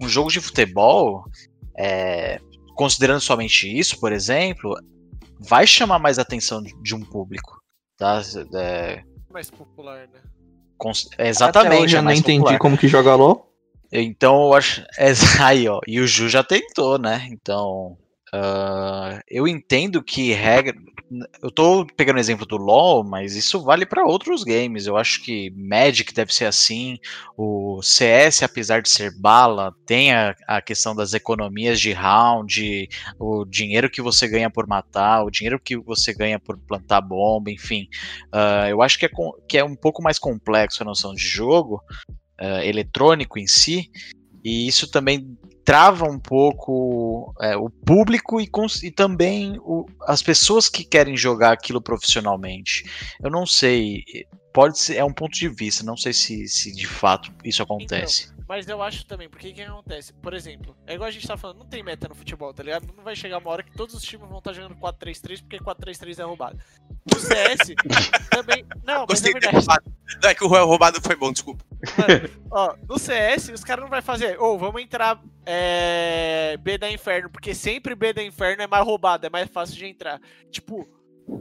um 0.00 0.08
jogo 0.08 0.30
de 0.30 0.40
futebol, 0.40 1.24
é, 1.76 2.38
considerando 2.76 3.20
somente 3.20 3.66
isso, 3.76 3.98
por 3.98 4.12
exemplo, 4.12 4.74
vai 5.40 5.66
chamar 5.66 5.98
mais 5.98 6.18
atenção 6.18 6.62
de, 6.62 6.72
de 6.82 6.94
um 6.94 7.00
público. 7.00 7.60
Tá? 7.98 8.22
É, 8.54 9.02
mais 9.32 9.50
popular, 9.50 10.00
né? 10.12 10.20
cons- 10.78 11.08
Até 11.14 11.28
exatamente. 11.28 11.82
hoje 11.82 11.94
é 11.96 11.98
eu 11.98 12.02
não 12.02 12.06
mais 12.06 12.18
entendi 12.20 12.38
popular. 12.40 12.58
como 12.58 12.76
que 12.78 12.86
joga 12.88 13.14
LOL. 13.14 13.50
Então 13.90 14.42
eu 14.46 14.54
acho. 14.54 14.82
é, 14.98 15.12
aí, 15.42 15.66
ó. 15.68 15.80
E 15.86 15.98
o 16.00 16.06
Ju 16.06 16.28
já 16.28 16.44
tentou, 16.44 16.98
né? 16.98 17.26
Então. 17.30 17.96
ah, 18.32 19.20
eu 19.28 19.48
entendo 19.48 20.02
que 20.02 20.32
regra. 20.32 20.74
Eu 21.40 21.52
tô 21.52 21.86
pegando 21.96 22.16
o 22.16 22.20
exemplo 22.20 22.44
do 22.44 22.56
LoL, 22.56 23.04
mas 23.04 23.36
isso 23.36 23.62
vale 23.62 23.86
para 23.86 24.04
outros 24.04 24.42
games. 24.42 24.86
Eu 24.86 24.96
acho 24.96 25.22
que 25.22 25.50
Magic 25.50 26.12
deve 26.12 26.34
ser 26.34 26.46
assim. 26.46 26.98
O 27.36 27.80
CS, 27.80 28.42
apesar 28.42 28.82
de 28.82 28.88
ser 28.88 29.16
bala, 29.16 29.72
tem 29.86 30.12
a, 30.12 30.34
a 30.46 30.60
questão 30.60 30.96
das 30.96 31.14
economias 31.14 31.80
de 31.80 31.92
round, 31.92 32.88
o 33.20 33.44
dinheiro 33.44 33.88
que 33.88 34.02
você 34.02 34.26
ganha 34.26 34.50
por 34.50 34.66
matar, 34.66 35.22
o 35.24 35.30
dinheiro 35.30 35.60
que 35.60 35.76
você 35.76 36.12
ganha 36.12 36.40
por 36.40 36.58
plantar 36.58 37.00
bomba, 37.00 37.52
enfim. 37.52 37.88
Ah, 38.32 38.68
eu 38.68 38.82
acho 38.82 38.98
que 38.98 39.06
é, 39.06 39.10
que 39.48 39.58
é 39.58 39.64
um 39.64 39.76
pouco 39.76 40.02
mais 40.02 40.18
complexo 40.18 40.82
a 40.82 40.86
noção 40.86 41.14
de 41.14 41.22
jogo 41.22 41.80
eh, 42.38 42.68
eletrônico 42.68 43.38
em 43.38 43.46
si, 43.46 43.90
e 44.46 44.68
isso 44.68 44.88
também 44.88 45.36
trava 45.64 46.04
um 46.08 46.20
pouco 46.20 47.34
eh, 47.40 47.56
o 47.56 47.68
público 47.68 48.40
e, 48.40 48.48
e 48.84 48.90
também 48.92 49.58
o- 49.58 49.84
as 50.06 50.22
pessoas 50.22 50.68
que 50.68 50.84
querem 50.84 51.16
jogar 51.16 51.50
aquilo 51.50 51.82
profissionalmente. 51.82 52.84
Eu 53.20 53.28
não 53.28 53.44
sei, 53.44 54.04
pode 54.54 54.78
ser, 54.78 54.94
é 54.98 55.04
um 55.04 55.12
ponto 55.12 55.32
de 55.36 55.48
vista, 55.48 55.82
não 55.84 55.96
sei 55.96 56.12
se, 56.12 56.46
se 56.46 56.72
de 56.72 56.86
fato 56.86 57.32
isso 57.44 57.60
acontece. 57.60 58.28
Mas 58.48 58.68
eu 58.68 58.80
acho 58.80 59.04
também, 59.06 59.28
porque 59.28 59.48
o 59.48 59.54
que 59.54 59.62
acontece? 59.62 60.12
Por 60.14 60.32
exemplo, 60.32 60.76
é 60.86 60.94
igual 60.94 61.08
a 61.08 61.10
gente 61.10 61.26
tá 61.26 61.36
falando, 61.36 61.58
não 61.58 61.66
tem 61.66 61.82
meta 61.82 62.08
no 62.08 62.14
futebol, 62.14 62.54
tá 62.54 62.62
ligado? 62.62 62.86
Não 62.96 63.02
vai 63.02 63.16
chegar 63.16 63.38
uma 63.38 63.50
hora 63.50 63.62
que 63.62 63.72
todos 63.72 63.94
os 63.94 64.02
times 64.02 64.28
vão 64.28 64.38
estar 64.38 64.52
jogando 64.52 64.76
4-3-3 64.76 65.40
porque 65.40 65.58
4-3-3 65.58 66.20
é 66.20 66.22
roubado. 66.22 66.58
No 67.12 67.18
CS, 67.18 67.74
também. 68.30 68.64
Não, 68.84 69.00
mas 69.00 69.06
Gostei 69.08 69.32
é 69.32 69.34
do 69.34 69.40
verdade. 69.40 69.56
roubado. 69.56 69.92
Não, 70.22 70.30
é 70.30 70.34
que 70.34 70.44
o 70.44 70.48
roubado 70.48 71.00
foi 71.02 71.16
bom, 71.16 71.32
desculpa. 71.32 71.64
Mano, 71.98 72.46
ó, 72.50 72.76
no 72.88 72.98
CS, 72.98 73.48
os 73.48 73.64
caras 73.64 73.82
não 73.82 73.90
vai 73.90 74.00
fazer, 74.00 74.40
ou 74.40 74.56
vamos 74.58 74.80
entrar 74.80 75.20
é, 75.44 76.56
B 76.58 76.78
da 76.78 76.90
Inferno, 76.90 77.28
porque 77.30 77.52
sempre 77.54 77.94
B 77.96 78.12
da 78.12 78.22
Inferno 78.22 78.62
é 78.62 78.66
mais 78.66 78.84
roubado, 78.84 79.26
é 79.26 79.30
mais 79.30 79.48
fácil 79.50 79.76
de 79.76 79.86
entrar. 79.86 80.20
Tipo, 80.50 80.88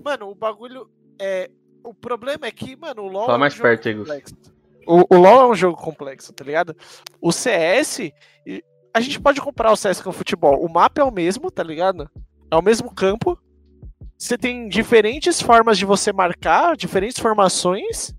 mano, 0.03 0.29
o 0.29 0.35
bagulho 0.35 0.89
é. 1.19 1.49
O 1.83 1.93
problema 1.93 2.47
é 2.47 2.51
que, 2.51 2.75
mano, 2.75 3.03
o 3.03 3.07
LoL. 3.07 3.25
Fala 3.27 3.35
é 3.35 3.37
um 3.37 3.39
mais 3.41 3.53
jogo 3.53 3.63
perto 3.69 3.93
Gus. 3.93 4.07
complexo. 4.07 4.54
O, 4.88 5.15
o 5.15 5.17
LoL 5.19 5.41
é 5.41 5.47
um 5.51 5.55
jogo 5.55 5.77
complexo, 5.77 6.31
tá 6.33 6.43
ligado? 6.43 6.75
O 7.21 7.31
CS. 7.31 7.99
e- 8.45 8.63
A 8.93 8.99
gente 9.01 9.19
pode 9.19 9.41
comparar 9.41 9.71
o 9.71 9.75
CS 9.75 10.01
com 10.01 10.09
o 10.09 10.13
futebol. 10.13 10.63
O 10.63 10.71
mapa 10.71 11.01
é 11.01 11.03
o 11.03 11.11
mesmo, 11.11 11.49
tá 11.51 11.63
ligado? 11.63 12.09
É 12.49 12.55
o 12.55 12.61
mesmo 12.61 12.93
campo. 12.93 13.38
Você 14.17 14.38
tem 14.38 14.69
diferentes 14.69 15.41
formas 15.41 15.77
de 15.77 15.83
você 15.86 16.13
marcar, 16.13 16.77
diferentes 16.77 17.19
formações. 17.19 18.13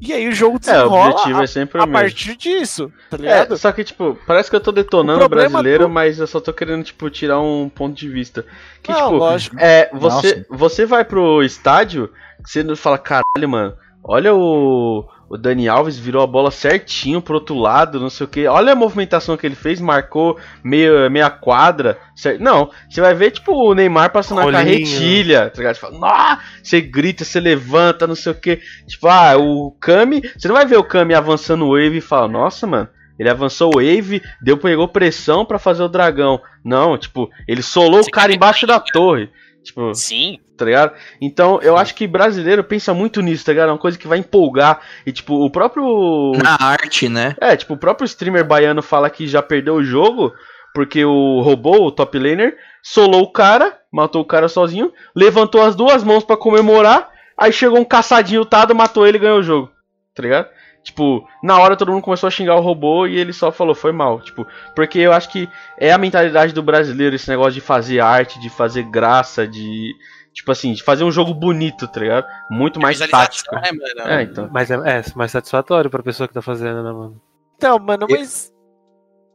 E 0.00 0.12
aí 0.12 0.28
o 0.28 0.32
jogo 0.32 0.56
É, 0.56 0.58
o 0.58 0.60
desenrola 0.60 1.10
objetivo 1.12 1.40
a, 1.40 1.44
é 1.44 1.46
sempre 1.46 1.80
a 1.80 1.84
o 1.84 1.86
mesmo. 1.86 2.00
partir 2.00 2.36
disso, 2.36 2.92
tá 3.08 3.16
ligado? 3.16 3.54
É, 3.54 3.56
só 3.56 3.72
que, 3.72 3.82
tipo, 3.84 4.18
parece 4.26 4.50
que 4.50 4.56
eu 4.56 4.60
tô 4.60 4.70
detonando 4.70 5.22
O 5.22 5.26
o 5.26 5.28
brasileiro, 5.28 5.84
do- 5.84 5.88
mas 5.90 6.18
eu 6.18 6.26
só 6.26 6.40
tô 6.40 6.52
querendo, 6.52 6.84
tipo, 6.84 7.08
tirar 7.08 7.40
um 7.40 7.68
ponto 7.68 7.96
de 7.96 8.08
vista. 8.08 8.44
Que, 8.82 8.92
Não, 8.92 8.98
tipo, 9.06 9.16
lógico. 9.16 9.56
é, 9.58 9.88
você, 9.94 10.44
você 10.50 10.84
vai 10.84 11.04
pro 11.04 11.42
estádio, 11.42 12.12
você 12.44 12.62
não 12.62 12.76
fala, 12.76 12.98
caralho, 12.98 13.48
mano, 13.48 13.76
olha 14.02 14.34
o, 14.34 15.08
o 15.34 15.36
Dani 15.36 15.68
Alves 15.68 15.98
virou 15.98 16.22
a 16.22 16.28
bola 16.28 16.48
certinho 16.52 17.20
pro 17.20 17.34
outro 17.34 17.56
lado, 17.58 17.98
não 17.98 18.08
sei 18.08 18.24
o 18.24 18.28
que. 18.28 18.46
Olha 18.46 18.72
a 18.72 18.76
movimentação 18.76 19.36
que 19.36 19.44
ele 19.44 19.56
fez, 19.56 19.80
marcou 19.80 20.38
meia, 20.62 21.10
meia 21.10 21.28
quadra. 21.28 21.98
certo? 22.14 22.40
Não, 22.40 22.70
você 22.88 23.00
vai 23.00 23.14
ver, 23.14 23.32
tipo, 23.32 23.52
o 23.52 23.74
Neymar 23.74 24.12
passando 24.12 24.38
na 24.38 24.44
Rolinho. 24.44 24.62
carretilha, 24.62 25.50
tá 25.50 25.58
ligado? 25.58 25.74
Você 25.74 25.80
fala, 25.80 26.38
você 26.62 26.80
grita, 26.80 27.24
você 27.24 27.40
levanta, 27.40 28.06
não 28.06 28.14
sei 28.14 28.30
o 28.30 28.36
que. 28.36 28.60
Tipo, 28.86 29.08
ah, 29.08 29.36
o 29.36 29.72
Kami, 29.80 30.22
você 30.38 30.46
não 30.46 30.54
vai 30.54 30.66
ver 30.66 30.76
o 30.76 30.84
Kami 30.84 31.14
avançando 31.14 31.64
o 31.64 31.72
wave 31.72 31.96
e 31.96 32.00
fala, 32.00 32.28
nossa, 32.28 32.64
mano. 32.64 32.88
Ele 33.18 33.28
avançou 33.28 33.70
o 33.74 33.78
wave, 33.78 34.22
deu, 34.40 34.56
pegou 34.56 34.86
pressão 34.86 35.44
pra 35.44 35.58
fazer 35.58 35.82
o 35.82 35.88
dragão. 35.88 36.40
Não, 36.64 36.96
tipo, 36.96 37.28
ele 37.46 37.62
solou 37.62 38.00
o 38.00 38.10
cara 38.10 38.32
embaixo 38.32 38.66
da 38.68 38.78
torre. 38.78 39.30
Tipo, 39.64 39.94
Sim. 39.94 40.38
tá 40.56 40.64
ligado? 40.64 40.92
Então, 41.20 41.58
eu 41.62 41.76
acho 41.76 41.94
que 41.94 42.06
brasileiro 42.06 42.62
pensa 42.62 42.92
muito 42.92 43.20
nisso, 43.20 43.44
tá 43.44 43.52
ligado? 43.52 43.70
É 43.70 43.72
uma 43.72 43.78
coisa 43.78 43.98
que 43.98 44.06
vai 44.06 44.18
empolgar. 44.18 44.80
E, 45.06 45.12
tipo, 45.12 45.34
o 45.34 45.50
próprio. 45.50 46.32
Na 46.36 46.56
arte, 46.60 47.08
né? 47.08 47.34
É, 47.40 47.56
tipo, 47.56 47.74
o 47.74 47.78
próprio 47.78 48.04
streamer 48.04 48.44
baiano 48.44 48.82
fala 48.82 49.10
que 49.10 49.26
já 49.26 49.42
perdeu 49.42 49.74
o 49.74 49.84
jogo 49.84 50.32
porque 50.74 51.04
o 51.04 51.40
robô, 51.40 51.86
o 51.86 51.92
top 51.92 52.18
laner, 52.18 52.58
solou 52.82 53.22
o 53.22 53.32
cara, 53.32 53.78
matou 53.92 54.20
o 54.20 54.26
cara 54.26 54.48
sozinho, 54.48 54.92
levantou 55.14 55.62
as 55.62 55.76
duas 55.76 56.02
mãos 56.02 56.24
pra 56.24 56.36
comemorar, 56.36 57.08
aí 57.38 57.52
chegou 57.52 57.78
um 57.78 57.84
caçadinho 57.84 58.44
tado, 58.44 58.74
matou 58.74 59.06
ele 59.06 59.16
e 59.16 59.20
ganhou 59.20 59.38
o 59.38 59.42
jogo. 59.42 59.70
Tá 60.12 60.22
ligado? 60.24 60.48
Tipo, 60.84 61.26
na 61.42 61.58
hora 61.58 61.76
todo 61.76 61.90
mundo 61.90 62.02
começou 62.02 62.26
a 62.26 62.30
xingar 62.30 62.56
o 62.56 62.60
robô 62.60 63.06
e 63.06 63.18
ele 63.18 63.32
só 63.32 63.50
falou, 63.50 63.74
foi 63.74 63.90
mal. 63.90 64.20
Tipo, 64.20 64.46
porque 64.76 64.98
eu 64.98 65.14
acho 65.14 65.30
que 65.30 65.48
é 65.78 65.90
a 65.90 65.98
mentalidade 65.98 66.52
do 66.52 66.62
brasileiro 66.62 67.16
esse 67.16 67.28
negócio 67.28 67.54
de 67.54 67.62
fazer 67.62 68.00
arte, 68.00 68.38
de 68.38 68.50
fazer 68.50 68.82
graça, 68.84 69.48
de. 69.48 69.96
Tipo 70.34 70.52
assim, 70.52 70.72
de 70.74 70.82
fazer 70.82 71.04
um 71.04 71.10
jogo 71.10 71.32
bonito, 71.32 71.88
tá 71.88 72.00
ligado? 72.00 72.26
Muito 72.50 72.78
mais 72.78 72.98
tático. 72.98 73.54
né, 73.54 73.70
mano? 73.72 74.10
É, 74.10 74.22
então. 74.24 74.48
Mas 74.52 74.70
é, 74.70 74.74
é 74.74 75.02
mais 75.16 75.30
satisfatório 75.30 75.88
pra 75.88 76.02
pessoa 76.02 76.28
que 76.28 76.34
tá 76.34 76.42
fazendo, 76.42 76.82
né, 76.82 76.92
mano? 76.92 77.20
Então, 77.56 77.78
mano, 77.78 78.06
mas. 78.10 78.52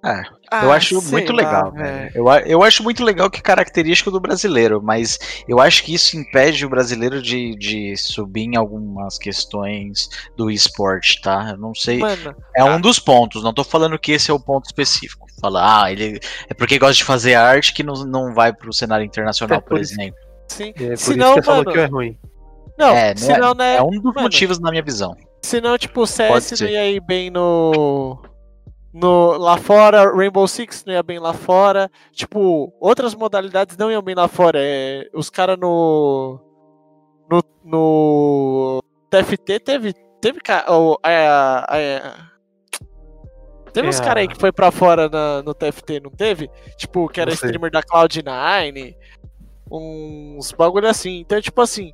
É, 0.03 0.21
Ah, 0.49 0.63
eu 0.63 0.71
acho 0.71 1.01
muito 1.11 1.33
lá, 1.33 1.37
legal, 1.37 1.71
velho. 1.73 1.85
velho. 1.85 2.11
Eu, 2.15 2.25
eu 2.45 2.63
acho 2.63 2.81
muito 2.83 3.03
legal 3.03 3.29
que 3.29 3.39
é 3.39 3.41
característico 3.41 4.09
do 4.09 4.19
brasileiro, 4.19 4.81
mas 4.81 5.19
eu 5.47 5.59
acho 5.59 5.83
que 5.83 5.93
isso 5.93 6.15
impede 6.17 6.65
o 6.65 6.69
brasileiro 6.69 7.21
de, 7.21 7.53
de 7.57 7.97
subir 7.97 8.43
em 8.45 8.55
algumas 8.55 9.17
questões 9.17 10.07
do 10.37 10.49
esporte, 10.49 11.21
tá? 11.21 11.49
Eu 11.51 11.57
não 11.57 11.75
sei. 11.75 11.99
Mano, 11.99 12.33
É 12.55 12.63
um 12.63 12.79
dos 12.79 12.97
pontos, 12.97 13.43
não 13.43 13.53
tô 13.53 13.63
falando 13.63 13.99
que 13.99 14.13
esse 14.13 14.31
é 14.31 14.33
o 14.33 14.39
ponto 14.39 14.65
específico. 14.67 15.27
Fala, 15.41 15.83
ah, 15.83 15.91
ele 15.91 16.19
é 16.49 16.53
porque 16.53 16.79
gosta 16.79 16.95
de 16.95 17.03
fazer 17.03 17.35
arte 17.35 17.73
que 17.73 17.83
não, 17.83 17.93
não 18.05 18.33
vai 18.33 18.53
pro 18.53 18.73
cenário 18.73 19.05
internacional, 19.05 19.57
É 19.57 19.61
por 19.61 19.69
por 19.69 19.81
isso. 19.81 19.93
exemplo. 19.93 20.19
sim. 20.47 20.69
É 20.77 20.87
por 20.89 20.97
Se 20.97 21.09
isso 21.11 21.15
não, 21.17 21.35
que 21.35 21.41
você 21.41 21.45
falou 21.45 21.65
que 21.65 21.77
é 21.77 21.85
ruim. 21.85 22.17
Não, 22.77 22.95
É, 22.95 23.09
não 23.09 23.17
se 23.17 23.37
não, 23.37 23.53
né? 23.53 23.75
É 23.75 23.81
um 23.81 23.89
dos 23.89 24.03
mano, 24.03 24.21
motivos 24.21 24.59
na 24.59 24.69
minha 24.71 24.81
visão. 24.83 25.13
Senão, 25.43 25.77
tipo, 25.77 26.01
o 26.01 26.07
CS 26.07 26.51
não 26.51 26.57
ser. 26.57 26.69
ia 26.69 26.89
ir 26.89 27.01
bem 27.01 27.29
no. 27.29 28.17
No 28.93 29.37
lá 29.37 29.57
fora, 29.57 30.15
Rainbow 30.15 30.47
Six 30.47 30.83
não 30.85 30.93
ia 30.93 31.03
bem 31.03 31.19
lá 31.19 31.33
fora. 31.33 31.89
Tipo, 32.11 32.73
outras 32.79 33.13
modalidades 33.15 33.77
não 33.77 33.91
iam 33.91 34.01
bem 34.01 34.15
lá 34.15 34.27
fora. 34.27 34.59
É, 34.61 35.07
os 35.13 35.29
caras 35.29 35.57
no. 35.59 36.39
No. 37.29 37.43
No. 37.63 38.83
TFT 39.09 39.59
teve. 39.59 39.93
Teve. 40.21 40.39
ca- 40.41 40.65
o- 40.69 40.97
a- 41.03 41.65
a- 41.69 42.29
Teve 43.71 43.87
uns 43.87 43.99
É, 43.99 44.03
caras 44.03 44.21
aí 44.21 44.27
que 44.27 44.35
foi 44.39 44.51
pra 44.51 44.71
fora 44.71 45.07
na- 45.07 45.43
no 45.43 45.53
TFT, 45.53 45.99
não 45.99 46.09
teve? 46.09 46.49
Tipo, 46.75 47.07
que 47.07 47.21
era 47.21 47.31
streamer 47.31 47.69
da 47.71 47.83
Cloud9. 47.83 48.95
Uns 49.71 50.51
bagulho 50.51 50.87
assim. 50.87 51.19
Então, 51.19 51.39
tipo 51.39 51.61
assim 51.61 51.93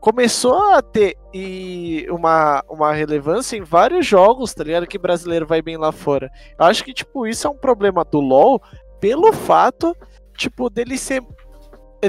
começou 0.00 0.56
a 0.72 0.82
ter 0.82 1.16
e 1.32 2.06
uma, 2.10 2.62
uma 2.68 2.92
relevância 2.92 3.56
em 3.56 3.62
vários 3.62 4.06
jogos, 4.06 4.54
tá 4.54 4.64
ligado? 4.64 4.86
Que 4.86 4.98
brasileiro 4.98 5.46
vai 5.46 5.60
bem 5.60 5.76
lá 5.76 5.92
fora. 5.92 6.30
Eu 6.58 6.66
acho 6.66 6.84
que, 6.84 6.92
tipo, 6.92 7.26
isso 7.26 7.46
é 7.46 7.50
um 7.50 7.56
problema 7.56 8.04
do 8.04 8.20
LoL 8.20 8.62
pelo 9.00 9.32
fato, 9.32 9.96
tipo, 10.36 10.70
dele 10.70 10.96
ser. 10.96 11.22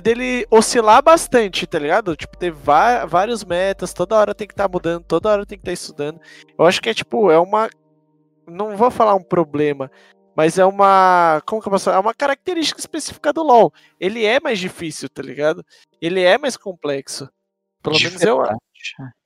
dele 0.04 0.46
oscilar 0.50 1.04
bastante, 1.04 1.68
tá 1.68 1.80
ligado? 1.80 2.16
Tipo, 2.16 2.38
ter 2.38 2.52
vários 2.52 3.44
metas, 3.44 3.94
toda 3.94 4.16
hora 4.16 4.36
tem 4.36 4.48
que 4.48 4.54
estar 4.54 4.70
mudando, 4.70 5.04
toda 5.04 5.30
hora 5.30 5.46
tem 5.46 5.58
que 5.58 5.64
estar 5.64 5.74
estudando. 5.74 6.20
Eu 6.58 6.66
acho 6.66 6.82
que 6.82 6.90
é, 6.90 6.94
tipo, 6.94 7.32
é 7.32 7.40
uma. 7.40 7.70
Não 8.48 8.76
vou 8.76 8.90
falar 8.90 9.16
um 9.16 9.24
problema. 9.24 9.92
Mas 10.36 10.58
é 10.58 10.66
uma. 10.66 11.42
Como 11.46 11.62
que 11.62 11.68
eu 11.68 11.72
posso 11.72 11.86
falar? 11.86 11.98
É 11.98 12.00
uma 12.00 12.14
característica 12.14 12.80
específica 12.80 13.34
do 13.34 13.44
LoL. 13.44 13.74
Ele 14.00 14.26
é 14.26 14.40
mais 14.40 14.58
difícil, 14.58 15.10
tá 15.10 15.22
ligado? 15.22 15.66
Ele 16.02 16.22
é 16.22 16.38
mais 16.38 16.56
complexo. 16.56 17.28
Pelo 17.90 18.04
menos 18.04 18.22
eu, 18.22 18.38
verdade. 18.38 18.60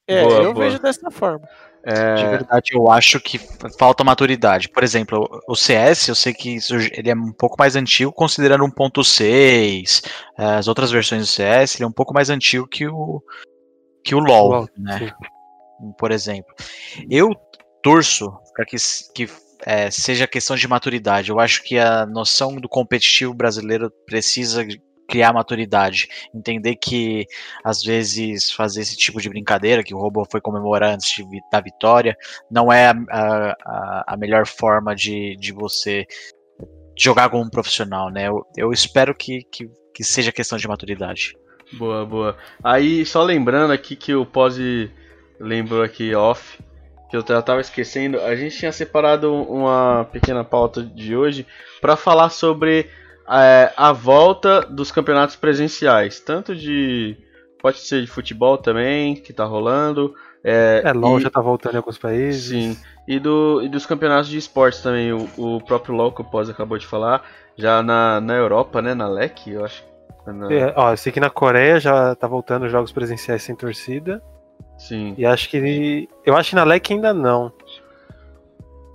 é, 0.08 0.22
Boa, 0.24 0.42
eu 0.44 0.54
boa. 0.54 0.66
vejo 0.66 0.80
dessa 0.80 1.10
forma. 1.12 1.48
É, 1.86 2.16
De 2.16 2.26
verdade, 2.28 2.70
eu 2.74 2.90
acho 2.90 3.20
que 3.20 3.38
falta 3.78 4.06
maturidade. 4.06 4.70
Por 4.70 4.84
exemplo, 4.84 5.28
o 5.50 5.56
CS, 5.56 6.08
eu 6.08 6.16
sei 6.16 6.34
que 6.34 6.56
isso- 6.56 6.76
ele 6.76 7.10
é 7.10 7.14
um 7.16 7.34
pouco 7.34 7.58
mais 7.60 7.76
antigo, 7.76 8.12
considerando 8.14 8.64
1.6, 8.64 10.02
eh, 10.38 10.44
as 10.56 10.68
outras 10.70 10.92
versões 10.92 11.22
do 11.24 11.28
CS, 11.28 11.76
ele 11.76 11.84
é 11.84 11.88
um 11.88 11.92
pouco 11.92 12.14
mais 12.14 12.30
antigo 12.30 12.66
que 12.68 12.88
o, 12.88 13.22
que 14.04 14.16
o 14.16 14.20
LoL, 14.20 14.48
LoL, 14.50 14.70
né? 14.78 14.98
sim. 15.00 15.12
Por 15.98 16.12
exemplo. 16.12 16.54
Eu 17.10 17.32
torço 17.82 18.32
para 18.56 18.66
que, 18.66 18.78
que 19.14 19.28
eh, 19.66 19.92
seja 19.92 20.26
questão 20.26 20.56
de 20.56 20.66
maturidade. 20.68 21.32
Eu 21.32 21.40
acho 21.40 21.62
que 21.64 21.78
a 21.78 22.06
noção 22.06 22.56
do 22.56 22.70
competitivo 22.70 23.34
brasileiro 23.34 23.92
precisa 24.06 24.66
criar 25.08 25.34
maturidade. 25.34 26.08
Entender 26.34 26.76
que, 26.76 27.26
às 27.64 27.82
vezes, 27.84 28.52
fazer 28.52 28.82
esse 28.82 28.96
tipo 28.98 29.22
de 29.22 29.30
brincadeira, 29.30 29.84
que 29.84 29.94
o 29.94 30.00
robô 30.00 30.26
foi 30.30 30.42
comemorar 30.42 30.94
antes 30.94 31.12
de 31.16 31.24
da 31.52 31.60
vitória, 31.62 32.16
não 32.50 32.72
é 32.72 32.88
a, 32.88 32.96
a- 33.12 33.56
a- 33.66 34.04
a 34.14 34.18
melhor 34.18 34.46
forma 34.48 34.96
de, 34.96 35.36
de 35.38 35.52
você 35.52 36.06
jogar 36.98 37.30
como 37.30 37.44
um 37.44 37.50
profissional, 37.50 38.10
né? 38.10 38.28
Eu, 38.28 38.46
eu 38.56 38.72
espero 38.72 39.16
que, 39.16 39.44
que, 39.52 39.70
que 39.94 40.04
seja 40.04 40.32
questão 40.32 40.58
de 40.58 40.68
maturidade. 40.68 41.36
Boa, 41.74 42.06
boa. 42.06 42.38
Aí, 42.64 43.06
só 43.06 43.24
lembrando 43.24 43.72
aqui 43.74 43.96
que 43.96 44.14
o 44.14 44.26
Pose 44.26 44.92
lembrou 45.40 45.82
aqui 45.82 46.14
off, 46.14 46.60
que 47.10 47.18
eu 47.18 47.26
já 47.28 47.42
tava 47.42 47.62
esquecendo, 47.62 48.20
a 48.22 48.36
gente 48.36 48.58
tinha 48.58 48.72
separado 48.72 49.34
uma 49.34 50.08
pequena 50.12 50.44
pauta 50.44 50.84
de 50.84 51.16
hoje 51.16 51.46
para 51.82 51.96
falar 51.96 52.30
sobre 52.30 52.90
é, 53.30 53.72
a 53.78 53.92
volta 53.92 54.62
dos 54.62 54.92
campeonatos 54.92 55.36
presenciais, 55.36 56.20
tanto 56.20 56.56
de 56.56 57.18
pode 57.62 57.80
ser 57.80 58.02
de 58.02 58.08
futebol 58.08 58.58
também, 58.58 59.16
que 59.16 59.32
tá 59.32 59.46
rolando, 59.46 60.14
é, 60.44 60.82
É, 60.84 60.92
LoL 60.92 61.20
e- 61.20 61.24
já 61.24 61.30
tá 61.30 61.40
voltando 61.40 61.76
em 61.76 61.78
alguns 61.78 61.98
países. 61.98 62.50
Sim. 62.50 62.78
E, 63.08 63.20
do, 63.20 63.62
e 63.64 63.70
dos 63.70 63.86
campeonatos 63.86 64.30
de 64.30 64.38
esportes 64.38 64.82
também. 64.82 65.12
O, 65.14 65.28
o 65.38 65.62
próprio 65.64 65.96
LoL 65.96 66.12
que 66.12 66.22
o 66.22 66.26
Pós 66.26 66.50
acabou 66.50 66.78
de 66.78 66.86
falar. 66.86 67.24
Já 67.58 67.82
na, 67.84 68.20
na 68.20 68.34
Europa, 68.36 68.82
né? 68.82 68.94
Na 68.94 69.08
LEC, 69.08 69.48
eu 69.52 69.64
acho. 69.64 69.84
Na- 70.26 70.52
É, 70.52 70.74
ó, 70.76 70.92
eu 70.92 70.98
sei 70.98 71.12
que 71.12 71.20
na 71.20 71.30
Coreia 71.30 71.80
já 71.80 72.16
tá 72.16 72.28
voltando 72.28 72.68
jogos 72.70 72.92
presenciais 72.92 73.44
sem 73.44 73.56
torcida. 73.56 74.22
Sim. 74.78 75.14
E 75.18 75.26
acho 75.26 75.50
que. 75.50 76.08
Eu 76.26 76.36
acho 76.36 76.50
que 76.52 76.56
na 76.56 76.64
LEC 76.64 76.92
ainda 76.94 77.14
não. 77.14 77.52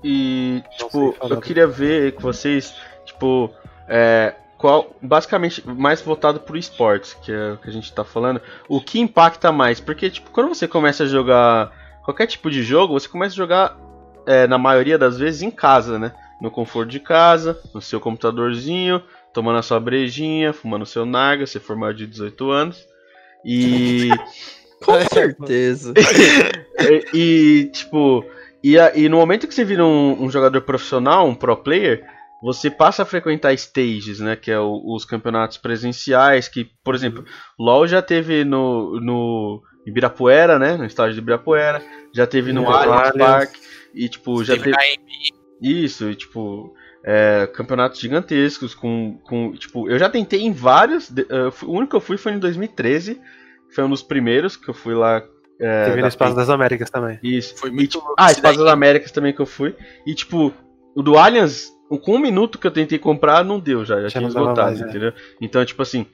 E, 0.04 0.62
Não 0.80 0.88
tipo, 0.88 1.16
eu 1.28 1.40
queria 1.40 1.66
ver 1.66 2.12
com 2.14 2.22
vocês, 2.22 2.74
tipo, 3.04 3.50
é, 3.88 4.34
qual, 4.58 4.96
basicamente, 5.00 5.66
mais 5.66 6.00
voltado 6.02 6.40
pro 6.40 6.58
esportes, 6.58 7.14
que 7.14 7.32
é 7.32 7.52
o 7.52 7.56
que 7.56 7.68
a 7.68 7.72
gente 7.72 7.92
tá 7.92 8.04
falando, 8.04 8.40
o 8.68 8.80
que 8.80 8.98
impacta 8.98 9.52
mais? 9.52 9.78
Porque, 9.80 10.10
tipo, 10.10 10.30
quando 10.30 10.48
você 10.48 10.66
começa 10.66 11.04
a 11.04 11.06
jogar 11.06 11.72
qualquer 12.04 12.26
tipo 12.26 12.50
de 12.50 12.62
jogo, 12.62 12.98
você 12.98 13.08
começa 13.08 13.34
a 13.34 13.36
jogar, 13.36 13.78
é, 14.26 14.46
na 14.48 14.58
maioria 14.58 14.98
das 14.98 15.16
vezes, 15.16 15.42
em 15.42 15.50
casa, 15.50 15.98
né? 15.98 16.12
No 16.42 16.50
conforto 16.50 16.90
de 16.90 16.98
casa, 16.98 17.60
no 17.72 17.80
seu 17.80 18.00
computadorzinho, 18.00 19.02
tomando 19.32 19.58
a 19.58 19.62
sua 19.62 19.78
brejinha, 19.78 20.52
fumando 20.52 20.82
o 20.82 20.86
seu 20.86 21.06
narga, 21.06 21.46
se 21.46 21.60
for 21.60 21.76
maior 21.76 21.94
de 21.94 22.06
18 22.06 22.50
anos. 22.50 22.86
E. 23.44 24.10
Com 24.84 25.00
certeza. 25.12 25.92
e, 26.78 27.16
e, 27.18 27.64
tipo, 27.70 28.24
e, 28.62 28.76
e 28.76 29.08
no 29.08 29.16
momento 29.16 29.46
que 29.46 29.54
você 29.54 29.64
vira 29.64 29.84
um, 29.84 30.24
um 30.24 30.30
jogador 30.30 30.60
profissional, 30.62 31.26
um 31.26 31.34
pro 31.34 31.56
player, 31.56 32.04
você 32.42 32.70
passa 32.70 33.02
a 33.02 33.06
frequentar 33.06 33.52
stages, 33.54 34.20
né? 34.20 34.36
Que 34.36 34.50
é 34.50 34.58
o- 34.60 34.82
os 34.94 35.04
campeonatos 35.04 35.56
presenciais, 35.58 36.48
que, 36.48 36.70
por 36.84 36.94
exemplo, 36.94 37.24
LoL 37.58 37.86
já 37.86 38.00
teve 38.02 38.44
no, 38.44 39.00
no 39.00 39.62
Ibirapuera, 39.86 40.58
né? 40.58 40.76
No 40.76 40.84
estádio 40.84 41.14
de 41.14 41.20
Ibirapuera, 41.20 41.82
já 42.14 42.26
teve 42.26 42.52
no 42.52 42.68
Allianz. 42.70 43.16
Parque, 43.16 43.60
e 43.94 44.08
tipo, 44.08 44.44
já 44.44 44.54
Teve 44.54 44.72
Isso, 45.60 46.08
e, 46.10 46.14
tipo, 46.14 46.72
é, 47.04 47.48
campeonatos 47.52 47.98
gigantescos 48.00 48.74
com, 48.74 49.18
com, 49.24 49.52
tipo, 49.52 49.88
eu 49.90 49.98
já 49.98 50.08
tentei 50.08 50.42
em 50.42 50.52
vários, 50.52 51.10
fui- 51.52 51.68
o 51.68 51.72
único 51.72 51.90
que 51.90 51.96
eu 51.96 52.00
fui 52.00 52.16
foi 52.16 52.32
em 52.32 52.38
2013, 52.38 53.20
foi 53.74 53.82
um 53.84 53.90
dos 53.90 54.02
primeiros 54.02 54.56
que 54.56 54.68
eu 54.68 54.74
fui 54.74 54.94
lá. 54.94 55.22
É, 55.60 55.86
Teve 55.86 56.02
no 56.02 56.06
Espaço 56.08 56.30
Pen- 56.34 56.36
das 56.40 56.48
Américas 56.50 56.88
também. 56.90 57.18
Isso. 57.22 57.56
Foi 57.56 57.70
E, 57.70 57.72
muito 57.72 57.90
tipo, 57.90 58.04
louco 58.04 58.14
ah, 58.16 58.30
Espaço 58.30 58.58
das 58.60 58.68
Américas 58.72 59.10
também 59.10 59.32
que 59.32 59.40
eu 59.40 59.46
fui. 59.46 59.74
E 60.06 60.14
tipo, 60.14 60.54
o 60.94 61.02
do 61.02 61.18
Allianz, 61.18 61.72
com 61.96 62.16
um 62.16 62.18
minuto 62.18 62.58
que 62.58 62.66
eu 62.66 62.70
tentei 62.70 62.98
comprar, 62.98 63.44
não 63.44 63.58
deu 63.58 63.84
já, 63.84 63.96
já 63.96 64.08
Já 64.08 64.18
tinha 64.18 64.28
esgotado, 64.28 64.62
mais, 64.62 64.80
né? 64.80 64.88
entendeu? 64.88 65.12
Então, 65.40 65.64
tipo 65.64 65.80
assim. 65.80 66.04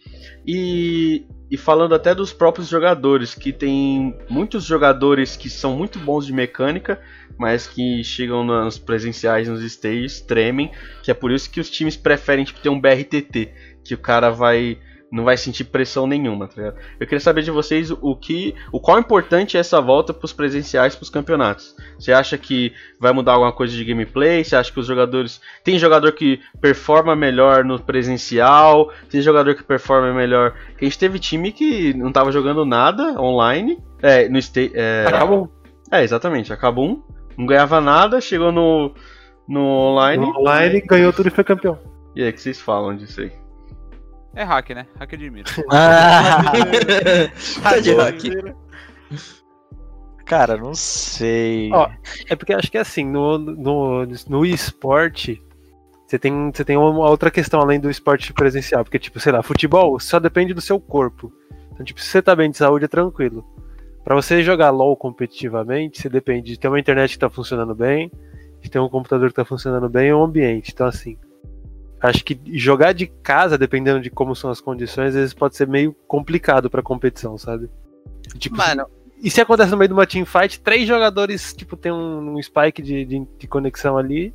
E, 0.47 1.27
e 1.51 1.57
falando 1.57 1.95
até 1.95 2.15
dos 2.15 2.33
próprios 2.33 2.69
jogadores, 2.69 3.35
que 3.35 3.53
tem 3.53 4.15
muitos 4.29 4.65
jogadores 4.65 5.37
que 5.37 5.51
são 5.51 5.77
muito 5.77 5.99
bons 5.99 6.27
de 6.27 6.33
mecânica, 6.33 7.01
mas 7.39 7.67
que 7.67 8.05
chegam 8.05 8.45
nos 8.45 8.79
presenciais, 8.79 9.49
nos 9.49 9.63
stages, 9.65 10.21
tremem, 10.21 10.71
que 11.03 11.11
é 11.11 11.15
por 11.15 11.33
isso 11.33 11.51
que 11.51 11.61
os 11.61 11.71
times 11.71 11.97
preferem 11.97 12.45
tipo, 12.45 12.61
ter 12.61 12.69
um 12.69 12.81
BRTT, 12.81 13.53
que 13.83 13.95
o 13.95 13.99
cara 13.99 14.31
vai 14.31 14.79
não 15.13 15.25
vai 15.25 15.37
sentir 15.37 15.65
pressão 15.65 16.07
nenhuma, 16.07 16.49
tá 16.49 16.55
ligado? 16.57 16.77
Eu 16.99 17.07
queria 17.07 17.21
saber 17.21 17.43
de 17.43 17.51
vocês 17.51 17.91
o 17.91 18.17
que, 18.17 18.55
o 18.73 18.81
qual 18.81 18.99
importante 18.99 19.57
é 19.57 19.61
essa 19.61 19.81
volta 19.81 20.13
pros 20.13 20.33
presenciais, 20.33 20.97
pros 20.97 21.09
campeonatos. 21.11 21.75
Você 21.99 22.13
acha 22.13 22.37
que 22.37 22.73
vai 22.99 23.13
mudar 23.13 23.33
alguma 23.35 23.53
coisa 23.53 23.75
de 23.77 23.85
gameplay? 23.85 24.43
Você 24.43 24.57
acha 24.57 24.73
que 24.73 24.81
os 24.81 24.87
jogadores 24.87 25.41
tem 25.63 25.79
jogador 25.79 26.13
que 26.13 26.41
performa 26.61 27.15
melhor 27.15 27.65
no 27.65 27.79
presencial, 27.81 28.91
tem 29.09 29.21
jogador 29.21 29.55
que 29.55 29.63
performa 29.63 30.13
melhor. 30.13 30.55
Que 30.79 30.85
a 30.85 30.89
gente 30.89 30.99
teve 30.99 31.19
time 31.19 31.53
que 31.53 31.95
não 31.95 32.11
tava 32.11 32.33
jogando 32.33 32.65
nada 32.65 33.21
online, 33.21 33.79
é, 34.03 34.29
no 34.29 34.39
sta- 34.39 34.61
é, 34.75 35.05
Acabou. 35.07 35.53
é, 35.91 36.03
exatamente, 36.03 36.53
acabou 36.53 37.05
não 37.37 37.47
ganhava 37.47 37.81
nada, 37.81 38.21
chegou 38.21 38.53
no 38.53 38.93
no 39.47 39.61
online. 39.61 40.25
No 40.25 40.39
online, 40.39 40.81
ganhou 40.81 41.13
tudo 41.13 41.27
e 41.29 41.31
foi 41.31 41.45
campeão. 41.45 41.79
E 42.17 42.23
aí, 42.23 42.31
o 42.31 42.33
que 42.33 42.41
vocês 42.41 42.61
falam 42.61 42.97
disso 42.97 43.21
aí? 43.21 43.33
É 44.35 44.43
hack, 44.43 44.71
né? 44.71 44.87
Hack 44.99 45.13
admiro. 45.15 45.49
Ah, 45.71 46.43
Tá 47.63 47.79
de 47.79 47.95
hack. 47.95 48.23
cara, 50.25 50.57
não 50.57 50.75
sei. 50.75 51.71
Ó, 51.73 51.89
É 52.29 52.35
porque 52.37 52.53
acho 52.53 52.71
que 52.71 52.79
assim, 52.79 53.05
no, 53.05 53.39
no, 53.39 54.07
no 54.29 54.45
esporte, 54.47 55.43
você 56.07 56.19
tem, 56.19 56.51
você 56.53 56.65
tem 56.65 56.77
uma 56.77 57.09
outra 57.09 57.31
questão 57.31 57.61
além 57.61 57.79
do 57.79 57.91
esporte 57.91 58.33
presencial. 58.33 58.85
Porque, 58.85 58.99
tipo, 58.99 59.21
sei 59.21 59.33
lá, 59.33 59.43
futebol 59.43 59.99
só 60.01 60.19
depende 60.19 60.55
do 60.55 60.61
seu 60.61 60.81
corpo. 60.81 61.33
Então, 61.73 61.85
tipo, 61.85 62.01
se 62.01 62.09
você 62.09 62.23
tá 62.23 62.35
bem 62.37 62.51
de 62.51 62.57
saúde, 62.57 62.85
é 62.85 62.89
tranquilo. 62.89 63.45
Pra 64.05 64.15
você 64.15 64.43
jogar 64.43 64.71
LOL 64.71 64.97
competitivamente, 64.97 66.01
você 66.01 66.09
depende 66.09 66.53
de 66.53 66.59
ter 66.59 66.69
uma 66.69 66.79
internet 66.79 67.13
que 67.13 67.19
tá 67.19 67.31
funcionando 67.31 67.75
bem, 67.75 68.13
de 68.61 68.71
ter 68.71 68.79
um 68.79 68.89
computador 68.89 69.29
que 69.31 69.35
tá 69.35 69.45
funcionando 69.45 69.89
bem 69.89 70.09
e 70.09 70.15
um 70.15 70.23
ambiente. 70.23 70.73
Então, 70.75 70.87
assim, 70.87 71.17
acho 72.01 72.25
que 72.25 72.39
jogar 72.53 72.93
de 72.93 73.07
casa, 73.07 73.57
dependendo 73.59 74.01
de 74.01 74.11
como 74.11 74.35
são 74.35 74.51
as 74.51 74.61
condições, 74.61 75.09
às 75.09 75.15
vezes 75.15 75.35
pode 75.35 75.57
ser 75.57 75.67
meio 75.67 75.95
complicado 76.07 76.69
pra 76.69 76.83
competição, 76.83 77.39
sabe? 77.39 77.69
Tipo, 78.39 78.57
Mano, 78.57 78.87
e 79.23 79.31
se 79.31 79.41
acontece 79.41 79.71
no 79.71 79.77
meio 79.77 79.89
de 79.89 79.95
uma 79.95 80.07
teamfight, 80.07 80.61
três 80.61 80.87
jogadores, 80.87 81.55
tipo, 81.55 81.77
tem 81.77 81.91
um, 81.91 82.37
um 82.37 82.43
spike 82.43 82.83
de, 82.83 83.05
de, 83.05 83.27
de 83.39 83.47
conexão 83.47 83.97
ali. 83.97 84.35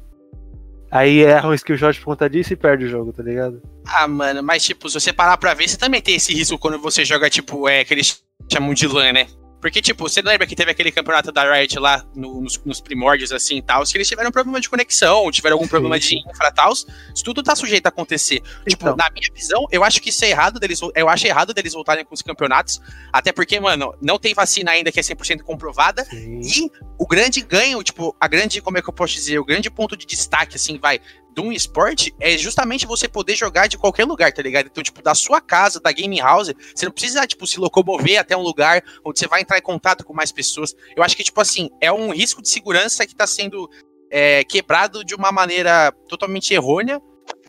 Aí 0.92 1.20
erram 1.20 1.52
um 1.52 1.54
skill 1.54 1.78
shot 1.78 2.00
por 2.00 2.06
conta 2.06 2.28
disso 2.28 2.54
e 2.54 2.56
perde 2.56 2.86
o 2.86 2.90
jogo, 2.90 3.14
tá 3.14 3.22
ligado? 3.22 3.62
ah, 3.86 4.08
mano, 4.08 4.42
mas 4.42 4.64
tipo, 4.64 4.90
se 4.90 5.00
você 5.00 5.14
parar 5.14 5.38
pra 5.38 5.54
ver, 5.54 5.68
você 5.68 5.78
também 5.78 6.02
tem 6.02 6.16
esse 6.16 6.34
risco 6.34 6.58
quando 6.58 6.80
você 6.80 7.06
joga, 7.06 7.30
tipo, 7.30 7.68
é, 7.68 7.84
que 7.84 7.94
eles 7.94 8.24
chamam 8.52 8.74
de 8.74 8.88
LAN, 8.88 9.14
né? 9.14 9.28
Porque, 9.62 9.82
tipo, 9.82 10.08
você 10.08 10.22
lembra 10.22 10.48
que 10.48 10.56
teve 10.56 10.72
aquele 10.72 10.92
campeonato 10.92 11.32
da 11.32 11.44
Riot 11.54 11.78
lá 11.80 12.06
no- 12.16 12.42
nos, 12.42 12.58
nos 12.64 12.80
primórdios, 12.80 13.32
assim 13.32 13.58
e 13.58 13.62
tal, 13.62 13.84
que 13.84 13.98
eles 13.98 14.08
tiveram 14.08 14.32
problema 14.32 14.60
de 14.62 14.70
conexão, 14.70 15.30
tiveram 15.32 15.56
algum 15.56 15.66
Sim, 15.66 15.70
problema 15.70 16.00
de 16.00 16.18
infra 16.18 16.48
e 16.48 16.54
tal, 16.54 16.72
isso 16.72 16.86
tudo 17.24 17.44
tá 17.44 17.56
sujeito 17.56 17.86
a 17.86 17.90
acontecer. 17.90 18.42
Tipo, 18.68 18.86
Então. 18.86 18.96
na 18.96 19.10
minha 19.10 19.30
visão, 19.34 19.66
eu 19.72 19.84
acho 19.84 20.02
que 20.02 20.10
isso 20.10 20.24
é 20.24 20.30
errado 20.30 20.60
deles, 20.60 20.80
eu 20.96 21.10
acho 21.10 21.28
errado 21.28 21.54
deles 21.54 21.74
voltarem 21.74 22.06
com 22.06 22.14
os 22.14 22.22
campeonatos, 22.22 22.80
até 23.12 23.32
porque, 23.32 23.60
mano, 23.60 23.94
não 24.02 24.18
tem 24.18 24.34
vacina 24.34 24.72
ainda 24.72 24.92
que 24.92 25.00
é 25.00 25.04
100% 25.04 25.44
comprovada, 25.44 26.06
Sim. 26.06 26.40
e 26.42 26.72
o 26.98 27.06
grande 27.06 27.42
ganho, 27.42 27.84
tipo, 27.84 28.16
a 28.20 28.28
grande, 28.28 28.62
como 28.62 28.78
é 28.78 28.82
que 28.82 28.90
eu 28.90 28.94
posso 28.94 29.14
dizer, 29.14 29.40
o 29.40 29.46
grande 29.46 29.70
ponto 29.70 29.98
de 29.98 30.06
destaque, 30.06 30.56
assim, 30.56 30.78
vai, 30.78 31.00
de 31.40 31.48
um 31.48 31.52
esporte 31.52 32.14
é 32.20 32.38
justamente 32.38 32.86
você 32.86 33.08
poder 33.08 33.36
jogar 33.36 33.68
de 33.68 33.78
qualquer 33.78 34.06
lugar, 34.06 34.32
tá 34.32 34.42
ligado? 34.42 34.68
Então, 34.68 34.84
tipo, 34.84 35.02
da 35.02 35.16
sua 35.16 35.40
casa, 35.40 35.80
da 35.80 35.92
gaming 35.92 36.20
house, 36.20 36.54
você 36.76 36.86
não 36.86 36.92
precisa, 36.92 37.26
tipo, 37.26 37.48
se 37.48 37.60
locomover 37.60 38.20
até 38.20 38.36
um 38.36 38.42
lugar 38.42 38.84
onde 39.06 39.20
você 39.20 39.28
vai 39.28 39.42
entrar 39.42 39.58
em 39.58 39.62
contato 39.62 40.04
com 40.04 40.14
mais 40.14 40.32
pessoas. 40.32 40.76
Eu 40.96 41.02
acho 41.02 41.16
que, 41.16 41.24
tipo 41.24 41.40
assim, 41.40 41.70
é 41.80 41.92
um 41.92 42.12
risco 42.12 42.42
de 42.42 42.50
segurança 42.50 43.08
que 43.08 43.16
tá 43.16 43.26
sendo 43.26 43.70
é, 44.12 44.44
quebrado 44.44 45.04
de 45.04 45.16
uma 45.16 45.32
maneira 45.32 45.94
totalmente 46.08 46.54
errônea 46.54 47.02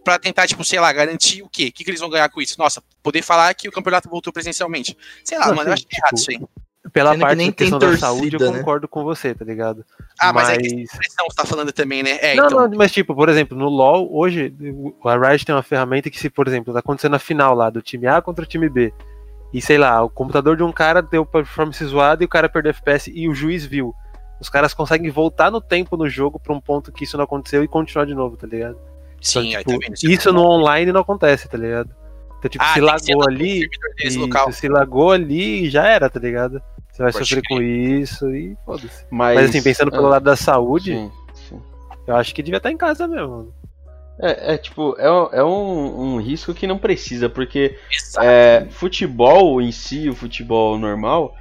pra 0.05 0.19
tentar, 0.19 0.47
tipo, 0.47 0.65
sei 0.65 0.79
lá, 0.79 0.93
garantir 0.93 1.43
o 1.43 1.49
quê? 1.49 1.67
O 1.69 1.73
que, 1.73 1.85
que 1.85 1.91
eles 1.91 2.01
vão 2.01 2.09
ganhar 2.09 2.29
com 2.29 2.41
isso? 2.41 2.57
Nossa, 2.59 2.83
poder 3.03 3.23
falar 3.23 3.53
que 3.55 3.69
o 3.69 3.73
campeonato 3.73 4.09
voltou 4.09 4.33
presencialmente. 4.33 4.97
Sei 5.25 5.37
lá, 5.37 5.49
Não, 5.49 5.57
mano, 5.57 5.71
eu 5.71 5.75
acho 5.75 5.87
que 5.87 5.97
é 5.97 5.99
errado 5.99 6.17
tipo, 6.17 6.21
isso 6.21 6.31
aí. 6.31 6.60
Pela 6.93 7.13
Sendo 7.13 7.21
parte 7.21 7.37
nem 7.37 7.49
da 7.49 7.53
questão 7.53 7.79
da 7.79 7.87
torcida, 7.87 8.07
saúde, 8.07 8.37
eu 8.41 8.51
né? 8.53 8.59
concordo 8.59 8.89
com 8.89 9.05
você, 9.05 9.35
tá 9.35 9.45
ligado? 9.45 9.85
Ah, 10.19 10.33
mas, 10.33 10.49
mas... 10.49 10.57
é 10.57 10.61
que 10.63 10.85
pressão 10.97 11.27
você 11.29 11.37
tá 11.37 11.45
falando 11.45 11.73
também, 11.73 12.03
né? 12.03 12.19
É, 12.23 12.35
não, 12.35 12.47
então. 12.47 12.69
não, 12.69 12.77
mas 12.79 12.91
tipo, 12.91 13.15
por 13.15 13.29
exemplo, 13.29 13.57
no 13.57 13.69
LoL, 13.69 14.09
hoje, 14.11 14.55
o- 14.75 15.09
a 15.09 15.17
Riot 15.17 15.45
tem 15.45 15.55
uma 15.55 15.63
ferramenta 15.63 16.09
que 16.09 16.19
se, 16.19 16.31
por 16.31 16.49
exemplo, 16.49 16.73
tá 16.73 16.81
acontecendo 16.81 17.17
a 17.17 17.19
final 17.19 17.55
lá 17.55 17.69
do 17.69 17.83
time 17.83 18.07
A 18.07 18.23
contra 18.23 18.45
o 18.45 18.49
time 18.49 18.69
B, 18.71 18.95
e 19.53 19.61
sei 19.61 19.77
lá, 19.77 20.03
o 20.03 20.09
computador 20.09 20.57
de 20.57 20.63
um 20.63 20.73
cara 20.73 21.03
deu 21.03 21.27
performance 21.27 21.85
zoada 21.85 22.23
e 22.23 22.27
o 22.27 22.29
cara 22.29 22.49
perdeu 22.49 22.71
FPS 22.71 23.11
e 23.15 23.29
o 23.29 23.35
juiz 23.35 23.65
viu. 23.67 23.95
Os 24.41 24.49
caras 24.49 24.73
conseguem 24.73 25.11
voltar 25.11 25.51
no 25.51 25.61
tempo 25.61 25.99
no 25.99 26.09
jogo 26.09 26.41
pra 26.41 26.55
um 26.55 26.61
ponto 26.61 26.91
que 26.91 27.05
isso 27.05 27.17
não 27.19 27.25
aconteceu 27.25 27.63
e 27.63 27.69
continuar 27.69 28.07
de 28.07 28.15
novo, 28.15 28.39
tá 28.39 28.47
ligado? 28.47 28.79
Então, 29.19 29.43
Sim, 29.43 29.51
tipo, 29.51 29.79
tá 29.79 29.87
é 29.87 29.93
isso 30.11 30.33
no 30.33 30.43
online 30.47 30.93
não 30.93 31.03
acontece, 31.03 31.47
tá 31.47 31.59
ligado? 31.59 31.95
Então, 32.41 32.49
tipo, 32.51 32.65
Ah, 32.65 32.73
se 32.73 32.81
lagou 32.81 33.29
ali, 33.29 33.69
isso, 34.03 34.29
se 34.53 34.69
lagou 34.69 35.13
ali 35.13 35.69
já 35.69 35.87
era, 35.87 36.09
tá 36.09 36.19
ligado? 36.19 36.61
Você 36.91 37.03
vai 37.03 37.13
Pode 37.13 37.27
sofrer 37.27 37.43
com 37.47 37.63
isso 37.63 38.35
e 38.35 38.57
foda-se. 38.65 39.05
Mas, 39.11 39.37
Mas 39.37 39.51
assim, 39.51 39.63
pensando 39.63 39.91
pelo 39.91 40.07
ah, 40.07 40.11
lado 40.11 40.25
da 40.25 40.37
saúde, 40.37 40.93
sim, 40.95 41.13
sim. 41.35 41.61
eu 42.07 42.17
acho 42.17 42.35
que 42.35 42.43
devia 42.43 42.57
estar 42.57 42.71
em 42.71 42.79
casa 42.79 43.07
mesmo. 43.07 43.53
É, 44.19 44.55
é 44.55 44.59
tipo, 44.59 44.97
é, 44.99 45.11
um- 45.11 45.29
é 45.33 45.45
um, 45.45 46.15
um 46.15 46.21
risco 46.21 46.55
que 46.55 46.67
não 46.67 46.79
precisa, 46.79 47.29
porque 47.29 47.79
é, 48.21 48.67
futebol 48.71 49.61
em 49.61 49.71
si, 49.71 50.09
o 50.09 50.15
futebol 50.15 50.79
normal, 50.79 51.35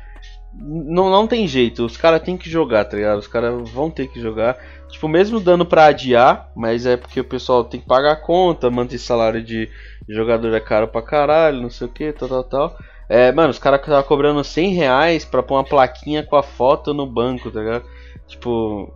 não, 0.53 1.09
não 1.09 1.27
tem 1.27 1.47
jeito, 1.47 1.85
os 1.85 1.95
caras 1.95 2.21
têm 2.21 2.37
que 2.37 2.49
jogar, 2.49 2.85
tá 2.85 2.97
ligado? 2.97 3.19
Os 3.19 3.27
caras 3.27 3.69
vão 3.69 3.89
ter 3.89 4.07
que 4.07 4.19
jogar. 4.21 4.57
Tipo, 4.89 5.07
mesmo 5.07 5.39
dando 5.39 5.65
pra 5.65 5.85
adiar, 5.85 6.49
mas 6.55 6.85
é 6.85 6.97
porque 6.97 7.19
o 7.19 7.23
pessoal 7.23 7.63
tem 7.63 7.79
que 7.79 7.85
pagar 7.87 8.13
a 8.13 8.15
conta, 8.15 8.69
manter 8.71 8.97
salário 8.97 9.41
de 9.43 9.69
jogador 10.07 10.53
é 10.53 10.59
caro 10.59 10.87
pra 10.87 11.01
caralho, 11.01 11.61
não 11.61 11.69
sei 11.69 11.87
o 11.87 11.91
que, 11.91 12.11
tal, 12.11 12.27
tal, 12.27 12.43
tal. 12.43 12.77
É, 13.07 13.31
mano, 13.31 13.49
os 13.49 13.59
caras 13.59 13.79
estavam 13.79 14.03
cobrando 14.03 14.43
100 14.43 14.73
reais 14.73 15.25
pra 15.25 15.43
pôr 15.43 15.55
uma 15.55 15.63
plaquinha 15.63 16.23
com 16.23 16.35
a 16.35 16.43
foto 16.43 16.93
no 16.93 17.05
banco, 17.05 17.51
tá 17.51 17.59
ligado? 17.59 17.85
Tipo, 18.27 18.91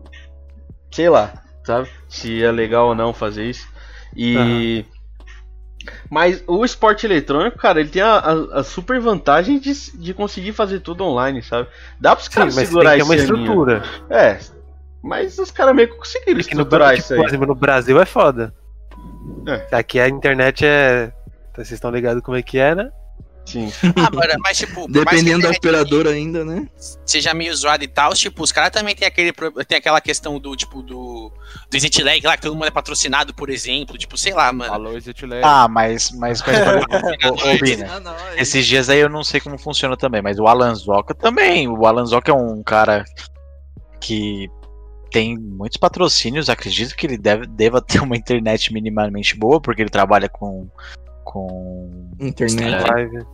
sei 0.92 1.10
lá, 1.10 1.34
sabe? 1.64 1.90
Se 2.10 2.44
é 2.44 2.52
legal 2.52 2.88
ou 2.90 2.96
não 2.96 3.14
fazer 3.14 3.46
isso. 3.46 3.68
E. 4.16 4.86
Mas 6.10 6.44
o 6.48 6.64
esporte 6.64 7.06
eletrônico, 7.06 7.58
cara, 7.58 7.80
ele 7.82 7.90
tem 7.90 8.02
a, 8.02 8.18
a- 8.18 8.60
a 8.60 8.64
super 8.64 9.00
vantagem 9.02 9.60
de, 9.60 9.74
de 9.96 10.14
conseguir 10.14 10.54
fazer 10.54 10.80
tudo 10.80 11.04
online, 11.04 11.42
sabe? 11.44 11.68
Dá 12.00 12.16
pros 12.16 12.28
caras 12.30 12.56
mas 12.56 12.64
tem 12.64 12.66
segurar 12.68 12.92
que 12.92 12.98
ter 12.98 13.04
uma 13.04 13.14
aninho. 13.14 13.24
estrutura. 13.24 13.84
É, 14.10 14.40
mas 15.04 15.38
os 15.38 15.52
caras 15.52 15.76
meio 15.76 15.90
que 15.90 15.98
conseguiram 15.98 16.36
no, 16.36 16.40
estruturar 16.40 16.92
tipo, 16.92 17.00
isso 17.02 17.16
por 17.16 17.22
aí. 17.22 17.28
exemplo, 17.28 17.48
no 17.48 17.56
Brasil 17.56 18.02
é 18.02 18.06
foda. 18.06 18.54
É. 19.46 19.76
Aqui 19.76 20.00
a 20.00 20.08
internet 20.08 20.66
é. 20.66 21.12
Vocês 21.54 21.74
estão 21.74 21.92
ligados 21.92 22.24
como 22.24 22.38
é 22.38 22.42
que 22.42 22.58
é, 22.58 22.74
né? 22.74 22.90
Sim. 23.46 23.70
Ah, 23.98 24.10
mano, 24.10 24.34
mas 24.40 24.58
tipo, 24.58 24.88
Dependendo 24.90 25.44
da 25.44 25.50
operadora 25.50 26.12
ainda, 26.12 26.46
né? 26.46 26.68
Seja 27.06 27.34
meio 27.34 27.54
zoado 27.54 27.84
e 27.84 27.88
tal, 27.88 28.14
tipo, 28.14 28.42
os 28.42 28.54
caras 28.54 28.72
também 28.72 28.96
tem 28.96 29.06
aquele 29.06 29.34
tem 29.68 29.78
aquela 29.78 30.00
questão 30.00 30.40
do, 30.40 30.56
tipo, 30.56 30.82
do. 30.82 31.30
Do 31.70 31.76
Exit 31.76 32.02
Lag 32.02 32.26
lá, 32.26 32.38
que 32.38 32.44
todo 32.44 32.54
mundo 32.54 32.68
é 32.68 32.72
patrocinado, 32.72 33.34
por 33.34 33.50
exemplo. 33.50 33.98
Tipo, 33.98 34.18
sei 34.18 34.34
lá, 34.34 34.54
mano. 34.54 34.74
Alô, 34.74 34.96
Exit 34.96 35.26
Ah, 35.44 35.68
mas, 35.68 36.12
mas, 36.12 36.42
Ah, 36.42 38.00
não, 38.00 38.16
é 38.16 38.42
esses 38.42 38.66
dias 38.66 38.90
aí 38.90 39.00
eu 39.00 39.10
não 39.10 39.24
sei 39.24 39.42
como 39.42 39.58
funciona 39.58 39.98
também, 39.98 40.22
mas 40.22 40.40
o 40.40 40.48
Alan 40.48 40.74
Zoca 40.74 41.14
também. 41.14 41.68
O 41.68 41.86
Alan 41.86 42.06
Zoca 42.06 42.32
é 42.32 42.36
um 42.36 42.64
cara 42.64 43.04
que 44.00 44.50
tem 45.14 45.38
muitos 45.38 45.78
patrocínios, 45.78 46.50
acredito 46.50 46.96
que 46.96 47.06
ele 47.06 47.20
deve, 47.20 47.46
deva 47.46 47.80
ter 47.80 48.02
uma 48.02 48.18
internet 48.18 48.74
minimamente 48.74 49.38
boa, 49.38 49.62
porque 49.62 49.84
ele 49.84 49.90
trabalha 49.92 50.28
com, 50.28 50.68
com, 51.24 52.10
internet. 52.20 52.90
É. 52.90 52.92
Live. 52.92 53.26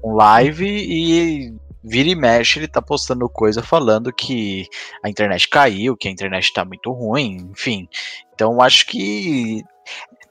com 0.00 0.14
live 0.14 0.66
e 0.66 1.54
vira 1.84 2.08
e 2.08 2.14
mexe 2.14 2.58
ele 2.58 2.66
tá 2.66 2.80
postando 2.80 3.28
coisa 3.28 3.62
falando 3.62 4.10
que 4.10 4.66
a 5.04 5.10
internet 5.10 5.48
caiu, 5.50 5.96
que 5.96 6.08
a 6.08 6.10
internet 6.10 6.50
tá 6.50 6.64
muito 6.64 6.90
ruim, 6.92 7.50
enfim. 7.52 7.86
Então 8.34 8.62
acho 8.62 8.86
que 8.86 9.62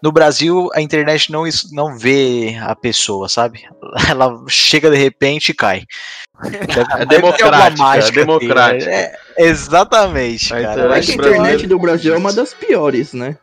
no 0.02 0.12
Brasil 0.12 0.70
a 0.74 0.82
internet 0.82 1.32
não, 1.32 1.44
não 1.72 1.98
vê 1.98 2.58
a 2.62 2.76
pessoa, 2.76 3.28
sabe? 3.28 3.64
Ela 4.10 4.44
chega 4.48 4.90
de 4.90 4.98
repente 4.98 5.50
e 5.50 5.54
cai. 5.54 5.84
É 7.00 7.06
democrática, 7.06 7.98
é 7.98 8.12
democrática. 8.12 8.92
É, 8.92 9.16
exatamente, 9.38 10.54
A 10.54 10.62
cara. 10.62 10.74
internet 10.74 11.12
a 11.12 11.14
internet 11.16 11.68
do 11.68 11.80
Brasil 11.80 12.14
é 12.14 12.18
uma 12.18 12.32
das 12.32 12.54
piores, 12.54 13.14
né? 13.14 13.38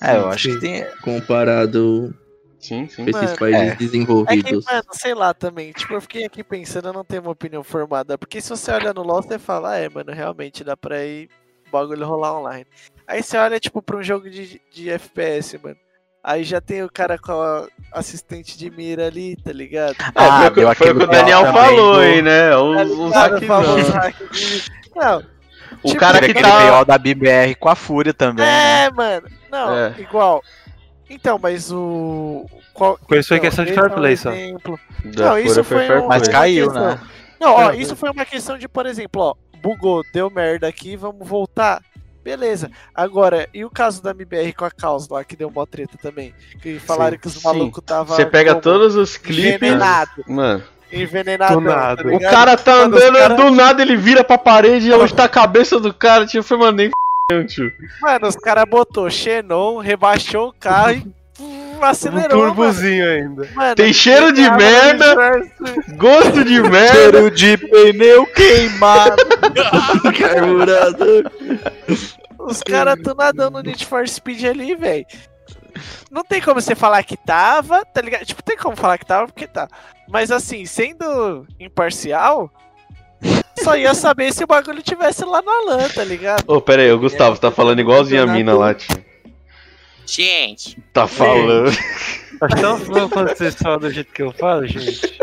É, 0.00 0.16
eu 0.16 0.28
acho 0.28 0.48
que 0.48 0.60
tem. 0.60 0.86
Comparado 1.02 2.14
Sim, 2.58 2.88
sim. 2.88 3.04
com 3.04 3.10
esses 3.10 3.22
Mano, 3.22 3.38
países 3.38 3.60
é. 3.60 3.66
É 3.68 3.70
que, 3.70 3.84
desenvolvidos. 3.84 4.64
mano, 4.64 4.84
sei 4.92 5.14
lá 5.14 5.32
também. 5.32 5.72
Tipo, 5.72 5.94
eu 5.94 6.00
fiquei 6.00 6.24
aqui 6.24 6.42
pensando, 6.42 6.88
eu 6.88 6.92
não 6.92 7.04
tenho 7.04 7.22
uma 7.22 7.30
opinião 7.30 7.62
formada. 7.62 8.18
Porque 8.18 8.40
se 8.40 8.48
você 8.50 8.72
olha 8.72 8.92
no 8.92 9.02
LoL, 9.02 9.22
você 9.22 9.38
fala, 9.38 9.72
ah, 9.72 9.76
é, 9.78 9.88
mano, 9.88 10.12
realmente 10.12 10.64
dá 10.64 10.76
pra 10.76 11.04
ir 11.04 11.28
o 11.68 11.70
bagulho 11.70 12.06
rolar 12.06 12.38
online. 12.38 12.66
Aí 13.08 13.22
você 13.22 13.36
olha, 13.38 13.58
tipo, 13.58 13.80
pra 13.82 13.96
um 13.96 14.02
jogo 14.02 14.28
de, 14.28 14.60
de 14.70 14.90
FPS, 14.90 15.58
mano. 15.62 15.76
Aí 16.22 16.44
já 16.44 16.60
tem 16.60 16.82
o 16.82 16.90
cara 16.92 17.16
com 17.18 17.32
a 17.32 17.66
assistente 17.92 18.58
de 18.58 18.70
mira 18.70 19.06
ali, 19.06 19.34
tá 19.36 19.50
ligado? 19.52 19.92
É, 19.98 20.04
Ah, 20.14 20.40
foi, 20.42 20.50
que- 20.50 20.60
deu 20.60 20.74
foi 20.74 20.90
o 20.90 20.98
que 20.98 21.04
o 21.04 21.06
Daniel 21.06 21.52
falou 21.52 21.94
do- 21.94 22.00
aí, 22.00 22.20
né? 22.20 22.50
Tá 23.12 23.28
hack 24.00 24.30
de... 24.30 24.64
Não, 24.94 25.18
O 25.82 25.88
Tipo, 25.88 26.00
cara 26.00 26.18
que 26.18 26.26
aquele 26.32 26.42
tá. 26.42 26.78
BO 26.80 26.84
da 26.84 26.98
BBR 26.98 27.54
com 27.54 27.68
a 27.68 27.74
Fúria 27.74 28.12
também, 28.12 28.44
né? 28.44 28.84
é, 28.86 28.90
mano. 28.90 29.26
Não, 29.50 29.76
É. 29.78 29.94
igual. 29.98 30.42
Então, 31.08 31.38
mas 31.40 31.70
o. 31.72 32.44
Qual... 32.74 32.98
Com 32.98 33.14
isso 33.14 33.28
foi 33.28 33.38
então, 33.38 33.48
questão 33.48 33.64
de 33.64 33.72
fair 33.72 33.84
é 33.84 33.86
um 33.86 33.90
play 33.94 34.16
só. 34.16 34.30
Não, 35.04 35.38
isso 35.38 35.54
foi 35.64 35.78
foi 35.78 35.86
fair 35.86 35.96
um- 35.98 36.06
play. 36.06 36.08
Mas 36.08 36.28
caiu, 36.28 36.70
né? 36.72 36.98
Não, 37.40 37.52
ó, 37.54 37.70
É, 37.70 37.76
isso 37.76 37.94
foi 37.96 38.10
uma 38.10 38.24
questão 38.26 38.58
de, 38.58 38.68
por 38.68 38.84
exemplo, 38.86 39.22
ó, 39.22 39.34
bugou, 39.62 40.02
deu 40.12 40.28
merda 40.28 40.66
aqui, 40.68 40.96
vamos 40.96 41.26
voltar. 41.26 41.80
Beleza. 42.28 42.70
Agora, 42.94 43.48
e 43.54 43.64
o 43.64 43.70
caso 43.70 44.02
da 44.02 44.10
MBR 44.10 44.52
com 44.52 44.66
a 44.66 44.70
Caos 44.70 45.08
lá, 45.08 45.24
que 45.24 45.34
deu 45.34 45.48
uma 45.48 45.66
treta 45.66 45.96
também? 45.96 46.34
Que 46.60 46.78
falaram 46.78 47.16
que 47.16 47.26
os 47.26 47.32
Sim. 47.32 47.40
malucos 47.42 47.82
tava 47.82 48.14
Você 48.14 48.26
pega 48.26 48.50
como? 48.50 48.62
todos 48.62 48.96
os 48.96 49.16
clipes. 49.16 49.54
Envenenado. 49.54 50.10
Mano, 50.26 50.62
Envenenado. 50.92 51.62
Tá 51.64 52.02
o 52.04 52.20
cara 52.20 52.56
tá 52.56 52.72
andando, 52.82 53.16
cara- 53.16 53.34
do 53.34 53.50
nada 53.50 53.80
ele 53.80 53.96
vira 53.96 54.22
pra 54.22 54.36
parede 54.36 54.88
e 54.88 54.92
onde 54.92 55.14
tá 55.14 55.24
a 55.24 55.28
cabeça 55.28 55.80
do 55.80 55.92
cara, 55.94 56.26
tio. 56.26 56.42
Foi, 56.42 56.58
mano, 56.58 56.76
nem 56.76 56.90
f***, 57.30 57.46
tio. 57.46 57.72
Mano, 58.02 58.26
os 58.28 58.36
caras 58.36 58.64
botou 58.68 59.08
Xenon, 59.08 59.78
rebaixou 59.78 60.48
o 60.48 60.52
carro 60.52 60.92
e 60.92 61.06
pum, 61.78 61.86
Um 61.86 61.88
acelerou. 61.88 62.38
mano. 62.38 62.54
turbozinho 62.54 63.08
ainda. 63.08 63.48
Mano, 63.54 63.74
Tem 63.74 63.92
cheiro 63.92 64.32
de 64.32 64.42
merda. 64.50 65.14
Gosto 65.96 66.44
de 66.44 66.60
merda. 66.68 66.92
Cheiro 66.94 67.30
de 67.30 67.56
pneu 67.56 68.26
queimado. 68.26 69.16
Carburador. 70.18 71.30
Os 72.38 72.62
caras 72.62 72.96
tão 73.02 73.14
nadando 73.14 73.58
no 73.58 73.62
Need 73.62 73.84
for 73.86 74.06
Speed 74.08 74.44
ali, 74.44 74.74
velho. 74.74 75.06
Não 76.10 76.24
tem 76.24 76.40
como 76.40 76.60
você 76.60 76.74
falar 76.74 77.02
que 77.04 77.16
tava, 77.16 77.84
tá 77.84 78.00
ligado? 78.00 78.24
Tipo, 78.24 78.42
tem 78.42 78.56
como 78.56 78.76
falar 78.76 78.98
que 78.98 79.06
tava 79.06 79.26
porque 79.26 79.46
tá. 79.46 79.68
Mas 80.08 80.30
assim, 80.32 80.64
sendo 80.64 81.46
imparcial, 81.60 82.50
só 83.62 83.76
ia 83.76 83.94
saber 83.94 84.32
se 84.32 84.42
o 84.42 84.46
bagulho 84.46 84.82
tivesse 84.82 85.24
lá 85.24 85.40
na 85.42 85.60
lã, 85.66 85.88
tá 85.88 86.02
ligado? 86.02 86.42
Ô, 86.48 86.60
pera 86.60 86.82
aí, 86.82 86.90
o 86.90 86.98
Gustavo, 86.98 87.36
você 87.36 87.42
tá 87.42 87.50
falando 87.50 87.80
igualzinho 87.80 88.22
a 88.22 88.26
mina 88.26 88.54
lá, 88.54 88.74
tio. 88.74 88.96
Gente, 90.08 90.78
Tá 90.92 91.06
falando. 91.06 91.68
Acho 92.40 92.56
que 92.56 92.62
não 92.62 92.78
vou 92.78 93.08
fazer 93.10 93.52
só 93.52 93.76
do 93.76 93.90
jeito 93.90 94.10
que 94.12 94.22
eu 94.22 94.32
falo, 94.32 94.66
gente. 94.66 95.18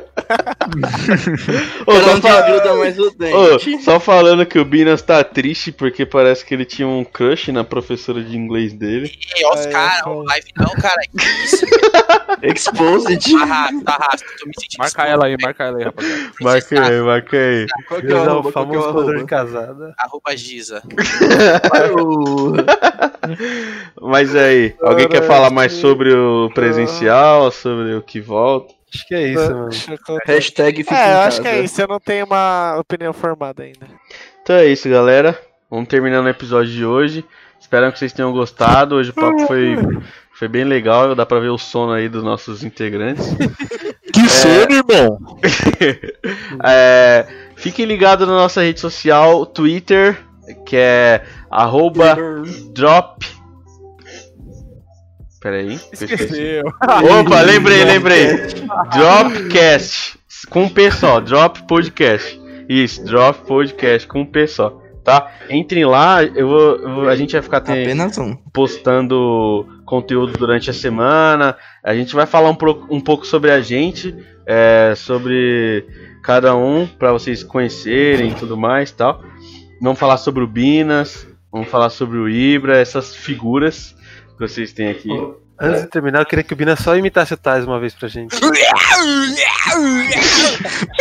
Ô, 1.85 1.91
só, 1.93 2.07
não 2.14 2.22
fa- 2.22 2.41
desgruda 2.41 2.76
mais 2.76 2.99
o 2.99 3.07
Ô, 3.07 3.11
dente. 3.11 3.81
só 3.84 3.99
falando 3.99 4.45
que 4.45 4.57
o 4.60 4.65
Binas 4.65 5.02
tá 5.02 5.23
triste 5.23 5.72
porque 5.72 6.06
parece 6.06 6.45
que 6.45 6.53
ele 6.53 6.65
tinha 6.65 6.88
um 6.88 7.03
crush 7.03 7.52
na 7.52 7.64
professora 7.64 8.23
de 8.23 8.35
inglês 8.38 8.73
dele. 8.73 9.11
e, 9.38 9.45
ó, 9.45 9.53
os 9.53 9.65
caras, 9.68 10.02
ó, 10.06 10.23
live 10.23 10.47
não, 10.57 10.72
cara. 10.81 11.02
Que 11.18 11.26
isso? 11.45 11.65
Exposed. 12.41 13.31
Tá 13.31 13.45
rasto, 13.45 13.84
tá. 13.84 13.97
Tô 14.39 14.45
me 14.47 14.53
sentindo 14.60 14.80
Marca 14.80 15.03
ela 15.06 15.26
aí, 15.26 15.35
marca 15.41 15.64
ela 15.64 15.77
aí, 15.77 15.84
rapaziada. 15.84 16.31
Marca 16.41 16.88
aí, 16.88 17.02
marca 17.02 17.38
aí. 17.38 17.65
Qual 17.88 18.02
que 18.02 18.07
é 18.07 18.15
o 18.15 18.18
é 18.18 18.22
o? 18.22 18.26
Qual 18.26 18.43
que 18.43 18.47
é 18.49 18.52
famoso 18.52 18.93
padrão 18.93 19.18
de 19.19 19.26
casada. 19.26 19.93
Arroba 19.97 20.35
Giza. 20.35 20.81
Mas 24.02 24.35
aí, 24.35 24.76
alguém 24.81 25.07
quer 25.07 25.23
falar 25.23 25.49
mais 25.49 25.73
sobre 25.73 26.14
o 26.14 26.49
presencial, 26.53 27.52
sobre 27.52 27.95
o 27.95 28.02
que 28.02 28.19
volta? 28.19 28.73
Acho 28.95 29.07
que 29.07 29.15
é 29.15 29.27
isso, 29.27 29.51
mano. 29.53 29.69
Eu 29.89 29.97
contar. 30.05 30.23
Hashtag 30.34 30.84
fica 30.84 30.95
É, 30.95 30.97
em 30.97 31.01
eu 31.09 31.13
casa. 31.15 31.27
acho 31.27 31.41
que 31.41 31.47
é 31.47 31.59
isso. 31.61 31.81
Eu 31.81 31.88
não 31.88 31.99
tenho 31.99 32.26
uma 32.26 32.77
opinião 32.80 33.13
formada 33.13 33.63
ainda. 33.63 33.88
Então 34.41 34.55
é 34.55 34.65
isso, 34.65 34.89
galera. 34.89 35.39
Vamos 35.69 35.88
terminando 35.89 36.26
o 36.26 36.30
episódio 36.30 36.72
de 36.72 36.85
hoje. 36.85 37.26
Espero 37.59 37.91
que 37.91 37.97
vocês 37.99 38.13
tenham 38.13 38.31
gostado. 38.31 38.95
Hoje 38.95 39.09
o 39.09 39.13
papo 39.13 39.45
foi, 39.47 39.76
foi 40.34 40.47
bem 40.47 40.63
legal. 40.63 41.13
Dá 41.15 41.26
pra 41.26 41.39
ver 41.39 41.49
o 41.49 41.57
sono 41.57 41.91
aí 41.91 42.07
dos 42.07 42.23
nossos 42.23 42.63
integrantes. 42.63 43.26
Que 44.13 44.30
sono, 44.30 44.72
irmão. 44.72 45.17
É, 46.63 47.26
fiquem 47.57 47.85
ligados 47.85 48.26
na 48.27 48.34
nossa 48.34 48.61
rede 48.61 48.80
social, 48.80 49.45
Twitter, 49.45 50.17
que 50.65 50.77
é 50.77 51.23
arroba 51.51 52.15
drop. 52.72 53.26
Pera 55.45 55.57
aí. 55.57 55.67
que 55.67 55.73
eu 55.73 55.77
esqueci. 55.93 56.13
Esqueceu. 56.23 56.63
Opa, 57.22 57.41
lembrei, 57.41 57.84
lembrei. 57.85 58.27
Dropcast. 58.91 60.17
Com 60.49 60.67
P 60.67 60.89
só. 60.89 61.19
Drop 61.19 61.61
Podcast. 61.67 62.41
Isso, 62.67 63.05
Drop 63.05 63.45
Podcast 63.45 64.07
com 64.07 64.26
P 64.26 64.47
só. 64.47 64.81
Tá? 65.03 65.31
Entrem 65.51 65.85
lá, 65.85 66.23
eu 66.23 66.47
vou, 66.47 66.76
eu 66.77 67.09
a 67.09 67.15
gente 67.15 67.34
vai 67.34 67.41
ficar 67.43 67.61
tem- 67.61 67.84
Apenas 67.84 68.17
um. 68.17 68.35
postando 68.51 69.67
conteúdo 69.85 70.34
durante 70.35 70.72
a 70.72 70.73
semana. 70.73 71.55
A 71.84 71.93
gente 71.93 72.15
vai 72.15 72.26
falar 72.26 72.49
um, 72.49 72.55
pro- 72.55 72.88
um 72.89 72.99
pouco 72.99 73.23
sobre 73.27 73.51
a 73.51 73.61
gente, 73.61 74.15
é, 74.47 74.93
sobre 74.97 75.85
cada 76.23 76.55
um, 76.55 76.88
para 76.88 77.11
vocês 77.11 77.43
conhecerem 77.43 78.31
e 78.31 78.34
tudo 78.34 78.57
mais 78.57 78.89
tal. 78.89 79.22
Vamos 79.80 79.99
falar 79.99 80.17
sobre 80.17 80.43
o 80.43 80.47
Binas, 80.47 81.27
vamos 81.51 81.67
falar 81.67 81.91
sobre 81.91 82.17
o 82.17 82.27
Ibra, 82.27 82.80
essas 82.80 83.15
figuras 83.15 83.94
que 84.36 84.48
vocês 84.48 84.74
têm 84.74 84.90
aqui. 84.90 85.10
Antes 85.60 85.84
de 85.84 85.88
terminar, 85.90 86.20
eu 86.20 86.26
queria 86.26 86.44
que 86.44 86.53
o 86.53 86.56
Bina 86.56 86.76
só 86.76 86.98
imitasse 86.98 87.34
o 87.34 87.38
Tais 87.38 87.64
uma 87.66 87.80
vez 87.80 87.94
pra 87.94 88.07
gente. 88.10 88.36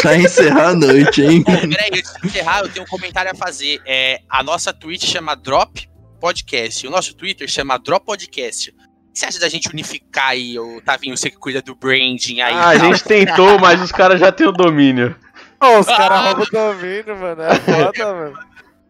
Pra 0.00 0.16
encerrar 0.16 0.68
a 0.68 0.74
noite, 0.74 1.22
hein? 1.22 1.42
Peraí, 1.42 1.90
antes 1.92 2.12
de 2.20 2.26
encerrar, 2.26 2.60
eu 2.60 2.68
tenho 2.68 2.84
um 2.84 2.88
comentário 2.88 3.30
a 3.30 3.34
fazer. 3.34 3.80
É, 3.84 4.20
a 4.28 4.42
nossa 4.42 4.72
Twitch 4.72 5.04
chama 5.04 5.34
Drop 5.34 5.88
Podcast. 6.20 6.86
O 6.86 6.90
nosso 6.90 7.14
Twitter 7.14 7.48
chama 7.48 7.78
Drop 7.78 8.04
Podcast. 8.04 8.70
O 8.70 8.74
que 9.12 9.18
você 9.18 9.26
acha 9.26 9.40
da 9.40 9.48
gente 9.48 9.68
unificar 9.68 10.30
aí, 10.30 10.58
o 10.58 10.80
Tavinho, 10.80 11.16
você 11.16 11.30
que 11.30 11.36
cuida 11.36 11.62
do 11.62 11.74
branding 11.74 12.40
aí? 12.40 12.54
Ah, 12.54 12.68
a 12.70 12.76
e 12.76 12.80
gente 12.80 13.02
tentou, 13.04 13.58
mas 13.58 13.80
os 13.80 13.92
caras 13.92 14.20
já 14.20 14.30
têm 14.32 14.46
o 14.46 14.52
domínio. 14.52 15.14
Ô, 15.60 15.78
os 15.78 15.86
caras 15.86 16.24
roubam 16.24 16.44
o 16.44 16.50
domínio, 16.50 17.16
mano. 17.16 17.42
É 17.42 17.54
foda, 17.54 18.14
mano. 18.14 18.38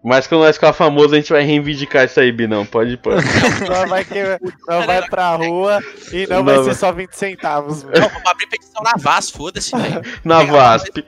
Mas 0.05 0.27
quando 0.27 0.43
nós 0.43 0.57
ficar 0.57 0.75
famoso, 0.75 1.15
a 1.15 1.17
gente 1.17 1.33
vai 1.33 1.43
reivindicar 1.43 2.05
isso 2.05 2.21
aí, 2.21 2.31
Binão. 2.31 2.67
Pode 2.67 2.95
pôr. 2.99 3.15
Nós 3.67 3.89
vai, 3.89 4.05
que... 4.05 4.21
Nós 4.69 4.85
vai 4.85 5.09
pra 5.09 5.35
rua 5.35 5.83
e 6.13 6.27
não, 6.27 6.45
Não, 6.45 6.45
vai 6.45 6.63
ser 6.63 6.75
só 6.75 6.93
20 6.93 7.13
centavos, 7.13 7.83
mano. 7.85 7.99
Não, 7.99 8.09
vamos 8.11 8.27
abrir 8.27 8.47
petição 8.49 8.83
na 8.83 8.93
Vaz, 8.99 9.31
foda-se, 9.31 9.75
velho. 9.75 10.03
Na 10.23 10.43
VASP. 10.43 11.07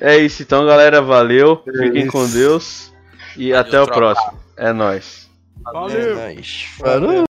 É 0.00 0.16
isso 0.16 0.44
então, 0.44 0.64
galera. 0.64 1.02
Valeu. 1.02 1.64
Fiquem 1.64 2.02
isso. 2.02 2.12
com 2.12 2.30
Deus. 2.30 2.92
E 3.36 3.52
até 3.52 3.80
o 3.80 3.86
tropa. 3.86 3.92
próximo. 3.92 4.40
É 4.56 4.72
nóis. 4.72 5.28
Valeu. 5.64 6.12
É 6.20 6.32
nóis. 6.34 6.66
Falou. 6.78 7.22